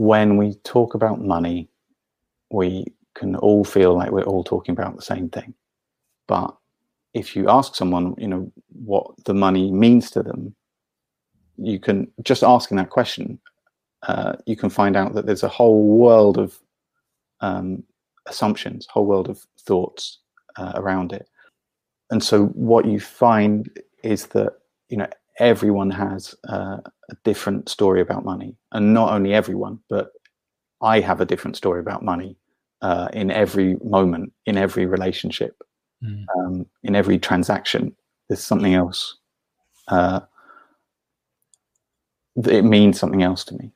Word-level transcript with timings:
when 0.00 0.38
we 0.38 0.54
talk 0.64 0.94
about 0.94 1.20
money, 1.20 1.68
we 2.50 2.86
can 3.14 3.36
all 3.36 3.62
feel 3.62 3.94
like 3.94 4.10
we're 4.10 4.22
all 4.22 4.42
talking 4.42 4.72
about 4.72 4.96
the 4.96 5.02
same 5.02 5.28
thing. 5.28 5.52
But 6.26 6.56
if 7.12 7.36
you 7.36 7.50
ask 7.50 7.74
someone, 7.74 8.14
you 8.16 8.28
know, 8.28 8.50
what 8.72 9.04
the 9.26 9.34
money 9.34 9.70
means 9.70 10.10
to 10.12 10.22
them, 10.22 10.54
you 11.58 11.78
can 11.78 12.10
just 12.22 12.42
asking 12.42 12.78
that 12.78 12.88
question, 12.88 13.38
uh, 14.04 14.36
you 14.46 14.56
can 14.56 14.70
find 14.70 14.96
out 14.96 15.12
that 15.12 15.26
there's 15.26 15.42
a 15.42 15.48
whole 15.48 15.86
world 15.86 16.38
of 16.38 16.58
um, 17.42 17.82
assumptions, 18.26 18.86
whole 18.86 19.04
world 19.04 19.28
of 19.28 19.46
thoughts 19.58 20.20
uh, 20.56 20.72
around 20.76 21.12
it. 21.12 21.28
And 22.10 22.24
so 22.24 22.46
what 22.46 22.86
you 22.86 23.00
find 23.00 23.68
is 24.02 24.28
that 24.28 24.54
you 24.88 24.96
know 24.96 25.10
everyone 25.40 25.90
has 25.90 26.34
uh, 26.48 26.78
a 27.10 27.14
different 27.24 27.68
story 27.68 28.00
about 28.00 28.24
money, 28.24 28.56
and 28.72 28.94
not 28.94 29.12
only 29.12 29.34
everyone, 29.34 29.80
but 29.88 30.12
I 30.80 31.00
have 31.00 31.20
a 31.20 31.24
different 31.26 31.56
story 31.56 31.80
about 31.80 32.04
money 32.04 32.36
uh, 32.82 33.08
in 33.12 33.30
every 33.30 33.76
moment, 33.82 34.32
in 34.46 34.56
every 34.56 34.86
relationship, 34.86 35.60
mm. 36.04 36.24
um, 36.38 36.66
in 36.84 36.94
every 36.94 37.18
transaction. 37.18 37.96
There's 38.28 38.44
something 38.44 38.74
else. 38.74 39.16
Uh, 39.88 40.20
it 42.46 42.64
means 42.64 43.00
something 43.00 43.22
else 43.22 43.44
to 43.44 43.56
me. 43.56 43.72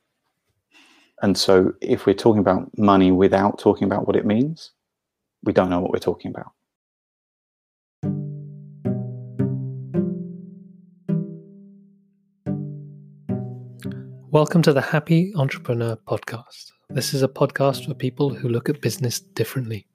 And 1.21 1.37
so, 1.37 1.73
if 1.81 2.05
we're 2.05 2.13
talking 2.13 2.39
about 2.39 2.77
money 2.77 3.11
without 3.11 3.59
talking 3.59 3.85
about 3.85 4.07
what 4.07 4.15
it 4.15 4.25
means, 4.25 4.71
we 5.43 5.53
don't 5.53 5.69
know 5.69 5.79
what 5.79 5.91
we're 5.91 5.99
talking 5.99 6.31
about. 6.31 6.51
Welcome 14.35 14.63
to 14.63 14.73
the 14.73 14.81
Happy 14.81 15.31
Entrepreneur 15.37 15.95
Podcast. 15.95 16.73
This 16.89 17.13
is 17.13 17.23
a 17.23 17.27
podcast 17.29 17.87
for 17.87 17.93
people 17.93 18.33
who 18.33 18.49
look 18.49 18.67
at 18.67 18.81
business 18.81 19.21
differently. 19.21 19.87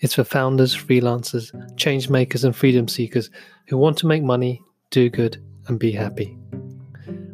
It's 0.00 0.14
for 0.14 0.24
founders, 0.24 0.76
freelancers, 0.76 1.52
change 1.76 2.10
makers, 2.10 2.42
and 2.42 2.56
freedom 2.56 2.88
seekers 2.88 3.30
who 3.68 3.78
want 3.78 3.96
to 3.98 4.08
make 4.08 4.24
money, 4.24 4.60
do 4.90 5.08
good, 5.08 5.40
and 5.68 5.78
be 5.78 5.92
happy. 5.92 6.36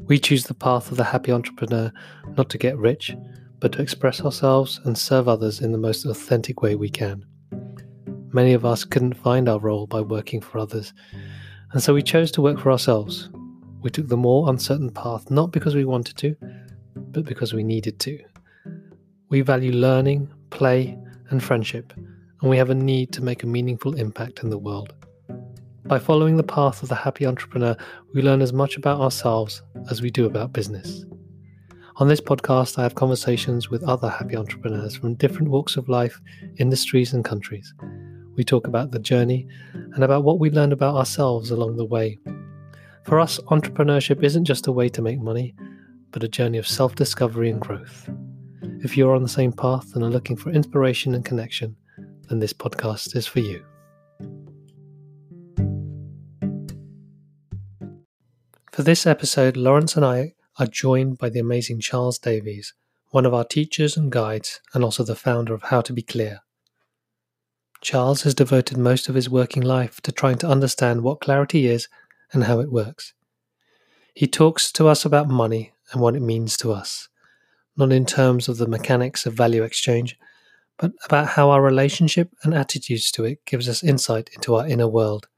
We 0.09 0.19
choose 0.19 0.45
the 0.45 0.53
path 0.53 0.91
of 0.91 0.99
the 0.99 1.05
happy 1.05 1.33
entrepreneur 1.33 1.91
not 2.37 2.51
to 2.51 2.59
get 2.59 2.77
rich, 2.77 3.17
but 3.59 3.73
to 3.73 3.81
express 3.81 4.21
ourselves 4.21 4.79
and 4.85 4.99
serve 4.99 5.29
others 5.29 5.63
in 5.63 5.73
the 5.73 5.79
most 5.79 6.05
authentic 6.05 6.61
way 6.61 6.75
we 6.75 6.91
can. 6.91 7.25
Many 8.35 8.53
of 8.53 8.67
us 8.67 8.85
couldn't 8.85 9.15
find 9.15 9.49
our 9.49 9.59
role 9.59 9.87
by 9.87 10.03
working 10.03 10.43
for 10.43 10.59
others, 10.59 10.93
and 11.73 11.83
so 11.83 11.95
we 11.95 12.03
chose 12.03 12.31
to 12.33 12.43
work 12.43 12.59
for 12.61 12.71
ourselves 12.71 13.31
we 13.87 13.91
took 13.91 14.09
the 14.09 14.17
more 14.17 14.51
uncertain 14.51 14.91
path 14.91 15.31
not 15.31 15.53
because 15.53 15.77
we 15.77 15.85
wanted 15.85 16.17
to, 16.17 16.35
but 16.97 17.25
because 17.25 17.55
we 17.55 17.63
needed 17.63 18.01
to. 18.01 18.19
We 19.29 19.43
value 19.43 19.71
learning, 19.71 20.29
play, 20.51 20.99
and 21.31 21.41
friendship, 21.41 21.93
and 21.97 22.51
we 22.51 22.57
have 22.57 22.71
a 22.71 22.75
need 22.75 23.13
to 23.13 23.23
make 23.23 23.45
a 23.45 23.47
meaningful 23.47 23.95
impact 23.95 24.43
in 24.43 24.51
the 24.51 24.59
world. 24.59 24.93
By 25.85 26.01
following 26.01 26.37
the 26.37 26.43
path 26.43 26.83
of 26.83 26.89
the 26.89 26.97
happy 26.97 27.27
entrepreneur, 27.27 27.77
we 28.13 28.23
learn 28.23 28.43
as 28.43 28.53
much 28.53 28.77
about 28.77 29.01
ourselves 29.01 29.63
as 29.89 30.03
we 30.03 30.11
do 30.11 30.27
about 30.27 30.53
business. 30.53 31.05
On 31.99 32.09
this 32.09 32.21
podcast, 32.21 32.81
I 32.81 32.83
have 32.83 32.97
conversations 32.97 33.71
with 33.71 33.85
other 33.85 34.11
happy 34.11 34.37
entrepreneurs 34.37 34.97
from 34.97 35.15
different 35.15 35.49
walks 35.49 35.77
of 35.77 35.89
life, 35.89 36.21
industries, 36.57 37.13
and 37.13 37.25
countries. 37.25 37.73
We 38.35 38.43
talk 38.43 38.67
about 38.67 38.91
the 38.91 38.99
journey 38.99 39.47
and 39.75 40.03
about 40.03 40.25
what 40.25 40.41
we 40.41 40.51
learned 40.51 40.73
about 40.73 40.97
ourselves 40.97 41.53
along 41.53 41.77
the 41.77 41.85
way 41.85 42.19
for 43.07 43.21
us, 43.21 43.39
entrepreneurship 43.47 44.25
isn't 44.25 44.45
just 44.45 44.67
a 44.67 44.73
way 44.73 44.89
to 44.89 45.01
make 45.01 45.21
money, 45.21 45.55
but 46.11 46.25
a 46.25 46.29
journey 46.29 46.59
of 46.59 46.67
self 46.67 46.97
discovery 46.97 47.51
and 47.51 47.61
growth. 47.61 48.11
If 48.83 48.97
you're 48.97 49.15
on 49.15 49.23
the 49.23 49.29
same 49.29 49.53
path 49.53 49.95
and 49.95 50.03
are 50.03 50.11
looking 50.11 50.37
for 50.37 50.51
inspiration 50.51 51.15
and 51.15 51.25
connection, 51.25 51.77
then 52.29 52.41
this 52.41 52.53
podcast 52.53 53.15
is 53.15 53.27
for 53.27 53.39
you. 53.39 53.65
For 58.73 58.83
this 58.83 59.07
episode, 59.07 59.57
Laurence 59.57 59.95
and 59.97 60.05
I 60.05 60.35
are 60.59 60.67
joined 60.67 61.19
by 61.19 61.31
the 61.31 61.39
amazing 61.39 61.81
Charles 61.81 62.19
Davies, 62.19 62.75
one 63.11 63.25
of 63.25 63.33
our 63.33 63.45
teachers 63.45 63.97
and 63.97 64.11
guides, 64.11 64.61
and 64.75 64.83
also 64.83 65.05
the 65.05 65.15
founder 65.15 65.55
of 65.55 65.63
How 65.63 65.81
to 65.81 65.93
Be 65.93 66.03
Clear. 66.03 66.41
Charles 67.81 68.23
has 68.23 68.35
devoted 68.35 68.77
most 68.77 69.09
of 69.09 69.15
his 69.15 69.31
working 69.31 69.63
life 69.63 70.01
to 70.01 70.11
trying 70.11 70.39
to 70.39 70.49
understand 70.49 71.03
what 71.03 71.21
clarity 71.21 71.67
is 71.67 71.89
and 72.33 72.45
how 72.45 72.61
it 72.61 72.73
works. 72.73 73.13
He 74.15 74.27
talks 74.27 74.73
to 74.73 74.89
us 74.89 75.05
about 75.05 75.29
money 75.29 75.73
and 75.93 76.01
what 76.01 76.17
it 76.17 76.23
means 76.23 76.57
to 76.59 76.73
us, 76.73 77.09
not 77.77 77.93
in 77.93 78.07
terms 78.07 78.49
of 78.49 78.57
the 78.57 78.67
mechanics 78.67 79.27
of 79.27 79.35
value 79.35 79.63
exchange, 79.63 80.17
but 80.79 80.93
about 81.05 81.29
how 81.29 81.51
our 81.51 81.63
relationship 81.63 82.31
and 82.43 82.55
attitudes 82.55 83.11
to 83.13 83.25
it 83.25 83.45
gives 83.45 83.69
us 83.69 83.85
insight 83.85 84.31
into 84.35 84.55
our 84.55 84.67
inner 84.67 84.89
world. 84.89 85.29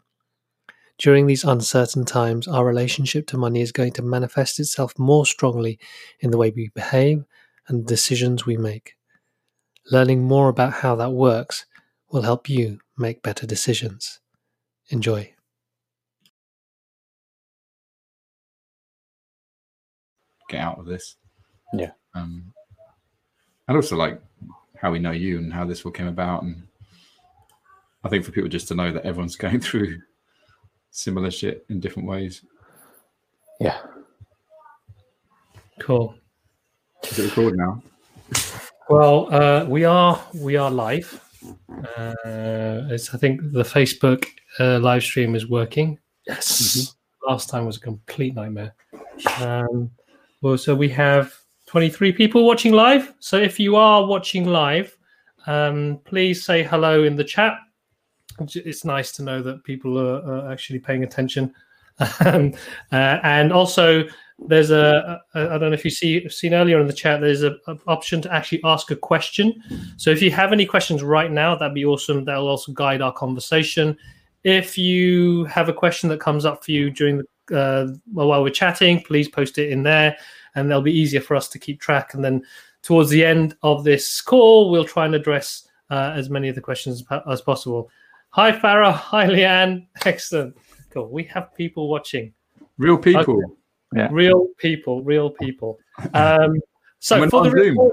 During 0.98 1.27
these 1.27 1.44
uncertain 1.44 2.04
times, 2.04 2.48
our 2.48 2.65
relationship 2.65 3.27
to 3.28 3.37
money 3.37 3.60
is 3.60 3.71
going 3.71 3.93
to 3.93 4.03
manifest 4.03 4.59
itself 4.59 4.98
more 4.98 5.27
strongly 5.27 5.78
in 6.21 6.32
the 6.32 6.38
way 6.38 6.50
we 6.50 6.71
behave 6.75 7.25
and 7.69 7.84
the 7.84 7.88
decisions 7.88 8.44
we 8.44 8.56
make. 8.56 8.94
Learning 9.91 10.25
more 10.25 10.48
about 10.48 10.75
how 10.75 10.97
that 10.97 11.12
works 11.12 11.66
will 12.10 12.22
help 12.22 12.48
you 12.48 12.81
make 12.97 13.22
better 13.22 13.47
decisions. 13.47 14.21
Enjoy. 14.91 15.32
Get 20.48 20.60
out 20.60 20.78
of 20.78 20.86
this. 20.86 21.16
Yeah. 21.72 21.92
Um, 22.14 22.53
and 23.66 23.76
also 23.76 23.97
like 23.97 24.20
how 24.76 24.91
we 24.91 24.98
know 24.98 25.10
you 25.10 25.38
and 25.38 25.53
how 25.53 25.64
this 25.64 25.84
all 25.84 25.92
came 25.92 26.06
about, 26.06 26.42
and 26.42 26.66
I 28.04 28.09
think 28.09 28.25
for 28.25 28.32
people 28.32 28.48
just 28.48 28.69
to 28.69 28.75
know 28.75 28.92
that 28.92 29.04
everyone's 29.04 29.36
going 29.47 29.60
through 29.60 30.00
similar 30.91 31.31
shit 31.31 31.64
in 31.69 31.81
different 31.81 32.09
ways. 32.09 32.42
Yeah. 33.60 33.78
Cool. 35.78 36.14
Is 37.04 37.19
it 37.19 37.25
recorded 37.25 37.59
now? 37.59 37.82
Well, 38.88 39.32
uh, 39.32 39.65
we 39.66 39.84
are 39.84 40.20
we 40.34 40.56
are 40.56 40.70
live. 40.70 41.20
Uh, 41.70 42.15
it's 42.91 43.15
I 43.15 43.19
think 43.19 43.41
the 43.53 43.62
Facebook 43.62 44.26
uh, 44.59 44.78
live 44.80 45.03
stream 45.03 45.34
is 45.34 45.48
working. 45.48 45.98
Yes. 46.26 46.76
Mm-hmm. 46.76 47.30
Last 47.30 47.48
time 47.50 47.66
was 47.66 47.76
a 47.76 47.80
complete 47.80 48.34
nightmare. 48.34 48.75
Um, 49.41 49.91
well, 50.41 50.59
so 50.59 50.75
we 50.75 50.88
have 50.91 51.34
23 51.66 52.12
people 52.12 52.47
watching 52.47 52.72
live. 52.72 53.15
So 53.19 53.37
if 53.37 53.60
you 53.60 53.76
are 53.76 54.06
watching 54.06 54.47
live, 54.47 54.97
um, 55.47 56.00
please 56.04 56.44
say 56.44 56.62
hello 56.62 57.04
in 57.04 57.16
the 57.16 57.25
chat. 57.25 57.59
It's 58.54 58.84
nice 58.84 59.12
to 59.12 59.22
know 59.22 59.43
that 59.43 59.65
people 59.65 59.98
are, 59.98 60.22
are 60.22 60.53
actually 60.53 60.78
paying 60.78 61.03
attention. 61.03 61.53
um, 62.25 62.54
uh, 62.93 63.19
and 63.22 63.53
also, 63.53 64.04
there's 64.38 64.71
a, 64.71 65.21
a 65.34 65.41
I 65.41 65.59
don't 65.59 65.71
know 65.71 65.72
if 65.72 65.84
you 65.84 65.91
see 65.91 66.28
seen 66.28 66.54
earlier 66.54 66.81
in 66.81 66.87
the 66.87 66.93
chat. 66.93 67.21
There's 67.21 67.43
a, 67.43 67.56
a, 67.66 67.77
option 67.88 68.22
to 68.22 68.32
actually 68.32 68.60
ask 68.62 68.93
a 68.93 68.97
question. 68.97 69.60
So 69.97 70.10
if 70.10 70.22
you 70.22 70.31
have 70.31 70.53
any 70.53 70.65
questions 70.65 71.03
right 71.03 71.31
now, 71.31 71.56
that'd 71.56 71.75
be 71.75 71.84
awesome. 71.84 72.25
That'll 72.25 72.47
also 72.47 72.72
guide 72.72 73.03
our 73.03 73.12
conversation. 73.12 73.97
If 74.44 74.78
you 74.78 75.44
have 75.47 75.69
a 75.69 75.72
question 75.72 76.09
that 76.10 76.21
comes 76.21 76.44
up 76.44 76.65
for 76.65 76.71
you 76.71 76.91
during 76.91 77.19
the 77.19 77.25
uh, 77.53 77.88
while 78.12 78.42
we're 78.42 78.50
chatting, 78.50 79.03
please 79.03 79.28
post 79.28 79.59
it 79.59 79.70
in 79.70 79.82
there, 79.82 80.16
and 80.54 80.70
they'll 80.70 80.82
be 80.82 80.97
easier 80.97 81.20
for 81.20 81.36
us 81.36 81.48
to 81.48 81.59
keep 81.59 81.81
track. 81.81 82.14
And 82.14 82.25
then 82.25 82.42
towards 82.82 83.10
the 83.10 83.25
end 83.25 83.56
of 83.62 83.84
this 83.84 84.20
call, 84.20 84.70
we'll 84.70 84.84
try 84.84 85.06
and 85.06 85.14
address 85.14 85.69
uh, 85.91 86.12
as 86.14 86.31
many 86.31 86.48
of 86.48 86.54
the 86.54 86.60
questions 86.60 87.04
as 87.31 87.41
possible. 87.41 87.91
Hi, 88.31 88.53
Farah. 88.53 88.92
Hi, 88.92 89.26
Leanne. 89.26 89.86
Excellent. 90.04 90.56
Cool. 90.91 91.09
We 91.09 91.25
have 91.25 91.54
people 91.54 91.88
watching. 91.88 92.32
Real 92.76 92.98
people. 92.98 93.20
Okay. 93.38 93.53
Yeah. 93.94 94.09
Real 94.10 94.48
people. 94.59 95.03
Real 95.03 95.30
people. 95.30 95.78
Um, 96.15 96.60
so 96.98 97.28
for 97.28 97.44
the 97.44 97.50
recording, 97.50 97.92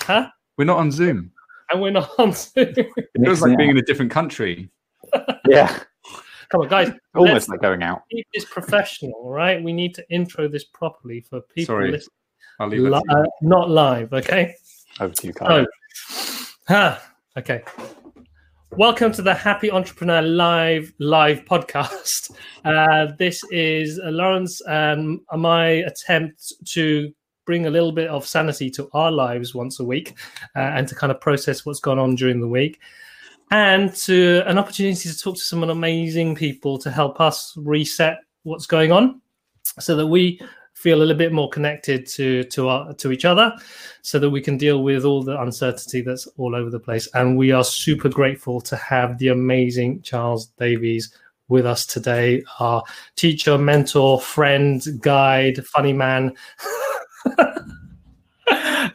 huh? 0.00 0.28
We're 0.56 0.64
not 0.64 0.78
on 0.78 0.90
Zoom. 0.90 1.32
And 1.70 1.82
we're 1.82 1.90
not 1.90 2.10
on 2.18 2.32
Zoom. 2.32 2.72
It 2.76 3.08
feels 3.20 3.42
like 3.42 3.56
being 3.58 3.70
in 3.70 3.78
a 3.78 3.82
different 3.82 4.10
country. 4.10 4.70
yeah. 5.48 5.80
Come 6.54 6.60
on, 6.60 6.68
guys. 6.68 6.92
Almost 7.16 7.48
like 7.48 7.60
going 7.60 7.82
out. 7.82 8.02
Keep 8.12 8.28
this 8.32 8.44
professional, 8.44 9.28
right? 9.28 9.60
We 9.60 9.72
need 9.72 9.92
to 9.96 10.08
intro 10.08 10.46
this 10.46 10.62
properly 10.62 11.20
for 11.20 11.40
people 11.40 11.74
Sorry. 11.74 11.90
listening. 11.90 12.14
I'll 12.60 12.68
leave 12.68 12.82
Li- 12.82 13.02
uh, 13.10 13.24
not 13.42 13.70
live, 13.70 14.12
okay? 14.12 14.54
Over 15.00 15.12
to 15.12 15.26
you, 15.26 15.32
Carl. 15.32 15.66
Oh. 15.66 16.46
Huh. 16.68 16.98
Okay. 17.36 17.62
Welcome 18.70 19.10
to 19.14 19.22
the 19.22 19.34
Happy 19.34 19.68
Entrepreneur 19.68 20.22
Live 20.22 20.92
live 21.00 21.44
podcast. 21.44 22.30
Uh, 22.64 23.08
this 23.18 23.42
is 23.50 23.98
uh, 23.98 24.08
Laurence 24.08 24.62
and 24.66 25.20
my 25.36 25.66
attempt 25.66 26.50
to 26.66 27.12
bring 27.44 27.66
a 27.66 27.70
little 27.70 27.92
bit 27.92 28.08
of 28.08 28.26
sanity 28.26 28.70
to 28.70 28.88
our 28.94 29.12
lives 29.12 29.54
once 29.54 29.80
a 29.80 29.84
week 29.84 30.14
uh, 30.56 30.60
and 30.60 30.88
to 30.88 30.94
kind 30.94 31.10
of 31.10 31.20
process 31.20 31.66
what's 31.66 31.80
gone 31.80 31.98
on 31.98 32.14
during 32.14 32.40
the 32.40 32.48
week 32.48 32.80
and 33.50 33.94
to 33.94 34.42
an 34.46 34.58
opportunity 34.58 35.08
to 35.08 35.18
talk 35.18 35.36
to 35.36 35.40
some 35.40 35.62
amazing 35.62 36.34
people 36.34 36.78
to 36.78 36.90
help 36.90 37.20
us 37.20 37.54
reset 37.56 38.18
what's 38.42 38.66
going 38.66 38.92
on 38.92 39.20
so 39.78 39.96
that 39.96 40.06
we 40.06 40.40
feel 40.74 40.98
a 40.98 41.00
little 41.00 41.16
bit 41.16 41.32
more 41.32 41.48
connected 41.48 42.06
to 42.06 42.44
to 42.44 42.68
our, 42.68 42.92
to 42.94 43.12
each 43.12 43.24
other, 43.24 43.52
so 44.02 44.18
that 44.18 44.28
we 44.28 44.40
can 44.40 44.58
deal 44.58 44.82
with 44.82 45.04
all 45.04 45.22
the 45.22 45.40
uncertainty 45.40 46.00
that's 46.02 46.26
all 46.36 46.54
over 46.54 46.68
the 46.68 46.80
place. 46.80 47.08
And 47.14 47.38
we 47.38 47.52
are 47.52 47.64
super 47.64 48.08
grateful 48.08 48.60
to 48.62 48.76
have 48.76 49.18
the 49.18 49.28
amazing 49.28 50.02
Charles 50.02 50.46
Davies 50.58 51.16
with 51.48 51.66
us 51.66 51.86
today, 51.86 52.42
our 52.58 52.82
teacher, 53.16 53.56
mentor, 53.58 54.20
friend, 54.20 54.84
guide, 55.00 55.64
funny 55.66 55.92
man. 55.92 56.34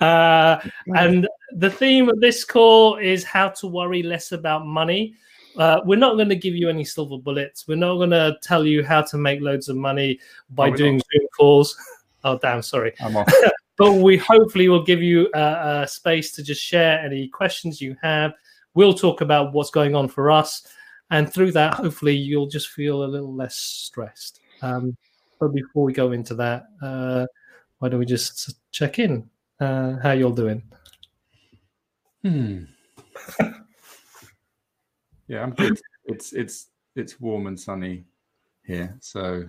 uh, 0.01 0.59
and 0.95 1.27
the 1.53 1.69
theme 1.69 2.09
of 2.09 2.19
this 2.19 2.43
call 2.43 2.97
is 2.97 3.23
how 3.23 3.49
to 3.49 3.67
worry 3.67 4.03
less 4.03 4.31
about 4.31 4.65
money. 4.65 5.15
Uh, 5.57 5.81
we're 5.85 5.97
not 5.97 6.15
going 6.15 6.29
to 6.29 6.35
give 6.35 6.55
you 6.55 6.69
any 6.69 6.85
silver 6.85 7.17
bullets. 7.17 7.67
We're 7.67 7.75
not 7.75 7.95
going 7.95 8.11
to 8.11 8.37
tell 8.41 8.65
you 8.65 8.83
how 8.83 9.01
to 9.03 9.17
make 9.17 9.41
loads 9.41 9.67
of 9.67 9.75
money 9.75 10.19
by 10.51 10.69
doing 10.69 10.97
not? 10.97 11.05
Zoom 11.11 11.27
calls. 11.37 11.77
Oh, 12.25 12.37
damn, 12.37 12.61
sorry. 12.61 12.93
but 13.77 13.93
we 13.93 14.17
hopefully 14.17 14.67
will 14.67 14.83
give 14.83 15.01
you 15.01 15.29
a, 15.33 15.83
a 15.83 15.87
space 15.87 16.33
to 16.33 16.43
just 16.43 16.61
share 16.61 16.99
any 16.99 17.29
questions 17.29 17.79
you 17.79 17.95
have. 18.01 18.33
We'll 18.73 18.93
talk 18.93 19.21
about 19.21 19.53
what's 19.53 19.69
going 19.69 19.95
on 19.95 20.09
for 20.09 20.29
us. 20.29 20.67
And 21.11 21.33
through 21.33 21.53
that, 21.53 21.75
hopefully, 21.75 22.13
you'll 22.15 22.49
just 22.49 22.71
feel 22.71 23.05
a 23.05 23.07
little 23.07 23.33
less 23.33 23.55
stressed. 23.55 24.41
Um, 24.61 24.97
but 25.39 25.53
before 25.53 25.85
we 25.85 25.93
go 25.93 26.11
into 26.11 26.35
that, 26.35 26.65
uh, 26.81 27.25
why 27.77 27.87
don't 27.87 27.99
we 27.99 28.05
just 28.05 28.53
check 28.71 28.99
in? 28.99 29.29
Uh, 29.61 29.95
how 30.03 30.11
you 30.11 30.25
all 30.25 30.33
doing? 30.33 30.61
Hmm. 32.23 32.63
yeah, 35.27 35.43
I'm 35.43 35.51
good. 35.51 35.79
It's 36.05 36.33
it's 36.33 36.67
it's 36.95 37.19
warm 37.19 37.47
and 37.47 37.59
sunny 37.59 38.05
here, 38.63 38.97
so 38.99 39.45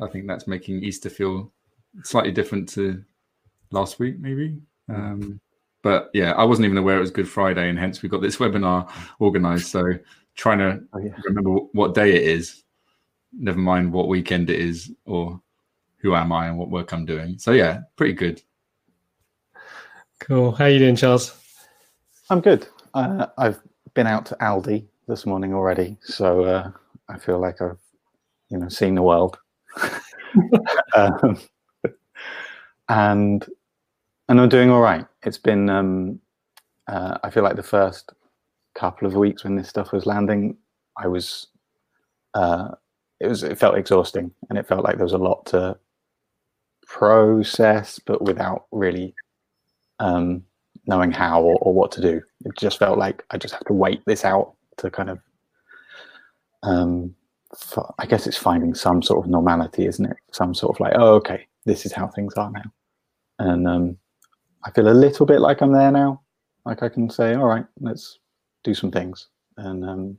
I 0.00 0.06
think 0.08 0.26
that's 0.26 0.46
making 0.46 0.82
Easter 0.82 1.10
feel 1.10 1.52
slightly 2.02 2.32
different 2.32 2.68
to 2.70 3.02
last 3.70 3.98
week, 3.98 4.18
maybe. 4.18 4.58
Um, 4.88 5.40
but 5.82 6.10
yeah, 6.12 6.32
I 6.32 6.44
wasn't 6.44 6.66
even 6.66 6.78
aware 6.78 6.96
it 6.96 7.00
was 7.00 7.10
Good 7.10 7.28
Friday, 7.28 7.68
and 7.68 7.78
hence 7.78 8.02
we 8.02 8.08
got 8.08 8.22
this 8.22 8.36
webinar 8.38 8.90
organized. 9.18 9.66
So 9.66 9.92
trying 10.34 10.58
to 10.58 10.80
oh, 10.92 10.98
yeah. 10.98 11.12
remember 11.24 11.50
what 11.72 11.94
day 11.94 12.14
it 12.14 12.22
is, 12.22 12.64
never 13.32 13.58
mind 13.58 13.92
what 13.92 14.08
weekend 14.08 14.50
it 14.50 14.58
is, 14.58 14.92
or 15.04 15.40
who 15.98 16.14
am 16.14 16.32
I 16.32 16.48
and 16.48 16.58
what 16.58 16.70
work 16.70 16.92
I'm 16.92 17.04
doing. 17.04 17.38
So 17.38 17.52
yeah, 17.52 17.80
pretty 17.96 18.14
good. 18.14 18.42
Cool. 20.18 20.52
How 20.52 20.66
you 20.66 20.78
doing, 20.78 20.96
Charles? 20.96 21.39
I'm 22.30 22.40
good. 22.40 22.68
Uh, 22.94 23.26
I've 23.38 23.58
been 23.94 24.06
out 24.06 24.24
to 24.26 24.36
Aldi 24.36 24.86
this 25.08 25.26
morning 25.26 25.52
already, 25.52 25.96
so 26.00 26.44
uh, 26.44 26.70
I 27.08 27.18
feel 27.18 27.40
like 27.40 27.60
I've, 27.60 27.80
you 28.50 28.58
know, 28.58 28.68
seen 28.68 28.94
the 28.94 29.02
world. 29.02 29.36
um, 30.94 31.40
and 32.88 33.44
and 34.28 34.40
I'm 34.40 34.48
doing 34.48 34.70
all 34.70 34.80
right. 34.80 35.04
It's 35.24 35.38
been, 35.38 35.68
um, 35.68 36.20
uh, 36.86 37.18
I 37.24 37.30
feel 37.30 37.42
like 37.42 37.56
the 37.56 37.64
first 37.64 38.12
couple 38.76 39.08
of 39.08 39.16
weeks 39.16 39.42
when 39.42 39.56
this 39.56 39.68
stuff 39.68 39.90
was 39.90 40.06
landing, 40.06 40.56
I 40.96 41.08
was, 41.08 41.48
uh, 42.34 42.68
it 43.18 43.26
was, 43.26 43.42
it 43.42 43.58
felt 43.58 43.76
exhausting, 43.76 44.30
and 44.48 44.56
it 44.56 44.68
felt 44.68 44.84
like 44.84 44.98
there 44.98 45.04
was 45.04 45.14
a 45.14 45.18
lot 45.18 45.46
to 45.46 45.76
process, 46.86 47.98
but 47.98 48.22
without 48.22 48.66
really 48.70 49.16
um, 49.98 50.44
knowing 50.90 51.12
how 51.12 51.40
or, 51.40 51.56
or, 51.60 51.72
what 51.72 51.92
to 51.92 52.00
do. 52.00 52.20
It 52.44 52.58
just 52.58 52.78
felt 52.78 52.98
like 52.98 53.24
I 53.30 53.38
just 53.38 53.54
have 53.54 53.64
to 53.66 53.72
wait 53.72 54.02
this 54.06 54.24
out 54.24 54.54
to 54.78 54.90
kind 54.90 55.08
of, 55.08 55.20
um, 56.64 57.14
f- 57.52 57.92
I 58.00 58.06
guess 58.06 58.26
it's 58.26 58.36
finding 58.36 58.74
some 58.74 59.00
sort 59.00 59.24
of 59.24 59.30
normality, 59.30 59.86
isn't 59.86 60.04
it? 60.04 60.16
Some 60.32 60.52
sort 60.52 60.76
of 60.76 60.80
like, 60.80 60.94
oh, 60.96 61.14
okay, 61.14 61.46
this 61.64 61.86
is 61.86 61.92
how 61.92 62.08
things 62.08 62.34
are 62.34 62.50
now. 62.50 62.72
And 63.38 63.68
um, 63.68 63.96
I 64.64 64.72
feel 64.72 64.88
a 64.88 65.02
little 65.04 65.26
bit 65.26 65.40
like 65.40 65.62
I'm 65.62 65.72
there 65.72 65.92
now. 65.92 66.22
Like 66.66 66.82
I 66.82 66.88
can 66.88 67.08
say, 67.08 67.34
all 67.34 67.46
right, 67.46 67.64
let's 67.78 68.18
do 68.64 68.74
some 68.74 68.90
things. 68.90 69.28
And 69.56 69.84
um, 69.84 70.18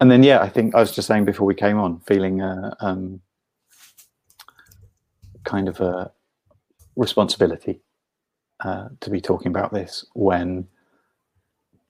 and 0.00 0.10
then 0.10 0.22
yeah, 0.22 0.40
I 0.42 0.48
think 0.48 0.76
I 0.76 0.80
was 0.80 0.92
just 0.92 1.08
saying 1.08 1.24
before 1.24 1.46
we 1.46 1.54
came 1.54 1.78
on, 1.78 2.00
feeling 2.06 2.40
uh, 2.40 2.74
um, 2.80 3.20
kind 5.44 5.68
of 5.68 5.80
a 5.80 6.12
responsibility 6.96 7.80
uh, 8.64 8.88
to 9.00 9.10
be 9.10 9.20
talking 9.20 9.48
about 9.48 9.72
this 9.72 10.04
when 10.14 10.66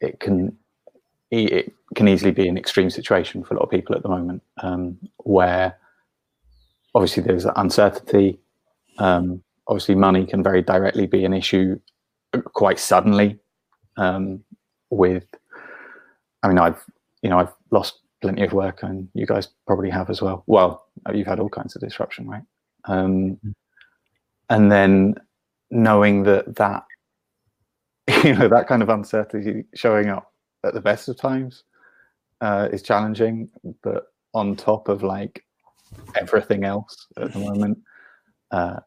it 0.00 0.20
can 0.20 0.56
it 1.30 1.72
can 1.94 2.08
easily 2.08 2.30
be 2.30 2.48
an 2.48 2.58
extreme 2.58 2.90
situation 2.90 3.42
for 3.42 3.54
a 3.54 3.56
lot 3.56 3.64
of 3.64 3.70
people 3.70 3.94
at 3.94 4.02
the 4.02 4.08
moment, 4.08 4.42
um, 4.62 4.98
where 5.18 5.76
obviously 6.94 7.22
there's 7.22 7.46
uncertainty. 7.56 8.38
Um, 8.98 9.42
obviously, 9.66 9.94
money 9.94 10.26
can 10.26 10.42
very 10.42 10.62
directly 10.62 11.06
be 11.06 11.24
an 11.24 11.32
issue 11.32 11.78
quite 12.52 12.78
suddenly. 12.78 13.38
Um, 13.96 14.44
with, 14.90 15.26
I 16.42 16.48
mean, 16.48 16.58
I've 16.58 16.84
you 17.22 17.30
know 17.30 17.38
I've 17.38 17.54
lost 17.70 18.00
plenty 18.20 18.42
of 18.42 18.52
work, 18.52 18.82
and 18.82 19.08
you 19.14 19.26
guys 19.26 19.48
probably 19.66 19.90
have 19.90 20.10
as 20.10 20.20
well. 20.20 20.44
Well, 20.46 20.86
you've 21.12 21.26
had 21.26 21.40
all 21.40 21.48
kinds 21.48 21.74
of 21.74 21.82
disruption, 21.82 22.28
right? 22.28 22.42
Um, 22.84 23.38
and 24.50 24.70
then 24.70 25.16
knowing 25.74 26.22
that 26.22 26.54
that 26.56 26.84
you 28.24 28.34
know 28.34 28.48
that 28.48 28.68
kind 28.68 28.82
of 28.82 28.88
uncertainty 28.88 29.64
showing 29.74 30.08
up 30.08 30.32
at 30.64 30.72
the 30.72 30.80
best 30.80 31.08
of 31.08 31.18
times 31.18 31.64
uh, 32.40 32.68
is 32.72 32.82
challenging, 32.82 33.48
but 33.82 34.06
on 34.32 34.56
top 34.56 34.88
of 34.88 35.02
like 35.02 35.44
everything 36.20 36.64
else 36.64 37.06
at 37.16 37.32
the 37.32 37.38
moment, 37.38 37.78
uh, 38.50 38.80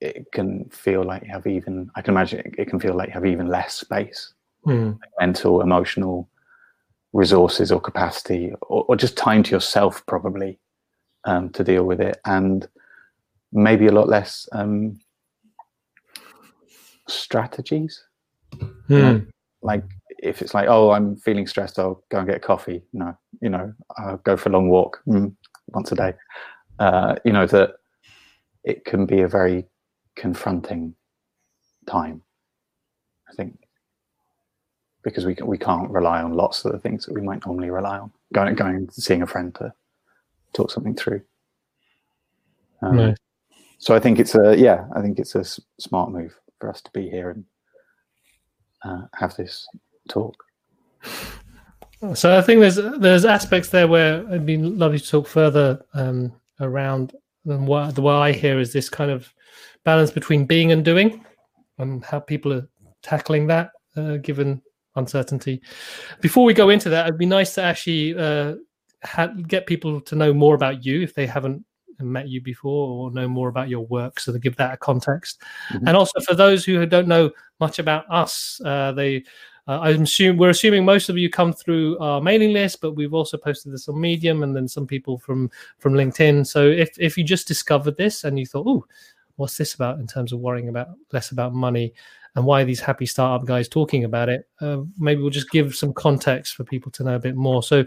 it 0.00 0.26
can 0.32 0.68
feel 0.70 1.02
like 1.04 1.22
you 1.22 1.32
have 1.32 1.46
even. 1.46 1.90
I 1.94 2.02
can 2.02 2.14
imagine 2.14 2.40
it, 2.40 2.54
it 2.58 2.68
can 2.68 2.80
feel 2.80 2.94
like 2.94 3.08
you 3.08 3.14
have 3.14 3.26
even 3.26 3.48
less 3.48 3.74
space, 3.74 4.34
mm. 4.66 4.92
like 5.00 5.10
mental, 5.20 5.60
emotional 5.60 6.28
resources 7.12 7.70
or 7.70 7.80
capacity, 7.80 8.52
or, 8.62 8.84
or 8.88 8.96
just 8.96 9.16
time 9.16 9.42
to 9.44 9.50
yourself, 9.50 10.04
probably 10.06 10.58
um, 11.24 11.48
to 11.50 11.64
deal 11.64 11.84
with 11.84 12.00
it, 12.00 12.18
and 12.24 12.68
maybe 13.52 13.86
a 13.86 13.92
lot 13.92 14.08
less 14.08 14.48
um, 14.52 14.98
strategies. 17.08 18.02
Mm. 18.88 19.26
like 19.62 19.84
if 20.18 20.42
it's 20.42 20.54
like, 20.54 20.68
oh, 20.68 20.90
I'm 20.90 21.16
feeling 21.16 21.46
stressed, 21.46 21.78
I'll 21.78 22.02
go 22.10 22.18
and 22.18 22.28
get 22.28 22.42
coffee. 22.42 22.82
No, 22.92 23.16
you 23.40 23.50
know, 23.50 23.72
I'll 23.98 24.18
go 24.18 24.36
for 24.36 24.48
a 24.48 24.52
long 24.52 24.68
walk 24.68 25.00
mm, 25.06 25.34
once 25.68 25.92
a 25.92 25.94
day. 25.94 26.14
Uh, 26.78 27.16
you 27.24 27.32
know 27.32 27.46
that 27.46 27.74
it 28.64 28.84
can 28.84 29.06
be 29.06 29.20
a 29.20 29.28
very 29.28 29.66
confronting 30.16 30.94
time. 31.86 32.22
I 33.30 33.34
think 33.34 33.58
because 35.02 35.26
we 35.26 35.36
we 35.44 35.58
can't 35.58 35.90
rely 35.90 36.22
on 36.22 36.32
lots 36.32 36.64
of 36.64 36.72
the 36.72 36.78
things 36.78 37.06
that 37.06 37.14
we 37.14 37.20
might 37.20 37.44
normally 37.46 37.70
rely 37.70 37.98
on. 37.98 38.10
Going 38.32 38.54
going 38.54 38.88
seeing 38.90 39.22
a 39.22 39.26
friend 39.26 39.54
to 39.56 39.72
talk 40.52 40.70
something 40.70 40.94
through. 40.94 41.22
Um, 42.82 42.96
nice. 42.96 43.16
So 43.78 43.94
I 43.94 44.00
think 44.00 44.18
it's 44.18 44.34
a 44.34 44.56
yeah, 44.56 44.86
I 44.96 45.02
think 45.02 45.18
it's 45.18 45.34
a 45.34 45.40
s- 45.40 45.60
smart 45.78 46.10
move 46.10 46.34
for 46.64 46.70
us 46.70 46.80
to 46.80 46.90
be 46.92 47.10
here 47.10 47.28
and 47.28 47.44
uh, 48.84 49.06
have 49.14 49.36
this 49.36 49.68
talk. 50.08 50.34
So 52.14 52.38
I 52.38 52.40
think 52.40 52.60
there's 52.60 52.76
there's 52.76 53.26
aspects 53.26 53.68
there 53.68 53.86
where 53.86 54.20
it'd 54.28 54.46
be 54.46 54.56
lovely 54.56 54.98
to 54.98 55.08
talk 55.08 55.26
further 55.26 55.84
um, 55.92 56.32
around. 56.60 57.14
And 57.44 57.68
what 57.68 57.94
the 57.94 58.00
way 58.00 58.14
I 58.14 58.32
hear 58.32 58.58
is 58.58 58.72
this 58.72 58.88
kind 58.88 59.10
of 59.10 59.30
balance 59.84 60.10
between 60.10 60.46
being 60.46 60.72
and 60.72 60.82
doing, 60.82 61.24
and 61.76 62.02
how 62.02 62.18
people 62.18 62.52
are 62.54 62.66
tackling 63.02 63.46
that 63.48 63.70
uh, 63.96 64.16
given 64.16 64.62
uncertainty. 64.96 65.60
Before 66.22 66.44
we 66.44 66.54
go 66.54 66.70
into 66.70 66.88
that, 66.88 67.06
it'd 67.06 67.18
be 67.18 67.26
nice 67.26 67.54
to 67.56 67.62
actually 67.62 68.16
uh, 68.16 68.54
ha- 69.04 69.34
get 69.46 69.66
people 69.66 70.00
to 70.00 70.14
know 70.14 70.32
more 70.32 70.54
about 70.54 70.82
you 70.82 71.02
if 71.02 71.14
they 71.14 71.26
haven't 71.26 71.62
met 72.00 72.28
you 72.28 72.40
before 72.40 72.88
or 72.88 73.10
know 73.10 73.28
more 73.28 73.48
about 73.48 73.68
your 73.68 73.86
work 73.86 74.20
so 74.20 74.32
to 74.32 74.38
give 74.38 74.56
that 74.56 74.74
a 74.74 74.76
context. 74.76 75.40
Mm-hmm. 75.72 75.88
and 75.88 75.96
also 75.96 76.20
for 76.20 76.34
those 76.34 76.64
who 76.64 76.84
don't 76.86 77.08
know 77.08 77.30
much 77.60 77.78
about 77.78 78.04
us 78.10 78.60
uh, 78.64 78.92
they 78.92 79.24
uh, 79.66 79.80
i'm 79.80 80.02
assuming 80.02 80.38
we're 80.38 80.50
assuming 80.50 80.84
most 80.84 81.08
of 81.08 81.16
you 81.16 81.30
come 81.30 81.52
through 81.52 81.98
our 81.98 82.20
mailing 82.20 82.52
list 82.52 82.80
but 82.80 82.92
we've 82.92 83.14
also 83.14 83.36
posted 83.36 83.72
this 83.72 83.88
on 83.88 84.00
medium 84.00 84.42
and 84.42 84.54
then 84.54 84.68
some 84.68 84.86
people 84.86 85.18
from 85.18 85.50
from 85.78 85.94
linkedin. 85.94 86.46
So 86.46 86.66
if 86.66 86.90
if 86.98 87.16
you 87.16 87.24
just 87.24 87.48
discovered 87.48 87.96
this 87.96 88.24
and 88.24 88.38
you 88.38 88.46
thought 88.46 88.66
oh 88.66 88.84
what's 89.36 89.56
this 89.56 89.74
about? 89.74 89.98
in 89.98 90.06
terms 90.06 90.32
of 90.32 90.40
worrying 90.40 90.68
about 90.68 90.88
less 91.12 91.30
about 91.30 91.54
money 91.54 91.92
and 92.36 92.44
why 92.44 92.64
these 92.64 92.80
happy 92.80 93.06
startup 93.06 93.46
guys 93.46 93.68
talking 93.68 94.04
about 94.04 94.28
it 94.28 94.48
uh, 94.60 94.78
maybe 94.98 95.20
we'll 95.22 95.30
just 95.30 95.50
give 95.50 95.74
some 95.74 95.92
context 95.92 96.54
for 96.54 96.64
people 96.64 96.90
to 96.92 97.04
know 97.04 97.14
a 97.14 97.20
bit 97.20 97.36
more. 97.36 97.62
So 97.62 97.84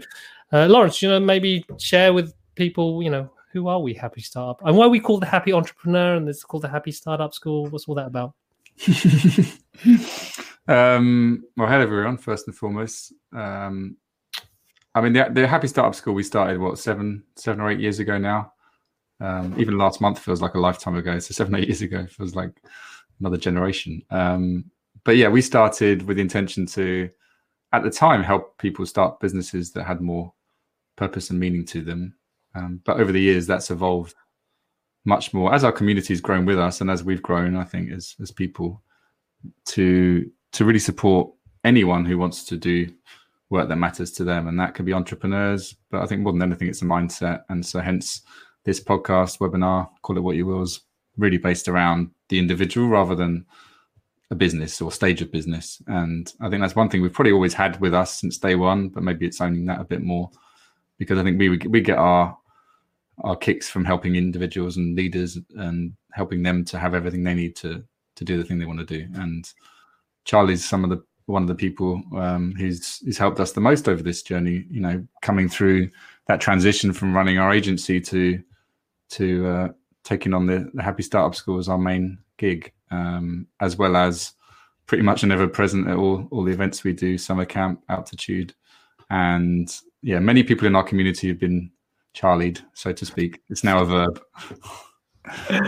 uh, 0.52 0.66
laurence 0.66 1.00
you 1.02 1.08
know 1.08 1.20
maybe 1.20 1.64
share 1.78 2.12
with 2.12 2.34
people 2.54 3.02
you 3.02 3.10
know 3.10 3.30
who 3.52 3.68
are 3.68 3.80
we, 3.80 3.94
Happy 3.94 4.20
Startup? 4.20 4.60
And 4.66 4.76
why 4.76 4.86
are 4.86 4.90
we 4.90 5.00
called 5.00 5.22
the 5.22 5.26
Happy 5.26 5.52
Entrepreneur 5.52 6.16
and 6.16 6.28
it's 6.28 6.44
called 6.44 6.62
the 6.62 6.68
Happy 6.68 6.92
Startup 6.92 7.32
School? 7.32 7.66
What's 7.68 7.88
all 7.88 7.94
that 7.94 8.06
about? 8.06 8.34
um, 10.68 11.44
well, 11.56 11.68
hello 11.68 11.80
everyone. 11.80 12.16
First 12.16 12.46
and 12.46 12.56
foremost, 12.56 13.12
um, 13.32 13.96
I 14.94 15.00
mean 15.00 15.12
the, 15.12 15.28
the 15.32 15.46
Happy 15.46 15.66
Startup 15.66 15.94
School 15.94 16.14
we 16.14 16.22
started 16.22 16.60
what 16.60 16.78
seven, 16.78 17.24
seven 17.36 17.60
or 17.60 17.70
eight 17.70 17.80
years 17.80 17.98
ago 17.98 18.18
now. 18.18 18.52
Um, 19.20 19.54
even 19.58 19.78
last 19.78 20.00
month 20.00 20.20
feels 20.20 20.40
like 20.40 20.54
a 20.54 20.60
lifetime 20.60 20.96
ago. 20.96 21.18
So 21.18 21.32
seven, 21.32 21.54
eight 21.56 21.68
years 21.68 21.82
ago 21.82 22.06
feels 22.06 22.36
like 22.36 22.62
another 23.20 23.36
generation. 23.36 24.02
Um, 24.10 24.70
but 25.04 25.16
yeah, 25.16 25.28
we 25.28 25.42
started 25.42 26.02
with 26.06 26.18
the 26.18 26.22
intention 26.22 26.66
to, 26.66 27.08
at 27.72 27.82
the 27.82 27.90
time, 27.90 28.22
help 28.22 28.58
people 28.58 28.86
start 28.86 29.20
businesses 29.20 29.72
that 29.72 29.84
had 29.84 30.00
more 30.00 30.32
purpose 30.96 31.30
and 31.30 31.40
meaning 31.40 31.64
to 31.66 31.82
them. 31.82 32.14
Um, 32.58 32.80
but 32.84 33.00
over 33.00 33.12
the 33.12 33.20
years, 33.20 33.46
that's 33.46 33.70
evolved 33.70 34.14
much 35.04 35.32
more 35.32 35.54
as 35.54 35.64
our 35.64 35.72
community 35.72 36.12
has 36.12 36.20
grown 36.20 36.44
with 36.44 36.58
us 36.58 36.80
and 36.80 36.90
as 36.90 37.02
we've 37.02 37.22
grown. 37.22 37.56
I 37.56 37.64
think 37.64 37.90
as 37.92 38.14
as 38.20 38.30
people 38.30 38.82
to 39.66 40.30
to 40.52 40.64
really 40.64 40.78
support 40.78 41.30
anyone 41.64 42.04
who 42.04 42.18
wants 42.18 42.44
to 42.44 42.56
do 42.56 42.92
work 43.50 43.68
that 43.68 43.76
matters 43.76 44.12
to 44.12 44.24
them, 44.24 44.48
and 44.48 44.58
that 44.60 44.74
can 44.74 44.84
be 44.84 44.92
entrepreneurs. 44.92 45.74
But 45.90 46.02
I 46.02 46.06
think 46.06 46.22
more 46.22 46.32
than 46.32 46.42
anything, 46.42 46.68
it's 46.68 46.82
a 46.82 46.86
mindset, 46.86 47.42
and 47.48 47.64
so 47.64 47.80
hence 47.80 48.22
this 48.64 48.82
podcast 48.82 49.38
webinar, 49.38 49.88
call 50.02 50.16
it 50.18 50.22
what 50.22 50.36
you 50.36 50.46
will, 50.46 50.62
is 50.62 50.80
really 51.16 51.38
based 51.38 51.68
around 51.68 52.10
the 52.28 52.38
individual 52.38 52.88
rather 52.88 53.14
than 53.14 53.46
a 54.30 54.34
business 54.34 54.80
or 54.80 54.92
stage 54.92 55.22
of 55.22 55.32
business. 55.32 55.80
And 55.86 56.30
I 56.40 56.50
think 56.50 56.60
that's 56.60 56.76
one 56.76 56.90
thing 56.90 57.00
we've 57.00 57.12
probably 57.12 57.32
always 57.32 57.54
had 57.54 57.80
with 57.80 57.94
us 57.94 58.20
since 58.20 58.36
day 58.36 58.54
one, 58.54 58.90
but 58.90 59.02
maybe 59.02 59.26
it's 59.26 59.40
owning 59.40 59.64
that 59.66 59.80
a 59.80 59.84
bit 59.84 60.02
more 60.02 60.30
because 60.98 61.18
I 61.18 61.22
think 61.22 61.38
we 61.38 61.48
we 61.48 61.80
get 61.80 61.98
our 61.98 62.36
our 63.24 63.36
kicks 63.36 63.68
from 63.68 63.84
helping 63.84 64.16
individuals 64.16 64.76
and 64.76 64.96
leaders 64.96 65.38
and 65.56 65.92
helping 66.12 66.42
them 66.42 66.64
to 66.64 66.78
have 66.78 66.94
everything 66.94 67.24
they 67.24 67.34
need 67.34 67.56
to 67.56 67.84
to 68.16 68.24
do 68.24 68.36
the 68.36 68.44
thing 68.44 68.58
they 68.58 68.66
want 68.66 68.80
to 68.80 68.84
do. 68.84 69.06
And 69.14 69.50
Charlie's 70.24 70.68
some 70.68 70.84
of 70.84 70.90
the 70.90 71.02
one 71.26 71.42
of 71.42 71.48
the 71.48 71.54
people 71.54 72.02
um, 72.16 72.54
who's 72.56 72.98
who's 73.00 73.18
helped 73.18 73.40
us 73.40 73.52
the 73.52 73.60
most 73.60 73.88
over 73.88 74.02
this 74.02 74.22
journey. 74.22 74.64
You 74.70 74.80
know, 74.80 75.06
coming 75.22 75.48
through 75.48 75.90
that 76.26 76.40
transition 76.40 76.92
from 76.92 77.14
running 77.14 77.38
our 77.38 77.52
agency 77.52 78.00
to 78.00 78.42
to 79.10 79.46
uh, 79.46 79.68
taking 80.04 80.34
on 80.34 80.46
the, 80.46 80.70
the 80.74 80.82
Happy 80.82 81.02
Startup 81.02 81.34
School 81.34 81.58
as 81.58 81.68
our 81.68 81.78
main 81.78 82.18
gig, 82.36 82.72
um, 82.90 83.46
as 83.60 83.76
well 83.76 83.96
as 83.96 84.32
pretty 84.86 85.02
much 85.02 85.22
an 85.22 85.32
ever 85.32 85.48
present 85.48 85.88
at 85.88 85.96
all 85.96 86.26
all 86.30 86.44
the 86.44 86.52
events 86.52 86.84
we 86.84 86.92
do, 86.92 87.18
summer 87.18 87.44
camp, 87.44 87.82
altitude, 87.88 88.54
and 89.10 89.80
yeah, 90.02 90.18
many 90.18 90.42
people 90.42 90.66
in 90.66 90.76
our 90.76 90.84
community 90.84 91.28
have 91.28 91.38
been 91.38 91.70
charlied, 92.14 92.60
so 92.74 92.92
to 92.92 93.06
speak. 93.06 93.40
It's 93.48 93.64
now 93.64 93.82
a 93.82 93.84
verb. 93.84 94.20
uh, 95.26 95.60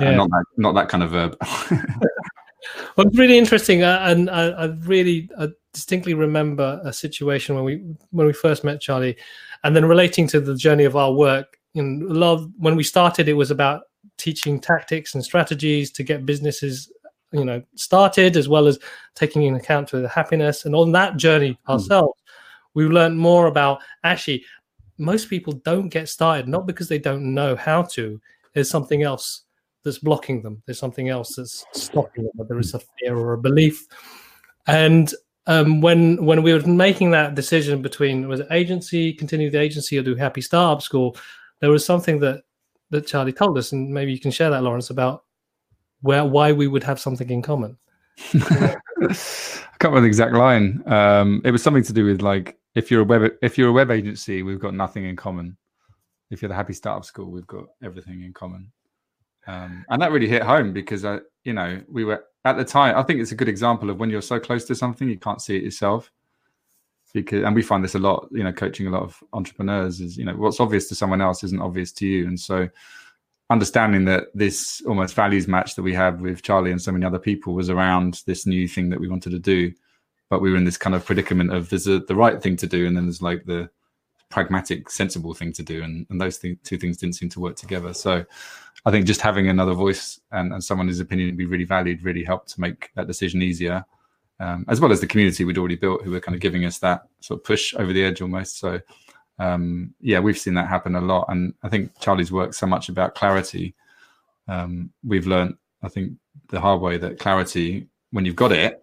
yeah. 0.00 0.14
not 0.16 0.30
that 0.30 0.44
not 0.56 0.74
that 0.74 0.88
kind 0.88 1.02
of 1.02 1.10
verb. 1.10 1.36
well, 2.96 3.06
it's 3.06 3.18
really 3.18 3.38
interesting, 3.38 3.82
uh, 3.82 4.00
and 4.02 4.30
I, 4.30 4.48
I 4.48 4.64
really 4.84 5.28
I 5.38 5.48
distinctly 5.72 6.14
remember 6.14 6.80
a 6.84 6.92
situation 6.92 7.54
when 7.54 7.64
we 7.64 7.84
when 8.10 8.26
we 8.26 8.32
first 8.32 8.64
met 8.64 8.80
Charlie, 8.80 9.16
and 9.62 9.74
then 9.74 9.84
relating 9.84 10.26
to 10.28 10.40
the 10.40 10.56
journey 10.56 10.84
of 10.84 10.96
our 10.96 11.12
work. 11.12 11.58
In 11.74 12.06
a 12.08 12.14
lot 12.14 12.34
of, 12.34 12.50
when 12.56 12.76
we 12.76 12.84
started, 12.84 13.28
it 13.28 13.32
was 13.32 13.50
about 13.50 13.82
teaching 14.16 14.60
tactics 14.60 15.14
and 15.14 15.24
strategies 15.24 15.90
to 15.90 16.04
get 16.04 16.24
businesses 16.24 16.92
you 17.32 17.44
know 17.44 17.62
started 17.74 18.36
as 18.36 18.48
well 18.48 18.66
as 18.68 18.78
taking 19.14 19.42
into 19.42 19.58
account 19.58 19.88
to 19.88 20.00
the 20.00 20.08
happiness 20.08 20.64
and 20.64 20.74
on 20.74 20.92
that 20.92 21.16
journey 21.16 21.58
hmm. 21.66 21.72
ourselves 21.72 22.20
mm. 22.20 22.30
we 22.74 22.84
learned 22.86 23.18
more 23.18 23.46
about 23.46 23.80
actually 24.04 24.44
most 24.98 25.28
people 25.28 25.52
don't 25.64 25.88
get 25.88 26.08
started 26.08 26.48
not 26.48 26.66
because 26.66 26.88
they 26.88 26.98
don't 26.98 27.34
know 27.34 27.56
how 27.56 27.82
to. 27.82 28.20
There's 28.52 28.70
something 28.70 29.02
else 29.02 29.42
that's 29.82 29.98
blocking 29.98 30.42
them. 30.42 30.62
There's 30.66 30.78
something 30.78 31.08
else 31.08 31.36
that's 31.36 31.64
stopping 31.72 32.24
them 32.24 32.32
whether 32.34 32.58
it's 32.58 32.74
a 32.74 32.80
fear 32.98 33.16
or 33.16 33.34
a 33.34 33.38
belief. 33.38 33.86
And 34.66 35.12
um, 35.46 35.80
when 35.80 36.24
when 36.24 36.42
we 36.42 36.54
were 36.54 36.66
making 36.66 37.10
that 37.10 37.34
decision 37.34 37.82
between 37.82 38.28
was 38.28 38.40
it 38.40 38.46
agency 38.50 39.12
continue 39.12 39.50
the 39.50 39.60
agency 39.60 39.98
or 39.98 40.02
do 40.02 40.14
happy 40.14 40.40
startup 40.40 40.80
school 40.80 41.18
there 41.60 41.68
was 41.68 41.84
something 41.84 42.18
that 42.20 42.44
that 42.88 43.06
charlie 43.06 43.30
told 43.30 43.58
us 43.58 43.72
and 43.72 43.92
maybe 43.92 44.10
you 44.10 44.18
can 44.18 44.30
share 44.30 44.48
that 44.48 44.62
laurence 44.62 44.88
about 44.88 45.24
where 46.04 46.24
why 46.24 46.52
we 46.52 46.66
would 46.66 46.84
have 46.84 47.00
something 47.00 47.30
in 47.30 47.40
common. 47.40 47.78
I 48.34 48.76
can't 49.78 49.84
remember 49.84 50.02
the 50.02 50.06
exact 50.06 50.34
line. 50.34 50.82
Um, 50.86 51.40
it 51.44 51.50
was 51.50 51.62
something 51.62 51.82
to 51.82 51.94
do 51.94 52.04
with 52.04 52.20
like 52.20 52.58
if 52.74 52.90
you're 52.90 53.02
a 53.02 53.04
web 53.04 53.32
if 53.42 53.56
you're 53.56 53.68
a 53.68 53.72
web 53.72 53.90
agency, 53.90 54.42
we've 54.42 54.60
got 54.60 54.74
nothing 54.74 55.04
in 55.04 55.16
common. 55.16 55.56
If 56.30 56.42
you're 56.42 56.48
the 56.48 56.54
Happy 56.54 56.72
Startup 56.72 57.04
School, 57.04 57.30
we've 57.30 57.46
got 57.46 57.66
everything 57.82 58.22
in 58.22 58.32
common. 58.32 58.72
Um, 59.46 59.84
and 59.90 60.00
that 60.00 60.10
really 60.10 60.26
hit 60.26 60.42
home 60.42 60.72
because 60.72 61.04
I, 61.04 61.18
you 61.44 61.52
know, 61.52 61.80
we 61.88 62.04
were 62.04 62.24
at 62.44 62.56
the 62.56 62.64
time. 62.64 62.96
I 62.96 63.02
think 63.02 63.20
it's 63.20 63.32
a 63.32 63.36
good 63.36 63.48
example 63.48 63.90
of 63.90 63.98
when 63.98 64.10
you're 64.10 64.22
so 64.22 64.40
close 64.40 64.64
to 64.64 64.74
something, 64.74 65.08
you 65.08 65.18
can't 65.18 65.42
see 65.42 65.56
it 65.56 65.62
yourself. 65.62 66.10
Because, 67.12 67.44
and 67.44 67.54
we 67.54 67.62
find 67.62 67.84
this 67.84 67.94
a 67.94 68.00
lot, 68.00 68.26
you 68.32 68.42
know, 68.42 68.52
coaching 68.52 68.88
a 68.88 68.90
lot 68.90 69.02
of 69.02 69.22
entrepreneurs 69.32 70.00
is, 70.00 70.16
you 70.16 70.24
know, 70.24 70.34
what's 70.34 70.58
obvious 70.58 70.88
to 70.88 70.96
someone 70.96 71.20
else 71.20 71.44
isn't 71.44 71.62
obvious 71.62 71.92
to 71.92 72.06
you, 72.06 72.26
and 72.26 72.40
so 72.40 72.68
understanding 73.50 74.04
that 74.06 74.24
this 74.34 74.82
almost 74.88 75.14
values 75.14 75.46
match 75.46 75.76
that 75.76 75.82
we 75.82 75.94
had 75.94 76.20
with 76.20 76.42
Charlie 76.42 76.72
and 76.72 76.82
so 76.82 76.90
many 76.90 77.04
other 77.04 77.20
people 77.20 77.54
was 77.54 77.70
around 77.70 78.22
this 78.26 78.46
new 78.46 78.66
thing 78.66 78.88
that 78.88 78.98
we 78.98 79.08
wanted 79.08 79.30
to 79.30 79.38
do 79.38 79.72
but 80.34 80.42
we 80.42 80.50
were 80.50 80.56
in 80.56 80.64
this 80.64 80.76
kind 80.76 80.96
of 80.96 81.04
predicament 81.04 81.52
of 81.52 81.70
there's 81.70 81.86
a, 81.86 82.00
the 82.00 82.16
right 82.16 82.42
thing 82.42 82.56
to 82.56 82.66
do 82.66 82.88
and 82.88 82.96
then 82.96 83.06
there's 83.06 83.22
like 83.22 83.44
the 83.44 83.70
pragmatic 84.30 84.90
sensible 84.90 85.32
thing 85.32 85.52
to 85.52 85.62
do 85.62 85.84
and, 85.84 86.08
and 86.10 86.20
those 86.20 86.38
th- 86.38 86.58
two 86.64 86.76
things 86.76 86.96
didn't 86.96 87.14
seem 87.14 87.28
to 87.28 87.38
work 87.38 87.54
together. 87.54 87.94
So 87.94 88.24
i 88.84 88.90
think 88.90 89.06
just 89.06 89.20
having 89.20 89.48
another 89.48 89.74
voice 89.74 90.20
and, 90.32 90.52
and 90.52 90.62
someone 90.62 90.88
whose 90.88 90.98
opinion 90.98 91.36
be 91.36 91.46
really 91.46 91.62
valued 91.62 92.02
really 92.02 92.24
helped 92.24 92.48
to 92.48 92.60
make 92.60 92.90
that 92.96 93.06
decision 93.06 93.42
easier 93.42 93.84
um, 94.40 94.64
as 94.66 94.80
well 94.80 94.90
as 94.90 95.00
the 95.00 95.06
community 95.06 95.44
we'd 95.44 95.56
already 95.56 95.76
built 95.76 96.02
who 96.02 96.10
were 96.10 96.18
kind 96.18 96.34
of 96.34 96.40
giving 96.40 96.64
us 96.64 96.78
that 96.78 97.04
sort 97.20 97.38
of 97.38 97.44
push 97.44 97.72
over 97.74 97.92
the 97.92 98.04
edge 98.04 98.20
almost. 98.20 98.58
So 98.58 98.80
um, 99.38 99.94
yeah 100.00 100.18
we've 100.18 100.36
seen 100.36 100.54
that 100.54 100.66
happen 100.66 100.96
a 100.96 101.00
lot 101.00 101.26
and 101.28 101.54
i 101.62 101.68
think 101.68 101.92
charlie's 102.00 102.32
worked 102.32 102.56
so 102.56 102.66
much 102.66 102.88
about 102.88 103.14
clarity. 103.14 103.72
Um, 104.48 104.90
we've 105.04 105.28
learned 105.28 105.54
i 105.84 105.88
think 105.88 106.14
the 106.48 106.60
hard 106.60 106.80
way 106.80 106.98
that 106.98 107.20
clarity 107.20 107.86
when 108.10 108.24
you've 108.24 108.42
got 108.44 108.50
it 108.50 108.82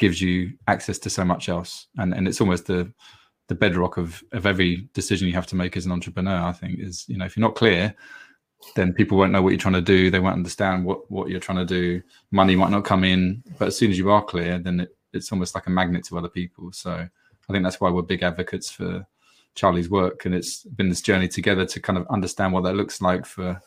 gives 0.00 0.20
you 0.20 0.52
access 0.66 0.98
to 0.98 1.10
so 1.10 1.24
much 1.24 1.48
else. 1.48 1.86
And 1.98 2.12
and 2.12 2.26
it's 2.26 2.40
almost 2.40 2.66
the 2.66 2.92
the 3.46 3.54
bedrock 3.54 3.98
of 3.98 4.24
of 4.32 4.46
every 4.46 4.88
decision 4.94 5.28
you 5.28 5.34
have 5.34 5.46
to 5.46 5.56
make 5.56 5.76
as 5.76 5.84
an 5.84 5.90
entrepreneur 5.90 6.36
i 6.36 6.52
think 6.52 6.78
is 6.78 7.04
you 7.08 7.18
know 7.18 7.24
if 7.24 7.36
you're 7.36 7.46
not 7.48 7.56
clear 7.56 7.92
then 8.76 8.92
people 8.92 9.18
won't 9.18 9.32
know 9.32 9.42
what 9.42 9.50
you're 9.50 9.58
trying 9.58 9.74
to 9.74 9.80
do. 9.80 10.10
They 10.10 10.20
won't 10.20 10.34
understand 10.34 10.84
what 10.84 11.10
what 11.10 11.30
you're 11.30 11.40
trying 11.40 11.66
to 11.66 11.74
do. 11.80 12.02
Money 12.30 12.54
might 12.56 12.70
not 12.70 12.84
come 12.84 13.04
in 13.04 13.42
but 13.58 13.68
as 13.68 13.76
soon 13.76 13.90
as 13.90 13.98
you 13.98 14.10
are 14.10 14.22
clear 14.22 14.58
then 14.58 14.80
it, 14.80 14.96
it's 15.12 15.32
almost 15.32 15.54
like 15.54 15.66
a 15.66 15.70
magnet 15.70 16.04
to 16.04 16.18
other 16.18 16.28
people. 16.28 16.70
So 16.72 16.92
i 16.92 17.52
think 17.52 17.64
that's 17.64 17.80
why 17.80 17.90
we're 17.90 18.02
big 18.02 18.22
advocates 18.22 18.70
for 18.70 19.04
charlie's 19.56 19.90
work. 19.90 20.24
And 20.26 20.34
it's 20.34 20.62
been 20.64 20.88
this 20.88 21.02
journey 21.02 21.28
together 21.28 21.66
to 21.66 21.80
kind 21.80 21.98
of 21.98 22.06
understand 22.08 22.52
what 22.52 22.62
that 22.64 22.76
looks 22.76 23.02
like 23.02 23.26
for 23.26 23.60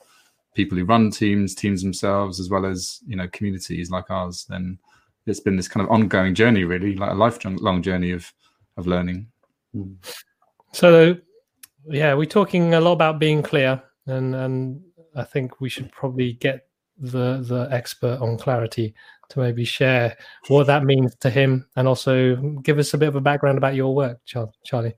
people 0.56 0.78
who 0.78 0.86
run 0.86 1.12
teams 1.12 1.56
teams 1.56 1.82
themselves 1.82 2.40
as 2.40 2.50
well 2.50 2.66
as 2.66 3.00
you 3.06 3.18
know 3.18 3.28
communities 3.34 3.92
like 3.92 4.10
ours. 4.10 4.46
Then 4.48 4.80
it's 5.26 5.40
been 5.40 5.56
this 5.56 5.68
kind 5.68 5.86
of 5.86 5.92
ongoing 5.92 6.36
journey, 6.36 6.64
really, 6.64 6.96
like 6.96 7.12
a 7.12 7.16
lifelong 7.16 7.82
journey 7.82 8.12
of 8.12 8.32
of 8.78 8.88
learning. 8.88 9.28
Hmm. 9.74 9.94
So, 10.72 11.18
yeah, 11.86 12.14
we're 12.14 12.26
talking 12.26 12.74
a 12.74 12.82
lot 12.82 12.94
about 12.94 13.20
being 13.20 13.44
clear, 13.44 13.82
and 14.08 14.36
and 14.36 14.82
I 15.16 15.24
think 15.24 15.62
we 15.62 15.70
should 15.70 15.92
probably 15.92 16.34
get 16.34 16.68
the 16.98 17.44
the 17.48 17.68
expert 17.72 18.20
on 18.20 18.38
clarity 18.38 18.94
to 19.30 19.40
maybe 19.40 19.66
share 19.66 20.18
what 20.48 20.68
that 20.68 20.84
means 20.84 21.16
to 21.22 21.30
him, 21.30 21.68
and 21.76 21.88
also 21.88 22.36
give 22.64 22.80
us 22.80 22.94
a 22.94 22.98
bit 22.98 23.10
of 23.10 23.16
a 23.16 23.22
background 23.22 23.58
about 23.58 23.76
your 23.76 23.96
work, 23.96 24.20
Charlie. 24.26 24.96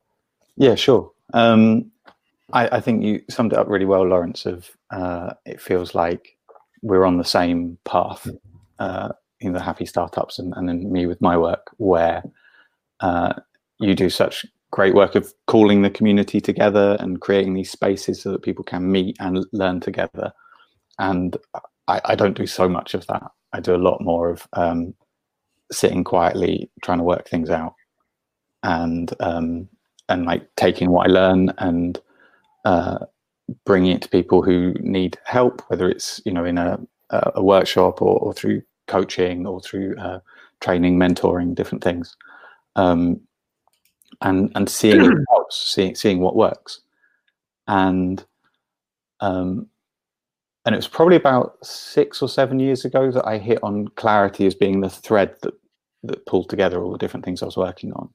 Yeah, 0.57 0.75
sure. 0.75 1.11
Um, 1.33 1.91
I, 2.53 2.77
I, 2.77 2.79
think 2.79 3.03
you 3.03 3.21
summed 3.29 3.51
it 3.51 3.59
up 3.59 3.67
really 3.67 3.85
well, 3.85 4.05
Laurence. 4.05 4.45
Of 4.45 4.69
uh, 4.91 5.33
it 5.45 5.59
feels 5.59 5.95
like 5.95 6.37
we're 6.81 7.05
on 7.05 7.17
the 7.17 7.23
same 7.23 7.77
path. 7.83 8.27
Uh, 8.79 9.09
in 9.45 9.53
the 9.53 9.61
happy 9.61 9.85
startups 9.85 10.39
and, 10.39 10.53
and 10.55 10.67
then 10.67 10.91
me 10.91 11.05
with 11.05 11.21
my 11.21 11.37
work 11.37 11.71
where 11.77 12.23
uh, 12.99 13.33
you 13.79 13.95
do 13.95 14.09
such 14.09 14.45
great 14.71 14.95
work 14.95 15.15
of 15.15 15.33
calling 15.47 15.81
the 15.81 15.89
community 15.89 16.41
together 16.41 16.97
and 16.99 17.21
creating 17.21 17.53
these 17.53 17.71
spaces 17.71 18.21
so 18.21 18.31
that 18.31 18.43
people 18.43 18.63
can 18.63 18.91
meet 18.91 19.15
and 19.19 19.45
learn 19.53 19.79
together. 19.79 20.33
And 20.99 21.37
I, 21.87 22.01
I 22.05 22.15
don't 22.15 22.37
do 22.37 22.47
so 22.47 22.67
much 22.67 22.93
of 22.93 23.07
that. 23.07 23.23
I 23.53 23.59
do 23.61 23.75
a 23.75 23.77
lot 23.77 24.01
more 24.01 24.29
of 24.29 24.47
um, 24.53 24.93
sitting 25.71 26.03
quietly 26.03 26.69
trying 26.83 26.97
to 26.99 27.03
work 27.03 27.27
things 27.27 27.49
out 27.49 27.73
and 28.63 29.13
um, 29.19 29.67
and 30.09 30.25
like 30.25 30.47
taking 30.55 30.91
what 30.91 31.07
i 31.07 31.09
learn 31.09 31.51
and 31.57 31.99
uh, 32.65 32.99
bringing 33.65 33.91
it 33.91 34.01
to 34.01 34.09
people 34.09 34.41
who 34.41 34.73
need 34.79 35.17
help 35.25 35.61
whether 35.67 35.89
it's 35.89 36.21
you 36.25 36.31
know 36.31 36.45
in 36.45 36.57
a, 36.57 36.79
a 37.11 37.43
workshop 37.43 38.01
or, 38.01 38.17
or 38.19 38.33
through 38.33 38.61
coaching 38.87 39.45
or 39.45 39.59
through 39.61 39.95
uh, 39.97 40.19
training, 40.59 40.97
mentoring, 40.97 41.55
different 41.55 41.83
things, 41.83 42.15
um, 42.75 43.19
and 44.21 44.51
and 44.55 44.69
seeing 44.69 45.03
it 45.03 45.17
helps, 45.29 45.57
seeing 45.57 45.95
seeing 45.95 46.19
what 46.19 46.35
works, 46.35 46.81
and 47.67 48.25
um, 49.19 49.67
and 50.65 50.73
it 50.73 50.77
was 50.77 50.87
probably 50.87 51.15
about 51.15 51.57
six 51.63 52.21
or 52.21 52.29
seven 52.29 52.59
years 52.59 52.85
ago 52.85 53.11
that 53.11 53.27
I 53.27 53.37
hit 53.37 53.59
on 53.63 53.87
clarity 53.89 54.45
as 54.45 54.55
being 54.55 54.81
the 54.81 54.89
thread 54.89 55.35
that 55.41 55.53
that 56.03 56.25
pulled 56.25 56.49
together 56.49 56.83
all 56.83 56.91
the 56.91 56.97
different 56.97 57.25
things 57.25 57.41
I 57.41 57.45
was 57.45 57.57
working 57.57 57.91
on. 57.93 58.09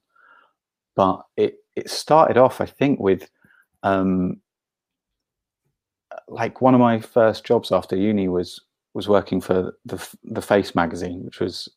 But 0.95 1.23
it 1.37 1.55
it 1.75 1.89
started 1.89 2.37
off, 2.37 2.61
I 2.61 2.65
think, 2.65 2.99
with 2.99 3.29
um, 3.83 4.41
like 6.27 6.61
one 6.61 6.73
of 6.73 6.79
my 6.79 6.99
first 6.99 7.45
jobs 7.45 7.71
after 7.71 7.95
uni 7.95 8.27
was 8.27 8.61
was 8.93 9.07
working 9.07 9.41
for 9.41 9.73
the 9.85 10.15
the 10.23 10.41
Face 10.41 10.75
magazine, 10.75 11.23
which 11.25 11.39
was 11.39 11.69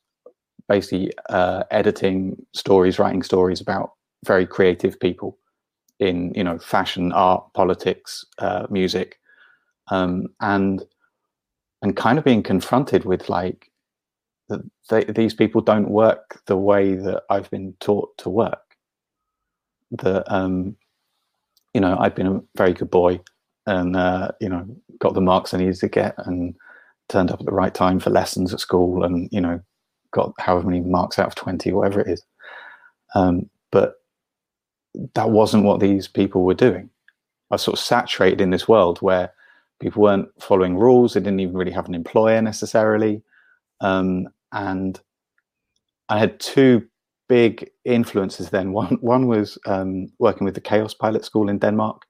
basically 0.69 1.13
uh, 1.29 1.65
editing 1.71 2.45
stories, 2.53 2.99
writing 2.99 3.23
stories 3.23 3.61
about 3.61 3.93
very 4.25 4.47
creative 4.47 4.99
people 4.99 5.39
in 5.99 6.33
you 6.35 6.45
know 6.45 6.59
fashion, 6.59 7.13
art, 7.13 7.45
politics, 7.55 8.25
uh, 8.39 8.67
music, 8.71 9.19
um, 9.89 10.29
and 10.41 10.85
and 11.83 11.97
kind 11.97 12.19
of 12.19 12.25
being 12.25 12.43
confronted 12.43 13.05
with 13.05 13.29
like 13.29 13.71
that 14.49 15.15
these 15.15 15.35
people 15.35 15.61
don't 15.61 15.91
work 15.91 16.41
the 16.47 16.57
way 16.57 16.95
that 16.95 17.23
I've 17.31 17.51
been 17.51 17.75
taught 17.81 18.17
to 18.19 18.29
work. 18.29 18.77
That 19.93 20.31
um, 20.33 20.77
you 21.73 21.81
know 21.81 21.97
I've 21.99 22.15
been 22.15 22.27
a 22.27 22.41
very 22.57 22.73
good 22.73 22.91
boy, 22.91 23.21
and 23.67 23.97
uh, 23.97 24.33
you 24.41 24.49
know 24.49 24.67
got 24.99 25.15
the 25.15 25.21
marks 25.21 25.55
I 25.55 25.59
needed 25.59 25.77
to 25.77 25.89
get, 25.89 26.15
and 26.27 26.55
turned 27.09 27.31
up 27.31 27.41
at 27.41 27.47
the 27.47 27.53
right 27.53 27.75
time 27.75 28.01
for 28.01 28.11
lessons 28.11 28.53
at 28.53 28.61
school, 28.61 29.05
and 29.05 29.29
you 29.33 29.41
know 29.41 29.61
got 30.13 30.33
however 30.39 30.69
many 30.69 30.81
marks 30.81 31.19
out 31.19 31.27
of 31.27 31.35
20, 31.35 31.73
whatever 31.73 32.01
it 32.01 32.09
is. 32.09 32.25
Um, 33.15 33.51
but 33.73 33.95
that 35.15 35.31
wasn't 35.31 35.65
what 35.65 35.81
these 35.81 36.07
people 36.09 36.45
were 36.45 36.55
doing. 36.55 36.89
I 37.51 37.57
was 37.57 37.63
sort 37.63 37.79
of 37.79 37.85
saturated 37.85 38.41
in 38.41 38.51
this 38.51 38.69
world 38.69 38.99
where 39.03 39.33
people 39.81 40.03
weren't 40.03 40.29
following 40.41 40.77
rules. 40.77 41.15
They 41.15 41.21
didn't 41.21 41.41
even 41.41 41.57
really 41.57 41.73
have 41.73 41.89
an 41.89 41.95
employer 41.95 42.41
necessarily. 42.41 43.23
Um, 43.81 44.29
and 44.53 45.01
I 46.09 46.19
had 46.19 46.39
two 46.39 46.87
big 47.29 47.71
influences 47.85 48.51
then. 48.51 48.73
One, 48.73 48.99
one 49.01 49.27
was 49.27 49.59
um, 49.67 50.07
working 50.19 50.45
with 50.45 50.55
the 50.55 50.61
Chaos 50.61 50.95
Pilot 50.95 51.25
School 51.25 51.49
in 51.49 51.59
Denmark 51.59 52.03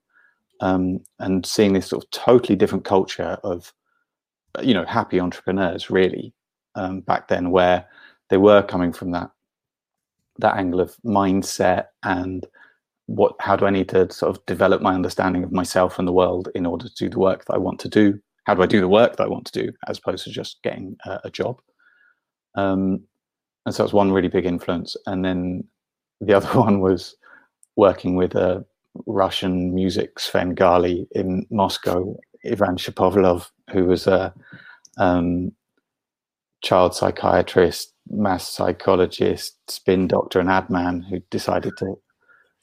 um, 0.61 0.99
and 1.19 1.45
seeing 1.45 1.73
this 1.73 1.87
sort 1.87 2.03
of 2.03 2.11
totally 2.11 2.55
different 2.55 2.85
culture 2.85 3.37
of, 3.43 3.73
you 4.63 4.73
know, 4.73 4.85
happy 4.85 5.19
entrepreneurs 5.19 5.89
really 5.89 6.33
um, 6.75 7.01
back 7.01 7.27
then 7.27 7.51
where 7.51 7.87
they 8.29 8.37
were 8.37 8.63
coming 8.63 8.91
from 8.93 9.11
that 9.11 9.31
that 10.39 10.57
angle 10.57 10.81
of 10.81 10.95
mindset 11.05 11.87
and 12.03 12.45
what 13.07 13.35
how 13.39 13.55
do 13.55 13.65
I 13.65 13.69
need 13.69 13.89
to 13.89 14.11
sort 14.11 14.35
of 14.35 14.45
develop 14.45 14.81
my 14.81 14.93
understanding 14.93 15.43
of 15.43 15.51
myself 15.51 15.99
and 15.99 16.07
the 16.07 16.13
world 16.13 16.49
in 16.55 16.65
order 16.65 16.89
to 16.89 16.95
do 16.95 17.09
the 17.09 17.19
work 17.19 17.45
that 17.45 17.53
I 17.53 17.57
want 17.57 17.79
to 17.81 17.89
do? 17.89 18.19
How 18.45 18.53
do 18.53 18.61
I 18.61 18.67
do 18.67 18.79
the 18.79 18.87
work 18.87 19.15
that 19.15 19.23
I 19.23 19.27
want 19.27 19.45
to 19.45 19.63
do 19.63 19.71
as 19.87 19.97
opposed 19.97 20.23
to 20.25 20.31
just 20.31 20.61
getting 20.63 20.97
a, 21.05 21.19
a 21.25 21.29
job? 21.29 21.61
Um, 22.55 23.03
and 23.65 23.73
so 23.73 23.83
that's 23.83 23.93
one 23.93 24.11
really 24.11 24.27
big 24.27 24.45
influence. 24.45 24.95
And 25.05 25.23
then 25.23 25.63
the 26.21 26.33
other 26.37 26.59
one 26.59 26.79
was 26.79 27.15
working 27.75 28.15
with 28.15 28.35
a 28.35 28.65
Russian 29.05 29.73
music 29.73 30.19
Svengali 30.19 31.07
in 31.11 31.45
Moscow, 31.49 32.15
Ivan 32.45 32.77
Shapovalov, 32.77 33.49
who 33.71 33.85
was 33.85 34.07
a 34.07 34.33
um, 34.97 35.51
child 36.61 36.95
psychiatrist, 36.95 37.93
mass 38.09 38.47
psychologist, 38.47 39.57
spin 39.69 40.07
doctor, 40.07 40.39
and 40.39 40.49
ad 40.49 40.69
man 40.69 41.01
who 41.01 41.19
decided 41.29 41.73
to 41.77 41.95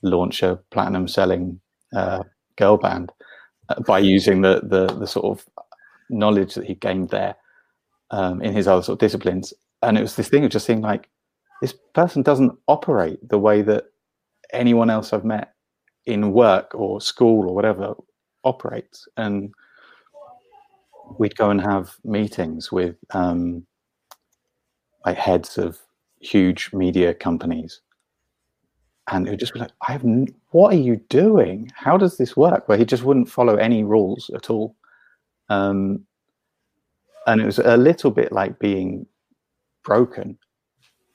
launch 0.02 0.42
a 0.42 0.58
platinum 0.70 1.08
selling 1.08 1.60
uh, 1.94 2.22
girl 2.56 2.76
band 2.76 3.12
uh, 3.68 3.80
by 3.82 3.98
using 3.98 4.42
the, 4.42 4.60
the, 4.64 4.86
the 4.98 5.06
sort 5.06 5.26
of 5.26 5.46
knowledge 6.10 6.54
that 6.54 6.66
he 6.66 6.74
gained 6.74 7.10
there 7.10 7.36
um, 8.10 8.42
in 8.42 8.52
his 8.52 8.68
other 8.68 8.82
sort 8.82 8.96
of 8.96 9.00
disciplines. 9.00 9.52
And 9.82 9.98
it 9.98 10.02
was 10.02 10.16
this 10.16 10.28
thing 10.28 10.44
of 10.44 10.50
just 10.50 10.66
seeing 10.66 10.80
like 10.80 11.08
this 11.60 11.74
person 11.94 12.22
doesn't 12.22 12.58
operate 12.68 13.18
the 13.28 13.38
way 13.38 13.62
that 13.62 13.84
anyone 14.52 14.90
else 14.90 15.12
I've 15.12 15.24
met 15.24 15.54
in 16.06 16.32
work 16.32 16.74
or 16.74 17.00
school 17.00 17.48
or 17.48 17.54
whatever 17.54 17.94
operates. 18.44 19.06
And 19.16 19.52
we'd 21.18 21.36
go 21.36 21.50
and 21.50 21.60
have 21.60 21.96
meetings 22.04 22.70
with 22.70 22.96
um, 23.10 23.66
like 25.04 25.16
heads 25.16 25.58
of 25.58 25.78
huge 26.20 26.72
media 26.72 27.14
companies 27.14 27.80
and 29.10 29.26
it 29.26 29.30
would 29.30 29.40
just 29.40 29.52
be 29.52 29.60
like, 29.60 29.72
I 29.86 29.92
have, 29.92 30.04
n- 30.04 30.34
what 30.50 30.72
are 30.72 30.78
you 30.78 30.96
doing? 31.08 31.70
How 31.74 31.96
does 31.96 32.18
this 32.18 32.36
work? 32.36 32.68
Where 32.68 32.78
he 32.78 32.84
just 32.84 33.02
wouldn't 33.02 33.28
follow 33.28 33.56
any 33.56 33.82
rules 33.82 34.30
at 34.34 34.48
all. 34.48 34.76
Um, 35.48 36.06
and 37.26 37.40
it 37.40 37.46
was 37.46 37.58
a 37.58 37.76
little 37.76 38.10
bit 38.10 38.32
like 38.32 38.58
being 38.58 39.06
broken. 39.84 40.38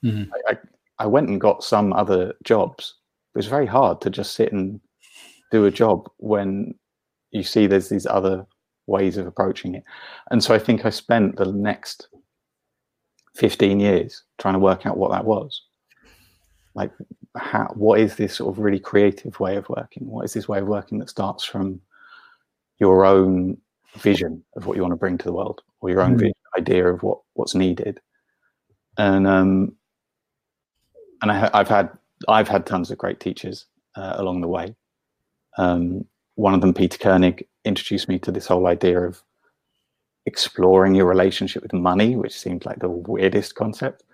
Mm-hmm. 0.04 0.30
I, 0.32 0.52
I, 0.52 0.56
I, 1.00 1.06
went 1.06 1.28
and 1.28 1.40
got 1.40 1.64
some 1.64 1.92
other 1.92 2.34
jobs. 2.44 2.94
It 3.34 3.38
was 3.38 3.46
very 3.46 3.66
hard 3.66 4.00
to 4.02 4.10
just 4.10 4.34
sit 4.34 4.52
and 4.52 4.80
do 5.50 5.64
a 5.64 5.70
job 5.70 6.08
when 6.18 6.74
you 7.30 7.42
see 7.42 7.66
there's 7.66 7.88
these 7.88 8.06
other 8.06 8.46
ways 8.88 9.16
of 9.16 9.26
approaching 9.26 9.74
it. 9.74 9.84
And 10.30 10.42
so 10.42 10.54
I 10.54 10.58
think 10.58 10.84
I 10.84 10.90
spent 10.90 11.36
the 11.36 11.52
next 11.52 12.08
15 13.36 13.78
years 13.78 14.24
trying 14.38 14.54
to 14.54 14.60
work 14.60 14.86
out 14.86 14.96
what 14.96 15.12
that 15.12 15.24
was. 15.24 15.62
Like, 16.74 16.90
how, 17.36 17.68
what 17.74 18.00
is 18.00 18.16
this 18.16 18.34
sort 18.34 18.54
of 18.54 18.58
really 18.58 18.80
creative 18.80 19.38
way 19.38 19.56
of 19.56 19.68
working? 19.68 20.08
What 20.08 20.24
is 20.24 20.32
this 20.32 20.48
way 20.48 20.58
of 20.58 20.66
working 20.66 20.98
that 20.98 21.10
starts 21.10 21.44
from 21.44 21.80
your 22.78 23.04
own 23.04 23.58
vision 23.96 24.42
of 24.56 24.66
what 24.66 24.76
you 24.76 24.82
want 24.82 24.92
to 24.92 24.96
bring 24.96 25.18
to 25.18 25.24
the 25.24 25.32
world 25.32 25.60
or 25.80 25.90
your 25.90 26.00
own 26.00 26.14
mm. 26.14 26.20
vision, 26.20 26.34
idea 26.56 26.86
of 26.86 27.02
what, 27.02 27.18
what's 27.34 27.54
needed? 27.54 28.00
And, 28.96 29.26
um, 29.26 29.76
and 31.22 31.30
I, 31.30 31.50
have 31.52 31.68
had, 31.68 31.90
I've 32.28 32.48
had 32.48 32.66
tons 32.66 32.90
of 32.90 32.98
great 32.98 33.20
teachers 33.20 33.66
uh, 33.96 34.14
along 34.16 34.40
the 34.40 34.48
way. 34.48 34.74
Um, 35.56 36.04
one 36.38 36.54
of 36.54 36.60
them, 36.60 36.72
Peter 36.72 36.98
Koenig, 36.98 37.44
introduced 37.64 38.08
me 38.08 38.16
to 38.20 38.30
this 38.30 38.46
whole 38.46 38.68
idea 38.68 39.00
of 39.00 39.24
exploring 40.24 40.94
your 40.94 41.06
relationship 41.06 41.64
with 41.64 41.72
money, 41.72 42.14
which 42.14 42.38
seemed 42.38 42.64
like 42.64 42.78
the 42.78 42.88
weirdest 42.88 43.56
concept 43.56 44.04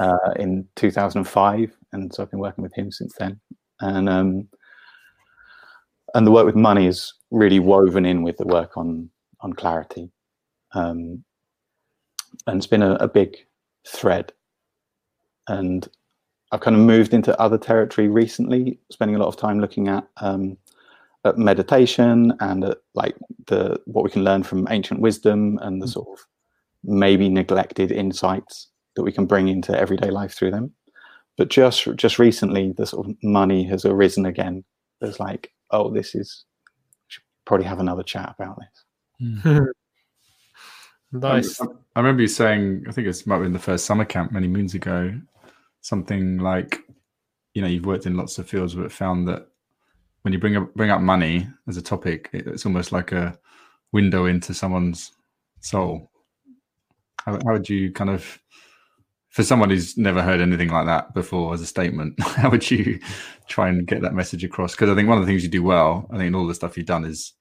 uh, 0.00 0.32
in 0.36 0.66
2005, 0.74 1.76
and 1.92 2.12
so 2.12 2.22
I've 2.22 2.32
been 2.32 2.40
working 2.40 2.62
with 2.62 2.74
him 2.74 2.90
since 2.90 3.14
then. 3.16 3.38
And 3.80 4.08
um, 4.08 4.48
and 6.14 6.26
the 6.26 6.32
work 6.32 6.46
with 6.46 6.56
money 6.56 6.88
is 6.88 7.14
really 7.30 7.60
woven 7.60 8.04
in 8.04 8.24
with 8.24 8.38
the 8.38 8.46
work 8.46 8.76
on 8.76 9.08
on 9.40 9.52
clarity, 9.52 10.10
um, 10.72 11.22
and 12.48 12.56
it's 12.56 12.66
been 12.66 12.82
a, 12.82 12.94
a 12.94 13.06
big 13.06 13.36
thread. 13.86 14.32
And 15.46 15.86
I've 16.50 16.60
kind 16.60 16.74
of 16.74 16.82
moved 16.82 17.14
into 17.14 17.40
other 17.40 17.56
territory 17.56 18.08
recently, 18.08 18.80
spending 18.90 19.14
a 19.14 19.20
lot 19.20 19.28
of 19.28 19.36
time 19.36 19.60
looking 19.60 19.86
at 19.86 20.08
um, 20.16 20.56
at 21.24 21.38
meditation 21.38 22.32
and 22.40 22.64
at 22.64 22.78
like 22.94 23.16
the 23.46 23.80
what 23.86 24.04
we 24.04 24.10
can 24.10 24.24
learn 24.24 24.42
from 24.42 24.68
ancient 24.70 25.00
wisdom 25.00 25.58
and 25.62 25.82
the 25.82 25.86
mm. 25.86 25.92
sort 25.92 26.08
of 26.12 26.26
maybe 26.84 27.28
neglected 27.28 27.90
insights 27.90 28.68
that 28.94 29.02
we 29.02 29.12
can 29.12 29.26
bring 29.26 29.48
into 29.48 29.78
everyday 29.78 30.10
life 30.10 30.32
through 30.32 30.50
them. 30.50 30.72
But 31.36 31.50
just 31.50 31.88
just 31.96 32.18
recently, 32.18 32.72
the 32.72 32.86
sort 32.86 33.08
of 33.08 33.14
money 33.22 33.64
has 33.64 33.84
arisen 33.84 34.26
again. 34.26 34.64
There's 35.00 35.20
like, 35.20 35.52
oh, 35.70 35.92
this 35.92 36.14
is 36.14 36.44
should 37.06 37.22
probably 37.44 37.66
have 37.66 37.78
another 37.78 38.02
chat 38.02 38.34
about 38.38 38.58
this. 38.58 39.44
Mm. 39.44 39.66
nice. 41.12 41.60
I, 41.60 41.66
I 41.94 42.00
remember 42.00 42.22
you 42.22 42.28
saying, 42.28 42.84
I 42.88 42.92
think 42.92 43.06
it 43.06 43.26
might 43.26 43.36
have 43.36 43.44
been 43.44 43.52
the 43.52 43.58
first 43.58 43.86
summer 43.86 44.04
camp 44.04 44.32
many 44.32 44.48
moons 44.48 44.74
ago, 44.74 45.20
something 45.80 46.38
like, 46.38 46.80
you 47.54 47.62
know, 47.62 47.68
you've 47.68 47.86
worked 47.86 48.06
in 48.06 48.16
lots 48.16 48.38
of 48.38 48.48
fields, 48.48 48.74
but 48.74 48.92
found 48.92 49.26
that 49.28 49.48
when 50.28 50.34
you 50.34 50.38
bring 50.38 50.56
up 50.58 50.74
bring 50.74 50.90
up 50.90 51.00
money 51.00 51.48
as 51.68 51.78
a 51.78 51.82
topic, 51.82 52.28
it's 52.34 52.66
almost 52.66 52.92
like 52.92 53.12
a 53.12 53.38
window 53.92 54.26
into 54.26 54.52
someone's 54.52 55.12
soul. 55.60 56.10
How, 57.24 57.38
how 57.46 57.54
would 57.54 57.66
you 57.66 57.90
kind 57.90 58.10
of 58.10 58.38
for 59.30 59.42
someone 59.42 59.70
who's 59.70 59.96
never 59.96 60.20
heard 60.20 60.42
anything 60.42 60.68
like 60.68 60.84
that 60.84 61.14
before 61.14 61.54
as 61.54 61.62
a 61.62 61.66
statement, 61.66 62.20
how 62.22 62.50
would 62.50 62.70
you 62.70 63.00
try 63.48 63.70
and 63.70 63.86
get 63.86 64.02
that 64.02 64.12
message 64.12 64.44
across? 64.44 64.72
Because 64.72 64.90
I 64.90 64.94
think 64.94 65.08
one 65.08 65.16
of 65.16 65.24
the 65.24 65.32
things 65.32 65.42
you 65.42 65.48
do 65.48 65.62
well, 65.62 66.06
I 66.10 66.18
think 66.18 66.26
in 66.26 66.34
all 66.34 66.46
the 66.46 66.54
stuff 66.54 66.76
you've 66.76 66.84
done 66.84 67.06
is 67.06 67.32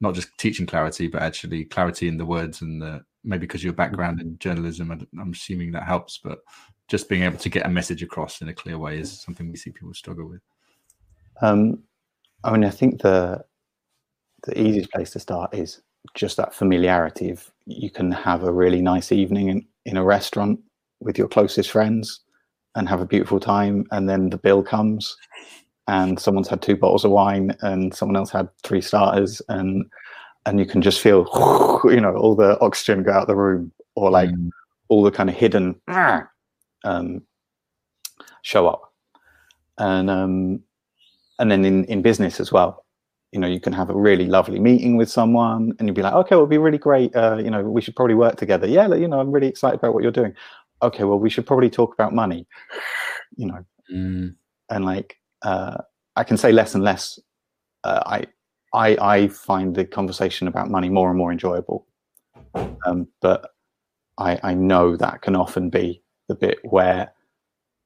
not 0.00 0.14
just 0.14 0.36
teaching 0.38 0.66
clarity, 0.66 1.06
but 1.06 1.22
actually 1.22 1.66
clarity 1.66 2.08
in 2.08 2.16
the 2.16 2.26
words 2.26 2.62
and 2.62 2.82
the 2.82 3.04
maybe 3.22 3.42
because 3.42 3.62
your 3.62 3.74
background 3.74 4.20
in 4.20 4.40
journalism, 4.40 4.90
I'm 4.90 5.30
assuming 5.30 5.70
that 5.70 5.84
helps. 5.84 6.18
But 6.18 6.40
just 6.88 7.08
being 7.08 7.22
able 7.22 7.38
to 7.38 7.48
get 7.48 7.64
a 7.64 7.70
message 7.70 8.02
across 8.02 8.40
in 8.40 8.48
a 8.48 8.54
clear 8.54 8.76
way 8.76 8.98
is 8.98 9.20
something 9.20 9.48
we 9.48 9.56
see 9.56 9.70
people 9.70 9.94
struggle 9.94 10.28
with. 10.28 10.40
Um, 11.40 11.84
I 12.44 12.52
mean, 12.52 12.64
I 12.64 12.70
think 12.70 13.02
the 13.02 13.44
the 14.44 14.60
easiest 14.60 14.90
place 14.90 15.10
to 15.10 15.20
start 15.20 15.54
is 15.54 15.80
just 16.14 16.36
that 16.36 16.54
familiarity 16.54 17.30
of 17.30 17.50
you 17.66 17.90
can 17.90 18.10
have 18.10 18.42
a 18.42 18.52
really 18.52 18.82
nice 18.82 19.12
evening 19.12 19.48
in, 19.48 19.66
in 19.86 19.96
a 19.96 20.04
restaurant 20.04 20.58
with 21.00 21.16
your 21.16 21.28
closest 21.28 21.70
friends 21.70 22.20
and 22.74 22.88
have 22.88 23.00
a 23.00 23.06
beautiful 23.06 23.38
time 23.38 23.86
and 23.92 24.08
then 24.08 24.30
the 24.30 24.36
bill 24.36 24.62
comes 24.62 25.16
and 25.88 26.18
someone's 26.18 26.48
had 26.48 26.62
two 26.62 26.76
bottles 26.76 27.04
of 27.04 27.10
wine 27.10 27.54
and 27.60 27.94
someone 27.94 28.16
else 28.16 28.30
had 28.30 28.48
three 28.64 28.80
starters 28.80 29.40
and 29.48 29.84
and 30.46 30.58
you 30.58 30.66
can 30.66 30.82
just 30.82 31.00
feel 31.00 31.80
you 31.84 32.00
know 32.00 32.16
all 32.16 32.34
the 32.34 32.58
oxygen 32.60 33.02
go 33.02 33.12
out 33.12 33.26
the 33.26 33.36
room 33.36 33.70
or 33.94 34.10
like 34.10 34.30
mm. 34.30 34.50
all 34.88 35.02
the 35.02 35.10
kind 35.10 35.28
of 35.28 35.36
hidden 35.36 35.80
um, 36.84 37.22
show 38.42 38.66
up 38.66 38.92
and 39.78 40.10
um, 40.10 40.60
and 41.42 41.50
then 41.50 41.64
in, 41.64 41.84
in 41.86 42.02
business 42.02 42.38
as 42.38 42.52
well. 42.52 42.86
You 43.32 43.40
know 43.40 43.48
you 43.48 43.60
can 43.60 43.72
have 43.72 43.90
a 43.90 43.94
really 43.94 44.26
lovely 44.26 44.60
meeting 44.60 44.96
with 44.98 45.10
someone 45.10 45.72
and 45.78 45.88
you'd 45.88 45.94
be 45.94 46.02
like 46.02 46.12
okay 46.12 46.34
well 46.34 46.42
it'd 46.42 46.50
be 46.50 46.58
really 46.58 46.78
great 46.78 47.16
uh, 47.16 47.38
you 47.38 47.50
know 47.50 47.62
we 47.62 47.80
should 47.80 47.96
probably 47.96 48.14
work 48.14 48.36
together. 48.36 48.66
Yeah 48.66 48.94
you 48.94 49.08
know 49.08 49.20
i'm 49.20 49.32
really 49.32 49.48
excited 49.48 49.80
about 49.80 49.94
what 49.94 50.02
you're 50.02 50.12
doing. 50.12 50.34
Okay 50.82 51.04
well 51.04 51.18
we 51.18 51.30
should 51.30 51.46
probably 51.46 51.70
talk 51.70 51.94
about 51.94 52.12
money 52.14 52.46
you 53.36 53.46
know. 53.46 53.64
Mm. 53.92 54.36
and 54.70 54.84
like 54.84 55.16
uh, 55.42 55.78
i 56.16 56.22
can 56.24 56.36
say 56.36 56.52
less 56.52 56.74
and 56.74 56.84
less 56.84 57.18
uh, 57.84 58.02
I, 58.06 58.26
I 58.74 58.88
i 59.14 59.28
find 59.28 59.74
the 59.74 59.84
conversation 59.84 60.46
about 60.46 60.70
money 60.70 60.88
more 60.88 61.08
and 61.08 61.18
more 61.18 61.32
enjoyable. 61.32 61.86
Um, 62.86 63.08
but 63.22 63.50
i 64.18 64.38
i 64.50 64.54
know 64.54 64.96
that 64.96 65.22
can 65.22 65.34
often 65.36 65.70
be 65.70 66.02
the 66.28 66.34
bit 66.34 66.58
where 66.62 67.12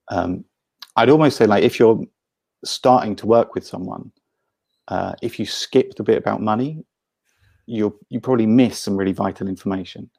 um, 0.08 0.44
i'd 0.96 1.08
almost 1.14 1.36
say 1.36 1.46
like 1.46 1.64
if 1.64 1.78
you're 1.78 1.98
starting 2.64 3.14
to 3.16 3.26
work 3.26 3.54
with 3.54 3.66
someone 3.66 4.10
uh, 4.88 5.14
if 5.22 5.38
you 5.38 5.46
skip 5.46 5.94
the 5.94 6.02
bit 6.02 6.18
about 6.18 6.40
money 6.40 6.84
you'll 7.66 7.96
you 8.08 8.20
probably 8.20 8.46
miss 8.46 8.78
some 8.78 8.96
really 8.96 9.12
vital 9.12 9.48
information. 9.48 10.10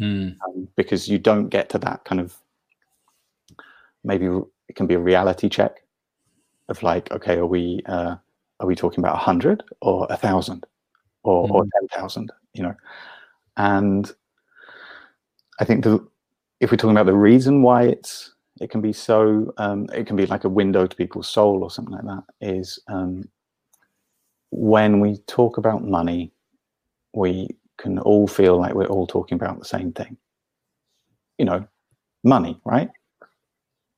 Mm. 0.00 0.36
um, 0.46 0.68
because 0.74 1.06
you 1.06 1.18
don't 1.18 1.48
get 1.48 1.68
to 1.68 1.78
that 1.78 2.04
kind 2.04 2.18
of 2.18 2.34
maybe 4.02 4.26
it 4.68 4.74
can 4.74 4.86
be 4.86 4.94
a 4.94 4.98
reality 4.98 5.50
check 5.50 5.84
of 6.70 6.82
like 6.82 7.12
okay 7.12 7.36
are 7.36 7.46
we 7.46 7.82
uh, 7.86 8.16
are 8.58 8.66
we 8.66 8.74
talking 8.74 9.00
about 9.00 9.16
a 9.16 9.18
hundred 9.18 9.62
or 9.82 10.06
a 10.08 10.16
thousand 10.16 10.66
or, 11.24 11.46
or 11.50 11.64
ten 11.78 11.88
thousand 11.88 12.32
you 12.54 12.62
know? 12.62 12.74
And 13.56 14.10
I 15.60 15.64
think 15.64 15.84
the 15.84 16.06
if 16.60 16.70
we're 16.70 16.76
talking 16.76 16.96
about 16.96 17.06
the 17.06 17.14
reason 17.14 17.62
why 17.62 17.84
it's 17.84 18.32
it 18.62 18.70
can 18.70 18.80
be 18.80 18.92
so 18.92 19.52
um, 19.58 19.88
it 19.92 20.06
can 20.06 20.14
be 20.14 20.26
like 20.26 20.44
a 20.44 20.48
window 20.48 20.86
to 20.86 20.96
people's 20.96 21.28
soul 21.28 21.64
or 21.64 21.70
something 21.70 21.94
like 21.94 22.04
that 22.04 22.22
is 22.40 22.78
um, 22.86 23.28
when 24.50 25.00
we 25.00 25.16
talk 25.26 25.58
about 25.58 25.82
money 25.82 26.32
we 27.12 27.48
can 27.76 27.98
all 27.98 28.28
feel 28.28 28.56
like 28.58 28.74
we're 28.74 28.86
all 28.86 29.06
talking 29.06 29.34
about 29.34 29.58
the 29.58 29.64
same 29.64 29.92
thing. 29.92 30.16
You 31.38 31.44
know 31.44 31.66
money 32.22 32.60
right? 32.64 32.88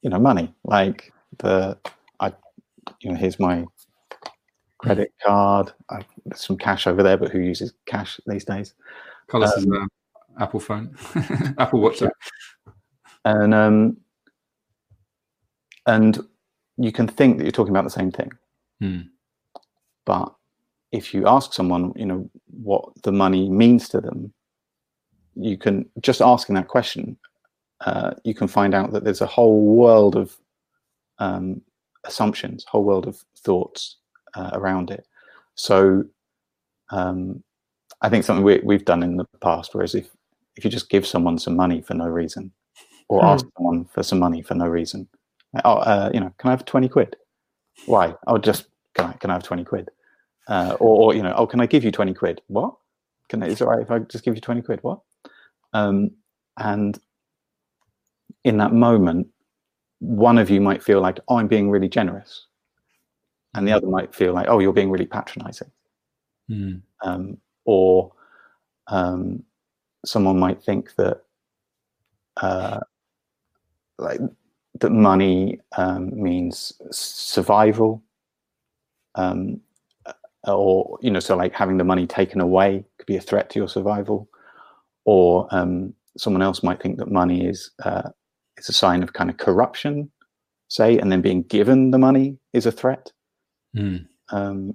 You 0.00 0.08
know 0.10 0.18
money. 0.18 0.54
Like 0.64 1.12
the 1.38 1.76
i 2.20 2.32
you 3.00 3.10
know 3.10 3.16
here's 3.16 3.38
my 3.38 3.64
credit 4.78 5.12
card. 5.22 5.72
I, 5.90 6.00
there's 6.24 6.40
some 6.40 6.56
cash 6.56 6.86
over 6.86 7.02
there 7.02 7.18
but 7.18 7.30
who 7.30 7.40
uses 7.40 7.74
cash 7.84 8.18
these 8.26 8.46
days? 8.46 8.72
Carlos 9.26 9.52
is 9.58 9.64
an 9.64 9.88
Apple 10.40 10.60
phone, 10.60 10.96
Apple 11.58 11.80
Watch. 11.80 11.98
sorry. 11.98 12.12
and 13.26 13.52
um 13.52 13.96
and 15.86 16.18
you 16.76 16.92
can 16.92 17.06
think 17.06 17.38
that 17.38 17.44
you're 17.44 17.52
talking 17.52 17.72
about 17.72 17.84
the 17.84 17.90
same 17.90 18.10
thing 18.10 18.30
Hmm. 18.80 19.00
but 20.04 20.34
if 20.92 21.14
you 21.14 21.26
ask 21.26 21.52
someone 21.52 21.92
you 21.96 22.06
know 22.06 22.28
what 22.62 22.84
the 23.02 23.12
money 23.12 23.48
means 23.48 23.88
to 23.90 24.00
them 24.00 24.32
you 25.34 25.56
can 25.56 25.88
just 26.00 26.20
asking 26.20 26.54
that 26.56 26.68
question 26.68 27.16
uh, 27.80 28.12
you 28.24 28.34
can 28.34 28.48
find 28.48 28.74
out 28.74 28.92
that 28.92 29.04
there's 29.04 29.20
a 29.20 29.26
whole 29.26 29.64
world 29.76 30.16
of 30.16 30.36
um, 31.18 31.60
assumptions 32.04 32.64
whole 32.64 32.84
world 32.84 33.06
of 33.06 33.22
thoughts 33.38 33.96
uh, 34.34 34.50
around 34.54 34.90
it 34.90 35.06
so 35.54 36.04
um, 36.90 37.42
i 38.02 38.08
think 38.08 38.24
something 38.24 38.44
we, 38.44 38.60
we've 38.64 38.84
done 38.84 39.02
in 39.02 39.16
the 39.16 39.26
past 39.40 39.74
whereas 39.74 39.94
if 39.94 40.08
if 40.56 40.64
you 40.64 40.70
just 40.70 40.88
give 40.90 41.06
someone 41.06 41.38
some 41.38 41.56
money 41.56 41.80
for 41.80 41.94
no 41.94 42.06
reason 42.06 42.52
or 43.08 43.22
Hmm. 43.22 43.28
ask 43.32 43.46
someone 43.56 43.84
for 43.86 44.02
some 44.02 44.18
money 44.18 44.42
for 44.42 44.54
no 44.54 44.66
reason 44.66 45.00
like, 45.00 45.23
oh 45.64 45.76
uh, 45.76 46.10
you 46.12 46.20
know 46.20 46.32
can 46.38 46.48
i 46.48 46.52
have 46.52 46.64
20 46.64 46.88
quid? 46.88 47.16
Why? 47.86 48.14
Oh 48.26 48.38
just 48.38 48.66
can 48.94 49.06
i 49.06 49.12
can 49.14 49.30
i 49.30 49.34
have 49.34 49.42
20 49.42 49.64
quid? 49.64 49.90
Uh, 50.48 50.76
or, 50.80 51.02
or 51.12 51.14
you 51.14 51.22
know 51.22 51.34
oh 51.36 51.46
can 51.46 51.60
i 51.60 51.66
give 51.66 51.84
you 51.84 51.90
20 51.90 52.14
quid? 52.14 52.40
What? 52.48 52.74
Can 53.28 53.42
I, 53.42 53.46
is 53.46 53.60
it 53.60 53.64
all 53.64 53.70
right 53.70 53.82
if 53.82 53.90
i 53.90 53.98
just 54.00 54.24
give 54.24 54.34
you 54.34 54.40
20 54.40 54.62
quid? 54.62 54.80
What? 54.82 55.00
Um, 55.72 56.10
and 56.58 56.98
in 58.44 58.58
that 58.58 58.72
moment 58.72 59.28
one 60.00 60.38
of 60.38 60.50
you 60.50 60.60
might 60.60 60.82
feel 60.82 61.00
like 61.00 61.18
oh 61.28 61.36
i'm 61.38 61.48
being 61.48 61.70
really 61.70 61.88
generous. 61.88 62.46
And 63.56 63.68
the 63.68 63.72
other 63.72 63.86
might 63.86 64.14
feel 64.14 64.32
like 64.32 64.48
oh 64.48 64.58
you're 64.58 64.72
being 64.72 64.90
really 64.90 65.06
patronizing. 65.06 65.70
Mm. 66.50 66.82
um, 67.02 67.38
or 67.64 68.12
um, 68.88 69.42
someone 70.04 70.38
might 70.38 70.62
think 70.62 70.94
that 70.96 71.22
uh, 72.36 72.80
like 73.98 74.20
that 74.80 74.90
money 74.90 75.60
um, 75.76 76.10
means 76.20 76.72
survival 76.90 78.02
um, 79.14 79.60
or 80.46 80.98
you 81.00 81.10
know 81.10 81.20
so 81.20 81.36
like 81.36 81.52
having 81.52 81.78
the 81.78 81.84
money 81.84 82.06
taken 82.06 82.40
away 82.40 82.84
could 82.98 83.06
be 83.06 83.16
a 83.16 83.20
threat 83.20 83.48
to 83.50 83.58
your 83.58 83.68
survival 83.68 84.28
or 85.04 85.46
um, 85.50 85.94
someone 86.16 86.42
else 86.42 86.62
might 86.62 86.82
think 86.82 86.98
that 86.98 87.10
money 87.10 87.46
is 87.46 87.70
uh, 87.84 88.10
is 88.56 88.68
a 88.68 88.72
sign 88.72 89.02
of 89.02 89.12
kind 89.12 89.30
of 89.30 89.36
corruption 89.36 90.10
say 90.68 90.98
and 90.98 91.10
then 91.12 91.20
being 91.22 91.42
given 91.44 91.90
the 91.90 91.98
money 91.98 92.38
is 92.52 92.66
a 92.66 92.72
threat 92.72 93.10
Mm. 93.76 94.06
um, 94.28 94.74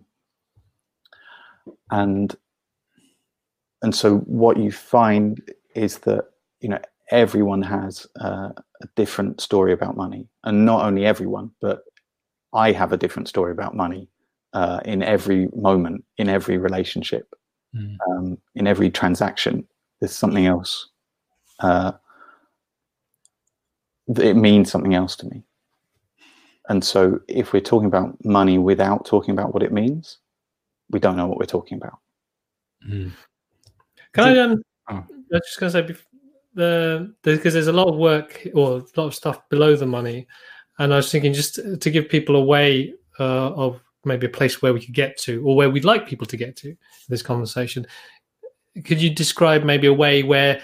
and 1.91 2.35
and 3.81 3.95
so 3.95 4.17
what 4.19 4.57
you 4.57 4.71
find 4.71 5.41
is 5.73 5.99
that 5.99 6.25
you 6.59 6.67
know 6.69 6.79
everyone 7.11 7.61
has 7.61 8.05
uh, 8.21 8.49
a 8.81 8.87
different 8.95 9.41
story 9.41 9.73
about 9.73 9.97
money 9.97 10.27
and 10.43 10.65
not 10.65 10.85
only 10.85 11.05
everyone 11.05 11.51
but 11.61 11.83
i 12.53 12.71
have 12.71 12.91
a 12.93 12.97
different 12.97 13.27
story 13.27 13.51
about 13.51 13.75
money 13.75 14.07
uh, 14.53 14.79
in 14.85 15.01
every 15.03 15.47
moment 15.55 16.03
in 16.17 16.29
every 16.29 16.57
relationship 16.57 17.33
Mm. 17.75 17.97
um, 18.09 18.37
in 18.55 18.65
every 18.65 18.89
transaction 18.89 19.67
there's 19.99 20.15
something 20.15 20.47
else 20.47 20.89
uh, 21.59 21.91
it 24.07 24.35
means 24.35 24.71
something 24.71 24.95
else 24.95 25.15
to 25.17 25.27
me 25.27 25.43
and 26.67 26.83
so 26.83 27.19
if 27.27 27.53
we're 27.53 27.59
talking 27.61 27.85
about 27.85 28.17
money 28.25 28.57
without 28.57 29.05
talking 29.05 29.33
about 29.33 29.53
what 29.53 29.61
it 29.61 29.71
means 29.71 30.17
we 30.89 30.99
don't 30.99 31.15
know 31.15 31.27
what 31.27 31.37
we're 31.37 31.45
talking 31.45 31.77
about 31.77 31.99
Mm. 32.87 33.11
Can 34.13 34.23
I 34.23 34.39
um? 34.39 34.63
Oh. 34.89 34.95
I 34.95 35.03
was 35.31 35.41
just 35.45 35.59
gonna 35.59 35.71
say 35.71 35.83
bef- 35.83 36.05
the 36.53 37.13
because 37.23 37.53
there's 37.53 37.67
a 37.67 37.73
lot 37.73 37.87
of 37.87 37.95
work 37.95 38.47
or 38.53 38.77
a 38.77 38.99
lot 38.99 39.07
of 39.07 39.15
stuff 39.15 39.47
below 39.49 39.75
the 39.75 39.85
money, 39.85 40.27
and 40.79 40.93
I 40.93 40.97
was 40.97 41.11
thinking 41.11 41.33
just 41.33 41.55
to 41.79 41.89
give 41.89 42.09
people 42.09 42.35
a 42.35 42.43
way 42.43 42.93
uh, 43.19 43.53
of 43.53 43.81
maybe 44.05 44.27
a 44.27 44.29
place 44.29 44.61
where 44.61 44.73
we 44.73 44.83
could 44.83 44.93
get 44.93 45.17
to 45.17 45.43
or 45.45 45.55
where 45.55 45.69
we'd 45.69 45.85
like 45.85 46.07
people 46.07 46.27
to 46.27 46.37
get 46.37 46.55
to 46.57 46.75
this 47.09 47.21
conversation. 47.21 47.85
Could 48.85 49.01
you 49.01 49.09
describe 49.09 49.63
maybe 49.63 49.87
a 49.87 49.93
way 49.93 50.23
where, 50.23 50.61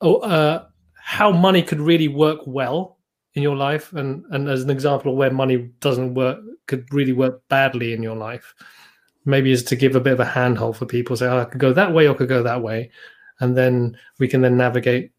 oh, 0.00 0.16
uh, 0.16 0.66
how 0.94 1.32
money 1.32 1.62
could 1.62 1.80
really 1.80 2.08
work 2.08 2.40
well 2.46 2.98
in 3.34 3.42
your 3.42 3.56
life, 3.56 3.92
and 3.92 4.24
and 4.30 4.48
as 4.48 4.62
an 4.62 4.70
example 4.70 5.12
of 5.12 5.18
where 5.18 5.30
money 5.30 5.70
doesn't 5.80 6.14
work 6.14 6.40
could 6.66 6.92
really 6.92 7.12
work 7.12 7.42
badly 7.48 7.92
in 7.92 8.02
your 8.02 8.16
life? 8.16 8.54
maybe 9.24 9.52
is 9.52 9.62
to 9.62 9.76
give 9.76 9.94
a 9.94 10.00
bit 10.00 10.14
of 10.14 10.20
a 10.20 10.24
handhold 10.24 10.76
for 10.76 10.86
people 10.86 11.16
say 11.16 11.26
oh, 11.26 11.40
i 11.40 11.44
could 11.44 11.60
go 11.60 11.72
that 11.72 11.92
way 11.92 12.08
or 12.08 12.14
could 12.14 12.28
go 12.28 12.42
that 12.42 12.62
way 12.62 12.90
and 13.40 13.56
then 13.56 13.96
we 14.18 14.28
can 14.28 14.40
then 14.40 14.56
navigate 14.56 15.12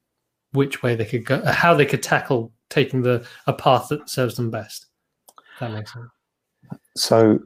which 0.52 0.82
way 0.82 0.96
they 0.96 1.06
could 1.06 1.26
go 1.26 1.44
how 1.46 1.74
they 1.74 1.86
could 1.86 2.04
tackle 2.04 2.52
taking 2.70 3.02
the 3.02 3.26
a 3.48 3.54
path 3.54 3.88
that 3.90 4.10
serves 4.10 4.36
them 4.36 4.50
best 4.50 4.88
that 5.60 5.72
makes 5.72 5.94
sense. 5.94 6.08
So 6.96 7.40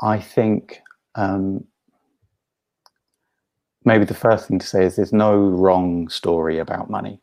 i 0.00 0.18
think 0.18 0.80
um, 1.14 1.64
maybe 3.84 4.04
the 4.04 4.14
first 4.14 4.48
thing 4.48 4.58
to 4.58 4.66
say 4.66 4.84
is 4.84 4.96
there's 4.96 5.12
no 5.12 5.36
wrong 5.36 6.08
story 6.08 6.58
about 6.58 6.90
money. 6.90 7.20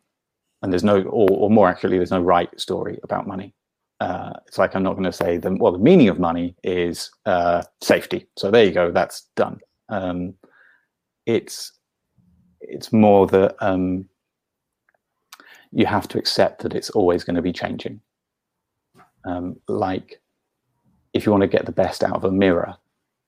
And 0.61 0.73
there's 0.73 0.83
no 0.83 1.01
or, 1.03 1.29
or 1.31 1.49
more 1.49 1.69
accurately 1.69 1.97
there's 1.97 2.11
no 2.11 2.21
right 2.21 2.49
story 2.59 2.99
about 3.03 3.27
money. 3.27 3.53
Uh, 4.01 4.31
it's 4.47 4.57
like 4.57 4.75
i'm 4.75 4.83
not 4.83 4.93
going 4.93 5.03
to 5.03 5.11
say 5.11 5.37
the 5.37 5.55
well 5.55 5.71
the 5.73 5.77
meaning 5.77 6.09
of 6.09 6.19
money 6.19 6.55
is 6.63 7.11
uh, 7.25 7.63
safety. 7.81 8.27
So 8.37 8.51
there 8.51 8.65
you 8.65 8.71
go 8.71 8.91
that's 8.91 9.27
done. 9.35 9.59
Um, 9.89 10.35
it's 11.25 11.78
it's 12.61 12.91
more 12.91 13.27
that 13.27 13.55
um, 13.59 14.07
you 15.71 15.85
have 15.85 16.07
to 16.09 16.17
accept 16.17 16.61
that 16.63 16.75
it's 16.75 16.89
always 16.89 17.23
going 17.23 17.35
to 17.35 17.41
be 17.41 17.53
changing. 17.53 18.01
Um, 19.25 19.59
like 19.67 20.21
if 21.13 21.25
you 21.25 21.31
want 21.31 21.41
to 21.41 21.47
get 21.47 21.65
the 21.65 21.71
best 21.71 22.03
out 22.03 22.15
of 22.15 22.23
a 22.23 22.31
mirror 22.31 22.77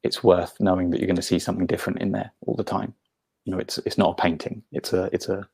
it's 0.03 0.23
worth 0.23 0.55
knowing 0.59 0.89
that 0.89 0.99
you're 0.99 1.07
going 1.07 1.15
to 1.15 1.21
see 1.21 1.39
something 1.39 1.67
different 1.67 2.01
in 2.01 2.11
there 2.11 2.31
all 2.45 2.55
the 2.55 2.63
time. 2.63 2.93
You 3.45 3.53
know 3.53 3.59
it's 3.59 3.77
it's 3.79 3.97
not 3.97 4.11
a 4.11 4.21
painting. 4.21 4.63
It's 4.71 4.93
a 4.93 5.09
it's 5.13 5.29
a 5.29 5.47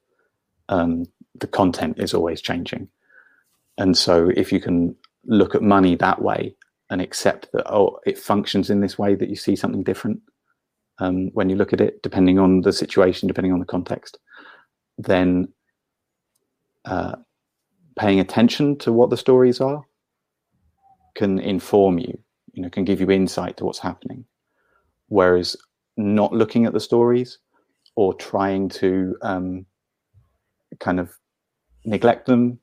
um, 0.70 1.06
the 1.36 1.48
content 1.48 2.00
is 2.00 2.14
always 2.14 2.42
changing. 2.42 2.90
And 3.78 3.98
so 3.98 4.32
if 4.36 4.52
you 4.52 4.60
can 4.60 4.96
look 5.26 5.56
at 5.56 5.62
money 5.62 5.96
that 5.96 6.22
way 6.22 6.56
and 6.90 7.02
accept 7.02 7.50
that 7.54 7.72
oh 7.72 8.00
it 8.06 8.18
functions 8.18 8.70
in 8.70 8.82
this 8.82 8.98
way 8.98 9.16
that 9.16 9.30
you 9.30 9.36
see 9.36 9.56
something 9.56 9.84
different 9.84 10.22
um, 11.00 11.30
when 11.34 11.50
you 11.50 11.56
look 11.56 11.74
at 11.74 11.82
it 11.82 12.02
depending 12.02 12.40
on 12.40 12.62
the 12.62 12.74
situation 12.74 13.28
depending 13.28 13.54
on 13.54 13.60
the 13.60 13.66
context 13.66 14.18
then 14.98 15.48
uh, 16.86 17.16
paying 17.98 18.20
attention 18.20 18.78
to 18.78 18.92
what 18.92 19.10
the 19.10 19.18
stories 19.18 19.60
are 19.62 19.84
can 21.16 21.40
inform 21.40 22.00
you 22.00 22.18
you 22.58 22.64
know 22.64 22.70
can 22.70 22.84
give 22.84 23.00
you 23.00 23.12
insight 23.12 23.56
to 23.58 23.66
what's 23.66 23.80
happening. 23.80 24.26
Whereas 25.10 25.56
not 25.96 26.34
looking 26.34 26.66
at 26.66 26.74
the 26.74 26.80
stories 26.80 27.38
or 27.96 28.16
trying 28.16 28.68
to 28.70 29.16
um, 29.22 29.66
kind 30.80 31.00
of 31.00 31.14
neglect 31.86 32.26
them 32.26 32.60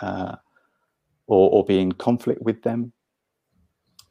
uh, 0.00 0.36
or, 1.28 1.50
or 1.50 1.64
be 1.64 1.78
in 1.78 1.92
conflict 1.92 2.42
with 2.42 2.62
them 2.62 2.92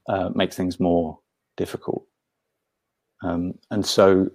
uh, 0.07 0.29
makes 0.33 0.55
things 0.55 0.79
more 0.79 1.19
difficult 1.57 2.05
um, 3.23 3.53
and 3.71 3.85
so 3.85 4.29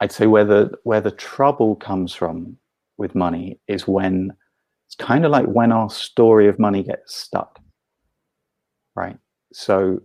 i'd 0.00 0.12
say 0.12 0.26
where 0.26 0.44
the 0.44 0.70
where 0.84 1.00
the 1.00 1.10
trouble 1.10 1.74
comes 1.76 2.14
from 2.14 2.56
with 2.98 3.14
money 3.14 3.58
is 3.68 3.86
when 3.86 4.32
it's 4.86 4.94
kind 4.96 5.24
of 5.24 5.30
like 5.30 5.46
when 5.46 5.72
our 5.72 5.90
story 5.90 6.48
of 6.48 6.58
money 6.58 6.82
gets 6.82 7.14
stuck 7.14 7.58
right 8.94 9.16
so 9.52 10.00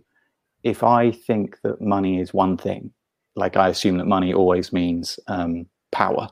if 0.62 0.82
I 0.82 1.10
think 1.10 1.60
that 1.62 1.80
money 1.80 2.20
is 2.20 2.34
one 2.34 2.56
thing, 2.56 2.90
like 3.36 3.56
I 3.56 3.68
assume 3.68 3.98
that 3.98 4.06
money 4.06 4.34
always 4.34 4.72
means 4.72 5.18
um, 5.28 5.66
power, 5.92 6.28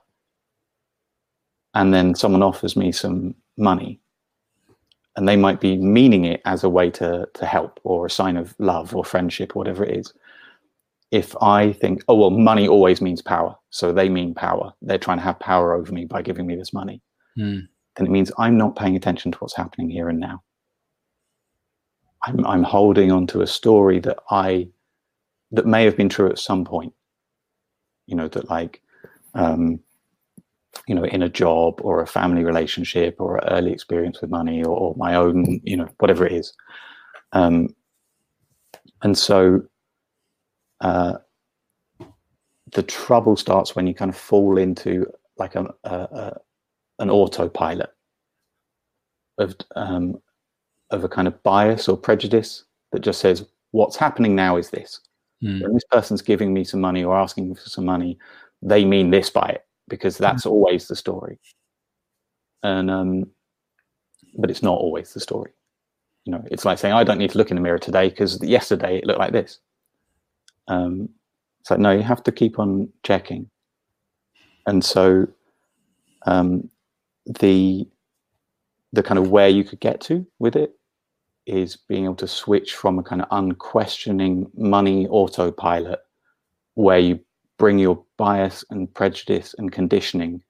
and 1.74 1.92
then 1.92 2.14
someone 2.14 2.42
offers 2.42 2.76
me 2.76 2.92
some 2.92 3.35
money, 3.56 4.00
and 5.16 5.28
they 5.28 5.37
might 5.37 5.61
be 5.61 5.76
meaning 5.76 6.24
it 6.24 6.42
as 6.44 6.64
a 6.64 6.68
way 6.68 6.90
to 6.92 7.28
to 7.32 7.46
help 7.46 7.80
or 7.85 8.06
a 8.06 8.11
sign 8.11 8.37
of 8.37 8.54
love 8.59 8.94
or 8.94 9.04
friendship 9.04 9.54
or 9.54 9.61
whatever 9.61 9.85
it 9.85 9.96
is. 9.96 10.12
If 11.10 11.36
I 11.40 11.72
think, 11.72 12.02
oh 12.08 12.16
well, 12.16 12.30
money 12.30 12.66
always 12.66 13.00
means 13.00 13.22
power, 13.22 13.54
so 13.70 13.92
they 13.92 14.08
mean 14.08 14.34
power. 14.34 14.72
They're 14.82 14.98
trying 14.98 15.18
to 15.18 15.24
have 15.24 15.38
power 15.38 15.74
over 15.74 15.92
me 15.92 16.04
by 16.04 16.22
giving 16.22 16.46
me 16.46 16.56
this 16.56 16.72
money. 16.72 17.00
Mm. 17.38 17.68
Then 17.94 18.06
it 18.06 18.10
means 18.10 18.32
I'm 18.38 18.56
not 18.56 18.76
paying 18.76 18.96
attention 18.96 19.32
to 19.32 19.38
what's 19.38 19.56
happening 19.56 19.88
here 19.88 20.08
and 20.08 20.18
now. 20.18 20.42
I'm, 22.24 22.44
I'm 22.44 22.62
holding 22.62 23.12
on 23.12 23.26
to 23.28 23.42
a 23.42 23.46
story 23.46 24.00
that 24.00 24.18
I 24.30 24.68
that 25.52 25.66
may 25.66 25.84
have 25.84 25.96
been 25.96 26.08
true 26.08 26.28
at 26.28 26.38
some 26.38 26.64
point. 26.64 26.92
You 28.06 28.16
know 28.16 28.28
that 28.28 28.50
like, 28.50 28.82
um, 29.34 29.80
you 30.86 30.94
know, 30.94 31.04
in 31.04 31.22
a 31.22 31.28
job 31.28 31.80
or 31.82 32.02
a 32.02 32.06
family 32.06 32.44
relationship 32.44 33.16
or 33.20 33.38
an 33.38 33.48
early 33.50 33.72
experience 33.72 34.20
with 34.20 34.30
money 34.30 34.62
or, 34.62 34.76
or 34.76 34.94
my 34.96 35.14
own, 35.14 35.60
you 35.64 35.76
know, 35.76 35.88
whatever 35.98 36.26
it 36.26 36.32
is. 36.32 36.52
Um, 37.32 37.68
and 39.02 39.16
so, 39.16 39.62
uh, 40.80 41.18
the 42.72 42.82
trouble 42.82 43.36
starts 43.36 43.76
when 43.76 43.86
you 43.86 43.94
kind 43.94 44.08
of 44.08 44.16
fall 44.16 44.58
into 44.58 45.06
like 45.38 45.54
a, 45.54 45.72
a, 45.84 45.90
a 45.90 46.40
an 46.98 47.10
autopilot 47.10 47.90
of 49.38 49.54
um, 49.74 50.20
of 50.90 51.04
a 51.04 51.08
kind 51.08 51.28
of 51.28 51.42
bias 51.42 51.88
or 51.88 51.96
prejudice 51.96 52.64
that 52.92 53.00
just 53.00 53.20
says 53.20 53.46
what's 53.72 53.96
happening 53.96 54.34
now 54.34 54.56
is 54.56 54.70
this. 54.70 55.00
Mm. 55.42 55.62
When 55.62 55.74
this 55.74 55.84
person's 55.90 56.22
giving 56.22 56.54
me 56.54 56.64
some 56.64 56.80
money 56.80 57.04
or 57.04 57.16
asking 57.16 57.54
for 57.54 57.68
some 57.68 57.84
money, 57.84 58.18
they 58.62 58.84
mean 58.84 59.10
this 59.10 59.28
by 59.28 59.48
it 59.48 59.66
because 59.88 60.16
that's 60.16 60.44
mm. 60.44 60.50
always 60.50 60.88
the 60.88 60.96
story. 60.96 61.38
And 62.62 62.90
um, 62.90 63.26
but 64.38 64.50
it's 64.50 64.62
not 64.62 64.78
always 64.78 65.12
the 65.12 65.20
story. 65.20 65.52
You 66.24 66.32
know, 66.32 66.44
it's 66.50 66.64
like 66.64 66.78
saying 66.78 66.94
I 66.94 67.04
don't 67.04 67.18
need 67.18 67.30
to 67.30 67.38
look 67.38 67.50
in 67.50 67.56
the 67.56 67.62
mirror 67.62 67.78
today 67.78 68.08
because 68.08 68.42
yesterday 68.42 68.98
it 68.98 69.06
looked 69.06 69.20
like 69.20 69.32
this. 69.32 69.60
Um, 70.68 71.09
it's 71.61 71.70
like 71.70 71.81
no, 71.81 71.92
you 71.92 72.02
have 72.02 72.22
to 72.24 72.33
keep 72.33 72.59
on 72.59 72.88
checking. 73.02 73.50
And 74.66 74.85
so 74.85 75.26
um, 76.26 76.70
the 77.40 77.87
the 78.92 79.02
kind 79.02 79.18
of 79.18 79.31
where 79.31 79.48
you 79.48 79.64
could 79.64 79.81
get 79.81 80.00
to 80.02 80.26
with 80.38 80.57
it 80.57 80.72
is 81.46 81.76
being 81.76 82.05
able 82.05 82.16
to 82.16 82.29
switch 82.29 82.74
from 82.74 82.98
a 82.98 83.02
kind 83.02 83.22
of 83.22 83.29
unquestioning 83.31 84.50
money 84.57 85.07
autopilot 85.09 86.00
where 86.74 86.98
you 86.98 87.20
bring 87.59 87.79
your 87.79 88.02
bias 88.16 88.64
and 88.70 88.92
prejudice 88.94 89.55
and 89.59 89.72
conditioning 89.72 90.42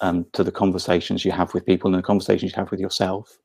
um, 0.00 0.26
to 0.32 0.44
the 0.44 0.52
conversations 0.52 1.24
you 1.24 1.32
have 1.32 1.52
with 1.54 1.64
people 1.64 1.88
and 1.88 1.98
the 1.98 2.06
conversations 2.06 2.52
you 2.52 2.56
have 2.56 2.70
with 2.70 2.80
yourself 2.80 3.38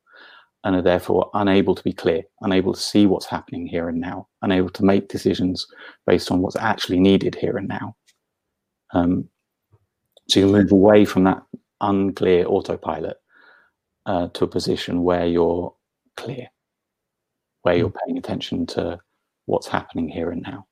and 0.64 0.76
are 0.76 0.82
therefore 0.82 1.30
unable 1.34 1.74
to 1.76 1.84
be 1.84 1.94
clear, 1.94 2.24
unable 2.42 2.74
to 2.74 2.80
see 2.80 3.06
what's 3.08 3.26
happening 3.26 3.66
here 3.68 3.90
and 3.90 4.00
now, 4.00 4.28
unable 4.42 4.70
to 4.70 4.86
make 4.86 5.08
decisions 5.10 5.68
based 6.06 6.32
on 6.32 6.42
what's 6.42 6.56
actually 6.56 7.00
needed 7.00 7.36
here 7.36 7.58
and 7.58 7.68
now. 7.68 7.96
Um, 8.94 9.28
so 10.30 10.40
you 10.40 10.48
move 10.48 10.72
away 10.72 11.06
from 11.06 11.24
that 11.24 11.42
unclear 11.82 12.46
autopilot 12.46 13.18
uh, 14.06 14.28
to 14.30 14.44
a 14.44 14.48
position 14.48 15.04
where 15.04 15.26
you're 15.26 15.74
clear, 16.16 16.48
where 17.64 17.76
you're 17.76 17.94
paying 18.06 18.18
attention 18.18 18.66
to 18.68 19.00
what's 19.46 19.68
happening 19.68 20.10
here 20.10 20.32
and 20.32 20.42
now, 20.44 20.66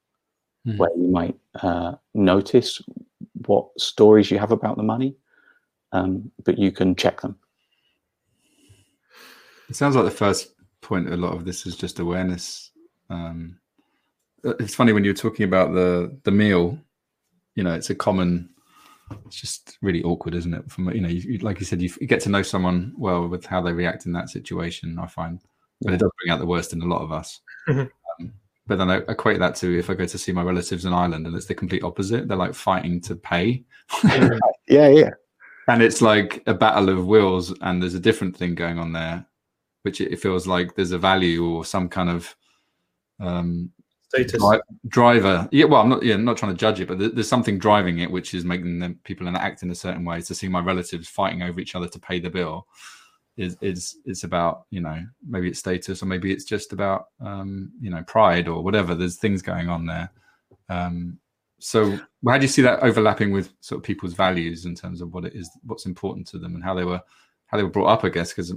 Mm. 0.68 0.78
where 0.78 0.92
you 0.98 1.08
might 1.08 1.38
uh, 1.64 1.96
notice 2.14 2.82
what 3.48 3.70
stories 3.80 4.30
you 4.30 4.38
have 4.38 4.52
about 4.52 4.76
the 4.76 4.84
money, 4.84 5.16
um, 5.94 6.30
but 6.44 6.60
you 6.60 6.70
can 6.70 6.96
check 6.96 7.22
them. 7.22 7.38
It 9.70 9.76
sounds 9.76 9.96
like 9.96 10.06
the 10.06 10.12
first 10.12 10.54
point. 10.82 11.12
A 11.14 11.18
lot 11.18 11.34
of 11.34 11.46
this 11.46 11.66
is 11.66 11.76
just 11.76 12.00
awareness. 12.00 12.72
Um, 13.10 13.60
it's 14.44 14.76
funny 14.76 14.94
when 14.94 15.04
you're 15.04 15.14
talking 15.14 15.46
about 15.46 15.74
the 15.74 16.18
the 16.24 16.32
meal. 16.32 16.78
You 17.56 17.64
know, 17.64 17.74
it's 17.74 17.90
a 17.90 17.96
common. 17.96 18.50
It's 19.26 19.40
just 19.42 19.78
really 19.82 20.04
awkward, 20.04 20.36
isn't 20.36 20.54
it? 20.54 20.70
From 20.72 20.90
you 20.94 21.02
know, 21.02 21.10
you, 21.10 21.34
you- 21.34 21.38
like 21.40 21.60
you 21.60 21.66
said, 21.66 21.82
you, 21.82 21.90
you 22.00 22.08
get 22.08 22.22
to 22.22 22.30
know 22.30 22.42
someone 22.44 22.94
well 22.98 23.28
with 23.28 23.46
how 23.46 23.62
they 23.62 23.74
react 23.74 24.06
in 24.06 24.12
that 24.14 24.30
situation. 24.30 24.98
I 25.00 25.08
find, 25.08 25.40
but 25.82 25.94
it 25.94 26.00
does 26.00 26.12
bring 26.22 26.32
out 26.32 26.40
the 26.40 26.46
worst 26.46 26.74
in 26.74 26.82
a 26.82 26.86
lot 26.86 27.02
of 27.02 27.12
us. 27.12 27.42
Mhm. 27.68 27.90
Um, 28.20 28.34
but 28.68 28.78
then 28.78 28.90
I 28.92 28.98
equate 29.08 29.40
that 29.40 29.56
to 29.56 29.78
if 29.80 29.90
I 29.90 29.96
go 29.96 30.06
to 30.06 30.18
see 30.18 30.32
my 30.32 30.44
relatives 30.44 30.86
in 30.86 30.94
Ireland, 30.94 31.26
and 31.26 31.36
it's 31.36 31.48
the 31.48 31.56
complete 31.56 31.84
opposite. 31.84 32.28
They're 32.28 32.38
like 32.38 32.54
fighting 32.54 33.02
to 33.02 33.16
pay. 33.16 33.64
Yeah, 34.68 34.88
yeah, 34.90 35.10
and 35.68 35.82
it's 35.82 36.00
like 36.00 36.44
a 36.46 36.54
battle 36.54 36.90
of 36.90 37.08
wills 37.08 37.52
and 37.62 37.82
there's 37.82 37.96
a 37.96 38.00
different 38.00 38.38
thing 38.38 38.54
going 38.54 38.78
on 38.78 38.94
there 38.94 39.26
which 39.84 40.02
it 40.02 40.20
feels 40.20 40.46
like 40.48 40.76
there's 40.76 40.92
a 40.92 40.98
value 40.98 41.46
or 41.46 41.64
some 41.66 41.88
kind 41.90 42.10
of 42.10 42.36
um 43.20 43.72
Status. 44.10 44.42
dri- 44.42 44.62
driver. 44.88 45.48
Yeah 45.52 45.66
well 45.66 45.82
i'm 45.82 45.90
not 45.90 46.02
yeah 46.04 46.16
I'm 46.16 46.26
not 46.26 46.38
trying 46.38 46.52
to 46.54 46.58
judge 46.58 46.80
it 46.80 46.88
but 46.88 46.98
there- 47.00 47.10
there's 47.10 47.28
something 47.30 47.60
driving 47.60 48.00
it 48.00 48.10
which 48.10 48.34
is 48.34 48.44
making 48.44 48.80
them 48.80 49.00
people 49.04 49.28
act 49.30 49.62
in 49.64 49.70
a 49.72 49.76
certain 49.76 50.04
way. 50.04 50.22
To 50.22 50.34
see 50.36 50.48
my 50.48 50.60
relatives 50.62 51.08
fighting 51.08 51.44
over 51.44 51.60
each 51.60 51.76
other 51.76 51.88
to 51.88 52.00
pay 52.00 52.20
the 52.20 52.30
bill 52.30 52.66
is 53.38 53.56
is 53.62 53.98
it's 54.06 54.24
about 54.24 54.66
you 54.72 54.82
know 54.82 55.02
maybe 55.28 55.48
it's 55.48 55.60
status 55.60 56.02
or 56.02 56.08
maybe 56.08 56.32
it's 56.32 56.44
just 56.44 56.74
about 56.74 57.06
um 57.22 57.72
you 57.80 57.90
know 57.90 58.04
pride 58.04 58.48
or 58.48 58.64
whatever. 58.64 58.96
There's 58.96 59.18
things 59.18 59.42
going 59.42 59.70
on 59.70 59.86
there. 59.86 60.10
Um 60.70 61.20
so 61.60 62.00
how 62.28 62.38
do 62.38 62.42
you 62.44 62.48
see 62.48 62.62
that 62.64 62.80
overlapping 62.80 63.32
with 63.32 63.52
sort 63.60 63.78
of 63.80 63.84
people's 63.84 64.14
values 64.14 64.66
in 64.66 64.74
terms 64.76 65.02
of 65.02 65.14
what 65.14 65.26
it 65.26 65.36
is 65.36 65.50
what's 65.64 65.86
important 65.86 66.26
to 66.28 66.40
them 66.40 66.56
and 66.56 66.64
how 66.64 66.74
they 66.74 66.86
were 66.86 67.02
how 67.48 67.58
they 67.58 67.64
were 67.64 67.70
brought 67.70 67.88
up 67.94 68.04
i 68.06 68.10
guess? 68.10 68.30
Because 68.34 68.54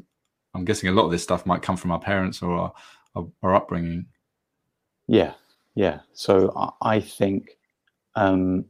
i'm 0.54 0.64
guessing 0.64 0.88
a 0.88 0.92
lot 0.92 1.04
of 1.04 1.10
this 1.10 1.22
stuff 1.22 1.46
might 1.46 1.62
come 1.62 1.76
from 1.76 1.90
our 1.90 2.00
parents 2.00 2.42
or 2.42 2.56
our, 2.56 2.72
our, 3.14 3.26
our 3.42 3.54
upbringing 3.54 4.06
yeah, 5.08 5.34
yeah. 5.74 6.00
So 6.14 6.52
I- 6.80 7.00
think, 7.00 7.58
um, 8.14 8.64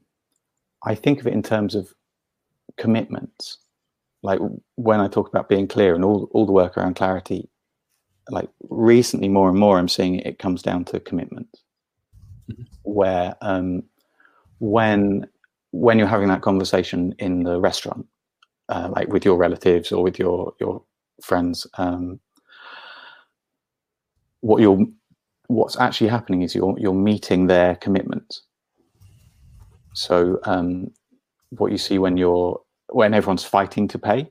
I 0.84 0.94
think 0.94 1.20
of 1.20 1.26
it 1.26 1.32
in 1.34 1.42
terms 1.42 1.74
of 1.74 1.92
commitments. 2.76 3.58
Like 4.22 4.40
when 4.76 5.00
I 5.00 5.08
talk 5.08 5.28
about 5.28 5.48
being 5.48 5.66
clear 5.68 5.94
and 5.94 6.04
all 6.04 6.28
all 6.32 6.46
the 6.46 6.52
work 6.52 6.76
around 6.76 6.94
clarity, 6.94 7.48
like 8.30 8.48
recently 8.70 9.28
more 9.28 9.48
and 9.48 9.58
more 9.58 9.78
I'm 9.78 9.88
seeing 9.88 10.16
it, 10.16 10.38
comes 10.38 10.62
down 10.62 10.84
to 10.86 11.00
commitment. 11.00 11.48
Where 12.82 13.36
um, 13.40 13.84
when 14.58 15.26
when 15.72 15.98
you're 15.98 16.08
having 16.08 16.28
that 16.28 16.42
conversation 16.42 17.14
in 17.18 17.42
the 17.44 17.60
restaurant, 17.60 18.06
uh, 18.68 18.90
like 18.94 19.08
with 19.08 19.24
your 19.24 19.36
relatives 19.36 19.92
or 19.92 20.02
with 20.04 20.18
your 20.18 20.54
your 20.60 20.82
friends, 21.20 21.66
um, 21.78 22.20
what 24.40 24.60
you're 24.60 24.86
what's 25.48 25.78
actually 25.78 26.08
happening 26.08 26.42
is 26.42 26.54
you're 26.54 26.74
you're 26.78 26.94
meeting 26.94 27.46
their 27.46 27.76
commitment. 27.76 28.40
So 29.94 30.40
um, 30.44 30.90
what 31.50 31.72
you 31.72 31.78
see 31.78 31.98
when 31.98 32.16
you're 32.16 32.60
when 32.88 33.14
everyone's 33.14 33.44
fighting 33.44 33.88
to 33.88 33.98
pay, 33.98 34.30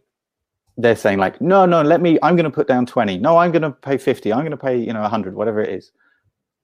they're 0.77 0.95
saying 0.95 1.19
like, 1.19 1.39
no, 1.41 1.65
no, 1.65 1.81
let 1.81 2.01
me. 2.01 2.17
I'm 2.23 2.35
going 2.35 2.45
to 2.45 2.51
put 2.51 2.67
down 2.67 2.85
twenty. 2.85 3.17
No, 3.17 3.37
I'm 3.37 3.51
going 3.51 3.61
to 3.61 3.71
pay 3.71 3.97
fifty. 3.97 4.33
I'm 4.33 4.39
going 4.39 4.51
to 4.51 4.57
pay 4.57 4.77
you 4.77 4.93
know 4.93 5.03
hundred, 5.03 5.35
whatever 5.35 5.61
it 5.61 5.69
is. 5.69 5.91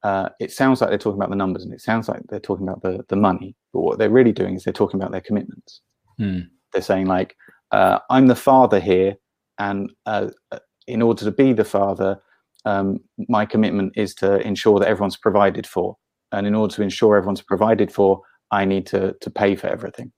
Uh, 0.03 0.29
it 0.39 0.51
sounds 0.51 0.79
like 0.79 0.89
they're 0.89 0.99
talking 0.99 1.19
about 1.19 1.29
the 1.29 1.35
numbers, 1.35 1.63
and 1.63 1.73
it 1.73 1.81
sounds 1.81 2.07
like 2.07 2.21
they're 2.29 2.39
talking 2.39 2.67
about 2.67 2.81
the 2.81 3.03
the 3.09 3.15
money. 3.15 3.55
But 3.73 3.81
what 3.81 3.99
they're 3.99 4.09
really 4.09 4.31
doing 4.31 4.55
is 4.55 4.63
they're 4.63 4.73
talking 4.73 4.99
about 4.99 5.11
their 5.11 5.21
commitments. 5.21 5.81
Hmm. 6.17 6.39
They're 6.73 6.81
saying 6.81 7.07
like, 7.07 7.35
uh, 7.71 7.99
I'm 8.09 8.27
the 8.27 8.35
father 8.35 8.79
here, 8.79 9.15
and 9.59 9.91
uh, 10.05 10.29
uh, 10.51 10.59
in 10.87 11.01
order 11.01 11.23
to 11.25 11.31
be 11.31 11.53
the 11.53 11.65
father, 11.65 12.19
um, 12.65 12.99
my 13.27 13.45
commitment 13.45 13.93
is 13.95 14.13
to 14.15 14.39
ensure 14.45 14.79
that 14.79 14.87
everyone's 14.87 15.17
provided 15.17 15.67
for. 15.67 15.97
And 16.31 16.45
in 16.45 16.55
order 16.55 16.73
to 16.75 16.81
ensure 16.81 17.15
everyone's 17.15 17.41
provided 17.41 17.91
for, 17.91 18.21
I 18.51 18.65
need 18.65 18.85
to 18.87 19.15
to 19.21 19.29
pay 19.29 19.55
for 19.55 19.67
everything. 19.67 20.11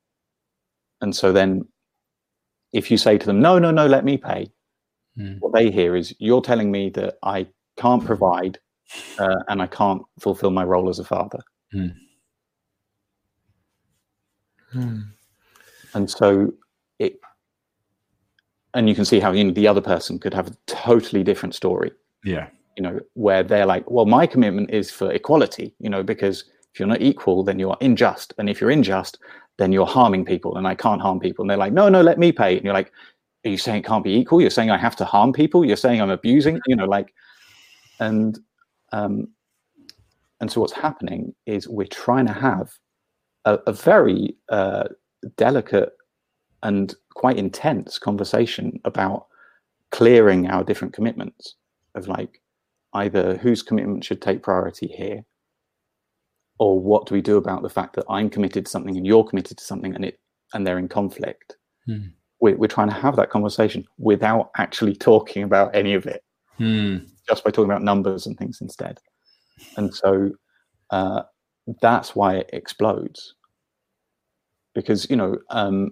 And 1.01 1.15
so 1.15 1.31
then, 1.31 1.63
if 2.73 2.91
you 2.91 2.97
say 2.97 3.17
to 3.17 3.25
them, 3.25 3.39
"No, 3.39 3.59
no, 3.59 3.71
no, 3.71 3.87
let 3.87 4.05
me 4.05 4.17
pay," 4.17 4.51
Hmm. 5.15 5.35
what 5.39 5.53
they 5.53 5.69
hear 5.71 5.95
is 5.95 6.15
you're 6.19 6.41
telling 6.41 6.71
me 6.71 6.89
that 6.91 7.17
I 7.23 7.47
can't 7.77 8.03
provide 8.05 8.59
uh, 9.19 9.35
and 9.47 9.61
I 9.61 9.67
can't 9.67 10.01
fulfill 10.19 10.51
my 10.51 10.63
role 10.63 10.89
as 10.89 10.99
a 10.99 11.03
father. 11.03 11.39
Mm. 11.73 11.93
Hmm. 14.71 14.99
And 15.93 16.09
so 16.09 16.53
it, 16.99 17.19
and 18.73 18.87
you 18.87 18.95
can 18.95 19.05
see 19.05 19.19
how 19.19 19.31
you 19.31 19.43
know, 19.43 19.51
the 19.51 19.67
other 19.67 19.81
person 19.81 20.19
could 20.19 20.33
have 20.33 20.47
a 20.47 20.57
totally 20.67 21.23
different 21.23 21.55
story. 21.55 21.91
Yeah. 22.23 22.47
You 22.77 22.83
know, 22.83 22.99
where 23.13 23.43
they're 23.43 23.65
like, 23.65 23.89
well, 23.89 24.05
my 24.05 24.25
commitment 24.25 24.71
is 24.71 24.91
for 24.91 25.11
equality. 25.11 25.73
You 25.79 25.89
know, 25.89 26.03
because 26.03 26.45
if 26.73 26.79
you're 26.79 26.87
not 26.87 27.01
equal, 27.01 27.43
then 27.43 27.59
you 27.59 27.69
are 27.69 27.77
unjust, 27.81 28.33
and 28.37 28.49
if 28.49 28.61
you're 28.61 28.69
unjust, 28.69 29.19
then 29.57 29.71
you're 29.71 29.85
harming 29.85 30.25
people, 30.25 30.57
and 30.57 30.67
I 30.67 30.75
can't 30.75 31.01
harm 31.01 31.19
people. 31.19 31.43
And 31.43 31.49
they're 31.49 31.57
like, 31.57 31.73
no, 31.73 31.89
no, 31.89 32.01
let 32.01 32.19
me 32.19 32.31
pay. 32.31 32.55
And 32.55 32.63
you're 32.63 32.73
like, 32.73 32.91
are 33.45 33.49
you 33.49 33.57
saying 33.57 33.79
it 33.79 33.85
can't 33.85 34.03
be 34.03 34.13
equal? 34.13 34.41
You're 34.41 34.49
saying 34.49 34.69
I 34.69 34.77
have 34.77 34.95
to 34.97 35.05
harm 35.05 35.33
people? 35.33 35.65
You're 35.65 35.77
saying 35.77 36.01
I'm 36.01 36.09
abusing? 36.09 36.59
You 36.67 36.75
know, 36.75 36.85
like, 36.85 37.13
and 37.99 38.39
um, 38.91 39.29
and 40.39 40.51
so 40.51 40.61
what's 40.61 40.73
happening 40.73 41.33
is 41.45 41.67
we're 41.67 41.87
trying 41.87 42.27
to 42.27 42.33
have 42.33 42.71
a, 43.45 43.59
a 43.67 43.73
very 43.73 44.35
uh, 44.49 44.85
delicate 45.37 45.91
and 46.63 46.95
quite 47.13 47.37
intense 47.37 47.97
conversation 47.99 48.79
about 48.85 49.27
clearing 49.91 50.47
our 50.47 50.63
different 50.63 50.93
commitments 50.93 51.55
of 51.95 52.07
like 52.07 52.41
either 52.93 53.37
whose 53.37 53.61
commitment 53.61 54.03
should 54.03 54.21
take 54.21 54.43
priority 54.43 54.87
here 54.87 55.23
or 56.59 56.79
what 56.79 57.05
do 57.05 57.13
we 57.15 57.21
do 57.21 57.37
about 57.37 57.61
the 57.61 57.69
fact 57.69 57.95
that 57.95 58.05
i'm 58.09 58.29
committed 58.29 58.65
to 58.65 58.71
something 58.71 58.97
and 58.97 59.05
you're 59.07 59.23
committed 59.23 59.57
to 59.57 59.63
something 59.63 59.95
and 59.95 60.05
it 60.05 60.19
and 60.53 60.65
they're 60.65 60.79
in 60.79 60.87
conflict 60.87 61.55
Hmm. 61.85 62.07
we're, 62.41 62.57
we're 62.57 62.67
trying 62.67 62.89
to 62.89 62.93
have 62.93 63.15
that 63.15 63.29
conversation 63.29 63.85
without 63.97 64.51
actually 64.57 64.95
talking 64.95 65.43
about 65.43 65.75
any 65.75 65.93
of 65.93 66.05
it 66.05 66.23
Hmm. 66.57 66.97
just 67.27 67.43
by 67.43 67.51
talking 67.51 67.71
about 67.71 67.83
numbers 67.83 68.27
and 68.27 68.37
things 68.37 68.59
instead. 68.59 68.99
And 69.77 69.93
so 69.93 70.31
uh, 70.89 71.21
that's 71.81 72.15
why 72.15 72.35
it 72.35 72.49
explodes. 72.51 73.35
Because, 74.75 75.09
you 75.09 75.15
know, 75.15 75.37
um, 75.51 75.91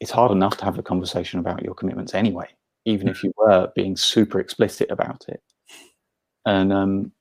it's 0.00 0.10
hard 0.10 0.32
enough 0.32 0.56
to 0.58 0.64
have 0.64 0.78
a 0.78 0.82
conversation 0.82 1.38
about 1.38 1.62
your 1.62 1.74
commitments 1.74 2.14
anyway, 2.14 2.48
even 2.84 3.08
if 3.08 3.22
you 3.22 3.32
were 3.36 3.70
being 3.74 3.96
super 3.96 4.40
explicit 4.40 4.90
about 4.90 5.26
it. 5.28 5.42
And 6.46 6.72
um, 6.72 7.12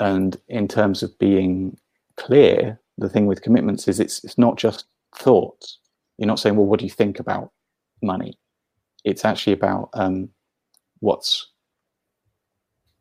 and 0.00 0.40
in 0.48 0.66
terms 0.66 1.02
of 1.02 1.16
being 1.18 1.78
clear, 2.16 2.80
the 2.98 3.08
thing 3.08 3.26
with 3.26 3.42
commitments 3.42 3.86
is 3.86 4.00
it's 4.00 4.24
it's 4.24 4.38
not 4.38 4.56
just 4.56 4.86
thoughts. 5.14 5.78
You're 6.18 6.26
not 6.26 6.40
saying, 6.40 6.56
well, 6.56 6.66
what 6.66 6.80
do 6.80 6.86
you 6.86 6.90
think 6.90 7.20
about 7.20 7.52
money? 8.02 8.38
It's 9.04 9.24
actually 9.24 9.52
about 9.52 9.90
um, 9.92 10.30
what's 11.00 11.48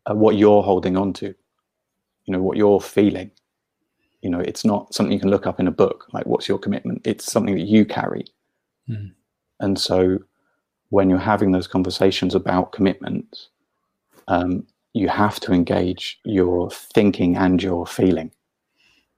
uh, 0.10 0.16
what 0.16 0.36
you're 0.36 0.64
holding 0.64 0.98
on 0.98 1.14
to 1.14 1.34
you 2.26 2.34
know 2.34 2.42
what 2.42 2.58
you're 2.58 2.82
feeling 2.82 3.32
you 4.22 4.30
know 4.30 4.40
it's 4.40 4.66
not 4.66 4.94
something 4.94 5.14
you 5.14 5.20
can 5.20 5.30
look 5.30 5.46
up 5.46 5.60
in 5.60 5.68
a 5.68 5.72
book 5.72 6.08
like 6.12 6.26
what's 6.26 6.48
your 6.48 6.58
commitment 6.58 7.02
it's 7.06 7.32
something 7.32 7.56
that 7.56 7.68
you 7.68 7.86
carry 7.86 8.26
Hmm. 8.92 9.08
and 9.60 9.80
so 9.80 10.20
when 10.90 11.10
you're 11.10 11.20
having 11.20 11.52
those 11.52 11.68
conversations 11.68 12.36
about 12.36 12.74
commitments 12.74 13.50
um, 14.28 14.66
you 14.94 15.08
have 15.08 15.40
to 15.42 15.54
engage 15.54 16.20
your 16.26 16.70
thinking 16.72 17.38
and 17.38 17.64
your 17.64 17.88
feeling 17.88 18.32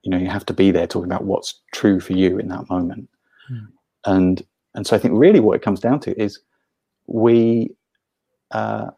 you 0.02 0.10
know 0.10 0.18
you 0.18 0.28
have 0.28 0.46
to 0.46 0.54
be 0.54 0.70
there 0.70 0.86
talking 0.86 1.10
about 1.10 1.24
what's 1.24 1.60
true 1.72 2.00
for 2.00 2.12
you 2.12 2.38
in 2.38 2.48
that 2.48 2.68
moment 2.70 3.08
Hmm. 3.48 3.64
and 4.06 4.46
and 4.74 4.86
so 4.86 4.96
i 4.96 4.98
think 4.98 5.14
really 5.16 5.40
what 5.40 5.56
it 5.56 5.62
comes 5.62 5.80
down 5.80 6.00
to 6.00 6.18
is 6.20 6.40
we 7.06 7.74
uh, 8.52 8.90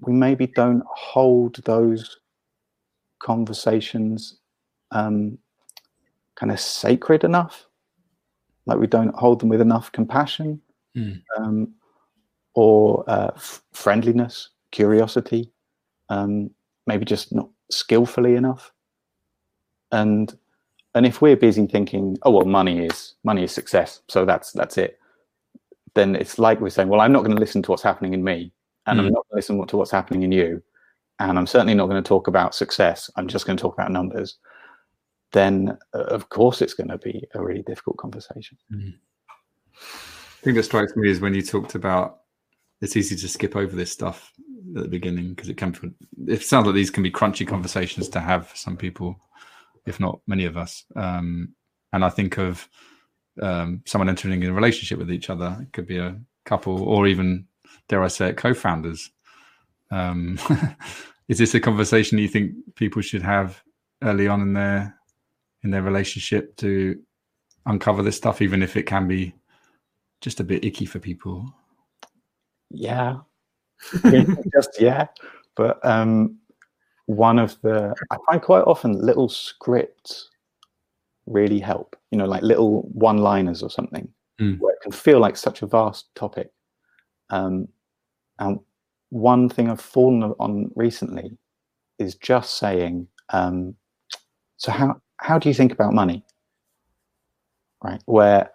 we 0.00 0.12
maybe 0.12 0.46
don't 0.46 0.82
hold 0.88 1.56
those 1.64 2.18
conversations 3.20 4.38
um, 4.90 5.38
kind 6.34 6.52
of 6.52 6.60
sacred 6.60 7.24
enough. 7.24 7.67
Like 8.68 8.78
we 8.78 8.86
don't 8.86 9.14
hold 9.16 9.40
them 9.40 9.48
with 9.48 9.60
enough 9.60 9.90
compassion 9.92 10.60
Mm. 10.96 11.22
um, 11.36 11.74
or 12.54 13.04
uh, 13.08 13.30
f- 13.36 13.62
friendliness, 13.72 14.48
curiosity, 14.72 15.52
um, 16.08 16.50
maybe 16.86 17.04
just 17.04 17.32
not 17.32 17.48
skillfully 17.70 18.34
enough. 18.36 18.72
And 19.92 20.36
and 20.94 21.06
if 21.06 21.20
we're 21.20 21.36
busy 21.36 21.66
thinking, 21.66 22.16
oh 22.22 22.30
well, 22.30 22.46
money 22.46 22.86
is 22.86 23.14
money 23.22 23.44
is 23.44 23.52
success, 23.52 24.00
so 24.08 24.24
that's 24.24 24.52
that's 24.52 24.78
it, 24.78 24.98
then 25.94 26.16
it's 26.16 26.38
like 26.38 26.60
we're 26.60 26.70
saying, 26.70 26.88
well, 26.88 27.00
I'm 27.00 27.12
not 27.12 27.22
going 27.24 27.36
to 27.36 27.40
listen 27.40 27.62
to 27.62 27.70
what's 27.70 27.82
happening 27.82 28.14
in 28.14 28.24
me, 28.24 28.52
and 28.86 28.98
I'm 28.98 29.06
Mm. 29.06 29.12
not 29.12 29.26
going 29.28 29.32
to 29.32 29.36
listen 29.36 29.66
to 29.66 29.76
what's 29.76 29.90
happening 29.90 30.22
in 30.22 30.32
you, 30.32 30.62
and 31.20 31.38
I'm 31.38 31.46
certainly 31.46 31.74
not 31.74 31.88
going 31.88 32.02
to 32.02 32.08
talk 32.08 32.28
about 32.28 32.54
success. 32.54 33.10
I'm 33.16 33.28
just 33.28 33.46
going 33.46 33.56
to 33.56 33.62
talk 33.62 33.74
about 33.74 33.92
numbers. 33.92 34.38
Then, 35.32 35.76
uh, 35.94 36.04
of 36.04 36.28
course, 36.28 36.62
it's 36.62 36.74
going 36.74 36.88
to 36.88 36.98
be 36.98 37.24
a 37.34 37.42
really 37.42 37.62
difficult 37.62 37.98
conversation. 37.98 38.56
The 38.70 38.94
thing 40.42 40.54
that 40.54 40.62
strikes 40.64 40.96
me 40.96 41.10
is 41.10 41.20
when 41.20 41.34
you 41.34 41.42
talked 41.42 41.74
about 41.74 42.20
it's 42.80 42.96
easy 42.96 43.16
to 43.16 43.28
skip 43.28 43.56
over 43.56 43.74
this 43.74 43.92
stuff 43.92 44.32
at 44.76 44.82
the 44.82 44.88
beginning 44.88 45.30
because 45.30 45.48
it 45.48 45.56
can 45.56 45.94
it 46.26 46.42
sounds 46.42 46.66
like 46.66 46.74
these 46.74 46.90
can 46.90 47.02
be 47.02 47.10
crunchy 47.10 47.46
conversations 47.46 48.08
to 48.08 48.20
have 48.20 48.46
for 48.46 48.56
some 48.56 48.76
people 48.76 49.16
if 49.86 49.98
not 49.98 50.20
many 50.26 50.44
of 50.44 50.56
us. 50.56 50.84
Um, 50.94 51.54
and 51.92 52.04
i 52.04 52.10
think 52.10 52.38
of 52.38 52.68
um, 53.40 53.82
someone 53.86 54.08
entering 54.08 54.42
in 54.42 54.50
a 54.50 54.52
relationship 54.52 54.98
with 54.98 55.10
each 55.10 55.30
other 55.30 55.56
it 55.60 55.72
could 55.72 55.86
be 55.86 55.98
a 55.98 56.18
couple 56.44 56.82
or 56.82 57.06
even 57.06 57.46
dare 57.88 58.02
i 58.02 58.08
say 58.08 58.28
it 58.28 58.36
co-founders. 58.36 59.10
Um, 59.90 60.38
is 61.28 61.38
this 61.38 61.54
a 61.54 61.60
conversation 61.60 62.18
you 62.18 62.28
think 62.28 62.52
people 62.74 63.00
should 63.00 63.22
have 63.22 63.62
early 64.02 64.28
on 64.28 64.42
in 64.42 64.52
their 64.52 64.97
in 65.62 65.70
their 65.70 65.82
relationship 65.82 66.56
to 66.56 66.98
uncover 67.66 68.02
this 68.02 68.16
stuff 68.16 68.40
even 68.40 68.62
if 68.62 68.76
it 68.76 68.84
can 68.84 69.06
be 69.08 69.34
just 70.20 70.40
a 70.40 70.44
bit 70.44 70.64
icky 70.64 70.86
for 70.86 70.98
people. 70.98 71.44
Yeah, 72.70 73.18
just 74.52 74.80
yeah. 74.80 75.06
But 75.56 75.84
um, 75.84 76.36
one 77.06 77.38
of 77.38 77.60
the 77.62 77.94
I 78.10 78.16
find 78.28 78.42
quite 78.42 78.62
often 78.62 78.92
little 79.00 79.28
scripts 79.28 80.30
really 81.26 81.58
help. 81.60 81.96
You 82.10 82.18
know, 82.18 82.26
like 82.26 82.42
little 82.42 82.82
one-liners 82.92 83.62
or 83.62 83.70
something, 83.70 84.08
Mm. 84.40 84.58
where 84.60 84.72
it 84.74 84.80
can 84.82 84.92
feel 84.92 85.18
like 85.18 85.36
such 85.36 85.62
a 85.62 85.66
vast 85.66 86.14
topic. 86.14 86.52
Um, 87.30 87.66
and 88.38 88.60
one 89.10 89.48
thing 89.48 89.68
I've 89.68 89.80
fallen 89.80 90.22
on 90.38 90.70
recently 90.76 91.36
is 91.98 92.14
just 92.14 92.58
saying, 92.58 93.08
um, 93.30 93.74
"So 94.58 94.70
how 94.70 95.00
how 95.18 95.38
do 95.38 95.48
you 95.48 95.54
think 95.54 95.72
about 95.72 95.92
money?" 95.94 96.24
Right, 97.82 98.02
where 98.06 98.50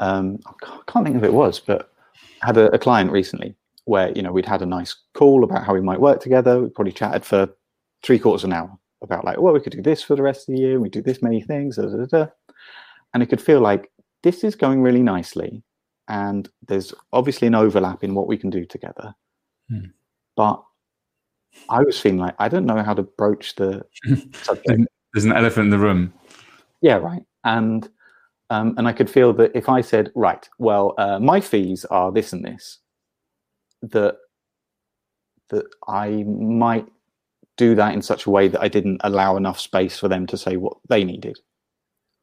um, 0.00 0.38
I 0.46 0.52
can't- 0.86 1.06
think 1.06 1.16
of 1.16 1.24
it 1.24 1.32
was, 1.32 1.58
but 1.60 1.92
I 2.42 2.46
had 2.46 2.56
a, 2.56 2.74
a 2.74 2.78
client 2.78 3.10
recently 3.10 3.54
where 3.84 4.12
you 4.12 4.22
know 4.22 4.32
we'd 4.32 4.46
had 4.46 4.62
a 4.62 4.66
nice 4.66 4.94
call 5.14 5.44
about 5.44 5.64
how 5.64 5.72
we 5.74 5.80
might 5.80 6.00
work 6.00 6.20
together. 6.20 6.60
We 6.60 6.68
probably 6.68 6.92
chatted 6.92 7.24
for 7.24 7.48
three 8.02 8.18
quarters 8.18 8.44
of 8.44 8.50
an 8.50 8.56
hour 8.56 8.78
about 9.02 9.24
like, 9.24 9.40
well, 9.40 9.54
we 9.54 9.60
could 9.60 9.72
do 9.72 9.82
this 9.82 10.02
for 10.02 10.16
the 10.16 10.22
rest 10.22 10.48
of 10.48 10.54
the 10.54 10.60
year. 10.60 10.80
We 10.80 10.88
do 10.88 11.02
this 11.02 11.22
many 11.22 11.40
things, 11.40 11.76
da, 11.76 11.84
da, 11.86 12.04
da. 12.04 12.26
and 13.14 13.22
it 13.22 13.26
could 13.26 13.40
feel 13.40 13.60
like 13.60 13.90
this 14.22 14.44
is 14.44 14.54
going 14.54 14.82
really 14.82 15.02
nicely, 15.02 15.62
and 16.08 16.48
there's 16.66 16.92
obviously 17.12 17.48
an 17.48 17.54
overlap 17.54 18.04
in 18.04 18.14
what 18.14 18.26
we 18.28 18.36
can 18.36 18.50
do 18.50 18.64
together. 18.64 19.14
Hmm. 19.70 19.86
But 20.36 20.62
I 21.68 21.82
was 21.82 21.98
feeling 21.98 22.18
like 22.18 22.34
I 22.38 22.48
don't 22.48 22.66
know 22.66 22.82
how 22.82 22.94
to 22.94 23.02
broach 23.02 23.54
the 23.54 23.84
subject. 24.42 24.88
There's 25.12 25.24
an 25.24 25.32
elephant 25.32 25.66
in 25.66 25.70
the 25.70 25.78
room. 25.78 26.12
Yeah, 26.80 26.96
right. 26.96 27.22
And 27.44 27.88
um, 28.50 28.74
and 28.78 28.88
I 28.88 28.92
could 28.92 29.10
feel 29.10 29.32
that 29.34 29.52
if 29.54 29.68
I 29.68 29.82
said, 29.82 30.10
right, 30.14 30.48
well, 30.58 30.94
uh, 30.96 31.18
my 31.18 31.40
fees 31.40 31.84
are 31.86 32.10
this 32.10 32.32
and 32.32 32.44
this, 32.44 32.78
that 33.82 34.16
that 35.50 35.66
I 35.86 36.24
might 36.24 36.86
do 37.56 37.74
that 37.74 37.94
in 37.94 38.02
such 38.02 38.26
a 38.26 38.30
way 38.30 38.48
that 38.48 38.60
I 38.60 38.68
didn't 38.68 39.00
allow 39.04 39.36
enough 39.36 39.58
space 39.58 39.98
for 39.98 40.08
them 40.08 40.26
to 40.28 40.36
say 40.36 40.56
what 40.56 40.76
they 40.88 41.04
needed. 41.04 41.38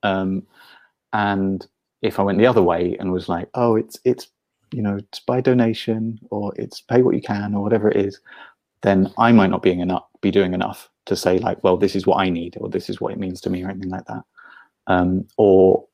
Um, 0.04 0.44
and 1.14 1.66
if 2.02 2.20
I 2.20 2.24
went 2.24 2.38
the 2.38 2.46
other 2.48 2.64
way 2.64 2.96
and 3.00 3.12
was 3.12 3.30
like, 3.30 3.50
oh, 3.54 3.76
it's 3.76 4.00
it's 4.04 4.28
you 4.72 4.82
know 4.82 4.98
it's 4.98 5.20
by 5.20 5.42
donation 5.42 6.20
or 6.32 6.54
it's 6.56 6.82
pay 6.82 7.02
what 7.02 7.16
you 7.16 7.22
can 7.22 7.54
or 7.54 7.62
whatever 7.62 7.90
it 7.90 7.98
is, 7.98 8.20
then 8.82 9.14
I 9.18 9.32
might 9.32 9.50
not 9.50 9.62
being 9.62 9.80
enough 9.80 10.06
be 10.22 10.32
doing 10.32 10.54
enough 10.54 10.90
to 11.06 11.16
say 11.16 11.38
like, 11.38 11.64
well, 11.64 11.78
this 11.78 11.96
is 11.96 12.08
what 12.08 12.18
I 12.18 12.30
need 12.30 12.58
or 12.60 12.70
this 12.70 12.90
is 12.90 13.00
what 13.00 13.14
it 13.14 13.20
means 13.20 13.42
to 13.42 13.50
me 13.50 13.64
or 13.64 13.70
anything 13.70 13.92
like 13.92 14.06
that. 14.06 14.24
Um, 14.88 15.28
or 15.38 15.86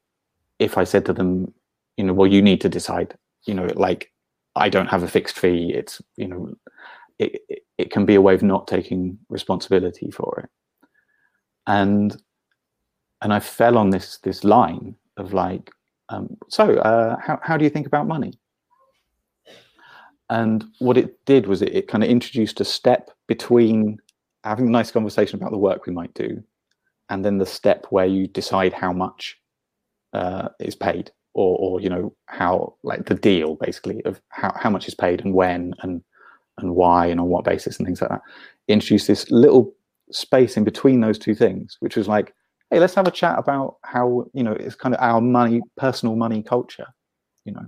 if 0.59 0.77
I 0.77 0.83
said 0.83 1.05
to 1.05 1.13
them, 1.13 1.53
you 1.97 2.03
know, 2.03 2.13
well, 2.13 2.27
you 2.27 2.41
need 2.41 2.61
to 2.61 2.69
decide, 2.69 3.17
you 3.45 3.53
know, 3.53 3.69
like 3.75 4.11
I 4.55 4.69
don't 4.69 4.87
have 4.87 5.03
a 5.03 5.07
fixed 5.07 5.39
fee. 5.39 5.73
It's 5.73 6.01
you 6.17 6.27
know, 6.27 6.53
it 7.19 7.41
it, 7.77 7.91
can 7.91 8.05
be 8.05 8.15
a 8.15 8.21
way 8.21 8.33
of 8.33 8.43
not 8.43 8.67
taking 8.67 9.17
responsibility 9.29 10.11
for 10.11 10.41
it. 10.43 10.49
And 11.67 12.21
and 13.21 13.33
I 13.33 13.39
fell 13.39 13.77
on 13.77 13.89
this 13.91 14.17
this 14.19 14.43
line 14.43 14.95
of 15.17 15.33
like, 15.33 15.71
um, 16.09 16.37
so 16.49 16.77
uh, 16.79 17.17
how 17.19 17.39
how 17.43 17.57
do 17.57 17.63
you 17.63 17.69
think 17.69 17.87
about 17.87 18.07
money? 18.07 18.33
And 20.29 20.63
what 20.79 20.97
it 20.97 21.25
did 21.25 21.45
was 21.45 21.61
it, 21.61 21.75
it 21.75 21.87
kind 21.89 22.03
of 22.03 22.09
introduced 22.09 22.61
a 22.61 22.65
step 22.65 23.11
between 23.27 23.97
having 24.43 24.67
a 24.67 24.71
nice 24.71 24.91
conversation 24.91 25.39
about 25.39 25.51
the 25.51 25.57
work 25.57 25.85
we 25.85 25.93
might 25.93 26.13
do, 26.13 26.43
and 27.09 27.23
then 27.23 27.37
the 27.37 27.45
step 27.45 27.85
where 27.89 28.05
you 28.05 28.27
decide 28.27 28.73
how 28.73 28.91
much 28.91 29.39
uh, 30.13 30.49
is 30.59 30.75
paid, 30.75 31.11
or 31.33 31.57
or 31.57 31.81
you 31.81 31.89
know 31.89 32.13
how 32.25 32.75
like 32.83 33.05
the 33.05 33.15
deal 33.15 33.55
basically 33.55 34.03
of 34.05 34.21
how 34.29 34.53
how 34.57 34.69
much 34.69 34.87
is 34.87 34.95
paid 34.95 35.23
and 35.23 35.33
when 35.33 35.73
and 35.81 36.03
and 36.57 36.75
why 36.75 37.05
and 37.05 37.19
on 37.19 37.27
what 37.27 37.45
basis 37.45 37.77
and 37.77 37.85
things 37.85 38.01
like 38.01 38.09
that. 38.11 38.21
Introduce 38.67 39.07
this 39.07 39.29
little 39.31 39.73
space 40.11 40.57
in 40.57 40.63
between 40.63 41.01
those 41.01 41.17
two 41.17 41.33
things, 41.33 41.77
which 41.79 41.95
was 41.95 42.07
like, 42.07 42.33
hey, 42.69 42.79
let's 42.79 42.95
have 42.95 43.07
a 43.07 43.11
chat 43.11 43.37
about 43.37 43.77
how 43.83 44.25
you 44.33 44.43
know 44.43 44.53
it's 44.53 44.75
kind 44.75 44.95
of 44.95 45.01
our 45.01 45.21
money, 45.21 45.61
personal 45.77 46.15
money 46.15 46.41
culture, 46.41 46.87
you 47.45 47.53
know, 47.53 47.65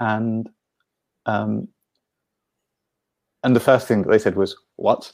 and 0.00 0.48
um, 1.26 1.68
and 3.44 3.54
the 3.54 3.60
first 3.60 3.86
thing 3.86 4.02
that 4.02 4.10
they 4.10 4.18
said 4.18 4.36
was, 4.36 4.56
"What?" 4.76 5.12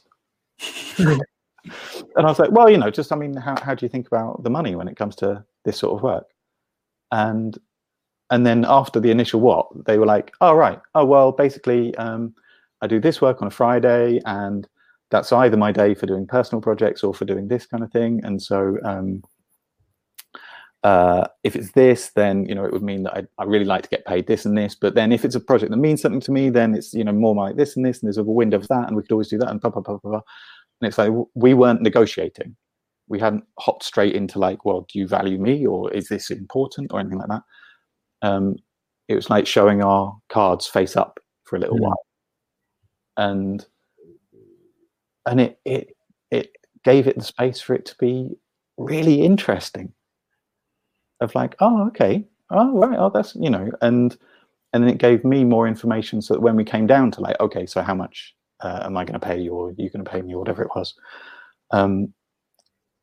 And 0.59 1.21
I 2.17 2.23
was 2.23 2.39
like, 2.39 2.51
"Well, 2.51 2.69
you 2.69 2.77
know, 2.77 2.91
just 2.91 3.11
I 3.11 3.15
mean, 3.15 3.35
how 3.35 3.55
how 3.61 3.75
do 3.75 3.85
you 3.85 3.89
think 3.89 4.07
about 4.07 4.43
the 4.43 4.49
money 4.49 4.75
when 4.75 4.87
it 4.87 4.97
comes 4.97 5.15
to 5.17 5.43
this 5.63 5.77
sort 5.77 5.97
of 5.97 6.03
work?" 6.03 6.27
And 7.11 7.57
and 8.31 8.45
then 8.45 8.65
after 8.67 8.99
the 8.99 9.11
initial 9.11 9.39
what, 9.41 9.67
they 9.85 9.97
were 9.97 10.05
like, 10.05 10.33
"Oh 10.41 10.53
right, 10.53 10.79
oh 10.95 11.05
well, 11.05 11.31
basically, 11.31 11.95
um, 11.95 12.35
I 12.81 12.87
do 12.87 12.99
this 12.99 13.21
work 13.21 13.41
on 13.41 13.47
a 13.47 13.51
Friday, 13.51 14.21
and 14.25 14.67
that's 15.11 15.31
either 15.31 15.57
my 15.57 15.71
day 15.71 15.93
for 15.95 16.05
doing 16.07 16.27
personal 16.27 16.61
projects 16.61 17.03
or 17.03 17.13
for 17.13 17.25
doing 17.25 17.47
this 17.47 17.65
kind 17.65 17.83
of 17.83 17.91
thing, 17.91 18.21
and 18.23 18.41
so." 18.41 18.77
Um, 18.83 19.23
uh, 20.85 21.27
if 21.43 21.55
it's 21.55 21.71
this, 21.71 22.11
then 22.15 22.45
you 22.45 22.53
know 22.53 22.63
it 22.63 22.71
would 22.71 22.83
mean 22.83 23.01
that 23.03 23.17
I, 23.17 23.23
I, 23.39 23.45
really 23.45 23.65
like 23.65 23.81
to 23.81 23.89
get 23.89 24.05
paid 24.05 24.27
this 24.27 24.45
and 24.45 24.55
this. 24.55 24.75
But 24.75 24.93
then 24.93 25.11
if 25.11 25.25
it's 25.25 25.33
a 25.33 25.39
project 25.39 25.71
that 25.71 25.77
means 25.77 25.99
something 25.99 26.21
to 26.21 26.31
me, 26.31 26.51
then 26.51 26.75
it's 26.75 26.93
you 26.93 27.03
know 27.03 27.11
more 27.11 27.33
like 27.33 27.55
this 27.55 27.75
and 27.75 27.83
this, 27.83 27.99
and 27.99 28.07
there's 28.07 28.19
a 28.19 28.23
window 28.23 28.57
of 28.57 28.67
that, 28.67 28.85
and 28.87 28.95
we 28.95 29.01
could 29.01 29.11
always 29.11 29.29
do 29.29 29.39
that, 29.39 29.49
and 29.49 29.59
blah 29.59 29.71
blah 29.71 29.81
blah 29.81 29.97
blah. 29.97 30.11
blah. 30.11 30.21
And 30.81 30.87
it's 30.87 30.99
like 30.99 31.11
we 31.33 31.55
weren't 31.55 31.81
negotiating. 31.81 32.55
We 33.07 33.19
hadn't 33.19 33.45
hopped 33.57 33.83
straight 33.83 34.13
into 34.13 34.37
like, 34.37 34.63
well, 34.63 34.81
do 34.81 34.99
you 34.99 35.07
value 35.07 35.39
me, 35.39 35.65
or 35.65 35.91
is 35.91 36.07
this 36.07 36.29
important, 36.29 36.93
or 36.93 36.99
anything 36.99 37.17
like 37.17 37.29
that. 37.29 37.43
Um, 38.21 38.57
it 39.07 39.15
was 39.15 39.31
like 39.31 39.47
showing 39.47 39.81
our 39.81 40.15
cards 40.29 40.67
face 40.67 40.95
up 40.95 41.19
for 41.45 41.55
a 41.55 41.59
little 41.59 41.77
mm. 41.77 41.81
while, 41.81 42.05
and 43.17 43.65
and 45.25 45.41
it 45.41 45.59
it 45.65 45.97
it 46.29 46.51
gave 46.83 47.07
it 47.07 47.17
the 47.17 47.23
space 47.23 47.59
for 47.59 47.73
it 47.73 47.87
to 47.87 47.95
be 47.97 48.37
really 48.77 49.23
interesting 49.23 49.91
of 51.21 51.33
like, 51.35 51.55
oh, 51.59 51.87
okay, 51.87 52.25
oh, 52.51 52.77
right, 52.77 52.97
oh, 52.99 53.11
that's 53.13 53.35
you 53.35 53.49
know, 53.49 53.71
and 53.81 54.17
and 54.73 54.83
then 54.83 54.89
it 54.91 54.97
gave 54.97 55.23
me 55.23 55.43
more 55.43 55.67
information 55.67 56.21
so 56.21 56.33
that 56.33 56.41
when 56.41 56.55
we 56.55 56.63
came 56.65 56.87
down 56.87 57.11
to 57.11 57.21
like, 57.21 57.39
okay, 57.39 57.65
so 57.65 57.81
how 57.81 57.95
much 57.95 58.35
uh, 58.61 58.81
am 58.83 58.97
I 58.97 59.05
going 59.05 59.19
to 59.19 59.25
pay 59.25 59.39
you, 59.39 59.53
or 59.53 59.71
you 59.77 59.89
going 59.89 60.03
to 60.03 60.11
pay 60.11 60.21
me, 60.21 60.33
or 60.33 60.39
whatever 60.39 60.63
it 60.63 60.71
was, 60.75 60.93
um, 61.71 62.13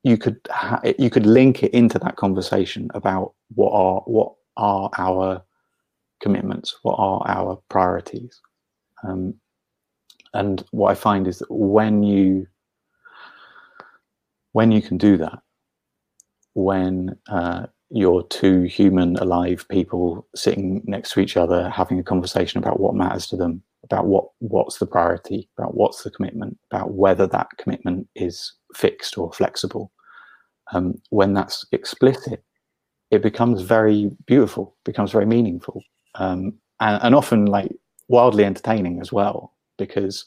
you 0.02 0.18
could 0.18 0.38
ha- 0.50 0.82
you 0.98 1.10
could 1.10 1.26
link 1.26 1.62
it 1.62 1.72
into 1.72 1.98
that 2.00 2.16
conversation 2.16 2.90
about 2.94 3.34
what 3.54 3.72
are 3.72 4.02
what 4.06 4.34
are 4.56 4.90
our 4.98 5.42
commitments, 6.20 6.76
what 6.82 6.96
are 6.98 7.22
our 7.26 7.60
priorities, 7.68 8.40
um, 9.04 9.34
and 10.34 10.64
what 10.70 10.90
I 10.90 10.94
find 10.94 11.26
is 11.28 11.38
that 11.38 11.50
when 11.50 12.02
you 12.02 12.46
when 14.52 14.72
you 14.72 14.82
can 14.82 14.98
do 14.98 15.16
that, 15.18 15.38
when 16.54 17.16
uh, 17.28 17.66
you're 17.94 18.22
two 18.24 18.62
human, 18.62 19.16
alive 19.16 19.66
people 19.68 20.26
sitting 20.34 20.82
next 20.86 21.12
to 21.12 21.20
each 21.20 21.36
other, 21.36 21.68
having 21.68 21.98
a 21.98 22.02
conversation 22.02 22.58
about 22.58 22.80
what 22.80 22.94
matters 22.94 23.26
to 23.28 23.36
them, 23.36 23.62
about 23.84 24.06
what 24.06 24.24
what's 24.38 24.78
the 24.78 24.86
priority, 24.86 25.48
about 25.58 25.74
what's 25.74 26.02
the 26.02 26.10
commitment, 26.10 26.58
about 26.70 26.92
whether 26.92 27.26
that 27.26 27.48
commitment 27.58 28.08
is 28.16 28.54
fixed 28.74 29.18
or 29.18 29.30
flexible. 29.32 29.92
Um, 30.72 30.94
when 31.10 31.34
that's 31.34 31.66
explicit, 31.72 32.42
it 33.10 33.22
becomes 33.22 33.60
very 33.60 34.10
beautiful, 34.26 34.74
becomes 34.86 35.12
very 35.12 35.26
meaningful, 35.26 35.82
um, 36.14 36.54
and, 36.80 37.02
and 37.02 37.14
often 37.14 37.44
like 37.44 37.72
wildly 38.08 38.46
entertaining 38.46 39.00
as 39.02 39.12
well. 39.12 39.52
Because 39.76 40.24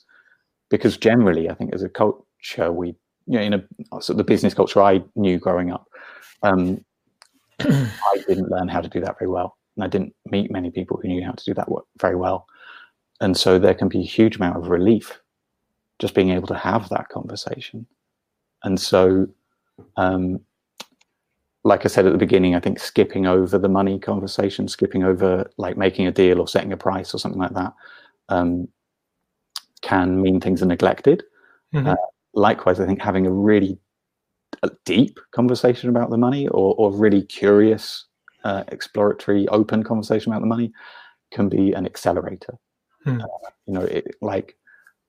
because 0.69 0.97
generally, 0.97 1.49
I 1.49 1.55
think 1.55 1.73
as 1.73 1.81
a 1.81 1.89
culture, 1.89 2.71
we 2.71 2.89
you 3.25 3.39
know 3.39 3.41
in 3.41 3.53
a 3.55 3.63
the 4.13 4.23
business 4.23 4.53
culture 4.53 4.83
I 4.83 5.03
knew 5.15 5.39
growing 5.39 5.71
up. 5.71 5.87
Um, 6.43 6.85
I 7.59 8.23
didn't 8.27 8.51
learn 8.51 8.67
how 8.67 8.81
to 8.81 8.89
do 8.89 8.99
that 9.01 9.17
very 9.19 9.29
well. 9.29 9.57
And 9.75 9.83
I 9.83 9.87
didn't 9.87 10.13
meet 10.29 10.51
many 10.51 10.71
people 10.71 10.99
who 11.01 11.07
knew 11.07 11.23
how 11.23 11.31
to 11.31 11.45
do 11.45 11.53
that 11.53 11.69
work 11.69 11.85
very 11.99 12.15
well. 12.15 12.47
And 13.21 13.35
so 13.35 13.57
there 13.57 13.73
can 13.73 13.87
be 13.87 13.99
a 13.99 14.05
huge 14.05 14.37
amount 14.37 14.57
of 14.57 14.69
relief 14.69 15.21
just 15.99 16.13
being 16.13 16.29
able 16.29 16.47
to 16.47 16.57
have 16.57 16.89
that 16.89 17.09
conversation. 17.09 17.85
And 18.63 18.79
so, 18.79 19.27
um, 19.95 20.41
like 21.63 21.85
I 21.85 21.87
said 21.87 22.05
at 22.05 22.11
the 22.11 22.17
beginning, 22.17 22.55
I 22.55 22.59
think 22.59 22.79
skipping 22.79 23.25
over 23.25 23.57
the 23.57 23.69
money 23.69 23.99
conversation, 23.99 24.67
skipping 24.67 25.03
over 25.03 25.49
like 25.57 25.77
making 25.77 26.07
a 26.07 26.11
deal 26.11 26.39
or 26.39 26.47
setting 26.47 26.73
a 26.73 26.77
price 26.77 27.13
or 27.13 27.17
something 27.17 27.41
like 27.41 27.53
that, 27.53 27.73
um, 28.29 28.67
can 29.81 30.21
mean 30.21 30.39
things 30.39 30.61
are 30.61 30.67
neglected. 30.67 31.23
Mm-hmm. 31.73 31.87
Uh, 31.87 31.95
likewise, 32.33 32.79
I 32.79 32.85
think 32.85 33.01
having 33.01 33.25
a 33.25 33.31
really 33.31 33.79
a 34.63 34.71
deep 34.85 35.19
conversation 35.31 35.89
about 35.89 36.09
the 36.09 36.17
money 36.17 36.47
or, 36.47 36.75
or 36.75 36.91
really 36.91 37.21
curious, 37.21 38.05
uh, 38.43 38.63
exploratory, 38.69 39.47
open 39.49 39.83
conversation 39.83 40.31
about 40.31 40.41
the 40.41 40.47
money 40.47 40.71
can 41.31 41.49
be 41.49 41.73
an 41.73 41.85
accelerator. 41.85 42.57
Hmm. 43.03 43.21
Uh, 43.21 43.49
you 43.65 43.73
know, 43.73 43.81
it, 43.81 44.15
like 44.21 44.55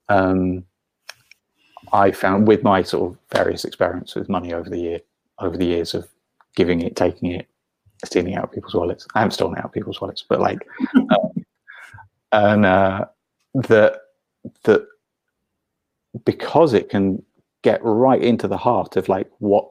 um, 0.09 0.65
I 1.93 2.11
found 2.11 2.49
with 2.49 2.63
my 2.63 2.83
sort 2.83 3.13
of 3.13 3.19
various 3.33 3.65
experience 3.65 4.15
with 4.15 4.29
money 4.29 4.53
over 4.53 4.69
the 4.69 4.79
year, 4.79 5.01
over 5.39 5.57
the 5.57 5.67
years 5.67 5.95
of 5.95 6.09
giving 6.55 6.81
it, 6.81 6.97
taking 6.97 7.33
it, 7.33 7.47
stealing 8.05 8.35
out 8.35 8.45
of 8.45 8.53
people's 8.53 8.75
wallets. 8.75 9.07
I 9.15 9.21
haven't 9.21 9.33
stolen 9.33 9.59
out 9.59 9.67
of 9.67 9.73
people's 9.73 10.01
wallets, 10.01 10.25
but 10.29 10.41
like, 10.41 10.67
um, 10.97 11.45
and 12.33 12.67
uh, 12.67 13.05
that 13.55 14.01
that 14.65 14.87
because 16.25 16.73
it 16.73 16.89
can 16.89 17.23
get 17.67 17.81
right 17.83 18.23
into 18.23 18.47
the 18.47 18.57
heart 18.57 18.95
of 18.97 19.09
like 19.09 19.29
what 19.39 19.69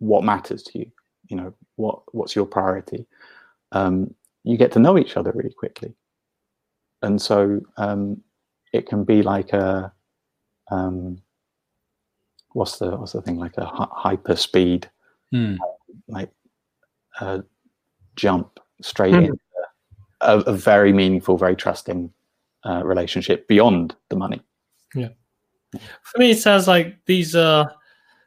what 0.00 0.24
matters 0.24 0.64
to 0.64 0.80
you 0.80 0.90
you 1.28 1.36
know 1.36 1.54
what 1.76 2.02
what's 2.12 2.34
your 2.34 2.44
priority 2.44 3.06
um, 3.70 4.12
you 4.42 4.56
get 4.56 4.72
to 4.72 4.80
know 4.80 4.98
each 4.98 5.16
other 5.16 5.30
really 5.32 5.54
quickly 5.54 5.94
and 7.02 7.22
so 7.22 7.60
um, 7.76 8.20
it 8.72 8.88
can 8.88 9.04
be 9.04 9.22
like 9.22 9.52
a 9.52 9.92
um, 10.72 11.22
what's 12.54 12.80
the 12.80 12.96
what's 12.96 13.12
the 13.12 13.22
thing 13.22 13.36
like 13.36 13.56
a 13.58 13.64
hyper 13.64 14.34
speed 14.34 14.90
mm. 15.32 15.56
like 16.08 16.32
a 17.20 17.44
jump 18.16 18.58
straight 18.82 19.14
mm. 19.14 19.26
into 19.26 19.38
a, 20.22 20.38
a, 20.40 20.52
very 20.52 20.92
meaningful 20.92 21.36
very 21.36 21.54
trusting 21.54 22.12
uh, 22.66 22.82
relationship 22.84 23.46
beyond 23.46 23.94
the 24.08 24.16
money 24.16 24.42
yeah 24.96 25.10
for 25.72 26.18
me, 26.18 26.30
it 26.30 26.38
sounds 26.38 26.66
like 26.66 26.98
these 27.06 27.34
are 27.36 27.72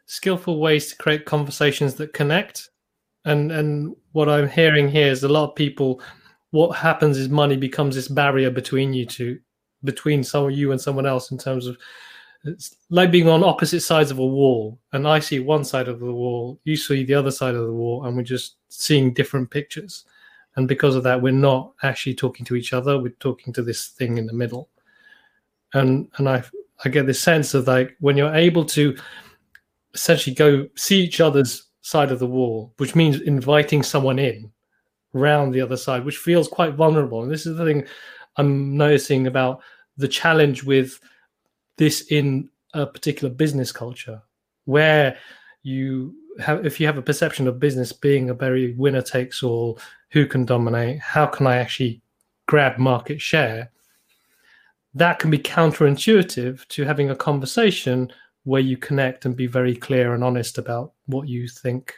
skillful 0.05 0.59
ways 0.59 0.89
to 0.89 0.95
create 0.97 1.25
conversations 1.25 1.95
that 1.95 2.13
connect. 2.13 2.69
And 3.25 3.51
and 3.51 3.95
what 4.11 4.29
I'm 4.29 4.49
hearing 4.49 4.89
here 4.89 5.07
is 5.07 5.23
a 5.23 5.29
lot 5.29 5.49
of 5.49 5.55
people. 5.55 6.01
What 6.51 6.75
happens 6.75 7.17
is 7.17 7.29
money 7.29 7.57
becomes 7.57 7.95
this 7.95 8.07
barrier 8.07 8.51
between 8.51 8.93
you 8.93 9.05
two, 9.05 9.39
between 9.83 10.23
some 10.23 10.51
you 10.51 10.71
and 10.71 10.79
someone 10.79 11.05
else 11.05 11.31
in 11.31 11.37
terms 11.37 11.67
of 11.67 11.77
it's 12.45 12.75
like 12.89 13.11
being 13.11 13.29
on 13.29 13.43
opposite 13.43 13.81
sides 13.81 14.11
of 14.11 14.19
a 14.19 14.25
wall 14.25 14.77
and 14.91 15.07
i 15.07 15.19
see 15.19 15.39
one 15.39 15.63
side 15.63 15.87
of 15.87 15.99
the 15.99 16.11
wall 16.11 16.59
you 16.65 16.75
see 16.75 17.03
the 17.03 17.13
other 17.13 17.31
side 17.31 17.55
of 17.55 17.65
the 17.65 17.71
wall 17.71 18.05
and 18.05 18.15
we're 18.15 18.23
just 18.23 18.57
seeing 18.69 19.13
different 19.13 19.49
pictures 19.49 20.05
and 20.55 20.67
because 20.67 20.95
of 20.95 21.03
that 21.03 21.21
we're 21.21 21.31
not 21.31 21.71
actually 21.83 22.13
talking 22.13 22.45
to 22.45 22.55
each 22.55 22.73
other 22.73 22.99
we're 22.99 23.09
talking 23.19 23.53
to 23.53 23.61
this 23.61 23.87
thing 23.89 24.17
in 24.17 24.25
the 24.25 24.33
middle 24.33 24.69
and 25.73 26.09
and 26.17 26.27
i 26.27 26.43
I 26.85 26.89
get 26.89 27.05
this 27.05 27.21
sense 27.21 27.53
of 27.53 27.67
like 27.67 27.95
when 27.99 28.17
you're 28.17 28.33
able 28.33 28.65
to 28.65 28.95
essentially 29.93 30.35
go 30.35 30.67
see 30.75 31.01
each 31.01 31.21
other's 31.21 31.69
side 31.81 32.11
of 32.11 32.19
the 32.19 32.27
wall, 32.27 32.73
which 32.77 32.95
means 32.95 33.21
inviting 33.21 33.83
someone 33.83 34.19
in 34.19 34.51
round 35.13 35.53
the 35.53 35.61
other 35.61 35.77
side, 35.77 36.03
which 36.03 36.17
feels 36.17 36.47
quite 36.47 36.73
vulnerable. 36.75 37.21
And 37.21 37.31
this 37.31 37.45
is 37.45 37.57
the 37.57 37.65
thing 37.65 37.85
I'm 38.37 38.75
noticing 38.75 39.27
about 39.27 39.61
the 39.97 40.07
challenge 40.07 40.63
with 40.63 40.99
this 41.77 42.07
in 42.09 42.49
a 42.73 42.85
particular 42.85 43.33
business 43.33 43.71
culture, 43.71 44.21
where 44.65 45.17
you 45.61 46.15
have, 46.39 46.65
if 46.65 46.79
you 46.79 46.87
have 46.87 46.97
a 46.97 47.01
perception 47.01 47.47
of 47.47 47.59
business 47.59 47.93
being 47.93 48.29
a 48.29 48.33
very 48.33 48.73
winner 48.73 49.01
takes 49.01 49.43
all, 49.43 49.79
who 50.09 50.25
can 50.25 50.45
dominate, 50.45 50.99
how 50.99 51.27
can 51.27 51.45
I 51.45 51.57
actually 51.57 52.01
grab 52.47 52.79
market 52.79 53.21
share? 53.21 53.71
That 54.95 55.19
can 55.19 55.31
be 55.31 55.39
counterintuitive 55.39 56.67
to 56.67 56.83
having 56.83 57.09
a 57.09 57.15
conversation 57.15 58.11
where 58.43 58.61
you 58.61 58.77
connect 58.77 59.25
and 59.25 59.35
be 59.35 59.47
very 59.47 59.75
clear 59.75 60.13
and 60.13 60.23
honest 60.23 60.57
about 60.57 60.93
what 61.07 61.27
you 61.27 61.47
think 61.47 61.93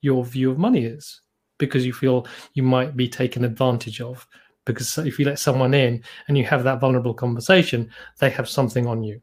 your 0.00 0.24
view 0.24 0.50
of 0.50 0.58
money 0.58 0.84
is 0.84 1.20
because 1.58 1.84
you 1.84 1.92
feel 1.92 2.26
you 2.54 2.62
might 2.62 2.96
be 2.96 3.08
taken 3.08 3.44
advantage 3.44 4.00
of 4.00 4.26
because 4.64 4.98
if 4.98 5.18
you 5.18 5.24
let 5.24 5.38
someone 5.38 5.74
in 5.74 6.02
and 6.28 6.38
you 6.38 6.44
have 6.44 6.64
that 6.64 6.80
vulnerable 6.80 7.14
conversation 7.14 7.90
they 8.18 8.30
have 8.30 8.48
something 8.48 8.86
on 8.86 9.02
you 9.02 9.20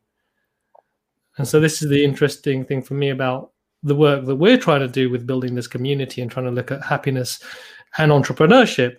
And 1.37 1.47
so 1.47 1.59
this 1.59 1.81
is 1.81 1.89
the 1.89 2.03
interesting 2.03 2.65
thing 2.65 2.81
for 2.81 2.93
me 2.93 3.09
about 3.09 3.51
the 3.81 3.95
work 3.95 4.25
that 4.25 4.35
we're 4.35 4.57
trying 4.57 4.81
to 4.81 4.87
do 4.87 5.09
with 5.09 5.27
building 5.27 5.55
this 5.55 5.67
community 5.67 6.21
and 6.21 6.31
trying 6.31 6.45
to 6.45 6.51
look 6.51 6.71
at 6.71 6.83
happiness 6.83 7.43
and 7.97 8.11
entrepreneurship. 8.11 8.97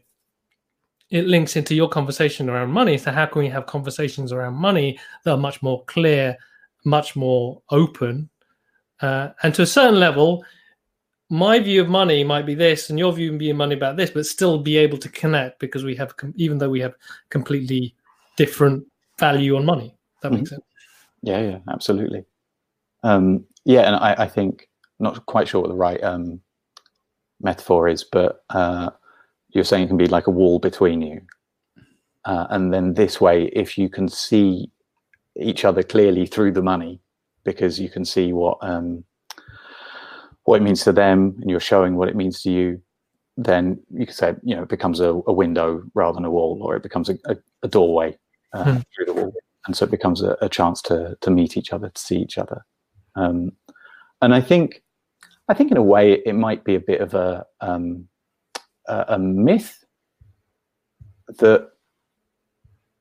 It 1.14 1.26
links 1.26 1.54
into 1.54 1.76
your 1.76 1.88
conversation 1.88 2.50
around 2.50 2.72
money. 2.72 2.98
So 2.98 3.12
how 3.12 3.26
can 3.26 3.42
we 3.42 3.48
have 3.48 3.66
conversations 3.66 4.32
around 4.32 4.54
money 4.54 4.98
that 5.22 5.30
are 5.30 5.36
much 5.36 5.62
more 5.62 5.84
clear, 5.84 6.36
much 6.84 7.14
more 7.14 7.62
open, 7.70 8.28
uh, 9.00 9.28
and 9.44 9.54
to 9.54 9.62
a 9.62 9.66
certain 9.66 10.00
level, 10.00 10.44
my 11.30 11.60
view 11.60 11.80
of 11.80 11.88
money 11.88 12.24
might 12.24 12.46
be 12.46 12.54
this, 12.54 12.90
and 12.90 12.98
your 12.98 13.12
view 13.12 13.32
of 13.34 13.56
money 13.56 13.74
about 13.74 13.96
this, 13.96 14.10
but 14.10 14.26
still 14.26 14.58
be 14.58 14.76
able 14.76 14.98
to 14.98 15.08
connect 15.08 15.60
because 15.60 15.84
we 15.84 15.94
have, 15.94 16.14
even 16.34 16.58
though 16.58 16.68
we 16.68 16.80
have 16.80 16.94
completely 17.30 17.94
different 18.36 18.84
value 19.18 19.56
on 19.56 19.64
money. 19.64 19.96
That 20.22 20.32
makes 20.32 20.50
mm-hmm. 20.50 20.54
sense. 20.56 20.64
Yeah, 21.22 21.40
yeah, 21.40 21.58
absolutely. 21.68 22.24
Um, 23.02 23.44
yeah, 23.64 23.82
and 23.82 23.96
I, 23.96 24.14
I, 24.24 24.26
think 24.26 24.68
not 24.98 25.26
quite 25.26 25.46
sure 25.46 25.60
what 25.60 25.68
the 25.68 25.76
right 25.76 26.02
um, 26.02 26.40
metaphor 27.40 27.88
is, 27.88 28.04
but 28.04 28.42
uh, 28.50 28.90
you're 29.54 29.64
saying 29.64 29.84
it 29.84 29.88
can 29.88 29.96
be 29.96 30.06
like 30.06 30.26
a 30.26 30.32
wall 30.32 30.58
between 30.58 31.00
you, 31.02 31.20
uh, 32.24 32.46
and 32.50 32.72
then 32.72 32.94
this 32.94 33.20
way, 33.20 33.44
if 33.46 33.76
you 33.76 33.88
can 33.88 34.08
see 34.08 34.70
each 35.36 35.64
other 35.64 35.82
clearly 35.82 36.26
through 36.26 36.52
the 36.52 36.62
money, 36.62 37.00
because 37.44 37.78
you 37.78 37.88
can 37.88 38.04
see 38.04 38.32
what 38.32 38.58
um, 38.62 39.04
what 40.44 40.60
it 40.60 40.64
means 40.64 40.84
to 40.84 40.92
them, 40.92 41.36
and 41.40 41.50
you're 41.50 41.60
showing 41.60 41.96
what 41.96 42.08
it 42.08 42.16
means 42.16 42.42
to 42.42 42.50
you. 42.50 42.80
Then 43.36 43.80
you 43.90 44.06
could 44.06 44.14
say, 44.14 44.34
you 44.42 44.54
know, 44.54 44.62
it 44.62 44.68
becomes 44.68 45.00
a, 45.00 45.08
a 45.26 45.32
window 45.32 45.82
rather 45.94 46.14
than 46.14 46.24
a 46.24 46.30
wall, 46.30 46.60
or 46.62 46.76
it 46.76 46.82
becomes 46.82 47.08
a, 47.08 47.18
a, 47.26 47.36
a 47.62 47.68
doorway 47.68 48.16
uh, 48.52 48.64
hmm. 48.64 48.80
through 48.94 49.06
the 49.06 49.12
wall, 49.12 49.34
and 49.66 49.76
so 49.76 49.84
it 49.84 49.90
becomes 49.90 50.22
a, 50.22 50.36
a, 50.40 50.48
chance 50.48 50.80
to 50.82 51.16
to 51.20 51.30
meet 51.30 51.56
each 51.56 51.72
other, 51.72 51.88
to 51.88 52.00
see 52.00 52.16
each 52.16 52.38
other. 52.38 52.64
Um, 53.16 53.52
and 54.22 54.34
I 54.34 54.40
think, 54.40 54.82
I 55.48 55.54
think 55.54 55.70
in 55.70 55.76
a 55.76 55.82
way, 55.82 56.12
it, 56.12 56.22
it 56.26 56.32
might 56.32 56.64
be 56.64 56.74
a 56.74 56.80
bit 56.80 57.00
of 57.00 57.14
a 57.14 57.44
um, 57.60 58.08
a, 58.88 59.04
a 59.08 59.18
myth 59.18 59.84
that 61.38 61.70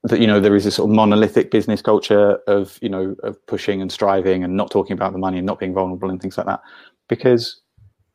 that 0.04 0.20
you 0.20 0.28
know 0.28 0.40
there 0.40 0.56
is 0.56 0.66
this 0.66 0.76
sort 0.76 0.90
of 0.90 0.96
monolithic 0.96 1.50
business 1.52 1.82
culture 1.82 2.40
of 2.48 2.78
you 2.82 2.90
know 2.90 3.16
of 3.24 3.46
pushing 3.48 3.82
and 3.82 3.92
striving 3.92 4.44
and 4.44 4.56
not 4.56 4.72
talking 4.72 4.94
about 4.94 5.14
the 5.14 5.20
money 5.20 5.38
and 5.38 5.48
not 5.48 5.60
being 5.60 5.74
vulnerable 5.74 6.10
and 6.10 6.22
things 6.22 6.38
like 6.38 6.48
that. 6.48 6.62
Because 7.08 7.62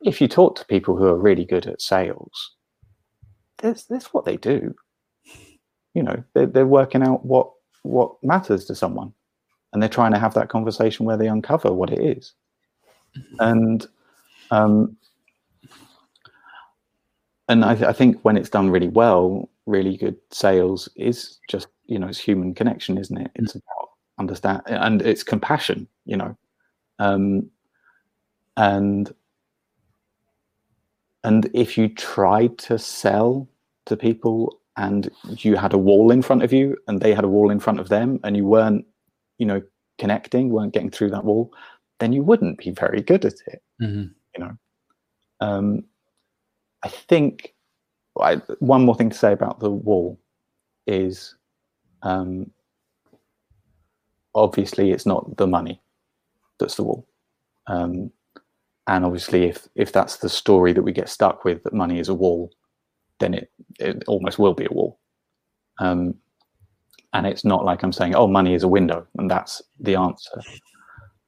if 0.01 0.21
you 0.21 0.27
talk 0.27 0.55
to 0.55 0.65
people 0.65 0.95
who 0.95 1.05
are 1.05 1.17
really 1.17 1.45
good 1.45 1.65
at 1.67 1.81
sales 1.81 2.55
that's 3.61 3.85
that's 3.85 4.13
what 4.13 4.25
they 4.25 4.37
do. 4.37 4.73
You 5.93 6.03
know 6.03 6.23
they're, 6.33 6.47
they're 6.47 6.67
working 6.67 7.03
out 7.03 7.25
what 7.25 7.51
what 7.83 8.15
matters 8.23 8.65
to 8.65 8.75
someone. 8.75 9.13
And 9.71 9.81
they're 9.81 9.89
trying 9.89 10.13
to 10.13 10.19
have 10.19 10.33
that 10.33 10.49
conversation 10.49 11.05
where 11.05 11.17
they 11.17 11.27
uncover 11.27 11.71
what 11.71 11.91
it 11.91 11.99
is. 11.99 12.33
And 13.39 13.85
um 14.51 14.97
and 17.49 17.65
I, 17.65 17.71
I 17.71 17.93
think 17.93 18.21
when 18.21 18.37
it's 18.37 18.49
done 18.49 18.69
really 18.69 18.87
well 18.87 19.49
really 19.65 19.97
good 19.97 20.15
sales 20.31 20.87
is 20.95 21.39
just 21.49 21.67
you 21.85 21.99
know 21.99 22.07
it's 22.07 22.17
human 22.17 22.53
connection 22.53 22.97
isn't 22.97 23.17
it? 23.17 23.31
It's 23.35 23.55
about 23.55 23.89
understand 24.17 24.61
and 24.67 25.01
it's 25.01 25.23
compassion 25.23 25.87
you 26.05 26.15
know? 26.15 26.37
Um 26.99 27.49
and 28.55 29.13
and 31.23 31.49
if 31.53 31.77
you 31.77 31.89
tried 31.89 32.57
to 32.59 32.79
sell 32.79 33.47
to 33.85 33.97
people 33.97 34.59
and 34.77 35.09
you 35.27 35.57
had 35.57 35.73
a 35.73 35.77
wall 35.77 36.11
in 36.11 36.21
front 36.21 36.43
of 36.43 36.53
you 36.53 36.77
and 36.87 37.01
they 37.01 37.13
had 37.13 37.25
a 37.25 37.27
wall 37.27 37.49
in 37.49 37.59
front 37.59 37.79
of 37.79 37.89
them 37.89 38.19
and 38.23 38.37
you 38.37 38.45
weren't 38.45 38.85
you 39.37 39.45
know 39.45 39.61
connecting 39.97 40.49
weren't 40.49 40.73
getting 40.73 40.89
through 40.91 41.09
that 41.09 41.25
wall 41.25 41.51
then 41.99 42.13
you 42.13 42.23
wouldn't 42.23 42.57
be 42.57 42.71
very 42.71 43.01
good 43.01 43.25
at 43.25 43.33
it 43.47 43.61
mm-hmm. 43.81 44.05
you 44.35 44.43
know? 44.43 44.57
Um 45.41 45.83
i 46.83 46.87
think 46.87 47.53
I, 48.19 48.35
one 48.59 48.83
more 48.83 48.95
thing 48.95 49.11
to 49.11 49.17
say 49.17 49.31
about 49.31 49.59
the 49.59 49.69
wall 49.69 50.19
is 50.87 51.35
um, 52.01 52.51
obviously 54.35 54.91
it's 54.91 55.05
not 55.05 55.37
the 55.37 55.47
money 55.47 55.81
that's 56.59 56.75
the 56.75 56.83
wall. 56.83 57.07
Um, 57.67 58.11
and 58.87 59.05
obviously 59.05 59.45
if 59.45 59.67
if 59.75 59.91
that's 59.91 60.17
the 60.17 60.29
story 60.29 60.73
that 60.73 60.81
we 60.81 60.91
get 60.91 61.09
stuck 61.09 61.45
with 61.45 61.63
that 61.63 61.73
money 61.73 61.99
is 61.99 62.09
a 62.09 62.13
wall, 62.13 62.51
then 63.19 63.33
it, 63.33 63.51
it 63.79 64.03
almost 64.07 64.39
will 64.39 64.53
be 64.53 64.65
a 64.65 64.73
wall. 64.73 64.99
Um, 65.79 66.15
and 67.13 67.25
it's 67.25 67.45
not 67.45 67.65
like 67.65 67.81
I'm 67.81 67.93
saying, 67.93 68.15
oh, 68.15 68.27
money 68.27 68.53
is 68.53 68.63
a 68.63 68.67
window, 68.67 69.07
and 69.17 69.29
that's 69.31 69.61
the 69.79 69.95
answer. 69.95 70.41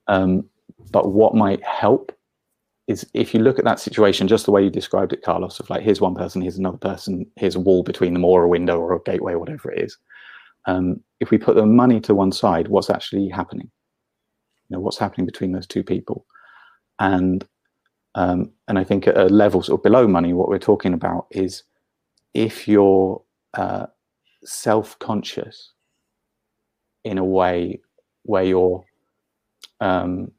Um, 0.07 0.47
but 0.91 1.11
what 1.11 1.33
might 1.33 1.63
help 1.63 2.11
is 2.91 3.05
if 3.13 3.33
you 3.33 3.39
look 3.39 3.59
at 3.59 3.65
that 3.65 3.79
situation 3.79 4.27
just 4.27 4.45
the 4.45 4.51
way 4.51 4.63
you 4.63 4.69
described 4.69 5.13
it, 5.13 5.23
Carlos, 5.23 5.59
of 5.59 5.69
like 5.69 5.83
here's 5.83 6.01
one 6.01 6.15
person, 6.15 6.41
here's 6.41 6.57
another 6.57 6.77
person, 6.77 7.25
here's 7.35 7.55
a 7.55 7.59
wall 7.59 7.83
between 7.83 8.13
them, 8.13 8.25
or 8.25 8.43
a 8.43 8.49
window, 8.49 8.79
or 8.79 8.93
a 8.93 8.99
gateway, 9.03 9.33
or 9.33 9.39
whatever 9.39 9.71
it 9.71 9.83
is 9.83 9.97
um, 10.65 11.01
if 11.19 11.31
we 11.31 11.37
put 11.37 11.55
the 11.55 11.65
money 11.65 11.99
to 12.01 12.15
one 12.15 12.31
side, 12.31 12.67
what's 12.67 12.89
actually 12.89 13.29
happening? 13.29 13.69
You 14.69 14.77
know, 14.77 14.79
what's 14.79 14.97
happening 14.97 15.25
between 15.25 15.51
those 15.51 15.67
two 15.67 15.83
people? 15.83 16.25
And 16.99 17.45
um, 18.15 18.51
and 18.67 18.77
I 18.77 18.83
think 18.83 19.07
at 19.07 19.17
a 19.17 19.25
level 19.25 19.63
sort 19.63 19.79
of 19.79 19.83
below 19.83 20.07
money, 20.07 20.33
what 20.33 20.49
we're 20.49 20.59
talking 20.59 20.93
about 20.93 21.27
is 21.31 21.63
if 22.33 22.67
you're 22.67 23.21
uh, 23.53 23.85
self-conscious 24.43 25.71
in 27.05 27.17
a 27.17 27.23
way 27.23 27.79
where 28.23 28.43
you're 28.43 28.83
um, 29.79 30.31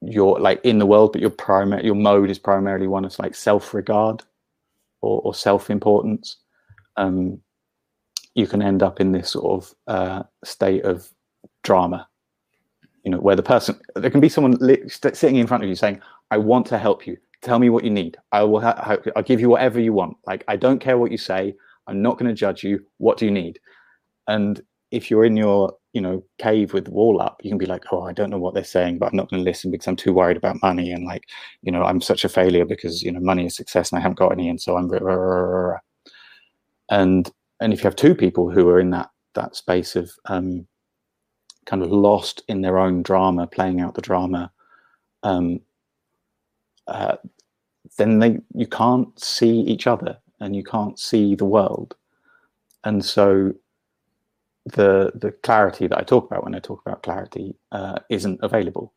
you're 0.00 0.38
like 0.38 0.60
in 0.64 0.78
the 0.78 0.86
world, 0.86 1.12
but 1.12 1.20
your 1.20 1.30
primary 1.30 1.84
your 1.84 1.94
mode 1.94 2.30
is 2.30 2.38
primarily 2.38 2.86
one 2.86 3.04
of 3.04 3.18
like 3.18 3.34
self-regard 3.34 4.22
or, 5.00 5.20
or 5.22 5.34
self-importance. 5.34 6.36
Um, 6.96 7.40
you 8.34 8.46
can 8.46 8.62
end 8.62 8.82
up 8.82 9.00
in 9.00 9.12
this 9.12 9.30
sort 9.30 9.62
of 9.62 9.74
uh, 9.86 10.22
state 10.44 10.84
of 10.84 11.08
drama. 11.64 12.08
You 13.04 13.12
know 13.12 13.18
where 13.18 13.36
the 13.36 13.42
person 13.42 13.80
there 13.94 14.10
can 14.10 14.20
be 14.20 14.28
someone 14.28 14.56
li- 14.60 14.88
sitting 14.88 15.36
in 15.36 15.46
front 15.46 15.62
of 15.62 15.68
you 15.68 15.76
saying 15.76 16.00
i 16.30 16.36
want 16.36 16.66
to 16.66 16.78
help 16.78 17.06
you. 17.06 17.16
Tell 17.40 17.58
me 17.58 17.70
what 17.70 17.84
you 17.84 17.90
need. 17.90 18.16
I 18.32 18.42
will 18.42 18.60
ha- 18.60 18.98
i'll 19.16 19.22
give 19.22 19.40
you 19.40 19.48
whatever 19.48 19.80
you 19.80 19.92
want. 19.92 20.16
Like 20.26 20.44
i 20.48 20.56
don't 20.56 20.80
care 20.80 20.98
what 20.98 21.10
you 21.10 21.18
say. 21.18 21.54
I'm 21.86 22.02
not 22.02 22.18
going 22.18 22.28
to 22.28 22.34
judge 22.34 22.62
you. 22.62 22.84
What 22.98 23.16
do 23.16 23.24
you 23.24 23.30
need? 23.30 23.58
And 24.26 24.60
if 24.90 25.10
you're 25.10 25.24
in 25.24 25.36
your 25.36 25.74
you 25.92 26.00
know 26.00 26.22
cave 26.38 26.72
with 26.72 26.84
the 26.84 26.90
wall 26.90 27.20
up 27.20 27.40
you 27.42 27.50
can 27.50 27.58
be 27.58 27.66
like 27.66 27.84
oh 27.92 28.02
i 28.02 28.12
don't 28.12 28.30
know 28.30 28.38
what 28.38 28.54
they're 28.54 28.64
saying 28.64 28.98
but 28.98 29.06
i'm 29.06 29.16
not 29.16 29.30
going 29.30 29.42
to 29.42 29.50
listen 29.50 29.70
because 29.70 29.86
i'm 29.86 29.96
too 29.96 30.12
worried 30.12 30.36
about 30.36 30.60
money 30.62 30.92
and 30.92 31.06
like 31.06 31.24
you 31.62 31.72
know 31.72 31.82
i'm 31.82 32.00
such 32.00 32.24
a 32.24 32.28
failure 32.28 32.64
because 32.64 33.02
you 33.02 33.10
know 33.10 33.20
money 33.20 33.46
is 33.46 33.56
success 33.56 33.90
and 33.90 33.98
i 33.98 34.02
haven't 34.02 34.18
got 34.18 34.32
any 34.32 34.48
and 34.48 34.60
so 34.60 34.76
i'm 34.76 34.88
and 36.90 37.30
and 37.60 37.72
if 37.72 37.80
you 37.80 37.84
have 37.84 37.96
two 37.96 38.14
people 38.14 38.50
who 38.50 38.68
are 38.68 38.80
in 38.80 38.90
that 38.90 39.10
that 39.34 39.56
space 39.56 39.96
of 39.96 40.10
um, 40.26 40.66
kind 41.66 41.82
of 41.82 41.90
lost 41.92 42.42
in 42.48 42.62
their 42.62 42.78
own 42.78 43.02
drama, 43.02 43.46
playing 43.46 43.80
out 43.80 43.94
the 43.94 44.00
drama, 44.02 44.50
um, 45.22 45.60
uh, 46.86 47.16
then 47.98 48.18
they 48.18 48.38
you 48.54 48.66
can't 48.66 49.18
see 49.20 49.60
each 49.60 49.86
other 49.86 50.18
and 50.40 50.56
you 50.56 50.64
can't 50.64 50.98
see 50.98 51.34
the 51.34 51.44
world, 51.44 51.96
and 52.84 53.04
so 53.04 53.52
the 54.72 55.12
the 55.14 55.32
clarity 55.42 55.86
that 55.86 55.98
I 55.98 56.02
talk 56.02 56.26
about 56.26 56.44
when 56.44 56.54
I 56.54 56.58
talk 56.58 56.80
about 56.84 57.02
clarity 57.02 57.56
uh, 57.72 57.98
isn't 58.10 58.40
available 58.42 58.92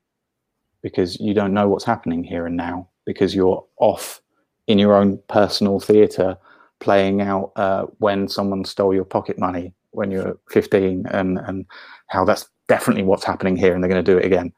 because 0.81 1.19
you 1.19 1.33
don't 1.33 1.53
know 1.53 1.67
what's 1.67 1.85
happening 1.85 2.23
here 2.23 2.45
and 2.45 2.57
now 2.57 2.89
because 3.05 3.35
you're 3.35 3.65
off 3.77 4.21
in 4.67 4.79
your 4.79 4.95
own 4.95 5.19
personal 5.27 5.79
theatre 5.79 6.37
playing 6.79 7.21
out 7.21 7.51
uh, 7.55 7.85
when 7.99 8.27
someone 8.27 8.65
stole 8.65 8.93
your 8.93 9.05
pocket 9.05 9.37
money 9.37 9.73
when 9.91 10.09
you're 10.09 10.37
15 10.49 11.05
and 11.11 11.37
and 11.39 11.65
how 12.07 12.25
that's 12.25 12.49
definitely 12.67 13.03
what's 13.03 13.25
happening 13.25 13.55
here 13.55 13.73
and 13.73 13.83
they're 13.83 13.91
going 13.91 14.03
to 14.03 14.11
do 14.11 14.17
it 14.17 14.25
again. 14.25 14.51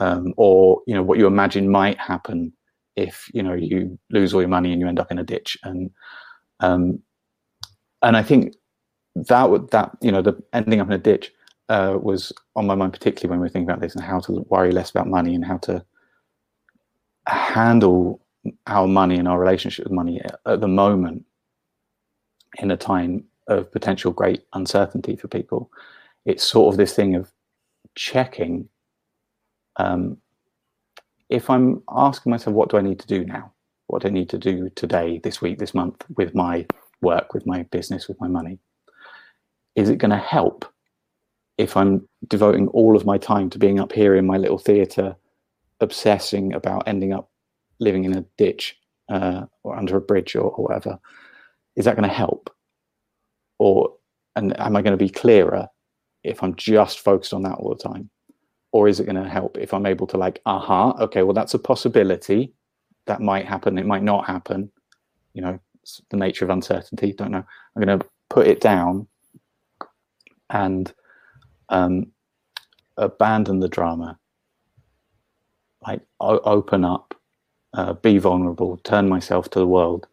Um, 0.00 0.34
or 0.36 0.82
you 0.86 0.94
know 0.94 1.02
what 1.02 1.18
you 1.18 1.26
imagine 1.26 1.68
might 1.68 1.98
happen 1.98 2.52
if 2.96 3.28
you 3.32 3.42
know 3.42 3.54
you 3.54 3.98
lose 4.10 4.34
all 4.34 4.40
your 4.40 4.48
money 4.48 4.72
and 4.72 4.80
you 4.80 4.88
end 4.88 4.98
up 4.98 5.10
in 5.10 5.18
a 5.18 5.24
ditch 5.24 5.56
and 5.62 5.90
um, 6.60 7.00
and 8.02 8.16
I 8.16 8.22
think 8.22 8.54
that 9.14 9.50
would 9.50 9.70
that 9.70 9.90
you 10.00 10.10
know 10.10 10.22
the 10.22 10.40
ending 10.52 10.80
up 10.80 10.88
in 10.88 10.92
a 10.92 10.98
ditch 10.98 11.32
uh, 11.68 11.96
was 12.00 12.32
on 12.56 12.66
my 12.66 12.74
mind 12.74 12.92
particularly 12.92 13.30
when 13.30 13.40
we 13.40 13.46
are 13.46 13.50
thinking 13.50 13.68
about 13.68 13.80
this 13.80 13.94
and 13.94 14.04
how 14.04 14.20
to 14.20 14.44
worry 14.48 14.72
less 14.72 14.90
about 14.90 15.06
money 15.06 15.34
and 15.34 15.44
how 15.44 15.56
to 15.58 15.84
handle 17.26 18.20
our 18.66 18.86
money 18.86 19.16
and 19.16 19.26
our 19.26 19.38
relationship 19.38 19.84
with 19.84 19.92
money 19.92 20.20
at 20.46 20.60
the 20.60 20.68
moment 20.68 21.24
in 22.58 22.70
a 22.70 22.76
time 22.76 23.24
of 23.48 23.70
potential 23.72 24.12
great 24.12 24.44
uncertainty 24.52 25.16
for 25.16 25.28
people. 25.28 25.70
It's 26.26 26.44
sort 26.44 26.72
of 26.72 26.78
this 26.78 26.94
thing 26.94 27.14
of 27.14 27.32
checking 27.94 28.68
um, 29.76 30.18
if 31.28 31.50
I'm 31.50 31.82
asking 31.88 32.30
myself, 32.30 32.54
what 32.54 32.68
do 32.68 32.76
I 32.76 32.82
need 32.82 33.00
to 33.00 33.06
do 33.06 33.24
now? 33.24 33.52
What 33.86 34.02
do 34.02 34.08
I 34.08 34.10
need 34.10 34.28
to 34.30 34.38
do 34.38 34.70
today, 34.70 35.20
this 35.22 35.40
week, 35.40 35.58
this 35.58 35.74
month 35.74 36.04
with 36.16 36.34
my 36.34 36.66
work, 37.00 37.34
with 37.34 37.46
my 37.46 37.64
business, 37.64 38.08
with 38.08 38.20
my 38.20 38.28
money? 38.28 38.58
Is 39.76 39.88
it 39.88 39.98
going 39.98 40.10
to 40.10 40.16
help 40.16 40.64
if 41.58 41.76
I'm 41.76 42.08
devoting 42.28 42.68
all 42.68 42.96
of 42.96 43.06
my 43.06 43.18
time 43.18 43.50
to 43.50 43.58
being 43.58 43.78
up 43.78 43.92
here 43.92 44.14
in 44.16 44.26
my 44.26 44.36
little 44.36 44.58
theatre, 44.58 45.16
obsessing 45.80 46.52
about 46.52 46.88
ending 46.88 47.12
up 47.12 47.30
living 47.78 48.04
in 48.04 48.16
a 48.16 48.24
ditch 48.38 48.76
uh, 49.08 49.46
or 49.62 49.76
under 49.76 49.96
a 49.96 50.00
bridge 50.00 50.34
or, 50.34 50.50
or 50.50 50.64
whatever, 50.64 50.98
is 51.76 51.84
that 51.84 51.96
going 51.96 52.08
to 52.08 52.14
help? 52.14 52.50
Or 53.58 53.94
and 54.36 54.58
am 54.58 54.76
I 54.76 54.82
going 54.82 54.96
to 54.98 55.04
be 55.04 55.10
clearer 55.10 55.68
if 56.24 56.42
I'm 56.42 56.54
just 56.56 57.00
focused 57.00 57.32
on 57.32 57.42
that 57.42 57.58
all 57.58 57.70
the 57.70 57.82
time? 57.82 58.10
Or 58.72 58.88
is 58.88 58.98
it 58.98 59.04
going 59.04 59.22
to 59.22 59.28
help 59.28 59.56
if 59.56 59.72
I'm 59.72 59.86
able 59.86 60.08
to 60.08 60.16
like, 60.16 60.40
aha, 60.46 60.90
uh-huh, 60.90 61.04
okay, 61.04 61.22
well 61.22 61.34
that's 61.34 61.54
a 61.54 61.58
possibility. 61.58 62.52
That 63.06 63.20
might 63.20 63.46
happen. 63.46 63.78
It 63.78 63.86
might 63.86 64.02
not 64.02 64.26
happen. 64.26 64.72
You 65.34 65.42
know, 65.42 65.60
the 66.10 66.16
nature 66.16 66.44
of 66.44 66.50
uncertainty. 66.50 67.12
Don't 67.12 67.30
know. 67.30 67.44
I'm 67.76 67.82
going 67.82 67.98
to 67.98 68.06
put 68.30 68.48
it 68.48 68.60
down 68.60 69.06
and 70.50 70.92
um, 71.68 72.12
abandon 72.96 73.60
the 73.60 73.68
drama. 73.68 74.18
Like 75.86 76.02
o- 76.20 76.40
open 76.40 76.84
up, 76.84 77.14
uh, 77.74 77.94
be 77.94 78.18
vulnerable, 78.18 78.78
turn 78.78 79.08
myself 79.08 79.50
to 79.50 79.58
the 79.58 79.66
world, 79.66 80.06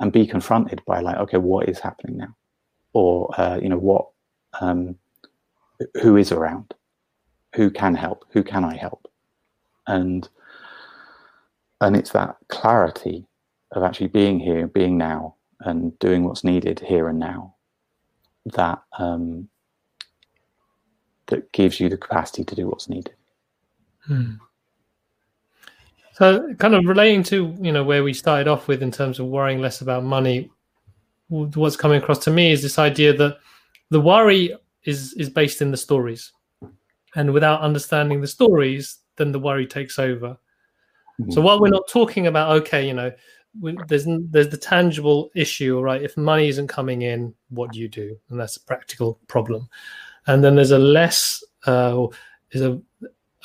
and 0.00 0.12
be 0.12 0.26
confronted 0.26 0.82
by 0.86 1.00
like, 1.00 1.16
okay, 1.18 1.38
what 1.38 1.68
is 1.68 1.80
happening 1.80 2.18
now, 2.18 2.36
or 2.92 3.30
uh, 3.40 3.58
you 3.60 3.68
know 3.68 3.78
what, 3.78 4.08
um, 4.60 4.96
who 6.02 6.16
is 6.16 6.32
around, 6.32 6.74
who 7.54 7.70
can 7.70 7.94
help, 7.94 8.24
who 8.32 8.42
can 8.44 8.64
I 8.64 8.76
help, 8.76 9.10
and 9.86 10.28
and 11.80 11.96
it's 11.96 12.12
that 12.12 12.36
clarity 12.48 13.26
of 13.72 13.82
actually 13.82 14.08
being 14.08 14.38
here, 14.38 14.66
being 14.68 14.96
now, 14.96 15.34
and 15.60 15.98
doing 15.98 16.24
what's 16.24 16.44
needed 16.44 16.80
here 16.80 17.08
and 17.08 17.18
now 17.18 17.54
that 18.54 18.82
um, 18.98 19.48
that 21.26 21.50
gives 21.52 21.80
you 21.80 21.88
the 21.88 21.96
capacity 21.96 22.44
to 22.44 22.54
do 22.54 22.68
what's 22.68 22.88
needed. 22.88 23.14
Hmm. 24.06 24.34
So, 26.12 26.54
kind 26.54 26.74
of 26.74 26.86
relating 26.86 27.22
to 27.24 27.54
you 27.60 27.72
know 27.72 27.84
where 27.84 28.02
we 28.02 28.14
started 28.14 28.48
off 28.48 28.68
with 28.68 28.82
in 28.82 28.90
terms 28.90 29.18
of 29.18 29.26
worrying 29.26 29.60
less 29.60 29.80
about 29.80 30.04
money, 30.04 30.50
what's 31.28 31.76
coming 31.76 32.00
across 32.00 32.18
to 32.20 32.30
me 32.30 32.52
is 32.52 32.62
this 32.62 32.78
idea 32.78 33.12
that 33.12 33.38
the 33.90 34.00
worry 34.00 34.56
is 34.84 35.12
is 35.14 35.28
based 35.28 35.60
in 35.60 35.70
the 35.70 35.76
stories, 35.76 36.32
and 37.14 37.32
without 37.32 37.60
understanding 37.60 38.20
the 38.20 38.26
stories, 38.26 38.98
then 39.16 39.32
the 39.32 39.38
worry 39.38 39.66
takes 39.66 39.98
over. 39.98 40.38
Mm-hmm. 41.20 41.32
So 41.32 41.40
while 41.40 41.60
we're 41.60 41.68
not 41.68 41.88
talking 41.88 42.28
about 42.28 42.56
okay, 42.62 42.86
you 42.86 42.94
know, 42.94 43.12
there's 43.88 44.06
there's 44.30 44.48
the 44.48 44.56
tangible 44.56 45.30
issue, 45.34 45.80
right? 45.80 46.02
If 46.02 46.16
money 46.16 46.48
isn't 46.48 46.68
coming 46.68 47.02
in, 47.02 47.34
what 47.50 47.72
do 47.72 47.78
you 47.78 47.88
do? 47.88 48.16
And 48.30 48.38
that's 48.38 48.56
a 48.56 48.64
practical 48.64 49.18
problem. 49.28 49.68
And 50.26 50.42
then 50.42 50.56
there's 50.56 50.72
a 50.72 50.78
less, 50.78 51.42
uh, 51.66 52.06
is 52.50 52.62
a, 52.62 52.80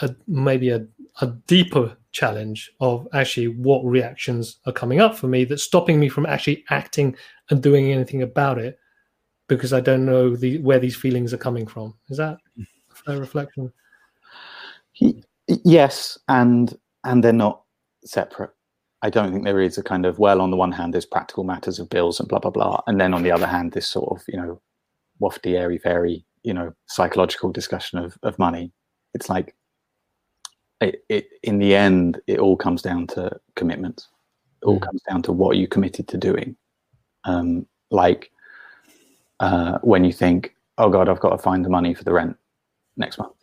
a 0.01 0.15
maybe 0.27 0.69
a, 0.69 0.85
a 1.21 1.27
deeper 1.47 1.95
challenge 2.11 2.71
of 2.79 3.07
actually 3.13 3.47
what 3.47 3.83
reactions 3.85 4.57
are 4.65 4.73
coming 4.73 4.99
up 4.99 5.15
for 5.15 5.27
me 5.27 5.45
that's 5.45 5.63
stopping 5.63 5.99
me 5.99 6.09
from 6.09 6.25
actually 6.25 6.63
acting 6.69 7.15
and 7.49 7.63
doing 7.63 7.91
anything 7.91 8.21
about 8.21 8.57
it 8.57 8.77
because 9.47 9.73
I 9.73 9.81
don't 9.81 10.05
know 10.05 10.35
the 10.35 10.59
where 10.59 10.79
these 10.79 10.95
feelings 10.95 11.33
are 11.33 11.37
coming 11.37 11.67
from. 11.67 11.93
Is 12.09 12.17
that 12.17 12.37
a 12.57 12.95
fair 12.95 13.19
reflection? 13.19 13.71
Yes, 15.47 16.17
and 16.29 16.77
and 17.03 17.23
they're 17.23 17.33
not 17.33 17.63
separate. 18.05 18.51
I 19.01 19.09
don't 19.09 19.33
think 19.33 19.43
there 19.43 19.59
is 19.59 19.77
a 19.77 19.83
kind 19.83 20.05
of 20.05 20.19
well, 20.19 20.41
on 20.41 20.51
the 20.51 20.57
one 20.57 20.71
hand, 20.71 20.93
there's 20.93 21.05
practical 21.05 21.43
matters 21.43 21.79
of 21.79 21.89
bills 21.89 22.19
and 22.19 22.29
blah 22.29 22.39
blah 22.39 22.51
blah, 22.51 22.81
and 22.87 22.99
then 22.99 23.13
on 23.13 23.23
the 23.23 23.31
other 23.31 23.47
hand, 23.47 23.73
this 23.73 23.87
sort 23.87 24.11
of 24.11 24.23
you 24.27 24.37
know 24.37 24.61
wafty, 25.21 25.59
airy 25.59 25.77
fairy, 25.77 26.25
you 26.43 26.53
know, 26.53 26.73
psychological 26.87 27.51
discussion 27.51 27.99
of 27.99 28.17
of 28.23 28.37
money. 28.39 28.71
It's 29.13 29.29
like 29.29 29.55
it, 30.81 31.03
it 31.09 31.29
in 31.43 31.59
the 31.59 31.75
end, 31.75 32.19
it 32.27 32.39
all 32.39 32.57
comes 32.57 32.81
down 32.81 33.07
to 33.07 33.39
commitments. 33.55 34.09
It 34.61 34.65
all 34.65 34.79
mm. 34.79 34.85
comes 34.85 35.01
down 35.09 35.21
to 35.23 35.31
what 35.31 35.57
you 35.57 35.67
committed 35.67 36.07
to 36.09 36.17
doing. 36.17 36.55
Um, 37.23 37.67
like 37.91 38.31
uh, 39.39 39.77
when 39.81 40.03
you 40.03 40.11
think, 40.11 40.55
oh 40.77 40.89
God, 40.89 41.09
I've 41.09 41.19
got 41.19 41.29
to 41.29 41.37
find 41.37 41.63
the 41.63 41.69
money 41.69 41.93
for 41.93 42.03
the 42.03 42.13
rent 42.13 42.35
next 42.97 43.17
month. 43.17 43.35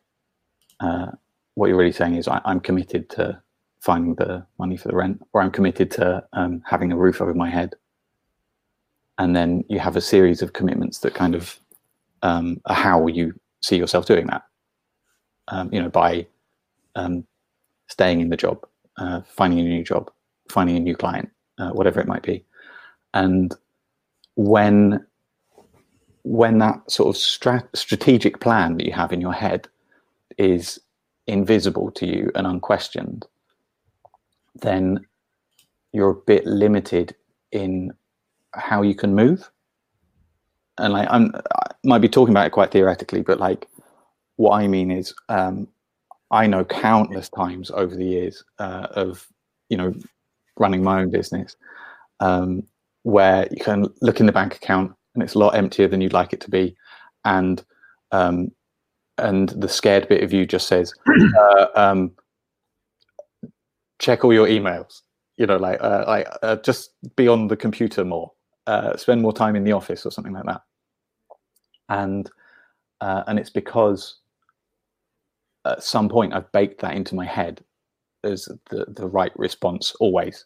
Uh, 0.80 1.08
what 1.54 1.68
you're 1.68 1.76
really 1.76 1.92
saying 1.92 2.16
is, 2.16 2.28
I, 2.28 2.40
I'm 2.44 2.60
committed 2.60 3.08
to 3.10 3.40
finding 3.80 4.14
the 4.16 4.44
money 4.58 4.76
for 4.76 4.88
the 4.88 4.96
rent, 4.96 5.20
or 5.32 5.42
I'm 5.42 5.50
committed 5.50 5.90
to 5.92 6.24
um, 6.32 6.62
having 6.66 6.92
a 6.92 6.96
roof 6.96 7.20
over 7.20 7.34
my 7.34 7.50
head. 7.50 7.74
And 9.18 9.34
then 9.34 9.64
you 9.68 9.80
have 9.80 9.96
a 9.96 10.00
series 10.00 10.42
of 10.42 10.52
commitments 10.52 10.98
that 11.00 11.14
kind 11.14 11.34
of 11.34 11.58
um, 12.22 12.60
how 12.66 13.06
you 13.06 13.34
see 13.60 13.76
yourself 13.76 14.06
doing 14.06 14.26
that. 14.26 14.42
Um, 15.48 15.72
you 15.72 15.80
know, 15.80 15.88
by 15.88 16.26
um, 16.94 17.26
staying 17.88 18.20
in 18.20 18.28
the 18.28 18.36
job, 18.36 18.66
uh, 18.98 19.22
finding 19.26 19.60
a 19.60 19.62
new 19.62 19.82
job, 19.82 20.10
finding 20.50 20.76
a 20.76 20.80
new 20.80 20.96
client, 20.96 21.30
uh, 21.58 21.70
whatever 21.70 22.00
it 22.00 22.06
might 22.06 22.22
be. 22.22 22.44
And 23.14 23.54
when 24.36 25.04
when 26.22 26.58
that 26.58 26.90
sort 26.90 27.08
of 27.08 27.20
strat- 27.20 27.74
strategic 27.74 28.40
plan 28.40 28.76
that 28.76 28.84
you 28.84 28.92
have 28.92 29.12
in 29.12 29.20
your 29.20 29.32
head 29.32 29.66
is 30.36 30.78
invisible 31.26 31.90
to 31.92 32.06
you 32.06 32.30
and 32.34 32.46
unquestioned, 32.46 33.26
then 34.56 35.06
you're 35.92 36.10
a 36.10 36.14
bit 36.26 36.46
limited 36.46 37.14
in 37.50 37.92
how 38.52 38.82
you 38.82 38.94
can 38.94 39.14
move. 39.14 39.50
And 40.78 40.92
like 40.92 41.08
I'm, 41.10 41.32
I 41.34 41.72
might 41.84 41.98
be 41.98 42.08
talking 42.08 42.32
about 42.32 42.46
it 42.46 42.52
quite 42.52 42.70
theoretically, 42.70 43.22
but 43.22 43.38
like 43.38 43.66
what 44.36 44.52
I 44.52 44.66
mean 44.68 44.90
is, 44.90 45.14
um, 45.28 45.68
I 46.30 46.46
know 46.46 46.64
countless 46.64 47.28
times 47.28 47.70
over 47.70 47.94
the 47.94 48.04
years 48.04 48.44
uh, 48.58 48.86
of 48.92 49.26
you 49.68 49.76
know 49.76 49.94
running 50.58 50.82
my 50.82 51.00
own 51.00 51.10
business 51.10 51.56
um, 52.20 52.62
where 53.02 53.48
you 53.50 53.62
can 53.62 53.86
look 54.00 54.20
in 54.20 54.26
the 54.26 54.32
bank 54.32 54.56
account 54.56 54.92
and 55.14 55.22
it's 55.22 55.34
a 55.34 55.38
lot 55.38 55.54
emptier 55.54 55.88
than 55.88 56.00
you'd 56.00 56.12
like 56.12 56.32
it 56.32 56.40
to 56.42 56.50
be, 56.50 56.76
and 57.24 57.64
um, 58.12 58.52
and 59.18 59.48
the 59.50 59.68
scared 59.68 60.08
bit 60.08 60.22
of 60.22 60.32
you 60.32 60.46
just 60.46 60.68
says, 60.68 60.94
uh, 61.38 61.66
um, 61.74 62.12
check 63.98 64.24
all 64.24 64.32
your 64.32 64.46
emails. 64.46 65.02
You 65.36 65.46
know, 65.46 65.56
like 65.56 65.80
uh, 65.80 66.04
like 66.06 66.28
uh, 66.42 66.56
just 66.56 66.90
be 67.16 67.28
on 67.28 67.48
the 67.48 67.56
computer 67.56 68.04
more, 68.04 68.32
uh, 68.66 68.96
spend 68.96 69.22
more 69.22 69.32
time 69.32 69.56
in 69.56 69.64
the 69.64 69.72
office 69.72 70.04
or 70.04 70.10
something 70.10 70.32
like 70.32 70.46
that. 70.46 70.62
And 71.88 72.30
uh, 73.00 73.24
and 73.26 73.38
it's 73.38 73.50
because 73.50 74.16
at 75.64 75.82
some 75.82 76.08
point 76.08 76.34
I've 76.34 76.50
baked 76.52 76.80
that 76.80 76.94
into 76.94 77.14
my 77.14 77.24
head 77.24 77.64
as 78.24 78.48
the 78.70 78.86
the 78.88 79.06
right 79.06 79.32
response 79.36 79.94
always. 80.00 80.44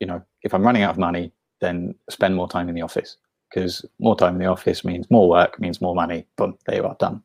You 0.00 0.06
know, 0.06 0.22
if 0.42 0.54
I'm 0.54 0.62
running 0.62 0.82
out 0.82 0.92
of 0.92 0.98
money, 0.98 1.32
then 1.60 1.94
spend 2.08 2.34
more 2.36 2.48
time 2.48 2.68
in 2.68 2.74
the 2.74 2.82
office 2.82 3.16
because 3.48 3.84
more 3.98 4.16
time 4.16 4.34
in 4.34 4.40
the 4.40 4.46
office 4.46 4.84
means 4.84 5.10
more 5.10 5.28
work, 5.28 5.58
means 5.58 5.80
more 5.80 5.94
money. 5.94 6.26
Boom, 6.36 6.56
there 6.66 6.76
you 6.76 6.84
are, 6.84 6.96
done. 6.98 7.22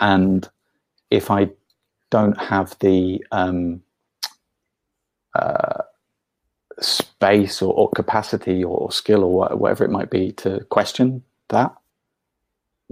And 0.00 0.48
if 1.10 1.30
I 1.30 1.50
don't 2.10 2.38
have 2.38 2.76
the 2.80 3.24
um, 3.32 3.82
uh, 5.34 5.82
space 6.80 7.60
or, 7.62 7.72
or, 7.74 7.90
capacity 7.90 8.62
or 8.62 8.90
skill 8.92 9.24
or 9.24 9.48
whatever 9.56 9.84
it 9.84 9.90
might 9.90 10.10
be 10.10 10.32
to 10.32 10.64
question 10.70 11.22
that, 11.48 11.74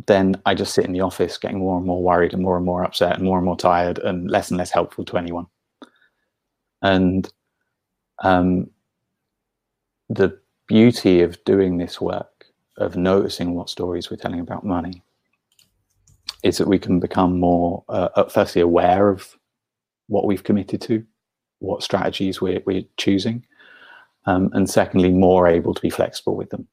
then 0.06 0.40
I 0.44 0.54
just 0.54 0.74
sit 0.74 0.84
in 0.84 0.92
the 0.92 1.00
office 1.00 1.38
getting 1.38 1.58
more 1.58 1.78
and 1.78 1.86
more 1.86 2.02
worried 2.02 2.34
and 2.34 2.42
more 2.42 2.56
and 2.56 2.66
more 2.66 2.84
upset 2.84 3.16
and 3.16 3.24
more 3.24 3.38
and 3.38 3.46
more 3.46 3.56
tired 3.56 3.98
and 3.98 4.30
less 4.30 4.50
and 4.50 4.58
less 4.58 4.70
helpful 4.70 5.04
to 5.06 5.16
anyone. 5.16 5.46
And 6.82 7.32
um, 8.22 8.70
the 10.10 10.38
beauty 10.66 11.22
of 11.22 11.42
doing 11.44 11.78
this 11.78 12.00
work, 12.00 12.44
of 12.76 12.96
noticing 12.96 13.54
what 13.54 13.70
stories 13.70 14.10
we're 14.10 14.18
telling 14.18 14.40
about 14.40 14.66
money, 14.66 15.02
is 16.42 16.58
that 16.58 16.68
we 16.68 16.78
can 16.78 17.00
become 17.00 17.40
more, 17.40 17.82
uh, 17.88 18.24
firstly, 18.24 18.60
aware 18.60 19.08
of 19.08 19.36
what 20.08 20.26
we've 20.26 20.44
committed 20.44 20.80
to 20.82 21.04
what 21.58 21.82
strategies 21.82 22.40
we're, 22.40 22.62
we're 22.66 22.84
choosing, 22.96 23.44
um, 24.26 24.50
and 24.52 24.68
secondly, 24.68 25.10
more 25.10 25.48
able 25.48 25.72
to 25.72 25.80
be 25.80 25.90
flexible 25.90 26.36
with 26.36 26.50
them. 26.50 26.68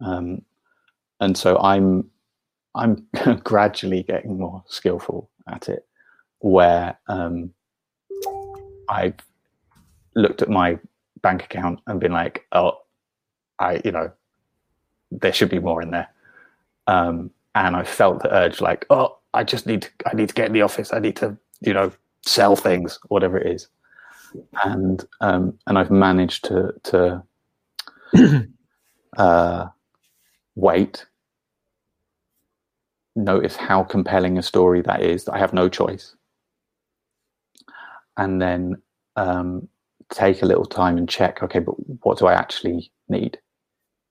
Um, 0.00 0.42
and 1.20 1.36
so 1.36 1.58
I'm 1.58 2.10
I'm 2.74 3.06
gradually 3.44 4.02
getting 4.02 4.38
more 4.38 4.62
skillful 4.66 5.30
at 5.48 5.68
it, 5.68 5.86
where 6.40 6.98
um, 7.08 7.52
I've 8.88 9.16
looked 10.14 10.42
at 10.42 10.48
my 10.48 10.78
bank 11.22 11.44
account 11.44 11.80
and 11.86 12.00
been 12.00 12.12
like, 12.12 12.46
oh, 12.52 12.78
I 13.58 13.80
you 13.84 13.92
know, 13.92 14.12
there 15.10 15.32
should 15.32 15.50
be 15.50 15.58
more 15.58 15.82
in 15.82 15.90
there, 15.90 16.08
um, 16.86 17.30
and 17.54 17.76
I 17.76 17.84
felt 17.84 18.22
the 18.22 18.34
urge 18.34 18.60
like, 18.60 18.86
oh, 18.90 19.18
I 19.34 19.44
just 19.44 19.66
need 19.66 19.82
to, 19.82 19.90
I 20.06 20.14
need 20.14 20.28
to 20.28 20.34
get 20.34 20.46
in 20.46 20.52
the 20.52 20.62
office. 20.62 20.92
I 20.92 20.98
need 20.98 21.16
to 21.16 21.36
you 21.60 21.72
know 21.72 21.92
sell 22.24 22.56
things, 22.56 22.98
whatever 23.08 23.38
it 23.38 23.52
is. 23.54 23.68
And 24.64 25.04
um, 25.20 25.58
and 25.66 25.78
I've 25.78 25.90
managed 25.90 26.44
to 26.44 26.74
to 26.84 27.22
uh, 29.16 29.66
wait, 30.54 31.06
notice 33.18 33.56
how 33.56 33.82
compelling 33.82 34.38
a 34.38 34.42
story 34.42 34.82
that 34.82 35.02
is 35.02 35.24
that 35.24 35.34
I 35.34 35.38
have 35.38 35.52
no 35.52 35.68
choice, 35.68 36.14
and 38.16 38.40
then 38.40 38.80
um, 39.16 39.68
take 40.12 40.42
a 40.42 40.46
little 40.46 40.66
time 40.66 40.96
and 40.96 41.08
check. 41.08 41.42
Okay, 41.42 41.58
but 41.58 41.74
what 42.02 42.18
do 42.18 42.26
I 42.26 42.34
actually 42.34 42.90
need? 43.08 43.38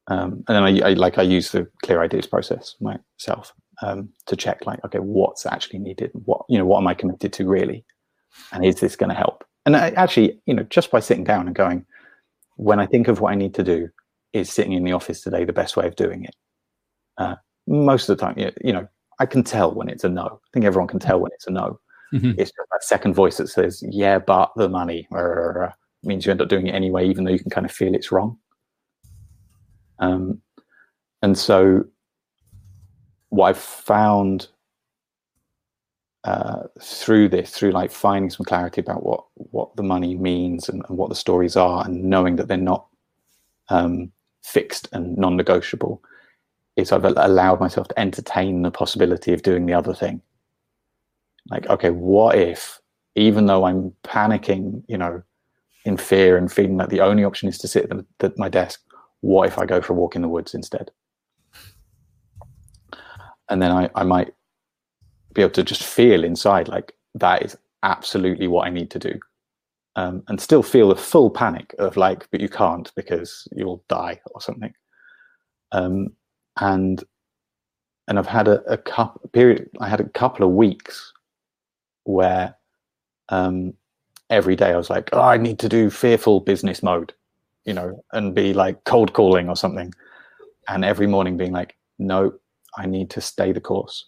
Um, 0.09 0.43
and 0.47 0.55
then 0.55 0.63
I, 0.63 0.89
I, 0.89 0.93
like 0.93 1.17
I 1.17 1.23
use 1.23 1.51
the 1.51 1.67
clear 1.83 2.01
ideas 2.01 2.27
process 2.27 2.75
myself 2.79 3.53
um, 3.81 4.09
to 4.25 4.35
check 4.35 4.65
like 4.65 4.83
okay 4.85 4.99
what's 4.99 5.45
actually 5.45 5.79
needed 5.79 6.11
what 6.13 6.41
you 6.49 6.57
know 6.57 6.65
what 6.65 6.79
am 6.79 6.87
I 6.87 6.93
committed 6.93 7.33
to 7.33 7.47
really 7.47 7.85
and 8.51 8.65
is 8.65 8.79
this 8.79 8.95
going 8.95 9.09
to 9.09 9.15
help 9.15 9.43
and 9.65 9.75
I, 9.75 9.89
actually 9.91 10.39
you 10.45 10.53
know 10.53 10.63
just 10.63 10.91
by 10.91 10.99
sitting 10.99 11.23
down 11.23 11.47
and 11.47 11.55
going 11.55 11.85
when 12.55 12.79
I 12.79 12.85
think 12.85 13.07
of 13.07 13.19
what 13.19 13.31
I 13.31 13.35
need 13.35 13.53
to 13.55 13.63
do 13.63 13.89
is 14.33 14.51
sitting 14.51 14.73
in 14.73 14.83
the 14.83 14.93
office 14.93 15.21
today 15.21 15.43
the 15.43 15.53
best 15.53 15.77
way 15.77 15.85
of 15.85 15.95
doing 15.95 16.23
it 16.23 16.35
uh, 17.17 17.35
most 17.67 18.09
of 18.09 18.17
the 18.17 18.21
time 18.21 18.35
you 18.63 18.73
know 18.73 18.87
I 19.19 19.25
can 19.25 19.43
tell 19.43 19.73
when 19.73 19.89
it's 19.89 20.03
a 20.03 20.09
no. 20.09 20.25
I 20.25 20.47
think 20.53 20.65
everyone 20.65 20.87
can 20.87 20.99
tell 20.99 21.19
when 21.19 21.31
it's 21.33 21.47
a 21.47 21.51
no. 21.51 21.79
Mm-hmm. 22.13 22.39
it's 22.39 22.51
just 22.51 22.69
that 22.71 22.83
second 22.85 23.15
voice 23.15 23.35
that 23.35 23.49
says 23.49 23.83
yeah 23.89 24.17
but 24.17 24.49
the 24.55 24.69
money 24.69 25.05
means 26.03 26.25
you 26.25 26.31
end 26.31 26.41
up 26.41 26.47
doing 26.47 26.67
it 26.67 26.73
anyway 26.73 27.05
even 27.05 27.25
though 27.25 27.31
you 27.31 27.39
can 27.39 27.49
kind 27.49 27.65
of 27.65 27.71
feel 27.71 27.93
it's 27.93 28.13
wrong. 28.13 28.37
Um, 29.99 30.41
and 31.21 31.37
so 31.37 31.83
what 33.29 33.49
I've 33.49 33.57
found 33.57 34.47
uh, 36.23 36.63
through 36.81 37.29
this, 37.29 37.51
through 37.51 37.71
like 37.71 37.91
finding 37.91 38.29
some 38.29 38.45
clarity 38.45 38.81
about 38.81 39.03
what 39.03 39.23
what 39.35 39.75
the 39.75 39.83
money 39.83 40.15
means 40.15 40.67
and, 40.69 40.83
and 40.89 40.97
what 40.97 41.09
the 41.09 41.15
stories 41.15 41.55
are, 41.55 41.85
and 41.85 42.03
knowing 42.03 42.35
that 42.35 42.47
they're 42.47 42.57
not 42.57 42.87
um, 43.69 44.11
fixed 44.43 44.89
and 44.91 45.17
non-negotiable, 45.17 46.01
is 46.77 46.91
I've 46.91 47.03
allowed 47.03 47.59
myself 47.59 47.87
to 47.89 47.99
entertain 47.99 48.61
the 48.61 48.71
possibility 48.71 49.33
of 49.33 49.41
doing 49.41 49.65
the 49.65 49.73
other 49.73 49.93
thing. 49.93 50.21
Like, 51.49 51.67
okay, 51.67 51.89
what 51.89 52.37
if, 52.37 52.79
even 53.15 53.47
though 53.47 53.65
I'm 53.65 53.93
panicking, 54.03 54.83
you 54.87 54.97
know, 54.97 55.23
in 55.85 55.97
fear 55.97 56.37
and 56.37 56.51
feeling 56.51 56.77
that 56.77 56.89
the 56.89 57.01
only 57.01 57.23
option 57.23 57.49
is 57.49 57.57
to 57.59 57.67
sit 57.67 57.89
at, 57.89 58.05
the, 58.19 58.33
my 58.37 58.49
desk, 58.49 58.81
what 59.21 59.47
if 59.47 59.57
I 59.57 59.65
go 59.65 59.81
for 59.81 59.93
a 59.93 59.95
walk 59.95 60.15
in 60.15 60.21
the 60.21 60.29
woods 60.29 60.53
instead? 60.53 60.91
and 63.49 63.61
then 63.61 63.71
I, 63.71 63.89
I 63.95 64.03
might 64.03 64.33
be 65.33 65.41
able 65.41 65.51
to 65.51 65.63
just 65.63 65.83
feel 65.83 66.23
inside 66.23 66.67
like 66.67 66.93
that 67.15 67.43
is 67.43 67.57
absolutely 67.83 68.47
what 68.47 68.67
I 68.67 68.69
need 68.69 68.91
to 68.91 68.99
do. 68.99 69.19
Um, 69.95 70.23
and 70.27 70.39
still 70.39 70.61
feel 70.61 70.89
the 70.89 70.95
full 70.95 71.31
panic 71.31 71.73
of 71.79 71.97
like, 71.97 72.27
but 72.29 72.39
you 72.39 72.49
can't 72.49 72.91
because 72.95 73.47
you'll 73.55 73.83
die 73.87 74.19
or 74.27 74.41
something. 74.41 74.73
Um, 75.71 76.09
and 76.59 77.03
and 78.07 78.17
I've 78.17 78.27
had 78.27 78.47
a, 78.47 78.61
a 78.71 78.77
couple 78.77 79.29
period. 79.33 79.69
I 79.79 79.89
had 79.89 79.99
a 79.99 80.09
couple 80.09 80.47
of 80.47 80.53
weeks 80.53 81.11
where 82.03 82.55
um, 83.29 83.73
every 84.29 84.55
day 84.55 84.71
I 84.71 84.77
was 84.77 84.89
like, 84.89 85.09
oh, 85.11 85.21
I 85.21 85.37
need 85.37 85.59
to 85.59 85.69
do 85.69 85.89
fearful 85.89 86.39
business 86.39 86.81
mode, 86.81 87.13
you 87.65 87.73
know, 87.73 88.03
and 88.13 88.33
be 88.33 88.53
like 88.53 88.83
cold 88.85 89.13
calling 89.13 89.49
or 89.49 89.57
something. 89.57 89.93
And 90.69 90.85
every 90.85 91.07
morning 91.07 91.37
being 91.37 91.51
like, 91.51 91.75
no, 91.99 92.33
I 92.77 92.85
need 92.85 93.09
to 93.11 93.21
stay 93.21 93.51
the 93.51 93.61
course. 93.61 94.05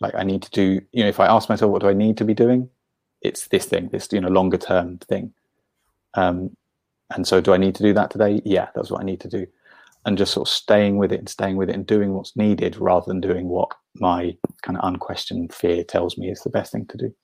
Like 0.00 0.14
I 0.14 0.22
need 0.22 0.42
to 0.42 0.50
do, 0.50 0.80
you 0.92 1.02
know, 1.02 1.08
if 1.08 1.20
I 1.20 1.26
ask 1.26 1.48
myself, 1.48 1.70
what 1.70 1.82
do 1.82 1.88
I 1.88 1.94
need 1.94 2.18
to 2.18 2.24
be 2.24 2.34
doing? 2.34 2.68
It's 3.22 3.48
this 3.48 3.66
thing, 3.66 3.88
this, 3.88 4.08
you 4.12 4.20
know, 4.20 4.28
longer 4.28 4.58
term 4.58 4.98
thing. 4.98 5.32
Um, 6.14 6.56
and 7.14 7.26
so 7.26 7.40
do 7.40 7.52
I 7.52 7.58
need 7.58 7.74
to 7.76 7.82
do 7.82 7.92
that 7.94 8.10
today? 8.10 8.40
Yeah, 8.44 8.68
that's 8.74 8.90
what 8.90 9.00
I 9.00 9.04
need 9.04 9.20
to 9.20 9.28
do. 9.28 9.46
And 10.06 10.16
just 10.16 10.32
sort 10.32 10.48
of 10.48 10.52
staying 10.52 10.96
with 10.96 11.12
it 11.12 11.18
and 11.18 11.28
staying 11.28 11.56
with 11.56 11.68
it 11.68 11.74
and 11.74 11.86
doing 11.86 12.14
what's 12.14 12.34
needed 12.34 12.76
rather 12.76 13.04
than 13.06 13.20
doing 13.20 13.48
what 13.48 13.70
my 13.96 14.34
kind 14.62 14.78
of 14.78 14.84
unquestioned 14.84 15.52
fear 15.52 15.84
tells 15.84 16.16
me 16.16 16.30
is 16.30 16.40
the 16.40 16.50
best 16.50 16.72
thing 16.72 16.86
to 16.86 16.96
do. 16.96 17.14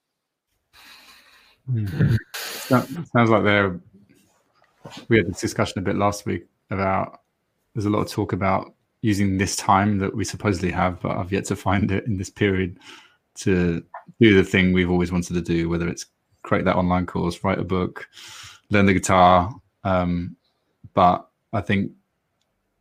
Mm. 1.71 2.17
sounds 2.69 3.31
like 3.31 3.45
there. 3.45 3.81
We 5.09 5.17
had 5.17 5.27
this 5.27 5.41
discussion 5.41 5.79
a 5.79 5.83
bit 5.83 5.97
last 5.97 6.27
week 6.27 6.47
about 6.71 7.21
there's 7.75 7.87
a 7.87 7.91
lot 7.91 8.03
of 8.03 8.11
talk 8.11 8.33
about 8.33 8.75
using 9.01 9.39
this 9.39 9.57
time 9.57 9.99
that 9.99 10.15
we 10.15 10.25
supposedly 10.25 10.71
have, 10.71 11.01
but 11.01 11.17
I've 11.17 11.33
yet 11.33 11.45
to 11.47 11.57
find 11.57 11.91
it 11.91 12.07
in 12.07 12.17
this 12.17 12.31
period 12.31 12.79
to 13.37 13.83
do 14.21 14.37
the 14.37 14.45
thing 14.45 14.73
we've 14.73 14.91
always 14.91 15.13
wanted 15.13 15.35
to 15.35 15.41
do, 15.41 15.69
whether 15.69 15.89
it's 15.89 16.07
create 16.43 16.65
that 16.65 16.77
online 16.77 17.07
course, 17.07 17.43
write 17.45 17.59
a 17.59 17.65
book, 17.65 18.09
learn 18.71 18.87
the 18.87 18.95
guitar. 18.95 19.53
Um, 19.85 20.37
but 20.95 21.29
I 21.53 21.61
think 21.61 21.93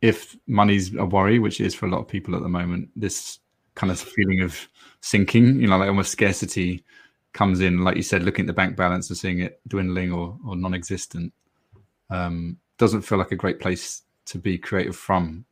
if 0.02 0.36
money's 0.46 0.94
a 0.94 1.04
worry, 1.04 1.38
which 1.38 1.60
is 1.60 1.74
for 1.74 1.86
a 1.86 1.90
lot 1.90 2.00
of 2.00 2.08
people 2.08 2.34
at 2.36 2.42
the 2.42 2.48
moment, 2.48 2.90
this 2.96 3.38
kind 3.74 3.90
of 3.90 3.98
feeling 4.00 4.42
of 4.42 4.68
sinking, 5.00 5.60
you 5.60 5.68
know, 5.68 5.78
like 5.78 5.88
almost 5.88 6.12
scarcity 6.12 6.84
comes 7.32 7.60
in. 7.60 7.84
Like 7.84 7.96
you 7.96 8.02
said, 8.02 8.22
looking 8.22 8.44
at 8.44 8.46
the 8.48 8.52
bank 8.52 8.76
balance 8.76 9.08
and 9.08 9.16
seeing 9.16 9.40
it 9.40 9.60
dwindling 9.68 10.12
or, 10.12 10.36
or 10.46 10.56
non 10.56 10.74
existent 10.74 11.32
um, 12.10 12.58
doesn't 12.78 13.02
feel 13.02 13.18
like 13.18 13.32
a 13.32 13.36
great 13.36 13.60
place 13.60 14.02
to 14.26 14.38
be 14.38 14.58
creative 14.58 14.96
from. 14.96 15.44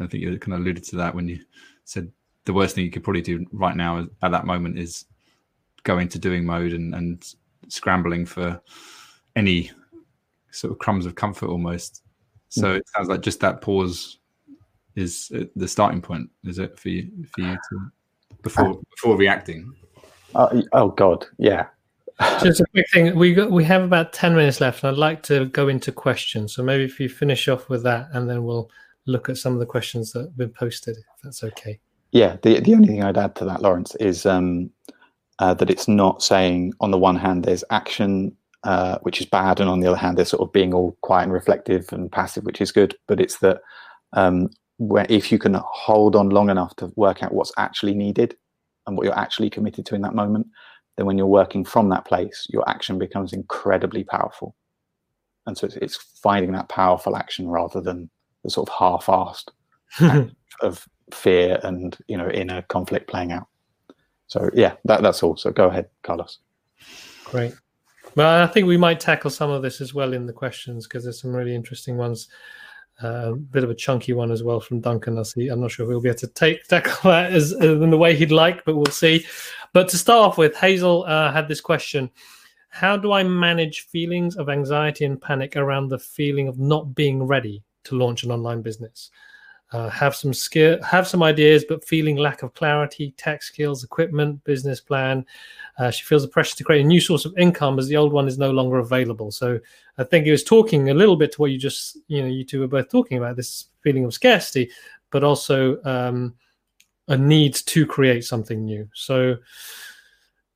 I 0.00 0.06
think 0.06 0.22
you 0.22 0.38
kind 0.38 0.54
of 0.54 0.60
alluded 0.60 0.84
to 0.84 0.96
that 0.96 1.14
when 1.14 1.28
you 1.28 1.40
said 1.84 2.10
the 2.44 2.52
worst 2.52 2.74
thing 2.74 2.84
you 2.84 2.90
could 2.90 3.02
probably 3.02 3.22
do 3.22 3.44
right 3.52 3.76
now 3.76 4.06
at 4.22 4.30
that 4.30 4.46
moment 4.46 4.78
is 4.78 5.06
go 5.82 5.98
into 5.98 6.18
doing 6.18 6.44
mode 6.44 6.72
and, 6.72 6.94
and 6.94 7.34
scrambling 7.68 8.24
for 8.24 8.60
any 9.36 9.70
sort 10.50 10.72
of 10.72 10.78
crumbs 10.78 11.06
of 11.06 11.14
comfort 11.14 11.48
almost. 11.48 12.02
So 12.50 12.74
it 12.74 12.88
sounds 12.94 13.08
like 13.08 13.22
just 13.22 13.40
that 13.40 13.60
pause 13.60 14.18
is 14.96 15.30
uh, 15.34 15.44
the 15.56 15.68
starting 15.68 16.02
point, 16.02 16.30
is 16.44 16.58
it 16.58 16.78
for 16.78 16.88
you 16.88 17.10
for 17.32 17.40
you 17.42 17.54
to 17.54 17.90
before 18.42 18.80
before 18.90 19.16
reacting? 19.16 19.72
Uh, 20.34 20.62
oh 20.72 20.88
God, 20.88 21.26
yeah. 21.38 21.66
Just 22.42 22.60
a 22.60 22.66
quick 22.72 22.86
thing. 22.92 23.16
We 23.16 23.32
got 23.32 23.50
we 23.50 23.64
have 23.64 23.82
about 23.82 24.12
ten 24.12 24.34
minutes 24.34 24.60
left, 24.60 24.82
and 24.82 24.92
I'd 24.92 24.98
like 24.98 25.22
to 25.24 25.46
go 25.46 25.68
into 25.68 25.90
questions. 25.90 26.54
So 26.54 26.62
maybe 26.62 26.84
if 26.84 27.00
you 27.00 27.08
finish 27.08 27.48
off 27.48 27.70
with 27.70 27.82
that, 27.84 28.08
and 28.12 28.28
then 28.28 28.44
we'll 28.44 28.70
look 29.06 29.30
at 29.30 29.38
some 29.38 29.54
of 29.54 29.58
the 29.58 29.66
questions 29.66 30.12
that 30.12 30.20
have 30.20 30.36
been 30.36 30.50
posted, 30.50 30.98
if 30.98 31.22
that's 31.22 31.42
okay. 31.42 31.80
Yeah, 32.12 32.36
the, 32.42 32.60
the 32.60 32.74
only 32.74 32.88
thing 32.88 33.02
I'd 33.02 33.16
add 33.16 33.36
to 33.36 33.44
that, 33.46 33.62
Laurence, 33.62 33.94
is 33.96 34.26
um, 34.26 34.70
uh, 35.38 35.54
that 35.54 35.70
it's 35.70 35.88
not 35.88 36.22
saying 36.22 36.74
on 36.80 36.90
the 36.90 36.98
one 36.98 37.16
hand 37.16 37.44
there's 37.44 37.64
action 37.70 38.36
uh, 38.64 38.98
which 39.02 39.20
is 39.20 39.26
bad, 39.26 39.60
and 39.60 39.70
on 39.70 39.80
the 39.80 39.86
other 39.86 39.96
hand 39.96 40.18
they're 40.18 40.24
sort 40.24 40.46
of 40.46 40.52
being 40.52 40.74
all 40.74 40.96
quiet 41.02 41.24
and 41.24 41.32
reflective 41.32 41.92
and 41.92 42.12
passive, 42.12 42.44
which 42.44 42.60
is 42.60 42.72
good. 42.72 42.96
But 43.06 43.20
it's 43.20 43.38
that 43.38 43.60
um, 44.12 44.50
where 44.78 45.06
if 45.08 45.30
you 45.30 45.38
can 45.38 45.54
hold 45.54 46.16
on 46.16 46.30
long 46.30 46.50
enough 46.50 46.76
to 46.76 46.92
work 46.96 47.22
out 47.22 47.34
what's 47.34 47.52
actually 47.58 47.94
needed 47.94 48.36
and 48.86 48.96
what 48.96 49.04
you're 49.04 49.18
actually 49.18 49.50
committed 49.50 49.86
to 49.86 49.94
in 49.94 50.02
that 50.02 50.14
moment, 50.14 50.46
then 50.96 51.06
when 51.06 51.18
you're 51.18 51.26
working 51.26 51.64
from 51.64 51.88
that 51.90 52.04
place, 52.04 52.46
your 52.50 52.68
action 52.68 52.98
becomes 52.98 53.32
incredibly 53.32 54.04
powerful. 54.04 54.54
And 55.46 55.56
so 55.56 55.66
it's, 55.66 55.76
it's 55.76 55.96
finding 56.22 56.52
that 56.52 56.68
powerful 56.68 57.16
action 57.16 57.48
rather 57.48 57.80
than 57.80 58.10
the 58.44 58.50
sort 58.50 58.68
of 58.68 58.74
half-assed 58.74 60.30
of 60.62 60.86
fear 61.12 61.58
and 61.62 61.96
you 62.06 62.16
know 62.16 62.30
inner 62.30 62.62
conflict 62.62 63.08
playing 63.08 63.32
out. 63.32 63.48
So 64.26 64.48
yeah, 64.54 64.74
that, 64.84 65.02
that's 65.02 65.22
all. 65.22 65.36
So 65.36 65.50
go 65.50 65.68
ahead, 65.68 65.88
Carlos. 66.02 66.38
Great. 67.24 67.54
Well, 68.16 68.42
I 68.42 68.46
think 68.46 68.66
we 68.66 68.76
might 68.76 69.00
tackle 69.00 69.30
some 69.30 69.50
of 69.50 69.62
this 69.62 69.80
as 69.80 69.94
well 69.94 70.12
in 70.12 70.26
the 70.26 70.32
questions 70.32 70.86
because 70.86 71.04
there's 71.04 71.20
some 71.20 71.34
really 71.34 71.54
interesting 71.54 71.96
ones. 71.96 72.28
Uh, 73.02 73.32
a 73.32 73.36
bit 73.36 73.64
of 73.64 73.70
a 73.70 73.74
chunky 73.74 74.12
one 74.12 74.30
as 74.30 74.42
well 74.42 74.60
from 74.60 74.80
Duncan. 74.80 75.18
I 75.18 75.22
see. 75.22 75.48
I'm 75.48 75.60
not 75.60 75.70
sure 75.70 75.84
if 75.84 75.88
we'll 75.88 76.00
be 76.00 76.10
able 76.10 76.18
to 76.18 76.26
take 76.26 76.64
tackle 76.64 77.10
that 77.10 77.32
as 77.32 77.54
uh, 77.54 77.80
in 77.80 77.90
the 77.90 77.96
way 77.96 78.14
he'd 78.14 78.32
like, 78.32 78.64
but 78.64 78.76
we'll 78.76 78.86
see. 78.86 79.24
But 79.72 79.88
to 79.90 79.98
start 79.98 80.28
off 80.28 80.38
with, 80.38 80.54
Hazel 80.56 81.04
uh, 81.04 81.32
had 81.32 81.48
this 81.48 81.62
question: 81.62 82.10
How 82.68 82.98
do 82.98 83.12
I 83.12 83.22
manage 83.22 83.86
feelings 83.86 84.36
of 84.36 84.50
anxiety 84.50 85.06
and 85.06 85.20
panic 85.20 85.56
around 85.56 85.88
the 85.88 85.98
feeling 85.98 86.46
of 86.46 86.58
not 86.58 86.94
being 86.94 87.22
ready 87.22 87.62
to 87.84 87.96
launch 87.96 88.22
an 88.22 88.30
online 88.30 88.62
business. 88.62 89.10
Uh, 89.72 89.88
have 89.88 90.16
some 90.16 90.34
skill, 90.34 90.82
have 90.82 91.06
some 91.06 91.22
ideas, 91.22 91.64
but 91.68 91.84
feeling 91.84 92.16
lack 92.16 92.42
of 92.42 92.52
clarity, 92.54 93.14
tech 93.16 93.40
skills, 93.40 93.84
equipment, 93.84 94.42
business 94.42 94.80
plan. 94.80 95.24
Uh, 95.78 95.92
she 95.92 96.04
feels 96.04 96.22
the 96.22 96.28
pressure 96.28 96.56
to 96.56 96.64
create 96.64 96.84
a 96.84 96.88
new 96.88 97.00
source 97.00 97.24
of 97.24 97.32
income 97.38 97.78
as 97.78 97.86
the 97.86 97.96
old 97.96 98.12
one 98.12 98.26
is 98.26 98.36
no 98.36 98.50
longer 98.50 98.78
available. 98.78 99.30
So 99.30 99.60
I 99.96 100.02
think 100.02 100.24
he 100.24 100.32
was 100.32 100.42
talking 100.42 100.90
a 100.90 100.94
little 100.94 101.14
bit 101.14 101.30
to 101.32 101.40
what 101.40 101.52
you 101.52 101.58
just, 101.58 101.98
you 102.08 102.20
know, 102.20 102.26
you 102.26 102.44
two 102.44 102.58
were 102.58 102.66
both 102.66 102.90
talking 102.90 103.16
about 103.16 103.36
this 103.36 103.66
feeling 103.80 104.04
of 104.04 104.12
scarcity, 104.12 104.72
but 105.10 105.22
also 105.22 105.80
um, 105.84 106.34
a 107.06 107.16
need 107.16 107.54
to 107.54 107.86
create 107.86 108.24
something 108.24 108.64
new. 108.64 108.88
So 108.92 109.36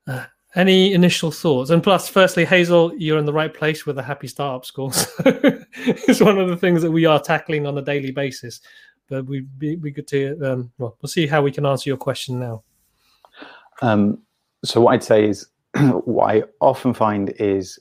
uh, 0.09 0.25
any 0.55 0.93
initial 0.93 1.31
thoughts? 1.31 1.71
And 1.71 1.83
plus, 1.83 2.09
firstly, 2.09 2.45
Hazel, 2.45 2.93
you're 2.97 3.19
in 3.19 3.27
the 3.27 3.33
right 3.33 3.53
place 3.53 3.87
with 3.87 3.97
the 3.97 4.03
Happy 4.03 4.29
Startup 4.29 4.65
School. 4.65 4.93
it's 5.25 6.21
one 6.21 6.39
of 6.39 6.49
the 6.49 6.57
things 6.57 6.83
that 6.83 6.91
we 6.91 7.07
are 7.07 7.21
tackling 7.21 7.67
on 7.67 7.79
a 7.79 7.83
daily 7.83 8.11
basis. 8.11 8.61
But 9.09 9.27
be, 9.27 9.77
be 9.77 9.91
good 9.91 10.09
to, 10.09 10.39
um, 10.43 10.73
well, 10.79 10.97
we'll 11.01 11.09
see 11.09 11.27
how 11.27 11.43
we 11.43 11.53
can 11.53 11.67
answer 11.67 11.91
your 11.91 11.97
question 11.97 12.41
now. 12.41 12.63
Um, 13.83 14.19
so, 14.65 14.81
what 14.81 14.95
I'd 14.95 15.05
say 15.05 15.29
is, 15.29 15.49
what 16.05 16.35
I 16.35 16.43
often 16.61 16.95
find 16.95 17.35
is 17.39 17.79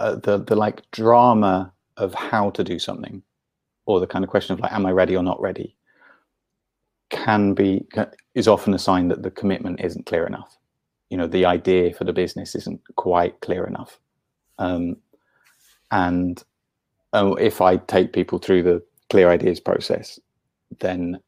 uh, 0.00 0.16
the, 0.16 0.38
the 0.38 0.56
like 0.56 0.82
drama 0.90 1.72
of 1.96 2.14
how 2.14 2.50
to 2.50 2.64
do 2.64 2.78
something, 2.78 3.22
or 3.86 4.00
the 4.00 4.06
kind 4.06 4.24
of 4.24 4.30
question 4.30 4.52
of 4.52 4.60
like, 4.60 4.72
am 4.72 4.86
I 4.86 4.90
ready 4.90 5.16
or 5.16 5.22
not 5.22 5.40
ready, 5.40 5.76
can 7.10 7.54
be 7.54 7.86
is 8.34 8.48
often 8.48 8.74
a 8.74 8.78
sign 8.78 9.08
that 9.08 9.22
the 9.22 9.30
commitment 9.30 9.80
isn't 9.80 10.06
clear 10.06 10.26
enough. 10.26 10.58
You 11.10 11.18
know, 11.18 11.26
the 11.26 11.44
idea 11.44 11.92
for 11.92 12.04
the 12.04 12.12
business 12.12 12.54
isn't 12.54 12.80
quite 12.96 13.40
clear 13.40 13.64
enough. 13.64 13.98
Um, 14.58 14.96
and 15.90 16.42
uh, 17.12 17.34
if 17.38 17.60
I 17.60 17.76
take 17.76 18.14
people 18.14 18.38
through 18.38 18.62
the 18.62 18.82
clear 19.12 19.28
ideas 19.28 19.60
process, 19.60 20.18
then 20.80 21.20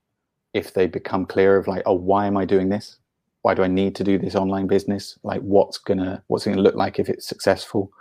if 0.55 0.73
they 0.73 0.87
become 0.87 1.27
clear 1.27 1.59
of 1.59 1.69
like, 1.69 1.83
oh, 1.85 1.93
why 1.93 2.27
am 2.27 2.39
I 2.39 2.47
doing 2.47 2.71
this? 2.71 2.97
Why 3.43 3.53
do 3.53 3.63
I 3.63 3.69
need 3.69 3.95
to 3.97 4.05
do 4.05 4.19
this 4.19 4.35
online 4.35 4.67
business? 4.67 5.19
Like, 5.23 5.43
what's 5.43 5.77
gonna 5.77 6.23
what's 6.29 6.47
gonna 6.47 6.63
look 6.63 6.77
like 6.77 6.99
if 6.99 7.11
it's 7.11 7.29
successful? 7.29 7.93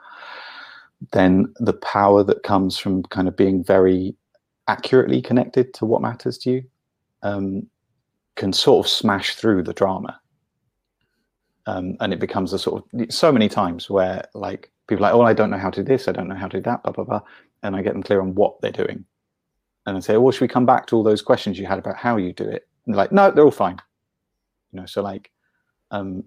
Then 1.12 1.54
the 1.60 1.74
power 1.74 2.24
that 2.24 2.44
comes 2.44 2.78
from 2.78 3.04
kind 3.04 3.28
of 3.28 3.36
being 3.36 3.62
very 3.62 4.16
accurately 4.70 5.22
connected 5.22 5.74
to 5.74 5.86
what 5.86 6.02
matters 6.02 6.38
to 6.38 6.52
you 6.52 6.64
um, 7.24 7.68
can 8.36 8.54
sort 8.54 8.86
of 8.86 8.90
smash 8.90 9.36
through 9.36 9.64
the 9.64 9.74
drama. 9.74 10.18
Um, 11.66 11.98
and 12.00 12.14
it 12.14 12.22
becomes 12.22 12.54
a 12.54 12.60
sort 12.60 12.86
of 12.94 13.14
so 13.14 13.34
many 13.34 13.50
times 13.50 13.90
where 13.90 14.24
like 14.34 14.72
people 14.88 15.04
like, 15.04 15.14
oh, 15.14 15.24
I 15.24 15.34
don't 15.34 15.50
know 15.50 15.58
how 15.66 15.72
to 15.72 15.84
do 15.84 15.90
this, 15.92 16.08
I 16.08 16.14
don't 16.14 16.30
know 16.30 16.36
how 16.36 16.48
to 16.48 16.60
do 16.60 16.64
that, 16.64 16.84
blah 16.84 16.94
blah 16.94 17.04
blah, 17.04 17.22
and 17.64 17.76
I 17.76 17.82
get 17.82 17.92
them 17.92 18.04
clear 18.04 18.22
on 18.22 18.34
what 18.34 18.62
they're 18.62 18.72
doing, 18.84 19.04
and 19.86 19.98
I 19.98 20.00
say, 20.00 20.18
well, 20.18 20.32
should 20.32 20.42
we 20.42 20.48
come 20.48 20.66
back 20.66 20.88
to 20.88 20.96
all 20.96 21.04
those 21.04 21.22
questions 21.22 21.60
you 21.60 21.66
had 21.66 21.80
about 21.80 21.98
how 21.98 22.18
you 22.18 22.34
do 22.34 22.46
it? 22.46 22.68
And 22.86 22.94
they're 22.94 23.04
like, 23.04 23.12
no, 23.12 23.32
they're 23.32 23.44
all 23.44 23.52
fine. 23.52 23.80
You 24.72 24.82
know, 24.82 24.86
so 24.86 25.02
like, 25.02 25.32
um, 25.92 26.24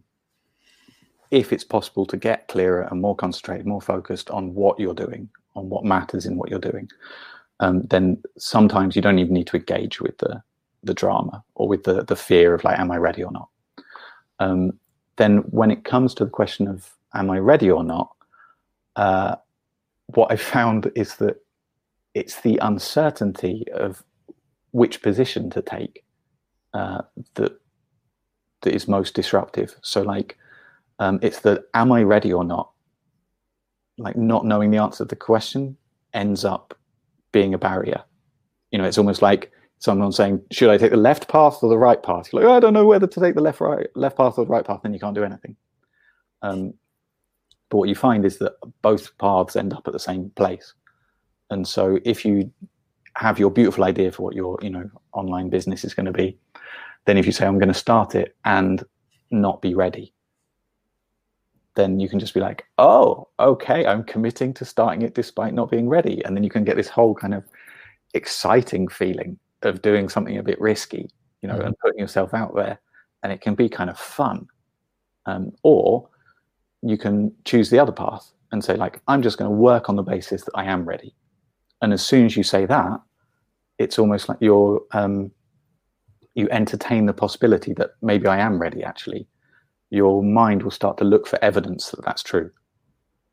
if 1.31 1.53
it's 1.53 1.65
possible 1.65 2.07
to 2.07 2.17
get 2.17 2.49
clearer 2.49 2.83
and 2.83 3.01
more 3.01 3.17
concentrated, 3.17 3.67
more 3.67 3.81
focused 3.81 4.31
on 4.31 4.55
what 4.55 4.79
you're 4.79 4.95
doing, 4.95 5.29
on 5.55 5.69
what 5.69 5.85
matters 5.85 6.27
in 6.27 6.37
what 6.37 6.51
you're 6.51 6.59
doing, 6.59 6.89
um, 7.61 7.83
then 7.83 8.23
sometimes 8.39 8.95
you 8.95 9.03
don't 9.03 9.19
even 9.19 9.35
need 9.35 9.47
to 9.49 9.57
engage 9.57 10.01
with 10.01 10.17
the 10.19 10.43
the 10.85 10.95
drama 10.95 11.43
or 11.55 11.67
with 11.67 11.83
the 11.85 12.05
the 12.05 12.15
fear 12.15 12.55
of 12.55 12.63
like, 12.63 12.79
am 12.79 12.91
I 12.91 12.97
ready 12.97 13.25
or 13.25 13.33
not? 13.33 13.49
Um, 14.39 14.79
then 15.17 15.39
when 15.51 15.71
it 15.71 15.85
comes 15.85 16.15
to 16.15 16.25
the 16.25 16.31
question 16.31 16.69
of 16.69 16.95
am 17.15 17.31
I 17.31 17.39
ready 17.39 17.71
or 17.71 17.83
not, 17.83 18.11
uh, 18.97 19.37
what 20.09 20.31
I 20.31 20.37
found 20.37 20.91
is 20.95 21.17
that 21.17 21.43
it's 22.17 22.41
the 22.41 22.59
uncertainty 22.63 23.67
of 23.75 24.03
which 24.71 25.03
position 25.03 25.51
to 25.51 25.61
take 25.61 26.03
uh, 26.73 27.03
that 27.35 27.61
that 28.63 28.75
is 28.75 28.89
most 28.89 29.15
disruptive. 29.15 29.77
So 29.83 30.01
like, 30.01 30.39
um, 30.99 31.19
it's 31.21 31.41
the 31.41 31.63
am 31.75 31.93
I 31.93 32.03
ready 32.05 32.33
or 32.33 32.43
not? 32.43 32.71
Like 33.99 34.17
not 34.17 34.47
knowing 34.47 34.71
the 34.71 34.79
answer 34.79 35.05
to 35.05 35.09
the 35.09 35.15
question 35.15 35.77
ends 36.15 36.43
up 36.43 36.73
being 37.33 37.53
a 37.53 37.59
barrier. 37.59 38.03
You 38.71 38.79
know, 38.79 38.85
it's 38.85 38.99
almost 38.99 39.21
like 39.21 39.53
someone 39.79 40.11
saying, 40.11 40.41
"Should 40.51 40.71
I 40.71 40.79
take 40.79 40.93
the 40.93 40.97
left 40.97 41.29
path 41.29 41.59
or 41.63 41.69
the 41.69 41.77
right 41.77 42.03
path?" 42.03 42.33
You're 42.33 42.43
like, 42.43 42.51
oh, 42.51 42.57
"I 42.57 42.61
don't 42.61 42.73
know 42.73 42.87
whether 42.87 43.07
to 43.07 43.21
take 43.21 43.35
the 43.35 43.43
left 43.43 43.61
right 43.61 43.89
left 43.95 44.17
path 44.17 44.39
or 44.39 44.47
the 44.47 44.51
right 44.51 44.65
path," 44.65 44.81
then 44.83 44.95
you 44.95 45.01
can't 45.01 45.15
do 45.15 45.25
anything. 45.25 45.55
Um, 46.41 46.73
but 47.69 47.77
what 47.77 47.91
you 47.91 47.95
find 47.95 48.25
is 48.25 48.39
that 48.39 48.55
both 48.81 49.17
paths 49.19 49.55
end 49.55 49.75
up 49.75 49.87
at 49.87 49.93
the 49.93 49.99
same 49.99 50.31
place. 50.31 50.73
And 51.51 51.67
so, 51.67 51.99
if 52.05 52.25
you 52.25 52.51
have 53.17 53.39
your 53.39 53.51
beautiful 53.51 53.85
idea 53.85 54.13
for 54.13 54.23
what 54.23 54.35
your 54.35 54.59
you 54.63 54.71
know 54.71 54.91
online 55.13 55.49
business 55.49 55.85
is 55.85 55.95
going 55.95 56.07
to 56.07 56.13
be, 56.13 56.39
then 57.07 57.17
if 57.17 57.27
you 57.27 57.33
say, 57.33 57.47
"I'm 57.47 57.59
going 57.59 57.69
to 57.69 57.75
start 57.75 58.15
it," 58.15 58.37
and 58.45 58.83
not 59.31 59.63
be 59.63 59.75
ready, 59.75 60.13
then 61.75 62.01
you 62.01 62.09
can 62.09 62.19
just 62.19 62.35
be 62.35 62.41
like, 62.41 62.65
"Oh, 62.79 63.29
okay, 63.39 63.87
I'm 63.87 64.05
committing 64.05 64.53
to 64.55 64.65
starting 64.65 65.03
it 65.03 65.15
despite 65.15 65.55
not 65.55 65.71
being 65.71 65.89
ready," 65.89 66.25
and 66.25 66.37
then 66.37 66.45
you 66.45 66.51
can 66.51 66.65
get 66.65 66.77
this 66.77 66.89
whole 66.89 67.15
kind 67.15 67.35
of 67.35 67.45
exciting 68.15 68.89
feeling 68.89 69.39
of 69.63 69.83
doing 69.83 70.09
something 70.09 70.39
a 70.39 70.43
bit 70.43 70.61
risky, 70.61 71.09
you 71.43 71.49
know, 71.49 71.55
mm-hmm. 71.57 71.67
and 71.69 71.79
putting 71.79 71.99
yourself 71.99 72.35
out 72.35 72.55
there, 72.55 72.81
and 73.23 73.33
it 73.33 73.41
can 73.41 73.55
be 73.55 73.69
kind 73.69 73.91
of 73.91 73.99
fun. 73.99 74.47
Um, 75.27 75.53
or 75.63 76.09
you 76.83 76.97
can 76.97 77.33
choose 77.45 77.71
the 77.71 77.79
other 77.79 77.93
path 77.93 78.33
and 78.53 78.65
say, 78.65 78.77
like, 78.77 79.01
I'm 79.09 79.23
just 79.23 79.39
going 79.39 79.51
to 79.51 79.57
work 79.57 79.89
on 79.89 79.97
the 79.97 80.03
basis 80.03 80.45
that 80.45 80.53
I 80.55 80.65
am 80.65 80.85
ready. 80.85 81.15
And 81.83 81.93
as 81.93 82.05
soon 82.05 82.27
as 82.27 82.37
you 82.37 82.43
say 82.43 82.67
that, 82.67 83.01
it's 83.79 83.99
almost 83.99 84.29
like 84.29 84.39
you're 84.41 84.83
um, 84.93 85.31
you 86.35 86.49
entertain 86.51 87.07
the 87.07 87.13
possibility 87.13 87.73
that 87.75 87.91
maybe 88.03 88.27
I 88.27 88.39
am 88.39 88.59
ready. 88.59 88.83
Actually, 88.83 89.27
your 89.91 90.23
mind 90.23 90.63
will 90.63 90.71
start 90.71 90.99
to 90.99 91.05
look 91.05 91.27
for 91.27 91.43
evidence 91.45 91.91
that 91.91 92.05
that's 92.05 92.23
true. 92.23 92.51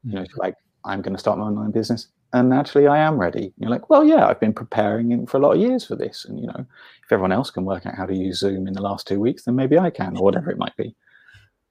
Mm-hmm. 0.06 0.10
You 0.10 0.16
know, 0.16 0.26
like 0.38 0.56
I'm 0.86 1.02
going 1.02 1.14
to 1.14 1.20
start 1.20 1.40
my 1.40 1.46
online 1.46 1.72
business 1.72 2.08
and 2.34 2.52
actually 2.52 2.88
I 2.88 2.98
am 2.98 3.18
ready. 3.18 3.54
You're 3.58 3.70
like, 3.70 3.90
well, 3.90 4.04
yeah, 4.04 4.28
I've 4.28 4.40
been 4.40 4.54
preparing 4.54 5.26
for 5.28 5.38
a 5.38 5.40
lot 5.40 5.54
of 5.56 5.62
years 5.62 5.86
for 5.86 5.96
this, 5.96 6.26
and 6.26 6.40
you 6.40 6.48
know, 6.48 6.66
if 7.06 7.12
everyone 7.12 7.32
else 7.32 7.52
can 7.52 7.64
work 7.64 7.86
out 7.86 7.96
how 7.96 8.06
to 8.06 8.16
use 8.16 8.40
Zoom 8.40 8.68
in 8.68 8.74
the 8.74 8.82
last 8.82 9.08
two 9.08 9.20
weeks, 9.20 9.44
then 9.44 9.56
maybe 9.56 9.78
I 9.78 9.92
can, 9.92 10.18
or 10.18 10.24
whatever 10.24 10.50
it 10.50 10.58
might 10.58 10.76
be. 10.76 10.96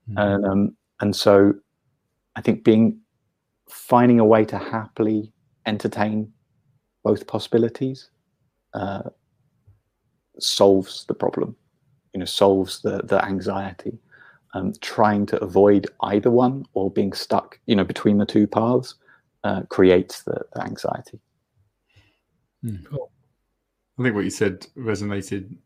Mm-hmm. 0.08 0.18
And 0.18 0.46
um, 0.46 0.76
and 1.00 1.14
so, 1.14 1.54
I 2.36 2.40
think 2.40 2.64
being 2.64 3.00
finding 3.68 4.20
a 4.20 4.24
way 4.24 4.44
to 4.44 4.56
happily 4.56 5.32
entertain 5.66 6.32
both 7.03 7.26
possibilities 7.26 8.11
uh, 8.74 9.03
solves 10.38 11.05
the 11.07 11.14
problem. 11.14 11.57
You 12.14 12.20
know, 12.20 12.26
solves 12.26 12.82
the 12.82 13.03
the 13.05 13.24
anxiety. 13.24 13.98
Um, 14.55 14.74
trying 14.82 15.24
to 15.26 15.42
avoid 15.42 15.86
either 16.03 16.30
one 16.30 16.66
or 16.74 16.90
being 16.90 17.14
stuck, 17.14 17.59
you 17.64 17.74
know, 17.74 17.84
between 17.84 18.18
the 18.18 18.26
two 18.26 18.46
paths 18.46 18.96
uh, 19.44 19.62
creates 19.70 20.24
the, 20.24 20.44
the 20.53 20.62
anxiety. 20.62 21.18
Hmm. 22.62 22.76
Cool. 22.84 23.11
I 23.98 24.03
think 24.03 24.14
what 24.14 24.24
you 24.24 24.30
said 24.30 24.66
resonated. 24.76 25.57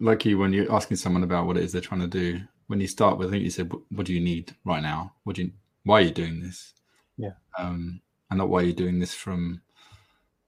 Like 0.00 0.24
you, 0.24 0.38
when 0.38 0.52
you're 0.52 0.72
asking 0.72 0.98
someone 0.98 1.24
about 1.24 1.46
what 1.46 1.56
it 1.56 1.64
is 1.64 1.72
they're 1.72 1.80
trying 1.80 2.02
to 2.02 2.06
do, 2.06 2.40
when 2.68 2.80
you 2.80 2.86
start 2.86 3.18
with, 3.18 3.28
I 3.28 3.30
think 3.32 3.42
you 3.42 3.50
said, 3.50 3.72
"What 3.90 4.06
do 4.06 4.14
you 4.14 4.20
need 4.20 4.54
right 4.64 4.82
now? 4.82 5.12
What 5.24 5.34
do 5.34 5.42
you? 5.42 5.50
Why 5.82 5.98
are 5.98 6.04
you 6.04 6.12
doing 6.12 6.40
this?" 6.40 6.72
Yeah. 7.16 7.32
Um, 7.58 8.00
and 8.30 8.38
not 8.38 8.48
why 8.48 8.62
you're 8.62 8.72
doing 8.72 8.98
this 8.98 9.14
from, 9.14 9.62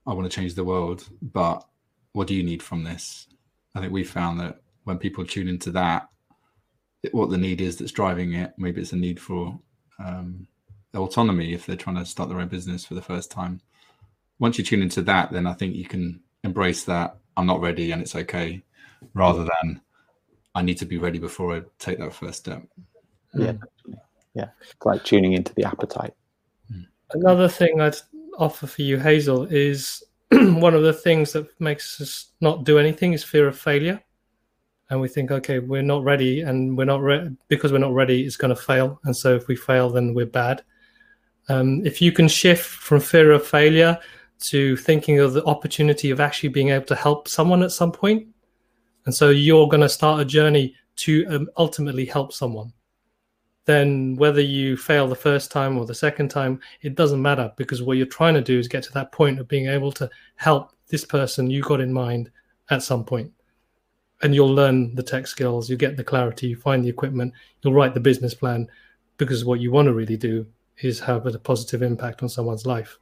"I 0.07 0.15
want 0.15 0.31
to 0.31 0.35
change 0.35 0.55
the 0.55 0.65
world," 0.65 1.09
but 1.21 1.67
what 2.13 2.27
do 2.27 2.35
you 2.35 2.43
need 2.43 2.63
from 2.63 2.85
this? 2.85 3.29
I 3.75 3.81
think 3.81 3.93
we 3.93 4.05
found 4.05 4.41
that 4.41 4.61
when 4.85 4.99
people 4.99 5.25
tune 5.25 5.49
into 5.49 5.71
that, 5.73 6.09
what 7.13 7.31
the 7.31 7.39
need 7.39 7.61
is 7.61 7.77
that's 7.77 7.93
driving 7.93 8.35
it. 8.35 8.53
Maybe 8.59 8.81
it's 8.81 8.93
a 8.93 8.97
need 8.97 9.21
for 9.21 9.59
um, 9.99 10.47
autonomy 10.95 11.53
if 11.53 11.67
they're 11.67 11.77
trying 11.77 11.97
to 11.97 12.05
start 12.05 12.29
their 12.29 12.41
own 12.41 12.49
business 12.49 12.85
for 12.85 12.95
the 12.95 13.03
first 13.03 13.31
time. 13.31 13.61
Once 14.39 14.59
you 14.59 14.65
tune 14.65 14.83
into 14.83 15.03
that, 15.03 15.31
then 15.31 15.47
I 15.47 15.53
think 15.53 15.77
you 15.77 15.85
can 15.87 16.21
embrace 16.45 16.85
that 16.85 17.17
I'm 17.37 17.47
not 17.47 17.61
ready 17.61 17.93
and 17.93 18.03
it's 18.03 18.17
okay, 18.17 18.63
rather 19.15 19.45
than 19.45 19.81
I 20.55 20.63
need 20.63 20.79
to 20.79 20.87
be 20.87 20.99
ready 20.99 21.19
before 21.19 21.57
I 21.57 21.63
take 21.79 21.99
that 21.99 22.15
first 22.15 22.39
step. 22.41 22.63
Yeah, 23.35 23.53
yeah, 24.35 24.49
it's 24.61 24.75
like 24.85 25.05
tuning 25.05 25.35
into 25.35 25.55
the 25.55 25.65
appetite. 25.65 26.15
Another 27.13 27.49
thing 27.49 27.81
I'd 27.81 27.97
offer 28.39 28.67
for 28.67 28.83
you, 28.83 28.99
Hazel, 28.99 29.45
is 29.45 30.03
one 30.31 30.75
of 30.75 30.83
the 30.83 30.93
things 30.93 31.33
that 31.33 31.49
makes 31.61 32.01
us 32.01 32.33
not 32.41 32.65
do 32.65 32.79
anything 32.79 33.13
is 33.13 33.25
fear 33.25 33.49
of 33.49 33.59
failure 33.59 34.01
and 34.91 35.01
we 35.01 35.09
think, 35.09 35.31
okay, 35.31 35.61
we're 35.61 35.83
not 35.83 36.03
ready, 36.03 36.43
and 36.43 36.77
we're 36.77 36.85
not 36.85 37.01
ready 37.01 37.31
because 37.47 37.71
we're 37.73 37.79
not 37.79 37.95
ready. 37.95 38.25
It's 38.25 38.37
going 38.37 38.55
to 38.55 38.61
fail, 38.61 39.01
and 39.05 39.17
so 39.17 39.35
if 39.37 39.47
we 39.47 39.55
fail, 39.55 39.89
then 39.89 40.15
we're 40.15 40.27
bad. 40.27 40.63
Um, 41.49 41.87
if 41.87 42.03
you 42.03 42.13
can 42.13 42.29
shift 42.29 42.65
from 42.65 43.01
fear 43.01 43.31
of 43.31 43.47
failure 43.47 43.99
to 44.41 44.77
thinking 44.77 45.21
of 45.21 45.33
the 45.33 45.45
opportunity 45.45 46.11
of 46.11 46.19
actually 46.19 46.49
being 46.49 46.71
able 46.71 46.87
to 46.87 46.97
help 46.97 47.29
someone 47.29 47.63
at 47.63 47.71
some 47.71 47.93
point, 47.93 48.27
and 49.07 49.15
so 49.15 49.31
you're 49.31 49.69
going 49.69 49.81
to 49.81 49.89
start 49.89 50.21
a 50.21 50.25
journey 50.25 50.75
to 50.97 51.25
um, 51.29 51.49
ultimately 51.57 52.05
help 52.05 52.33
someone, 52.33 52.73
then 53.71 54.17
whether 54.17 54.41
you 54.41 54.77
fail 54.77 55.07
the 55.07 55.15
first 55.15 55.53
time 55.53 55.79
or 55.79 55.87
the 55.87 55.95
second 55.95 56.29
time, 56.29 56.61
it 56.83 56.97
doesn't 56.97 57.23
matter 57.23 57.53
because 57.57 57.83
what 57.83 57.97
you're 57.97 58.07
trying 58.07 58.35
to 58.35 58.43
do 58.43 58.59
is 58.59 58.69
get 58.69 58.83
to 58.85 58.93
that 58.93 59.13
point 59.13 59.39
of 59.39 59.49
being 59.49 59.69
able 59.69 59.93
to 59.93 60.11
help 60.37 60.73
this 60.89 61.05
person 61.05 61.49
you 61.49 61.63
got 61.63 61.81
in 61.81 61.93
mind 61.93 62.31
at 62.71 62.83
some 62.83 63.05
point. 63.05 63.33
And 64.23 64.35
you'll 64.35 64.53
learn 64.53 64.95
the 64.95 65.03
tech 65.03 65.27
skills, 65.27 65.71
you 65.71 65.77
get 65.77 65.97
the 65.97 66.05
clarity, 66.05 66.49
you 66.49 66.57
find 66.57 66.85
the 66.85 66.89
equipment, 66.89 67.33
you'll 67.63 67.73
write 67.73 67.95
the 67.95 68.01
business 68.01 68.35
plan 68.35 68.69
because 69.17 69.45
what 69.45 69.61
you 69.61 69.71
want 69.71 69.87
to 69.87 69.95
really 69.95 70.17
do 70.17 70.47
is 70.83 71.01
have 71.01 71.27
a 71.27 71.39
positive 71.39 71.83
impact 71.83 72.23
on 72.23 72.29
someone's 72.29 72.67
life. 72.67 72.99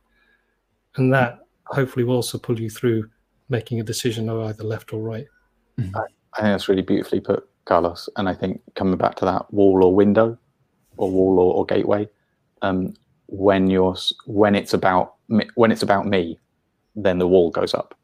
And 0.97 1.13
that 1.13 1.41
hopefully 1.67 2.05
will 2.05 2.17
also 2.17 2.39
pull 2.39 2.61
you 2.61 2.71
through 2.71 3.09
making 3.49 3.81
a 3.81 3.85
decision 3.85 4.29
of 4.29 4.41
either 4.43 4.65
left 4.65 4.93
or 4.93 5.01
right. 5.01 5.27
Mm-hmm. 5.79 5.97
I, 5.97 6.01
I 6.35 6.43
think 6.43 6.55
that's 6.55 6.69
really 6.69 6.83
beautifully 6.83 7.21
put, 7.21 7.49
Carlos. 7.65 8.09
And 8.17 8.29
I 8.29 8.35
think 8.35 8.61
coming 8.75 8.97
back 8.97 9.15
to 9.17 9.25
that 9.25 9.53
wall 9.53 9.85
or 9.85 9.95
window, 9.95 10.39
or 10.99 11.11
wall 11.11 11.39
or, 11.39 11.55
or 11.55 11.67
gateway, 11.67 12.09
um, 12.63 12.95
when 13.27 13.69
you're 13.69 13.97
when 14.27 14.55
it's 14.55 14.75
about 14.75 15.15
when 15.55 15.71
it's 15.71 15.83
about 15.83 16.07
me, 16.07 16.39
then 16.95 17.19
the 17.19 17.29
wall 17.29 17.51
goes 17.51 17.75
up. 17.75 17.95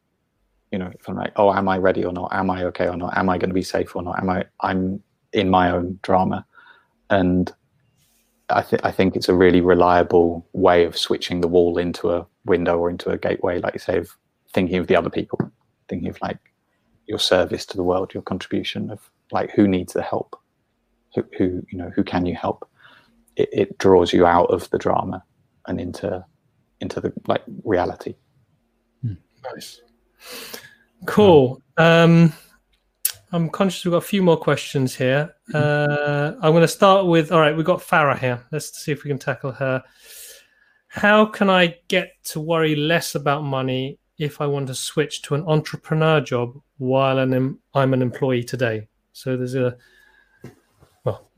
You 0.71 0.79
know, 0.79 0.91
if 0.99 1.07
I'm 1.07 1.15
like, 1.15 1.33
oh, 1.35 1.53
am 1.53 1.69
I 1.69 1.77
ready 1.77 2.03
or 2.03 2.11
not? 2.11 2.33
Am 2.33 2.49
I 2.49 2.63
okay 2.65 2.87
or 2.87 2.97
not? 2.97 3.17
Am 3.17 3.29
I 3.29 3.37
going 3.37 3.49
to 3.49 3.53
be 3.53 3.63
safe 3.63 3.95
or 3.95 4.01
not? 4.01 4.19
Am 4.19 4.29
I? 4.29 4.45
I'm 4.59 5.01
in 5.33 5.49
my 5.49 5.71
own 5.71 5.99
drama, 6.01 6.45
and 7.09 7.51
I, 8.49 8.61
th- 8.61 8.81
I 8.83 8.91
think 8.91 9.15
it's 9.15 9.29
a 9.29 9.33
really 9.33 9.61
reliable 9.61 10.47
way 10.53 10.85
of 10.85 10.97
switching 10.97 11.41
the 11.41 11.47
wall 11.47 11.77
into 11.77 12.11
a 12.11 12.25
window 12.45 12.77
or 12.77 12.89
into 12.89 13.09
a 13.09 13.17
gateway, 13.17 13.59
like 13.59 13.73
you 13.73 13.79
say, 13.79 13.97
of 13.97 14.15
thinking 14.53 14.77
of 14.77 14.87
the 14.87 14.95
other 14.95 15.09
people, 15.09 15.39
thinking 15.89 16.09
of 16.09 16.21
like 16.21 16.37
your 17.07 17.19
service 17.19 17.65
to 17.67 17.77
the 17.77 17.83
world, 17.83 18.13
your 18.13 18.23
contribution 18.23 18.91
of 18.91 19.09
like 19.31 19.51
who 19.51 19.67
needs 19.67 19.93
the 19.93 20.03
help, 20.03 20.39
who, 21.15 21.23
who 21.37 21.65
you 21.71 21.77
know 21.77 21.91
who 21.95 22.03
can 22.03 22.25
you 22.25 22.35
help. 22.35 22.69
It, 23.35 23.49
it 23.51 23.77
draws 23.77 24.13
you 24.13 24.25
out 24.25 24.49
of 24.51 24.69
the 24.69 24.77
drama 24.77 25.23
and 25.67 25.79
into 25.79 26.25
into 26.81 27.01
the 27.01 27.13
like 27.27 27.43
reality. 27.63 28.15
Nice. 29.53 29.81
Cool. 31.05 31.61
Um, 31.77 32.33
I'm 33.31 33.49
conscious 33.49 33.85
we've 33.85 33.91
got 33.91 33.97
a 33.97 34.01
few 34.01 34.23
more 34.23 34.37
questions 34.37 34.95
here. 34.95 35.35
Uh, 35.53 36.33
I'm 36.41 36.51
going 36.51 36.61
to 36.61 36.67
start 36.67 37.05
with 37.05 37.31
all 37.31 37.39
right, 37.39 37.55
we've 37.55 37.65
got 37.65 37.79
Farah 37.79 38.17
here. 38.17 38.43
Let's 38.51 38.77
see 38.83 38.91
if 38.91 39.03
we 39.03 39.09
can 39.09 39.19
tackle 39.19 39.51
her. 39.51 39.83
How 40.87 41.25
can 41.25 41.49
I 41.49 41.75
get 41.89 42.13
to 42.25 42.39
worry 42.39 42.75
less 42.75 43.15
about 43.15 43.43
money 43.43 43.99
if 44.17 44.39
I 44.39 44.47
want 44.47 44.67
to 44.67 44.75
switch 44.75 45.21
to 45.23 45.35
an 45.35 45.43
entrepreneur 45.45 46.21
job 46.21 46.57
while 46.77 47.19
an, 47.19 47.59
I'm 47.73 47.93
an 47.93 48.01
employee 48.01 48.43
today? 48.43 48.87
So 49.11 49.35
there's 49.35 49.55
a, 49.55 49.75
well, 51.03 51.29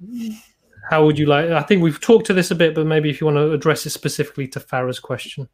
how 0.90 1.06
would 1.06 1.20
you 1.20 1.26
like? 1.26 1.50
I 1.50 1.62
think 1.64 1.82
we've 1.82 2.00
talked 2.00 2.26
to 2.28 2.34
this 2.34 2.52
a 2.52 2.56
bit, 2.56 2.76
but 2.76 2.86
maybe 2.86 3.10
if 3.10 3.20
you 3.20 3.26
want 3.26 3.38
to 3.38 3.52
address 3.52 3.86
it 3.86 3.92
specifically 3.92 4.48
to 4.50 4.60
Farah's 4.60 5.00
question. 5.00 5.50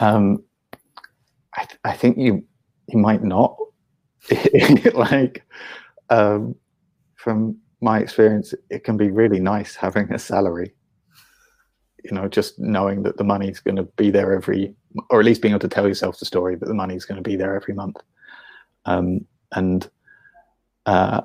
Um, 0.00 0.42
I, 1.54 1.64
th- 1.64 1.80
I 1.84 1.92
think 1.92 2.16
you 2.16 2.44
you 2.88 2.98
might 2.98 3.22
not 3.22 3.56
like 4.94 5.44
um, 6.10 6.54
from 7.16 7.56
my 7.80 7.98
experience 7.98 8.54
it 8.70 8.84
can 8.84 8.96
be 8.96 9.10
really 9.10 9.40
nice 9.40 9.74
having 9.74 10.12
a 10.12 10.18
salary 10.18 10.72
you 12.04 12.12
know 12.12 12.28
just 12.28 12.58
knowing 12.58 13.02
that 13.02 13.16
the 13.16 13.24
money's 13.24 13.60
going 13.60 13.76
to 13.76 13.82
be 13.82 14.10
there 14.10 14.34
every 14.34 14.74
or 15.10 15.20
at 15.20 15.26
least 15.26 15.42
being 15.42 15.52
able 15.52 15.60
to 15.60 15.68
tell 15.68 15.88
yourself 15.88 16.18
the 16.18 16.24
story 16.24 16.54
that 16.54 16.66
the 16.66 16.74
money's 16.74 17.04
going 17.04 17.22
to 17.22 17.28
be 17.28 17.36
there 17.36 17.56
every 17.56 17.74
month 17.74 17.96
um, 18.84 19.24
and 19.52 19.90
uh, 20.86 21.22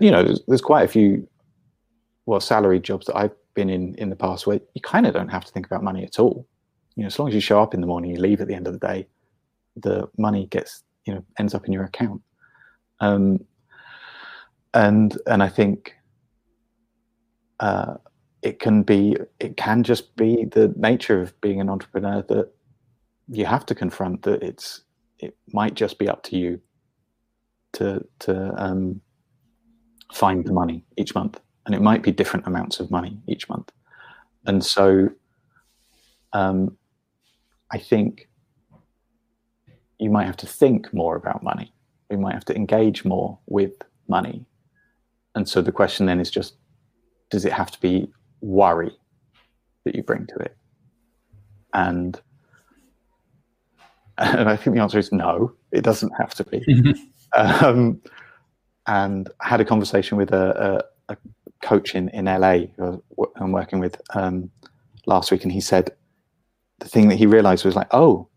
you 0.00 0.10
know 0.10 0.22
there's, 0.22 0.40
there's 0.46 0.60
quite 0.60 0.84
a 0.84 0.88
few 0.88 1.26
well 2.26 2.40
salary 2.40 2.80
jobs 2.80 3.06
that 3.06 3.16
i've 3.16 3.34
been 3.54 3.70
in 3.70 3.94
in 3.96 4.10
the 4.10 4.16
past 4.16 4.46
where 4.46 4.60
you 4.74 4.80
kind 4.82 5.06
of 5.06 5.14
don't 5.14 5.28
have 5.28 5.44
to 5.44 5.52
think 5.52 5.66
about 5.66 5.82
money 5.82 6.04
at 6.04 6.18
all. 6.18 6.46
You 6.96 7.02
know 7.02 7.06
as 7.06 7.18
long 7.18 7.28
as 7.28 7.34
you 7.34 7.40
show 7.40 7.62
up 7.62 7.74
in 7.74 7.80
the 7.80 7.86
morning 7.86 8.10
you 8.10 8.20
leave 8.20 8.40
at 8.40 8.48
the 8.48 8.54
end 8.54 8.66
of 8.66 8.72
the 8.72 8.78
day 8.78 9.06
the 9.76 10.08
money 10.18 10.46
gets 10.46 10.84
you 11.04 11.14
know 11.14 11.24
ends 11.38 11.54
up 11.54 11.66
in 11.66 11.72
your 11.72 11.84
account. 11.84 12.22
Um, 13.00 13.44
and 14.74 15.18
and 15.26 15.42
i 15.42 15.48
think 15.48 15.94
uh, 17.60 17.94
it 18.42 18.58
can 18.58 18.82
be 18.82 19.16
it 19.38 19.56
can 19.56 19.82
just 19.82 20.16
be 20.16 20.46
the 20.46 20.72
nature 20.76 21.20
of 21.20 21.38
being 21.40 21.60
an 21.60 21.68
entrepreneur 21.68 22.22
that 22.22 22.50
you 23.28 23.44
have 23.44 23.64
to 23.66 23.74
confront 23.74 24.22
that 24.22 24.42
it's 24.42 24.82
it 25.18 25.36
might 25.52 25.74
just 25.74 25.98
be 25.98 26.08
up 26.08 26.22
to 26.24 26.36
you 26.36 26.60
to 27.72 28.04
to 28.18 28.52
um, 28.56 29.00
find 30.12 30.44
the 30.44 30.52
money 30.52 30.84
each 30.96 31.14
month 31.14 31.38
and 31.66 31.74
it 31.74 31.80
might 31.80 32.02
be 32.02 32.10
different 32.10 32.46
amounts 32.46 32.80
of 32.80 32.90
money 32.90 33.18
each 33.26 33.48
month 33.48 33.70
and 34.46 34.64
so 34.64 35.08
um, 36.32 36.76
i 37.70 37.78
think 37.78 38.28
you 40.02 40.10
might 40.10 40.26
have 40.26 40.36
to 40.36 40.46
think 40.46 40.92
more 40.92 41.14
about 41.14 41.44
money. 41.44 41.72
You 42.10 42.18
might 42.18 42.34
have 42.34 42.44
to 42.46 42.56
engage 42.56 43.04
more 43.04 43.38
with 43.46 43.72
money. 44.08 44.44
And 45.36 45.48
so 45.48 45.62
the 45.62 45.70
question 45.70 46.06
then 46.06 46.18
is 46.18 46.28
just 46.28 46.56
does 47.30 47.44
it 47.44 47.52
have 47.52 47.70
to 47.70 47.80
be 47.80 48.12
worry 48.40 48.90
that 49.84 49.94
you 49.94 50.02
bring 50.02 50.26
to 50.26 50.34
it? 50.40 50.56
And 51.72 52.20
and 54.18 54.48
I 54.48 54.56
think 54.56 54.74
the 54.74 54.82
answer 54.82 54.98
is 54.98 55.12
no, 55.12 55.52
it 55.70 55.82
doesn't 55.82 56.12
have 56.18 56.34
to 56.34 56.44
be. 56.44 56.94
um, 57.36 58.02
and 58.88 59.30
I 59.40 59.48
had 59.48 59.60
a 59.60 59.64
conversation 59.64 60.18
with 60.18 60.32
a, 60.32 60.84
a, 61.08 61.12
a 61.12 61.16
coach 61.62 61.94
in, 61.94 62.08
in 62.10 62.26
LA 62.26 62.66
who 62.76 63.02
I'm 63.36 63.52
working 63.52 63.78
with 63.78 64.00
um, 64.14 64.50
last 65.06 65.30
week, 65.30 65.44
and 65.44 65.52
he 65.52 65.60
said 65.60 65.90
the 66.80 66.88
thing 66.88 67.08
that 67.08 67.16
he 67.16 67.26
realized 67.26 67.64
was 67.64 67.76
like, 67.76 67.88
oh, 67.92 68.28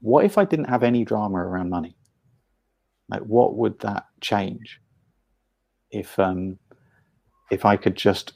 what 0.00 0.24
if 0.24 0.38
I 0.38 0.44
didn't 0.44 0.70
have 0.70 0.82
any 0.82 1.04
drama 1.04 1.38
around 1.38 1.70
money? 1.70 1.94
Like, 3.08 3.22
what 3.22 3.56
would 3.56 3.78
that 3.80 4.06
change? 4.20 4.80
If 5.90 6.18
um, 6.18 6.58
if 7.50 7.64
I 7.64 7.76
could 7.76 7.96
just, 7.96 8.32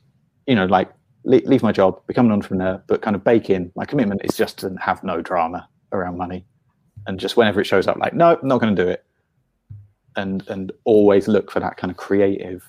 you 0.46 0.54
know, 0.54 0.66
like 0.66 0.92
leave, 1.24 1.44
leave 1.44 1.62
my 1.62 1.72
job, 1.72 2.04
become 2.06 2.26
an 2.26 2.32
entrepreneur, 2.32 2.82
but 2.86 3.00
kind 3.00 3.16
of 3.16 3.24
bake 3.24 3.48
in 3.48 3.72
my 3.76 3.84
commitment 3.84 4.20
is 4.24 4.36
just 4.36 4.58
to 4.58 4.74
have 4.80 5.02
no 5.02 5.22
drama 5.22 5.68
around 5.92 6.18
money, 6.18 6.44
and 7.06 7.18
just 7.18 7.36
whenever 7.36 7.60
it 7.60 7.64
shows 7.64 7.86
up, 7.86 7.96
like, 7.96 8.12
no, 8.12 8.36
I'm 8.40 8.48
not 8.48 8.60
going 8.60 8.74
to 8.74 8.84
do 8.84 8.88
it, 8.88 9.04
and 10.16 10.46
and 10.48 10.72
always 10.84 11.28
look 11.28 11.50
for 11.50 11.60
that 11.60 11.76
kind 11.76 11.90
of 11.90 11.96
creative 11.96 12.66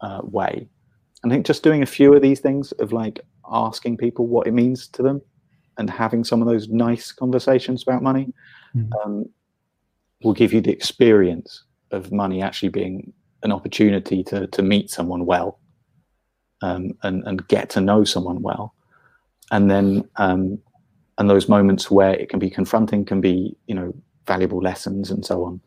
uh, 0.00 0.20
way. 0.24 0.68
I 1.24 1.28
think 1.28 1.46
just 1.46 1.62
doing 1.62 1.82
a 1.82 1.86
few 1.86 2.14
of 2.14 2.22
these 2.22 2.40
things 2.40 2.72
of 2.72 2.92
like 2.92 3.20
asking 3.50 3.98
people 3.98 4.26
what 4.26 4.46
it 4.46 4.52
means 4.52 4.88
to 4.88 5.02
them 5.02 5.20
and 5.76 5.90
having 5.90 6.24
some 6.24 6.40
of 6.40 6.48
those 6.48 6.68
nice 6.68 7.12
conversations 7.12 7.82
about 7.82 8.02
money 8.02 8.32
mm. 8.74 8.90
um, 9.04 9.26
will 10.22 10.32
give 10.32 10.52
you 10.52 10.60
the 10.60 10.72
experience 10.72 11.64
of 11.90 12.12
money 12.12 12.42
actually 12.42 12.68
being 12.68 13.12
an 13.42 13.52
opportunity 13.52 14.22
to 14.22 14.46
to 14.48 14.62
meet 14.62 14.90
someone 14.90 15.24
well 15.26 15.58
um, 16.62 16.92
and 17.02 17.26
and 17.26 17.46
get 17.48 17.70
to 17.70 17.80
know 17.80 18.04
someone 18.04 18.42
well, 18.42 18.74
and 19.50 19.70
then 19.70 20.08
um, 20.16 20.58
and 21.18 21.28
those 21.28 21.48
moments 21.48 21.90
where 21.90 22.14
it 22.14 22.28
can 22.28 22.38
be 22.38 22.50
confronting 22.50 23.04
can 23.04 23.20
be 23.20 23.56
you 23.66 23.74
know 23.74 23.94
valuable 24.26 24.60
lessons 24.60 25.10
and 25.10 25.24
so 25.24 25.44
on. 25.44 25.60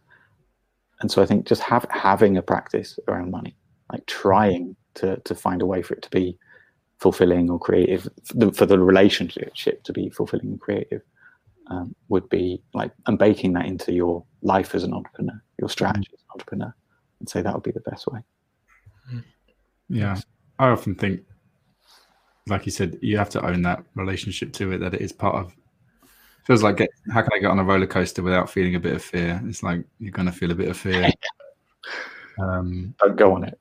And 1.01 1.11
so 1.11 1.21
I 1.21 1.25
think 1.25 1.45
just 1.45 1.61
have 1.63 1.85
having 1.89 2.37
a 2.37 2.41
practice 2.41 2.97
around 3.07 3.31
money, 3.31 3.57
like 3.91 4.05
trying 4.05 4.75
to 4.95 5.17
to 5.17 5.35
find 5.35 5.61
a 5.61 5.65
way 5.65 5.81
for 5.81 5.93
it 5.93 6.01
to 6.03 6.09
be 6.09 6.37
fulfilling 6.99 7.49
or 7.49 7.59
creative. 7.59 8.07
For 8.55 8.65
the 8.65 8.79
relationship 8.79 9.83
to 9.83 9.93
be 9.93 10.09
fulfilling 10.09 10.47
and 10.47 10.61
creative 10.61 11.01
um, 11.67 11.95
would 12.09 12.29
be 12.29 12.61
like 12.73 12.91
and 13.07 13.17
baking 13.17 13.53
that 13.53 13.65
into 13.65 13.93
your 13.93 14.23
life 14.41 14.75
as 14.75 14.83
an 14.83 14.93
entrepreneur 14.93 15.41
your 15.59 15.69
strategy 15.69 16.09
mm. 16.09 16.13
as 16.13 16.21
an 16.21 16.27
entrepreneur. 16.33 16.75
And 17.19 17.29
say 17.29 17.41
that 17.41 17.53
would 17.53 17.63
be 17.63 17.71
the 17.71 17.79
best 17.81 18.07
way. 18.07 18.19
Yeah. 19.89 20.19
I 20.59 20.69
often 20.69 20.95
think 20.95 21.21
like 22.47 22.65
you 22.65 22.71
said 22.71 22.97
you 23.01 23.17
have 23.17 23.29
to 23.29 23.45
own 23.45 23.61
that 23.61 23.83
relationship 23.95 24.51
to 24.53 24.71
it 24.73 24.79
that 24.79 24.93
it 24.93 25.01
is 25.01 25.13
part 25.13 25.35
of 25.35 25.53
feels 26.45 26.61
like 26.61 26.77
get, 26.77 26.89
how 27.13 27.21
can 27.21 27.31
i 27.33 27.39
get 27.39 27.49
on 27.49 27.59
a 27.59 27.63
roller 27.63 27.87
coaster 27.87 28.21
without 28.21 28.49
feeling 28.49 28.75
a 28.75 28.79
bit 28.79 28.93
of 28.93 29.01
fear? 29.01 29.41
It's 29.45 29.63
like 29.63 29.85
you're 29.99 30.11
going 30.11 30.25
to 30.25 30.31
feel 30.31 30.51
a 30.51 30.55
bit 30.55 30.69
of 30.69 30.77
fear. 30.77 31.09
Um, 32.41 32.95
don't 32.99 33.15
go 33.15 33.35
on 33.35 33.43
it 33.43 33.59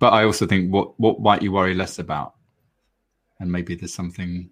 but 0.00 0.12
i 0.12 0.24
also 0.24 0.46
think 0.46 0.72
what 0.72 0.98
what 0.98 1.20
might 1.20 1.42
you 1.42 1.52
worry 1.52 1.74
less 1.74 2.00
about? 2.00 2.34
And 3.38 3.50
maybe 3.50 3.74
there's 3.74 3.94
something 3.94 4.50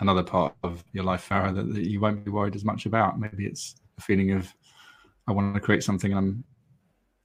another 0.00 0.22
part 0.22 0.54
of 0.62 0.84
your 0.92 1.04
life 1.04 1.28
farah 1.28 1.54
that, 1.54 1.72
that, 1.72 1.84
you 1.84 2.00
won't 2.00 2.24
be 2.24 2.30
worried 2.30 2.54
as 2.54 2.64
much 2.64 2.84
about. 2.86 3.18
Maybe 3.18 3.46
it's 3.46 3.76
a 3.98 4.00
feeling 4.00 4.32
of 4.32 4.52
i 5.28 5.32
want 5.32 5.54
to 5.54 5.60
create 5.60 5.84
something 5.84 6.12
and 6.12 6.18
i'm 6.18 6.44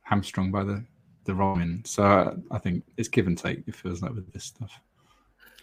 hamstrung 0.01 0.51
by 0.51 0.63
the 0.63 0.83
the 1.25 1.33
wrong 1.33 1.81
so 1.85 2.03
uh, 2.03 2.35
i 2.51 2.57
think 2.57 2.83
it's 2.97 3.07
give 3.07 3.27
and 3.27 3.37
take 3.37 3.63
it 3.65 3.75
feels 3.75 4.01
like 4.01 4.13
with 4.13 4.31
this 4.33 4.43
stuff. 4.43 4.79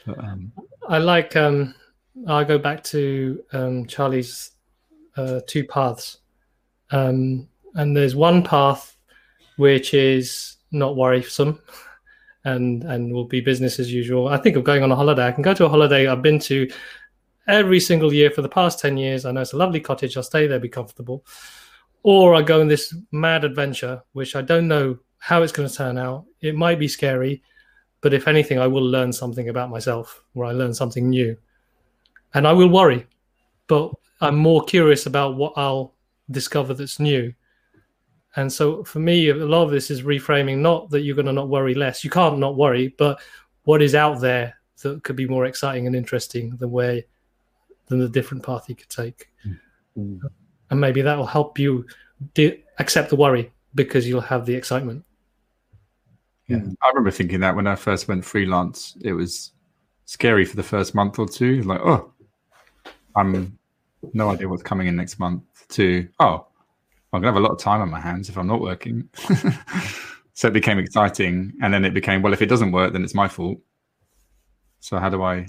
But, 0.07 0.18
um, 0.18 0.53
i 0.88 0.98
like 0.98 1.36
um 1.36 1.74
i 2.26 2.44
go 2.44 2.59
back 2.59 2.82
to 2.84 3.44
um 3.53 3.86
charlie's 3.86 4.53
uh, 5.16 5.40
two 5.46 5.64
paths. 5.64 6.18
Um 6.92 7.48
and 7.74 7.96
there's 7.96 8.16
one 8.16 8.42
path 8.42 8.96
which 9.57 9.92
is 9.92 10.57
not 10.72 10.96
worrisome 10.96 11.61
and 12.45 12.84
and 12.84 13.12
will 13.12 13.26
be 13.26 13.41
business 13.41 13.78
as 13.78 13.93
usual. 13.93 14.28
I 14.28 14.36
think 14.38 14.57
of 14.57 14.64
going 14.64 14.82
on 14.82 14.93
a 14.93 14.97
holiday. 14.97 15.26
I 15.26 15.32
can 15.32 15.43
go 15.43 15.55
to 15.55 15.66
a 15.66 15.68
holiday 15.68 16.07
I've 16.07 16.22
been 16.22 16.38
to 16.41 16.68
every 17.47 17.80
single 17.80 18.12
year 18.12 18.30
for 18.30 18.43
the 18.43 18.49
past 18.49 18.78
10 18.78 18.97
years. 18.97 19.24
I 19.24 19.32
know 19.32 19.41
it's 19.41 19.53
a 19.53 19.57
lovely 19.57 19.80
cottage. 19.80 20.16
I'll 20.16 20.22
stay 20.22 20.47
there, 20.47 20.61
be 20.61 20.68
comfortable. 20.68 21.24
Or 22.03 22.34
I 22.34 22.43
go 22.43 22.61
on 22.61 22.68
this 22.68 22.95
mad 23.12 23.45
adventure, 23.45 24.03
which 24.12 24.36
I 24.36 24.43
don't 24.43 24.68
know 24.68 24.99
how 25.18 25.43
it's 25.43 25.53
going 25.53 25.68
to 25.68 25.74
turn 25.74 25.99
out. 25.99 26.24
It 26.41 26.55
might 26.55 26.78
be 26.78 26.88
scary, 26.88 27.43
but 28.01 28.14
if 28.14 28.26
anything, 28.28 28.59
I 28.59 28.66
will 28.66 28.84
learn 28.84 29.12
something 29.12 29.49
about 29.49 29.68
myself 29.68 30.22
or 30.34 30.45
I 30.45 30.53
learn 30.53 30.72
something 30.72 31.11
new. 31.11 31.36
And 32.32 32.47
I 32.47 32.53
will 32.53 32.68
worry, 32.68 33.07
but 33.66 33.93
I'm 34.20 34.36
more 34.36 34.64
curious 34.64 35.07
about 35.07 35.36
what 35.36 35.53
I'll 35.57 35.95
discover 36.30 36.72
that's 36.72 37.01
new 37.01 37.34
and 38.37 38.53
so 38.53 38.85
for 38.85 39.01
me, 39.01 39.31
a 39.31 39.35
lot 39.35 39.64
of 39.64 39.70
this 39.70 39.91
is 39.91 40.03
reframing 40.03 40.59
not 40.59 40.91
that 40.91 41.01
you're 41.01 41.16
going 41.16 41.26
to 41.26 41.33
not 41.33 41.49
worry 41.49 41.74
less. 41.74 42.05
You 42.05 42.11
can't 42.11 42.39
not 42.39 42.57
worry, 42.57 42.95
but 42.97 43.20
what 43.64 43.83
is 43.83 43.95
out 43.95 44.20
there 44.20 44.55
that 44.83 45.03
could 45.03 45.16
be 45.16 45.26
more 45.26 45.47
exciting 45.47 45.87
and 45.87 45.97
interesting 45.97 46.57
than 46.57 46.70
where 46.70 47.03
than 47.87 47.99
the 47.99 48.09
different 48.09 48.45
path 48.45 48.68
you 48.68 48.74
could 48.74 48.89
take. 48.89 49.28
Mm. 49.97 50.20
And 50.70 50.81
maybe 50.81 51.03
that 51.03 51.18
will 51.18 51.26
help 51.26 51.59
you 51.59 51.85
de- 52.35 52.62
accept 52.78 53.11
the 53.11 53.16
worry 53.16 53.53
because 53.74 54.09
you'll 54.09 54.20
have 54.20 54.47
the 54.47 54.55
excitement. 54.55 55.05
Yeah, 56.47 56.59
I 56.83 56.89
remember 56.89 57.11
thinking 57.11 57.41
that 57.41 57.55
when 57.55 57.66
I 57.66 57.74
first 57.74 58.09
went 58.09 58.24
freelance, 58.24 58.97
it 59.03 59.12
was 59.12 59.53
scary 60.05 60.45
for 60.45 60.57
the 60.57 60.62
first 60.62 60.95
month 60.95 61.18
or 61.18 61.28
two. 61.28 61.62
Like, 61.62 61.81
oh, 61.81 62.12
I'm 63.16 63.57
no 64.12 64.31
idea 64.31 64.49
what's 64.49 64.62
coming 64.62 64.87
in 64.87 64.97
next 64.97 65.18
month. 65.18 65.43
To 65.70 66.09
oh, 66.18 66.47
I'm 67.12 67.20
gonna 67.20 67.32
have 67.32 67.42
a 67.42 67.44
lot 67.44 67.52
of 67.52 67.58
time 67.58 67.80
on 67.80 67.90
my 67.90 68.00
hands 68.00 68.28
if 68.28 68.38
I'm 68.38 68.46
not 68.46 68.61
working. 68.61 69.08
so 70.34 70.48
it 70.48 70.52
became 70.52 70.78
exciting, 70.78 71.52
and 71.62 71.72
then 71.72 71.84
it 71.84 71.94
became 71.94 72.22
well, 72.22 72.32
if 72.32 72.42
it 72.42 72.46
doesn't 72.46 72.72
work, 72.72 72.92
then 72.92 73.04
it's 73.04 73.14
my 73.14 73.28
fault. 73.28 73.58
So 74.80 74.98
how 74.98 75.11
do 75.11 75.22
I 75.22 75.46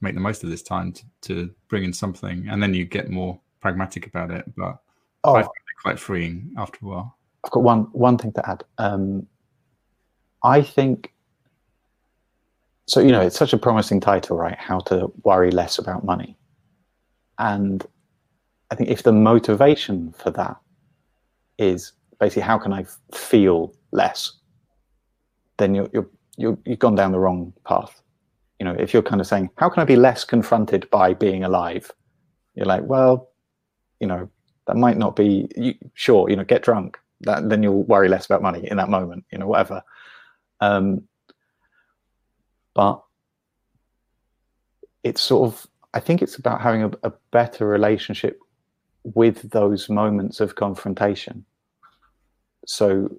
make 0.00 0.14
the 0.14 0.20
most 0.20 0.44
of 0.44 0.50
this 0.50 0.62
time 0.62 0.92
to, 0.92 1.04
to 1.22 1.50
bring 1.68 1.84
in 1.84 1.92
something? 1.92 2.46
And 2.48 2.62
then 2.62 2.74
you 2.74 2.84
get 2.84 3.10
more 3.10 3.40
pragmatic 3.60 4.06
about 4.06 4.30
it. 4.30 4.44
But 4.56 4.78
Oh, 5.24 5.34
I 5.34 5.42
find 5.42 5.46
it 5.46 5.82
quite 5.82 5.98
freeing 5.98 6.52
after 6.56 6.78
a 6.82 6.88
while. 6.88 7.18
I've 7.44 7.50
got 7.50 7.62
one 7.62 7.82
one 7.92 8.18
thing 8.18 8.32
to 8.32 8.48
add. 8.48 8.64
Um, 8.78 9.26
I 10.42 10.62
think 10.62 11.12
so. 12.86 13.00
You 13.00 13.12
know, 13.12 13.20
it's 13.20 13.36
such 13.36 13.52
a 13.52 13.58
promising 13.58 14.00
title, 14.00 14.36
right? 14.36 14.56
How 14.56 14.78
to 14.80 15.12
worry 15.24 15.50
less 15.50 15.78
about 15.78 16.04
money, 16.04 16.36
and 17.38 17.84
I 18.70 18.74
think 18.74 18.90
if 18.90 19.02
the 19.02 19.12
motivation 19.12 20.12
for 20.12 20.30
that 20.32 20.56
is 21.58 21.92
basically 22.20 22.42
how 22.42 22.58
can 22.58 22.72
I 22.72 22.84
feel 23.14 23.74
less, 23.92 24.32
then 25.58 25.74
you're 25.74 25.88
you're 25.92 26.08
you're 26.36 26.58
you've 26.64 26.78
gone 26.78 26.94
down 26.94 27.12
the 27.12 27.18
wrong 27.18 27.52
path. 27.64 28.02
You 28.58 28.64
know, 28.64 28.76
if 28.78 28.92
you're 28.92 29.02
kind 29.02 29.20
of 29.20 29.26
saying 29.26 29.50
how 29.56 29.68
can 29.68 29.82
I 29.82 29.84
be 29.84 29.96
less 29.96 30.24
confronted 30.24 30.88
by 30.90 31.14
being 31.14 31.44
alive, 31.44 31.90
you're 32.54 32.66
like, 32.66 32.82
well, 32.84 33.30
you 34.00 34.06
know, 34.06 34.28
that 34.66 34.76
might 34.76 34.98
not 34.98 35.16
be 35.16 35.48
you, 35.56 35.74
sure. 35.94 36.28
You 36.28 36.36
know, 36.36 36.44
get 36.44 36.62
drunk, 36.62 36.98
that 37.20 37.48
then 37.48 37.62
you'll 37.62 37.84
worry 37.84 38.08
less 38.08 38.26
about 38.26 38.42
money 38.42 38.66
in 38.70 38.76
that 38.76 38.88
moment 38.88 39.24
you 39.32 39.38
know 39.38 39.46
whatever 39.46 39.82
um 40.60 41.02
but 42.74 43.02
it's 45.02 45.20
sort 45.20 45.52
of 45.52 45.66
i 45.94 46.00
think 46.00 46.22
it's 46.22 46.36
about 46.36 46.60
having 46.60 46.84
a, 46.84 46.90
a 47.02 47.12
better 47.30 47.66
relationship 47.66 48.40
with 49.14 49.50
those 49.50 49.88
moments 49.88 50.40
of 50.40 50.54
confrontation. 50.54 51.44
So 52.66 53.18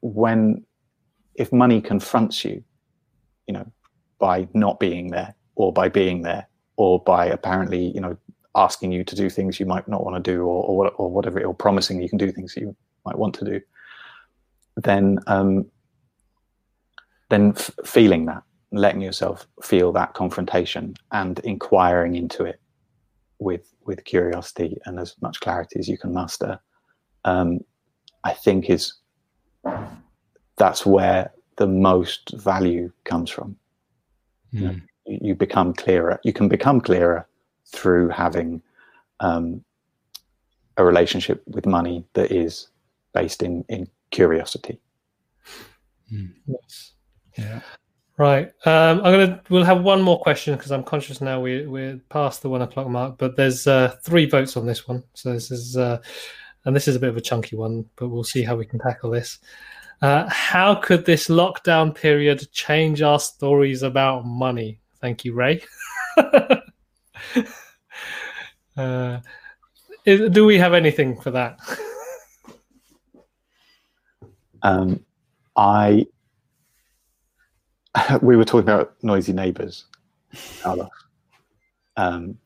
when 0.00 0.64
if 1.34 1.52
money 1.52 1.80
confronts 1.80 2.44
you 2.44 2.62
you 3.46 3.54
know 3.54 3.66
by 4.18 4.48
not 4.54 4.80
being 4.80 5.10
there 5.10 5.34
or 5.54 5.72
by 5.72 5.88
being 5.88 6.22
there 6.22 6.48
or 6.76 7.02
by 7.02 7.26
apparently 7.26 7.92
you 7.94 8.00
know 8.00 8.16
asking 8.54 8.92
you 8.92 9.04
to 9.04 9.14
do 9.14 9.30
things 9.30 9.60
you 9.60 9.66
might 9.66 9.86
not 9.86 10.04
want 10.04 10.22
to 10.22 10.32
do 10.32 10.42
or 10.42 10.64
or, 10.64 10.90
or 10.92 11.10
whatever 11.10 11.42
or 11.44 11.54
promising 11.54 12.02
you 12.02 12.08
can 12.08 12.18
do 12.18 12.30
things 12.32 12.56
you 12.56 12.74
might 13.04 13.18
want 13.18 13.34
to 13.34 13.44
do, 13.44 13.60
then 14.76 15.18
um, 15.26 15.66
then 17.28 17.52
f- 17.56 17.70
feeling 17.84 18.26
that, 18.26 18.42
letting 18.72 19.00
yourself 19.00 19.46
feel 19.62 19.92
that 19.92 20.14
confrontation, 20.14 20.94
and 21.12 21.38
inquiring 21.40 22.16
into 22.16 22.44
it 22.44 22.60
with 23.40 23.74
with 23.86 24.04
curiosity 24.04 24.78
and 24.84 25.00
as 25.00 25.16
much 25.20 25.40
clarity 25.40 25.78
as 25.78 25.88
you 25.88 25.98
can 25.98 26.12
muster, 26.12 26.60
um, 27.24 27.60
I 28.22 28.32
think 28.32 28.70
is 28.70 28.94
that's 30.56 30.86
where 30.86 31.32
the 31.56 31.66
most 31.66 32.32
value 32.36 32.92
comes 33.04 33.30
from. 33.30 33.56
Yeah. 34.52 34.72
You, 35.06 35.18
you 35.22 35.34
become 35.34 35.72
clearer. 35.74 36.20
You 36.22 36.32
can 36.32 36.48
become 36.48 36.80
clearer 36.80 37.26
through 37.66 38.10
having 38.10 38.62
um, 39.20 39.64
a 40.76 40.84
relationship 40.84 41.42
with 41.46 41.66
money 41.66 42.04
that 42.14 42.30
is 42.30 42.68
based 43.14 43.42
in 43.42 43.64
in 43.68 43.88
curiosity. 44.10 44.78
Yes. 46.46 46.92
Yeah. 47.38 47.60
Right. 48.20 48.48
Um, 48.66 48.98
I'm 48.98 49.14
gonna. 49.14 49.40
We'll 49.48 49.64
have 49.64 49.82
one 49.82 50.02
more 50.02 50.20
question 50.20 50.54
because 50.54 50.70
I'm 50.72 50.84
conscious 50.84 51.22
now 51.22 51.40
we 51.40 51.66
we're 51.66 51.98
past 52.10 52.42
the 52.42 52.50
one 52.50 52.60
o'clock 52.60 52.86
mark. 52.86 53.16
But 53.16 53.34
there's 53.34 53.66
uh, 53.66 53.96
three 54.02 54.26
votes 54.26 54.58
on 54.58 54.66
this 54.66 54.86
one, 54.86 55.02
so 55.14 55.32
this 55.32 55.50
is 55.50 55.78
uh, 55.78 56.02
and 56.66 56.76
this 56.76 56.86
is 56.86 56.96
a 56.96 57.00
bit 57.00 57.08
of 57.08 57.16
a 57.16 57.22
chunky 57.22 57.56
one, 57.56 57.86
but 57.96 58.08
we'll 58.08 58.22
see 58.22 58.42
how 58.42 58.56
we 58.56 58.66
can 58.66 58.78
tackle 58.78 59.10
this. 59.10 59.38
Uh, 60.02 60.28
how 60.28 60.74
could 60.74 61.06
this 61.06 61.28
lockdown 61.28 61.94
period 61.94 62.46
change 62.52 63.00
our 63.00 63.18
stories 63.18 63.82
about 63.82 64.26
money? 64.26 64.80
Thank 65.00 65.24
you, 65.24 65.32
Ray. 65.32 65.62
uh, 68.76 69.20
is- 70.04 70.28
do 70.30 70.44
we 70.44 70.58
have 70.58 70.74
anything 70.74 71.18
for 71.18 71.30
that? 71.30 71.58
Um, 74.62 75.06
I 75.56 76.04
we 78.22 78.36
were 78.36 78.44
talking 78.44 78.68
about 78.68 78.94
noisy 79.02 79.32
neighbors, 79.32 79.84
um, 81.96 82.38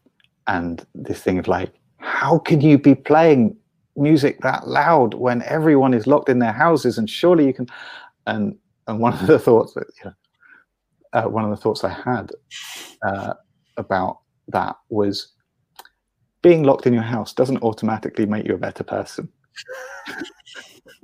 and 0.46 0.86
this 0.94 1.20
thing 1.20 1.38
of 1.38 1.48
like, 1.48 1.72
how 1.98 2.38
can 2.38 2.60
you 2.60 2.78
be 2.78 2.94
playing 2.94 3.56
music 3.96 4.40
that 4.40 4.66
loud 4.66 5.14
when 5.14 5.42
everyone 5.42 5.94
is 5.94 6.06
locked 6.06 6.28
in 6.28 6.38
their 6.38 6.52
houses? 6.52 6.98
And 6.98 7.08
surely 7.08 7.46
you 7.46 7.54
can. 7.54 7.66
And 8.26 8.56
and 8.86 9.00
one 9.00 9.14
of 9.14 9.26
the 9.26 9.38
thoughts 9.38 9.74
that 9.74 9.86
you 9.98 10.10
know, 10.10 10.14
uh, 11.12 11.28
one 11.28 11.44
of 11.44 11.50
the 11.50 11.56
thoughts 11.56 11.84
I 11.84 11.90
had 11.90 12.30
uh, 13.02 13.34
about 13.76 14.20
that 14.48 14.76
was 14.88 15.32
being 16.42 16.62
locked 16.62 16.86
in 16.86 16.92
your 16.92 17.02
house 17.02 17.32
doesn't 17.32 17.62
automatically 17.62 18.26
make 18.26 18.46
you 18.46 18.54
a 18.54 18.58
better 18.58 18.84
person. 18.84 19.28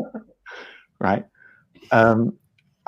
right? 1.01 1.25
Um, 1.93 2.37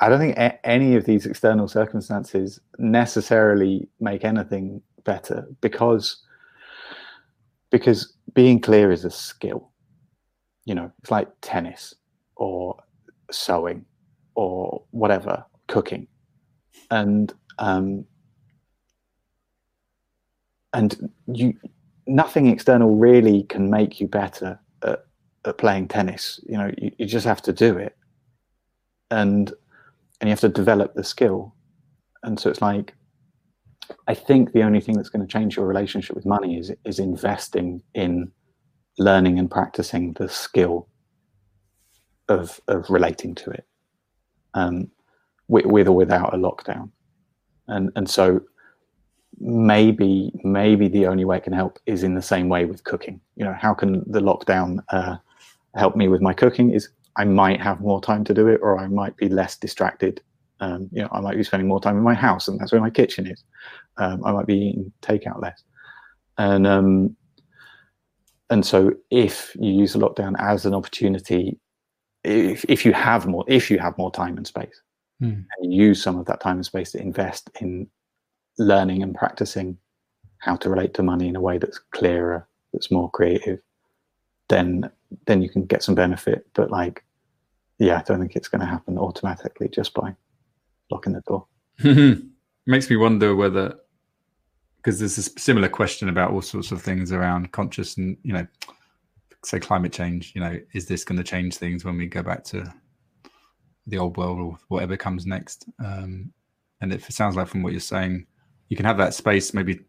I 0.03 0.09
don't 0.09 0.19
think 0.19 0.35
a- 0.35 0.65
any 0.67 0.97
of 0.97 1.05
these 1.05 1.25
external 1.25 1.69
circumstances 1.69 2.59
necessarily 2.77 3.87
make 4.01 4.25
anything 4.25 4.81
better 5.05 5.47
because 5.61 6.21
because 7.69 8.13
being 8.33 8.59
clear 8.59 8.91
is 8.91 9.05
a 9.05 9.09
skill. 9.09 9.71
You 10.65 10.75
know, 10.75 10.91
it's 10.99 11.09
like 11.09 11.29
tennis 11.39 11.95
or 12.35 12.75
sewing 13.31 13.85
or 14.35 14.83
whatever, 14.91 15.45
cooking, 15.67 16.07
and 16.91 17.33
um, 17.59 18.03
and 20.73 21.13
you 21.27 21.53
nothing 22.07 22.47
external 22.47 22.93
really 22.93 23.43
can 23.43 23.69
make 23.69 24.01
you 24.01 24.09
better 24.09 24.59
at, 24.81 25.05
at 25.45 25.57
playing 25.57 25.87
tennis. 25.87 26.41
You 26.45 26.57
know, 26.57 26.71
you, 26.77 26.91
you 26.97 27.05
just 27.05 27.25
have 27.25 27.41
to 27.43 27.53
do 27.53 27.77
it 27.77 27.95
and 29.13 29.53
and 30.19 30.27
you 30.27 30.31
have 30.31 30.39
to 30.41 30.49
develop 30.49 30.93
the 30.93 31.03
skill. 31.03 31.55
And 32.23 32.39
so 32.39 32.49
it's 32.49 32.61
like 32.61 32.93
i 34.07 34.13
think 34.13 34.53
the 34.53 34.63
only 34.63 34.79
thing 34.79 34.95
that's 34.95 35.09
going 35.09 35.25
to 35.25 35.31
change 35.31 35.57
your 35.57 35.67
relationship 35.67 36.15
with 36.15 36.25
money 36.25 36.57
is 36.57 36.71
is 36.85 36.99
investing 36.99 37.83
in 37.93 38.31
learning 38.97 39.37
and 39.37 39.51
practicing 39.51 40.13
the 40.13 40.29
skill 40.29 40.87
of 42.29 42.61
of 42.69 42.89
relating 42.89 43.35
to 43.35 43.49
it 43.51 43.67
um 44.53 44.89
with, 45.47 45.65
with 45.65 45.87
or 45.87 45.95
without 45.95 46.33
a 46.33 46.37
lockdown. 46.37 46.89
And 47.67 47.91
and 47.95 48.09
so 48.09 48.41
maybe 49.39 50.31
maybe 50.43 50.87
the 50.87 51.07
only 51.07 51.25
way 51.25 51.37
it 51.37 51.43
can 51.43 51.53
help 51.53 51.79
is 51.85 52.03
in 52.03 52.15
the 52.15 52.21
same 52.21 52.49
way 52.49 52.65
with 52.65 52.83
cooking. 52.83 53.19
You 53.35 53.45
know 53.45 53.53
how 53.53 53.73
can 53.73 54.03
the 54.11 54.19
lockdown 54.19 54.79
uh, 54.89 55.17
help 55.75 55.95
me 55.95 56.07
with 56.07 56.21
my 56.21 56.33
cooking 56.33 56.71
is 56.71 56.89
I 57.17 57.25
might 57.25 57.61
have 57.61 57.81
more 57.81 58.01
time 58.01 58.23
to 58.25 58.33
do 58.33 58.47
it, 58.47 58.59
or 58.61 58.79
I 58.79 58.87
might 58.87 59.15
be 59.17 59.29
less 59.29 59.57
distracted. 59.57 60.21
Um, 60.59 60.89
you 60.91 61.01
know, 61.01 61.09
I 61.11 61.19
might 61.19 61.37
be 61.37 61.43
spending 61.43 61.67
more 61.67 61.81
time 61.81 61.97
in 61.97 62.03
my 62.03 62.13
house, 62.13 62.47
and 62.47 62.59
that's 62.59 62.71
where 62.71 62.81
my 62.81 62.89
kitchen 62.89 63.27
is. 63.27 63.43
Um, 63.97 64.23
I 64.25 64.31
might 64.31 64.47
be 64.47 64.57
eating 64.57 64.91
takeout 65.01 65.41
less, 65.41 65.63
and 66.37 66.65
um, 66.65 67.15
and 68.49 68.65
so 68.65 68.93
if 69.11 69.55
you 69.59 69.71
use 69.71 69.93
the 69.93 69.99
lockdown 69.99 70.35
as 70.39 70.65
an 70.65 70.73
opportunity, 70.73 71.59
if 72.23 72.65
if 72.69 72.85
you 72.85 72.93
have 72.93 73.27
more, 73.27 73.45
if 73.47 73.69
you 73.69 73.79
have 73.79 73.97
more 73.97 74.11
time 74.11 74.37
and 74.37 74.47
space, 74.47 74.81
Hmm. 75.19 75.41
and 75.57 75.73
you 75.73 75.83
use 75.83 76.01
some 76.01 76.17
of 76.17 76.25
that 76.25 76.41
time 76.41 76.57
and 76.57 76.65
space 76.65 76.91
to 76.91 77.01
invest 77.01 77.49
in 77.61 77.87
learning 78.57 79.03
and 79.03 79.15
practicing 79.15 79.77
how 80.39 80.55
to 80.57 80.69
relate 80.69 80.93
to 80.95 81.03
money 81.03 81.27
in 81.27 81.35
a 81.35 81.41
way 81.41 81.57
that's 81.57 81.79
clearer, 81.91 82.47
that's 82.73 82.91
more 82.91 83.09
creative, 83.11 83.59
then 84.49 84.89
then 85.25 85.41
you 85.41 85.49
can 85.49 85.65
get 85.65 85.83
some 85.83 85.95
benefit. 85.95 86.47
But 86.53 86.71
like, 86.71 87.03
yeah, 87.79 87.97
I 87.97 88.03
don't 88.03 88.19
think 88.19 88.35
it's 88.35 88.47
going 88.47 88.61
to 88.61 88.67
happen 88.67 88.97
automatically 88.97 89.69
just 89.69 89.93
by 89.93 90.15
locking 90.89 91.13
the 91.13 91.21
door. 91.21 91.47
Makes 92.65 92.89
me 92.89 92.95
wonder 92.95 93.35
whether, 93.35 93.75
because 94.77 94.99
there's 94.99 95.17
a 95.17 95.23
similar 95.39 95.69
question 95.69 96.09
about 96.09 96.31
all 96.31 96.41
sorts 96.41 96.71
of 96.71 96.81
things 96.81 97.11
around 97.11 97.51
conscious 97.51 97.97
and, 97.97 98.17
you 98.23 98.33
know, 98.33 98.47
say 99.45 99.59
climate 99.59 99.91
change, 99.91 100.31
you 100.35 100.41
know, 100.41 100.57
is 100.73 100.85
this 100.85 101.03
going 101.03 101.17
to 101.17 101.23
change 101.23 101.57
things 101.57 101.83
when 101.83 101.97
we 101.97 102.07
go 102.07 102.23
back 102.23 102.43
to 102.45 102.71
the 103.87 103.97
old 103.97 104.15
world 104.15 104.39
or 104.39 104.57
whatever 104.69 104.95
comes 104.95 105.25
next? 105.25 105.65
Um, 105.83 106.31
and 106.79 106.93
it 106.93 107.03
sounds 107.11 107.35
like 107.35 107.47
from 107.47 107.63
what 107.63 107.73
you're 107.73 107.79
saying, 107.79 108.25
you 108.69 108.77
can 108.77 108.85
have 108.85 108.97
that 108.97 109.13
space 109.13 109.53
maybe 109.53 109.81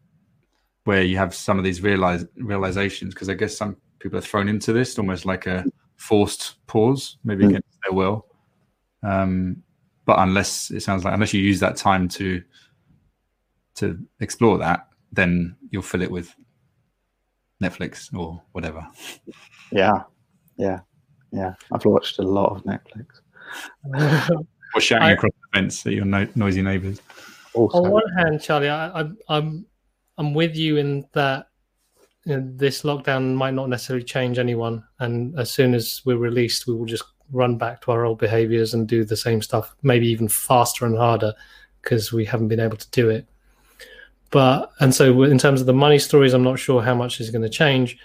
where 0.83 1.01
you 1.01 1.17
have 1.17 1.33
some 1.33 1.57
of 1.57 1.63
these 1.63 1.81
realize 1.81 2.25
realizations, 2.35 3.13
because 3.13 3.29
I 3.29 3.33
guess 3.33 3.57
some 3.57 3.77
people 4.05 4.19
are 4.19 4.21
thrown 4.21 4.47
into 4.47 4.71
this 4.71 4.99
almost 4.99 5.25
like 5.25 5.47
a 5.47 5.65
forced 5.95 6.63
pause, 6.67 7.17
maybe 7.23 7.43
Mm. 7.43 7.49
against 7.49 7.77
their 7.83 7.91
will. 7.91 8.27
Um, 9.01 9.63
but 10.05 10.19
unless 10.19 10.69
it 10.69 10.81
sounds 10.81 11.03
like 11.03 11.15
unless 11.15 11.33
you 11.33 11.41
use 11.41 11.59
that 11.61 11.75
time 11.75 12.07
to 12.09 12.43
to 13.75 13.97
explore 14.19 14.59
that, 14.59 14.87
then 15.11 15.55
you'll 15.71 15.81
fill 15.81 16.03
it 16.03 16.11
with 16.11 16.35
Netflix 17.63 18.13
or 18.13 18.39
whatever. 18.51 18.87
Yeah, 19.71 20.03
yeah. 20.57 20.81
Yeah, 21.31 21.55
I've 21.73 21.83
watched 21.83 22.19
a 22.19 22.21
lot 22.21 22.51
of 22.55 22.63
Netflix. 22.63 23.07
or 24.75 24.81
shouting 24.81 25.07
I- 25.07 25.11
across 25.13 25.31
the 25.33 25.57
fence 25.59 25.83
at 25.87 25.93
your 25.93 26.05
no- 26.05 26.27
noisy 26.35 26.61
neighbours. 26.61 27.01
Also, 27.55 27.83
On 27.83 27.89
one 27.89 28.07
hand, 28.17 28.39
Charlie, 28.39 28.69
I, 28.69 29.01
I, 29.01 29.09
I'm 29.29 29.65
I'm 30.19 30.33
with 30.35 30.55
you 30.55 30.77
in 30.77 31.05
that 31.13 31.39
you 31.39 31.43
know, 31.47 31.54
this 32.25 32.81
lockdown 32.81 33.35
might 33.35 33.53
not 33.53 33.69
necessarily 33.69 34.03
change 34.03 34.39
anyone, 34.39 34.83
and 34.99 35.37
as 35.39 35.51
soon 35.51 35.73
as 35.73 36.01
we're 36.05 36.17
released, 36.17 36.67
we 36.67 36.73
will 36.73 36.85
just 36.85 37.03
run 37.31 37.57
back 37.57 37.81
to 37.81 37.91
our 37.91 38.05
old 38.05 38.19
behaviors 38.19 38.73
and 38.73 38.87
do 38.87 39.03
the 39.03 39.17
same 39.17 39.41
stuff, 39.41 39.75
maybe 39.83 40.07
even 40.07 40.27
faster 40.27 40.85
and 40.85 40.97
harder, 40.97 41.33
because 41.81 42.11
we 42.11 42.25
haven't 42.25 42.47
been 42.47 42.59
able 42.59 42.77
to 42.77 42.89
do 42.91 43.09
it. 43.09 43.27
But 44.31 44.71
and 44.79 44.93
so 44.93 45.23
in 45.23 45.37
terms 45.37 45.61
of 45.61 45.67
the 45.67 45.73
money 45.73 45.99
stories, 45.99 46.33
I'm 46.33 46.43
not 46.43 46.59
sure 46.59 46.81
how 46.81 46.95
much 46.95 47.21
is 47.21 47.29
going 47.29 47.43
to 47.43 47.49
change. 47.49 47.97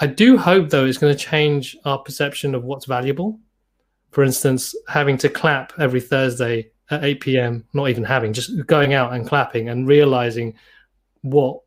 I 0.00 0.06
do 0.06 0.36
hope 0.36 0.70
though 0.70 0.84
it's 0.84 0.98
going 0.98 1.16
to 1.16 1.24
change 1.24 1.76
our 1.84 1.98
perception 1.98 2.54
of 2.54 2.64
what's 2.64 2.84
valuable. 2.84 3.38
For 4.10 4.24
instance, 4.24 4.74
having 4.88 5.18
to 5.18 5.28
clap 5.28 5.72
every 5.78 6.00
Thursday 6.00 6.70
at 6.90 7.04
8 7.04 7.20
p.m., 7.20 7.64
not 7.74 7.90
even 7.90 8.04
having, 8.04 8.32
just 8.32 8.66
going 8.66 8.94
out 8.94 9.12
and 9.12 9.26
clapping 9.26 9.68
and 9.68 9.86
realizing 9.86 10.54
what 11.22 11.60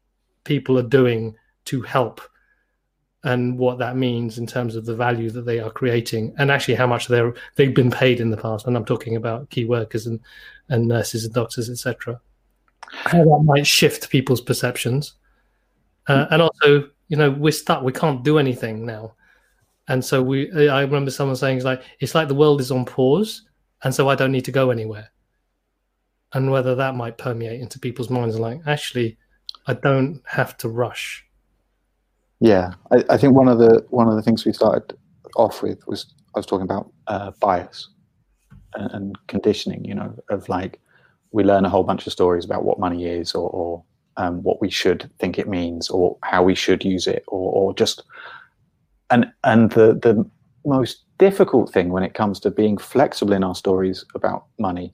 people 0.44 0.78
are 0.78 0.84
doing 0.84 1.36
to 1.72 1.82
help 1.82 2.22
and 3.24 3.58
what 3.58 3.78
that 3.78 3.98
means 3.98 4.38
in 4.38 4.48
terms 4.48 4.76
of 4.76 4.86
the 4.86 4.96
value 4.96 5.30
that 5.30 5.46
they 5.46 5.60
are 5.60 5.70
creating 5.70 6.34
and 6.38 6.50
actually 6.50 6.76
how 6.76 6.88
much 6.88 7.08
they're 7.08 7.34
they've 7.56 7.76
been 7.76 7.92
paid 7.92 8.20
in 8.20 8.32
the 8.32 8.38
past. 8.38 8.66
And 8.66 8.76
i'm 8.76 8.86
talking 8.86 9.16
about 9.16 9.50
key 9.50 9.66
workers 9.66 10.08
and 10.08 10.20
and 10.70 10.88
nurses 10.88 11.26
and 11.26 11.34
doctors 11.34 11.70
etc 11.70 12.20
how 12.92 13.24
that 13.24 13.44
might 13.44 13.66
shift 13.66 14.10
people's 14.10 14.42
perceptions. 14.42 15.14
Uh, 16.08 16.26
and 16.32 16.42
also 16.42 16.90
you 17.08 17.18
know 17.18 17.32
we're 17.32 17.52
stuck. 17.52 17.84
We 17.84 17.94
can't 17.94 18.24
do 18.24 18.38
anything 18.38 18.86
now. 18.86 19.16
And 19.88 20.04
so 20.04 20.22
we 20.22 20.70
i 20.70 20.82
remember 20.82 21.12
someone 21.12 21.36
saying 21.36 21.58
it's 21.58 21.66
like 21.66 21.84
it's 22.00 22.16
like 22.16 22.28
the 22.28 22.36
world 22.36 22.62
is 22.62 22.72
on 22.72 22.86
pause 22.86 23.44
and 23.84 23.94
so 23.94 24.08
i 24.08 24.16
don't 24.16 24.32
need 24.32 24.46
to 24.46 24.52
go 24.52 24.72
anywhere. 24.72 25.10
And 26.34 26.52
whether 26.52 26.76
that 26.76 26.96
might 26.96 27.18
permeate 27.18 27.60
into 27.60 27.80
people's 27.80 28.10
minds 28.10 28.40
like 28.40 28.62
actually 28.66 29.18
i 29.68 29.74
don't 29.74 30.22
have 30.26 30.58
to 30.58 30.70
rush 30.70 31.26
Yeah, 32.42 32.74
I, 32.92 33.06
I 33.12 33.18
think 33.18 33.36
one 33.36 33.48
of 33.48 33.60
the 33.60 33.86
one 33.92 34.10
of 34.10 34.16
the 34.16 34.24
things 34.24 34.46
we 34.46 34.54
started 34.54 34.98
off 35.36 35.62
with 35.62 35.88
was 35.88 36.14
I 36.36 36.40
was 36.40 36.48
talking 36.48 36.66
about 36.66 36.92
uh, 37.08 37.32
bias 37.40 37.90
and, 38.76 38.92
and 38.92 39.28
conditioning. 39.28 39.86
You 39.86 39.96
know, 39.96 40.16
of 40.30 40.50
like 40.50 40.80
we 41.32 41.44
learn 41.44 41.66
a 41.66 41.70
whole 41.70 41.84
bunch 41.84 42.08
of 42.08 42.14
stories 42.14 42.46
about 42.46 42.66
what 42.66 42.80
money 42.80 43.06
is, 43.06 43.36
or, 43.36 43.50
or 43.52 43.84
um, 44.18 44.44
what 44.44 44.62
we 44.62 44.70
should 44.72 45.10
think 45.20 45.40
it 45.40 45.50
means, 45.50 45.90
or 45.90 46.18
how 46.24 46.44
we 46.44 46.56
should 46.56 46.86
use 46.86 47.08
it, 47.08 47.24
or, 47.28 47.54
or 47.54 47.74
just 47.76 48.04
and 49.10 49.32
and 49.44 49.72
the 49.72 49.94
the 50.02 50.26
most 50.66 51.04
difficult 51.18 51.72
thing 51.72 51.90
when 51.90 52.04
it 52.04 52.14
comes 52.14 52.40
to 52.40 52.52
being 52.52 52.78
flexible 52.78 53.34
in 53.34 53.44
our 53.44 53.56
stories 53.56 54.06
about 54.16 54.46
money 54.60 54.92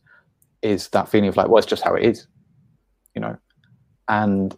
is 0.62 0.90
that 0.90 1.10
feeling 1.10 1.30
of 1.30 1.38
like, 1.38 1.50
well, 1.50 1.58
it's 1.58 1.68
just 1.68 1.84
how 1.84 1.96
it 1.96 2.06
is, 2.06 2.28
you 3.16 3.22
know, 3.22 3.38
and 4.10 4.56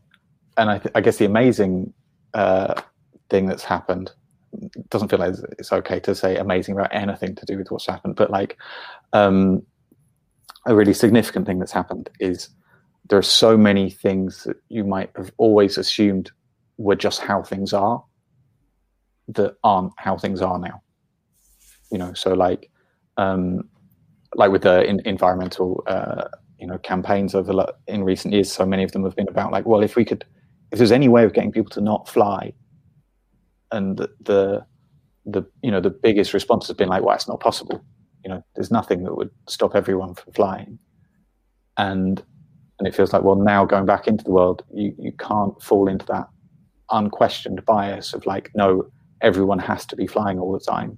and 0.57 0.69
I, 0.71 0.79
th- 0.79 0.91
I 0.95 1.01
guess 1.01 1.17
the 1.17 1.25
amazing 1.25 1.93
uh, 2.33 2.81
thing 3.29 3.45
that's 3.45 3.63
happened 3.63 4.11
doesn't 4.89 5.09
feel 5.09 5.19
like 5.19 5.33
it's- 5.33 5.53
it's 5.59 5.71
okay 5.71 5.99
to 5.99 6.15
say 6.15 6.37
amazing 6.37 6.75
about 6.75 6.93
anything 6.93 7.35
to 7.35 7.45
do 7.45 7.57
with 7.57 7.69
what's 7.71 7.85
happened, 7.85 8.15
but 8.15 8.31
like 8.31 8.57
um, 9.13 9.61
a 10.65 10.75
really 10.75 10.93
significant 10.93 11.45
thing 11.45 11.59
that's 11.59 11.71
happened 11.71 12.09
is 12.19 12.49
there 13.07 13.19
are 13.19 13.23
so 13.23 13.57
many 13.57 13.89
things 13.89 14.43
that 14.43 14.57
you 14.69 14.83
might 14.83 15.11
have 15.15 15.31
always 15.37 15.77
assumed 15.77 16.31
were 16.77 16.95
just 16.95 17.21
how 17.21 17.41
things 17.43 17.73
are 17.73 18.03
that 19.27 19.55
aren't 19.63 19.93
how 19.97 20.17
things 20.17 20.41
are 20.41 20.59
now. 20.59 20.81
You 21.91 21.97
know, 21.97 22.13
so 22.13 22.33
like 22.33 22.69
um, 23.17 23.69
like 24.35 24.51
with 24.51 24.61
the 24.63 24.83
in, 24.85 25.01
environmental 25.05 25.83
uh, 25.87 26.25
you 26.59 26.67
know 26.67 26.77
campaigns 26.77 27.35
over 27.35 27.65
in 27.87 28.03
recent 28.03 28.33
years, 28.33 28.51
so 28.51 28.65
many 28.65 28.83
of 28.83 28.91
them 28.91 29.03
have 29.03 29.15
been 29.15 29.27
about 29.27 29.51
like, 29.51 29.65
well, 29.65 29.81
if 29.81 29.95
we 29.95 30.05
could, 30.05 30.25
if 30.71 30.77
there's 30.77 30.91
any 30.91 31.07
way 31.07 31.23
of 31.23 31.33
getting 31.33 31.51
people 31.51 31.71
to 31.71 31.81
not 31.81 32.07
fly, 32.07 32.53
and 33.71 33.97
the 33.97 34.65
the, 35.25 35.45
you 35.61 35.71
know 35.71 35.81
the 35.81 35.89
biggest 35.89 36.33
response 36.33 36.67
has 36.67 36.75
been 36.75 36.89
like, 36.89 37.03
well, 37.03 37.15
it's 37.15 37.27
not 37.27 37.39
possible. 37.39 37.83
You 38.23 38.31
know, 38.31 38.43
there's 38.55 38.71
nothing 38.71 39.03
that 39.03 39.15
would 39.15 39.31
stop 39.47 39.75
everyone 39.75 40.15
from 40.15 40.33
flying, 40.33 40.79
and 41.77 42.23
and 42.79 42.87
it 42.87 42.95
feels 42.95 43.13
like 43.13 43.23
well 43.23 43.35
now 43.35 43.65
going 43.65 43.85
back 43.85 44.07
into 44.07 44.23
the 44.23 44.31
world, 44.31 44.63
you 44.73 44.93
you 44.97 45.11
can't 45.13 45.61
fall 45.61 45.87
into 45.87 46.05
that 46.07 46.27
unquestioned 46.91 47.63
bias 47.65 48.13
of 48.13 48.25
like 48.25 48.49
no 48.55 48.89
everyone 49.21 49.59
has 49.59 49.85
to 49.85 49.95
be 49.95 50.07
flying 50.07 50.39
all 50.39 50.51
the 50.51 50.59
time. 50.59 50.97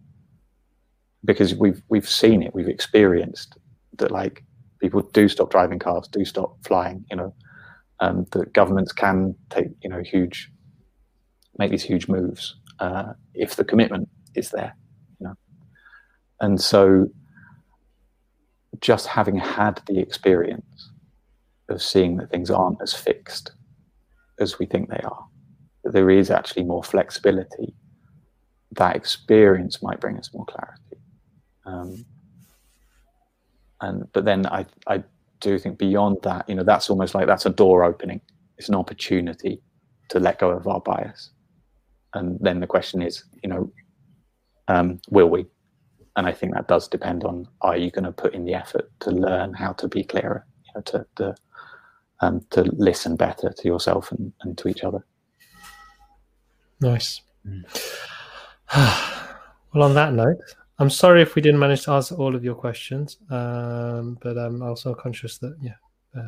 Because 1.23 1.53
we've 1.53 1.81
we've 1.89 2.09
seen 2.09 2.41
it 2.41 2.53
we've 2.55 2.67
experienced 2.67 3.57
that 3.97 4.11
like 4.11 4.43
people 4.79 5.01
do 5.01 5.27
stop 5.27 5.51
driving 5.51 5.77
cars 5.77 6.07
do 6.07 6.25
stop 6.25 6.57
flying 6.65 7.05
you 7.11 7.15
know 7.15 7.33
um, 8.01 8.25
that 8.31 8.53
governments 8.53 8.91
can 8.91 9.35
take 9.49 9.67
you 9.81 9.89
know 9.89 10.01
huge 10.01 10.51
make 11.57 11.71
these 11.71 11.83
huge 11.83 12.07
moves 12.07 12.55
uh, 12.79 13.13
if 13.33 13.55
the 13.55 13.63
commitment 13.63 14.09
is 14.35 14.49
there 14.51 14.75
you 15.19 15.27
know. 15.27 15.35
And 16.41 16.59
so 16.59 17.07
just 18.79 19.07
having 19.07 19.37
had 19.37 19.81
the 19.85 19.99
experience 19.99 20.89
of 21.69 21.81
seeing 21.81 22.17
that 22.17 22.29
things 22.31 22.49
aren't 22.49 22.81
as 22.81 22.93
fixed 22.93 23.51
as 24.39 24.59
we 24.59 24.65
think 24.65 24.89
they 24.89 25.01
are 25.03 25.25
that 25.83 25.93
there 25.93 26.09
is 26.09 26.29
actually 26.29 26.63
more 26.63 26.83
flexibility 26.83 27.73
that 28.71 28.95
experience 28.95 29.81
might 29.81 29.99
bring 29.99 30.17
us 30.17 30.33
more 30.33 30.45
clarity. 30.45 30.97
Um, 31.65 32.05
and 33.81 34.11
but 34.13 34.25
then 34.25 34.45
I 34.45 34.65
I 34.87 35.03
do 35.41 35.59
think 35.59 35.77
beyond 35.77 36.17
that, 36.23 36.47
you 36.47 36.55
know, 36.55 36.63
that's 36.63 36.89
almost 36.89 37.13
like 37.13 37.27
that's 37.27 37.45
a 37.45 37.49
door 37.49 37.83
opening. 37.83 38.21
It's 38.57 38.69
an 38.69 38.75
opportunity 38.75 39.61
to 40.09 40.19
let 40.19 40.39
go 40.39 40.51
of 40.51 40.67
our 40.67 40.79
bias, 40.79 41.31
and 42.13 42.37
then 42.41 42.59
the 42.59 42.67
question 42.67 43.01
is, 43.01 43.23
you 43.43 43.49
know, 43.49 43.71
um, 44.67 44.99
will 45.09 45.29
we? 45.29 45.45
And 46.15 46.27
I 46.27 46.31
think 46.33 46.53
that 46.53 46.67
does 46.67 46.87
depend 46.87 47.23
on 47.23 47.47
are 47.61 47.77
you 47.77 47.89
going 47.91 48.03
to 48.03 48.11
put 48.11 48.33
in 48.33 48.45
the 48.45 48.53
effort 48.53 48.91
to 49.01 49.11
learn 49.11 49.53
how 49.53 49.73
to 49.73 49.87
be 49.87 50.03
clearer, 50.03 50.45
you 50.65 50.71
know, 50.75 50.81
to 50.81 51.05
to 51.17 51.35
um, 52.21 52.45
to 52.51 52.63
listen 52.77 53.15
better 53.15 53.51
to 53.51 53.67
yourself 53.67 54.11
and, 54.11 54.31
and 54.41 54.57
to 54.59 54.67
each 54.67 54.83
other. 54.83 55.05
Nice. 56.79 57.21
well, 58.75 59.83
on 59.83 59.93
that 59.95 60.13
note, 60.13 60.37
I'm 60.81 60.89
sorry 60.89 61.21
if 61.21 61.35
we 61.35 61.43
didn't 61.43 61.59
manage 61.59 61.83
to 61.83 61.91
answer 61.91 62.15
all 62.15 62.35
of 62.35 62.43
your 62.43 62.55
questions, 62.55 63.17
um, 63.29 64.17
but 64.19 64.35
I'm 64.35 64.63
also 64.63 64.95
conscious 64.95 65.37
that 65.37 65.55
yeah, 65.61 65.75
uh, 66.17 66.27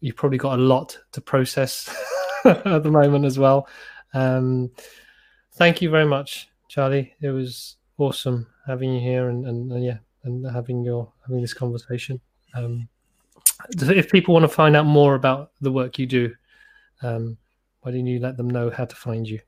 you've 0.00 0.16
probably 0.16 0.38
got 0.38 0.58
a 0.58 0.62
lot 0.62 0.98
to 1.12 1.20
process 1.20 1.94
at 2.46 2.82
the 2.82 2.90
moment 2.90 3.26
as 3.26 3.38
well. 3.38 3.68
Um, 4.14 4.70
thank 5.56 5.82
you 5.82 5.90
very 5.90 6.06
much, 6.06 6.48
Charlie. 6.68 7.12
It 7.20 7.28
was 7.28 7.76
awesome 7.98 8.46
having 8.66 8.94
you 8.94 9.00
here 9.00 9.28
and, 9.28 9.46
and, 9.46 9.84
yeah, 9.84 9.98
and 10.24 10.50
having 10.50 10.82
your 10.82 11.12
having 11.26 11.42
this 11.42 11.52
conversation. 11.52 12.18
Um, 12.54 12.88
if 13.72 14.10
people 14.10 14.32
want 14.32 14.44
to 14.44 14.48
find 14.48 14.74
out 14.74 14.86
more 14.86 15.16
about 15.16 15.50
the 15.60 15.70
work 15.70 15.98
you 15.98 16.06
do, 16.06 16.34
um, 17.02 17.36
why 17.82 17.90
don't 17.90 18.06
you 18.06 18.20
let 18.20 18.38
them 18.38 18.48
know 18.48 18.70
how 18.70 18.86
to 18.86 18.96
find 18.96 19.28
you? 19.28 19.38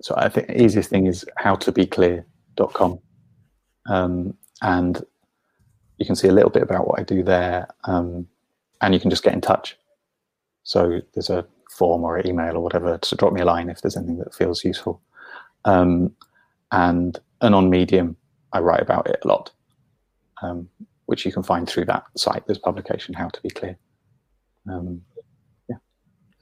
So 0.00 0.14
I 0.16 0.30
think 0.30 0.46
the 0.46 0.62
easiest 0.62 0.88
thing 0.88 1.06
is 1.06 1.26
how 1.36 1.56
to 1.56 1.70
be 1.70 1.84
clear.com. 1.86 2.98
Um, 3.86 4.36
and 4.62 5.04
you 5.98 6.06
can 6.06 6.16
see 6.16 6.28
a 6.28 6.32
little 6.32 6.50
bit 6.50 6.62
about 6.62 6.86
what 6.86 6.98
I 6.98 7.02
do 7.02 7.22
there. 7.22 7.68
Um, 7.84 8.26
and 8.80 8.94
you 8.94 9.00
can 9.00 9.10
just 9.10 9.22
get 9.22 9.34
in 9.34 9.40
touch. 9.40 9.76
So 10.62 11.00
there's 11.14 11.30
a 11.30 11.46
form 11.70 12.04
or 12.04 12.16
an 12.16 12.26
email 12.26 12.56
or 12.56 12.60
whatever 12.60 12.98
to 12.98 13.16
drop 13.16 13.32
me 13.32 13.40
a 13.40 13.44
line 13.44 13.70
if 13.70 13.80
there's 13.80 13.96
anything 13.96 14.18
that 14.18 14.34
feels 14.34 14.64
useful. 14.64 15.00
Um, 15.64 16.14
and 16.72 17.18
and 17.42 17.54
on 17.54 17.70
Medium, 17.70 18.16
I 18.52 18.60
write 18.60 18.82
about 18.82 19.08
it 19.08 19.20
a 19.24 19.28
lot, 19.28 19.50
um, 20.42 20.68
which 21.06 21.24
you 21.24 21.32
can 21.32 21.42
find 21.42 21.68
through 21.68 21.86
that 21.86 22.04
site. 22.16 22.46
There's 22.46 22.58
publication 22.58 23.14
how 23.14 23.28
to 23.28 23.42
be 23.42 23.50
clear. 23.50 23.76
Um, 24.70 25.02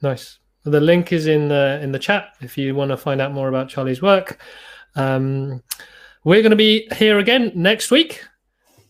Nice. 0.01 0.39
The 0.63 0.79
link 0.79 1.11
is 1.11 1.27
in 1.27 1.47
the 1.47 1.79
in 1.81 1.91
the 1.91 1.99
chat 1.99 2.35
if 2.41 2.57
you 2.57 2.75
want 2.75 2.89
to 2.91 2.97
find 2.97 3.21
out 3.21 3.33
more 3.33 3.49
about 3.49 3.69
Charlie's 3.69 4.01
work. 4.01 4.39
Um, 4.95 5.63
we're 6.23 6.41
going 6.41 6.51
to 6.51 6.57
be 6.57 6.87
here 6.95 7.19
again 7.19 7.51
next 7.55 7.91
week 7.91 8.23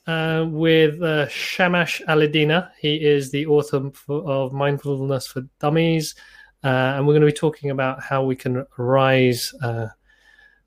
uh, 0.08 0.46
with 0.50 1.02
uh, 1.02 1.28
Shamash 1.28 2.02
Alidina. 2.08 2.72
He 2.80 2.96
is 2.96 3.32
the 3.32 3.46
author 3.46 3.92
of 4.10 4.52
Mindfulness 4.52 5.28
for 5.28 5.44
Dummies, 5.60 6.16
uh, 6.64 6.68
and 6.68 7.06
we're 7.06 7.14
going 7.14 7.22
to 7.22 7.28
be 7.28 7.32
talking 7.32 7.70
about 7.70 8.02
how 8.02 8.24
we 8.24 8.36
can 8.36 8.66
rise 8.78 9.54
uh, 9.62 9.88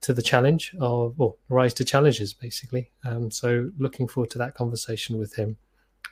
to 0.02 0.14
the 0.14 0.22
challenge 0.22 0.72
of, 0.80 1.20
or 1.20 1.34
rise 1.48 1.74
to 1.74 1.84
challenges, 1.84 2.32
basically. 2.32 2.93
Um, 3.05 3.30
so, 3.30 3.70
looking 3.78 4.06
forward 4.06 4.30
to 4.30 4.39
that 4.39 4.55
conversation 4.55 5.18
with 5.18 5.34
him. 5.34 5.56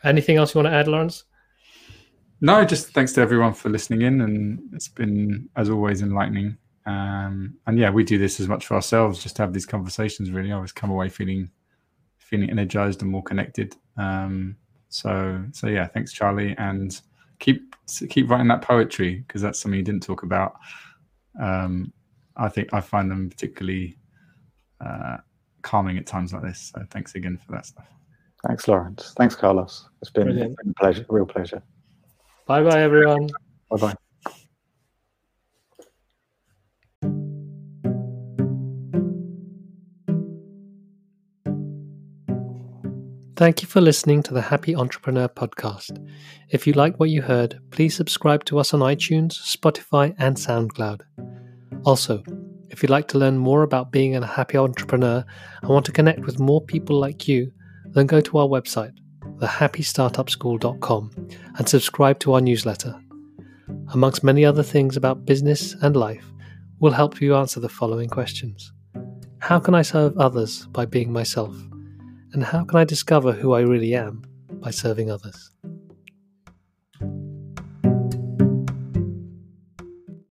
Anything 0.02 0.36
else 0.36 0.54
you 0.54 0.58
want 0.60 0.72
to 0.72 0.76
add, 0.76 0.88
Laurence? 0.88 1.24
No, 2.40 2.64
just 2.64 2.88
thanks 2.88 3.12
to 3.12 3.20
everyone 3.20 3.52
for 3.52 3.68
listening 3.68 4.02
in, 4.02 4.22
and 4.22 4.60
it's 4.72 4.88
been, 4.88 5.48
as 5.56 5.70
always, 5.70 6.02
enlightening 6.02 6.56
Um, 6.86 7.58
and 7.66 7.78
yeah, 7.78 7.90
we 7.90 8.04
do 8.04 8.18
this 8.18 8.40
as 8.40 8.48
much 8.48 8.66
for 8.66 8.74
ourselves, 8.74 9.22
just 9.22 9.36
to 9.36 9.42
have 9.42 9.52
these 9.52 9.66
conversations. 9.66 10.30
Really, 10.30 10.52
I 10.52 10.56
always 10.56 10.72
come 10.72 10.90
away 10.90 11.08
feeling 11.08 11.50
feeling 12.18 12.50
energized 12.50 13.02
and 13.02 13.10
more 13.10 13.22
connected. 13.22 13.76
Um, 13.96 14.56
so 14.88 15.42
so 15.52 15.66
yeah, 15.66 15.86
thanks, 15.86 16.12
Charlie, 16.12 16.54
and 16.58 17.00
keep 17.38 17.74
keep 18.08 18.30
writing 18.30 18.48
that 18.48 18.62
poetry 18.62 19.24
because 19.26 19.42
that's 19.42 19.60
something 19.60 19.78
you 19.78 19.84
didn't 19.84 20.02
talk 20.02 20.22
about. 20.22 20.54
Um, 21.40 21.92
I 22.36 22.48
think 22.48 22.72
I 22.72 22.80
find 22.80 23.10
them 23.10 23.28
particularly 23.28 23.96
uh, 24.84 25.18
calming 25.62 25.98
at 25.98 26.06
times 26.06 26.32
like 26.32 26.42
this. 26.42 26.72
So 26.74 26.84
thanks 26.90 27.14
again 27.14 27.36
for 27.36 27.52
that 27.52 27.66
stuff. 27.66 27.86
Thanks, 28.46 28.66
Laurence. 28.66 29.12
Thanks, 29.16 29.34
Carlos. 29.34 29.88
It's 30.00 30.10
been, 30.10 30.24
Brilliant. 30.24 30.56
been 30.56 30.70
a 30.70 30.74
pleasure, 30.74 31.04
real 31.08 31.26
pleasure. 31.26 31.62
Bye 32.46 32.62
bye, 32.62 32.80
everyone. 32.80 33.28
Bye 33.70 33.76
bye. 33.76 33.94
Thank 43.40 43.62
you 43.62 43.68
for 43.68 43.80
listening 43.80 44.22
to 44.24 44.34
the 44.34 44.42
Happy 44.42 44.76
Entrepreneur 44.76 45.26
podcast. 45.26 45.98
If 46.50 46.66
you 46.66 46.74
like 46.74 47.00
what 47.00 47.08
you 47.08 47.22
heard, 47.22 47.58
please 47.70 47.96
subscribe 47.96 48.44
to 48.44 48.58
us 48.58 48.74
on 48.74 48.80
iTunes, 48.80 49.32
Spotify, 49.32 50.14
and 50.18 50.36
SoundCloud. 50.36 51.00
Also, 51.86 52.22
if 52.68 52.82
you'd 52.82 52.90
like 52.90 53.08
to 53.08 53.18
learn 53.18 53.38
more 53.38 53.62
about 53.62 53.92
being 53.92 54.14
a 54.14 54.26
happy 54.26 54.58
entrepreneur 54.58 55.24
and 55.62 55.70
want 55.70 55.86
to 55.86 55.92
connect 55.92 56.20
with 56.26 56.38
more 56.38 56.60
people 56.60 57.00
like 57.00 57.26
you, 57.26 57.50
then 57.86 58.04
go 58.04 58.20
to 58.20 58.36
our 58.36 58.46
website, 58.46 58.92
thehappystartupschool.com, 59.38 61.28
and 61.56 61.66
subscribe 61.66 62.18
to 62.18 62.34
our 62.34 62.42
newsletter. 62.42 62.94
Amongst 63.94 64.22
many 64.22 64.44
other 64.44 64.62
things 64.62 64.98
about 64.98 65.24
business 65.24 65.72
and 65.80 65.96
life, 65.96 66.26
we'll 66.78 66.92
help 66.92 67.22
you 67.22 67.34
answer 67.34 67.58
the 67.58 67.70
following 67.70 68.10
questions 68.10 68.70
How 69.38 69.58
can 69.58 69.74
I 69.74 69.80
serve 69.80 70.18
others 70.18 70.66
by 70.66 70.84
being 70.84 71.10
myself? 71.10 71.56
And 72.32 72.44
how 72.44 72.64
can 72.64 72.78
I 72.78 72.84
discover 72.84 73.32
who 73.32 73.52
I 73.54 73.60
really 73.60 73.94
am 73.94 74.24
by 74.60 74.70
serving 74.70 75.10
others? 75.10 75.50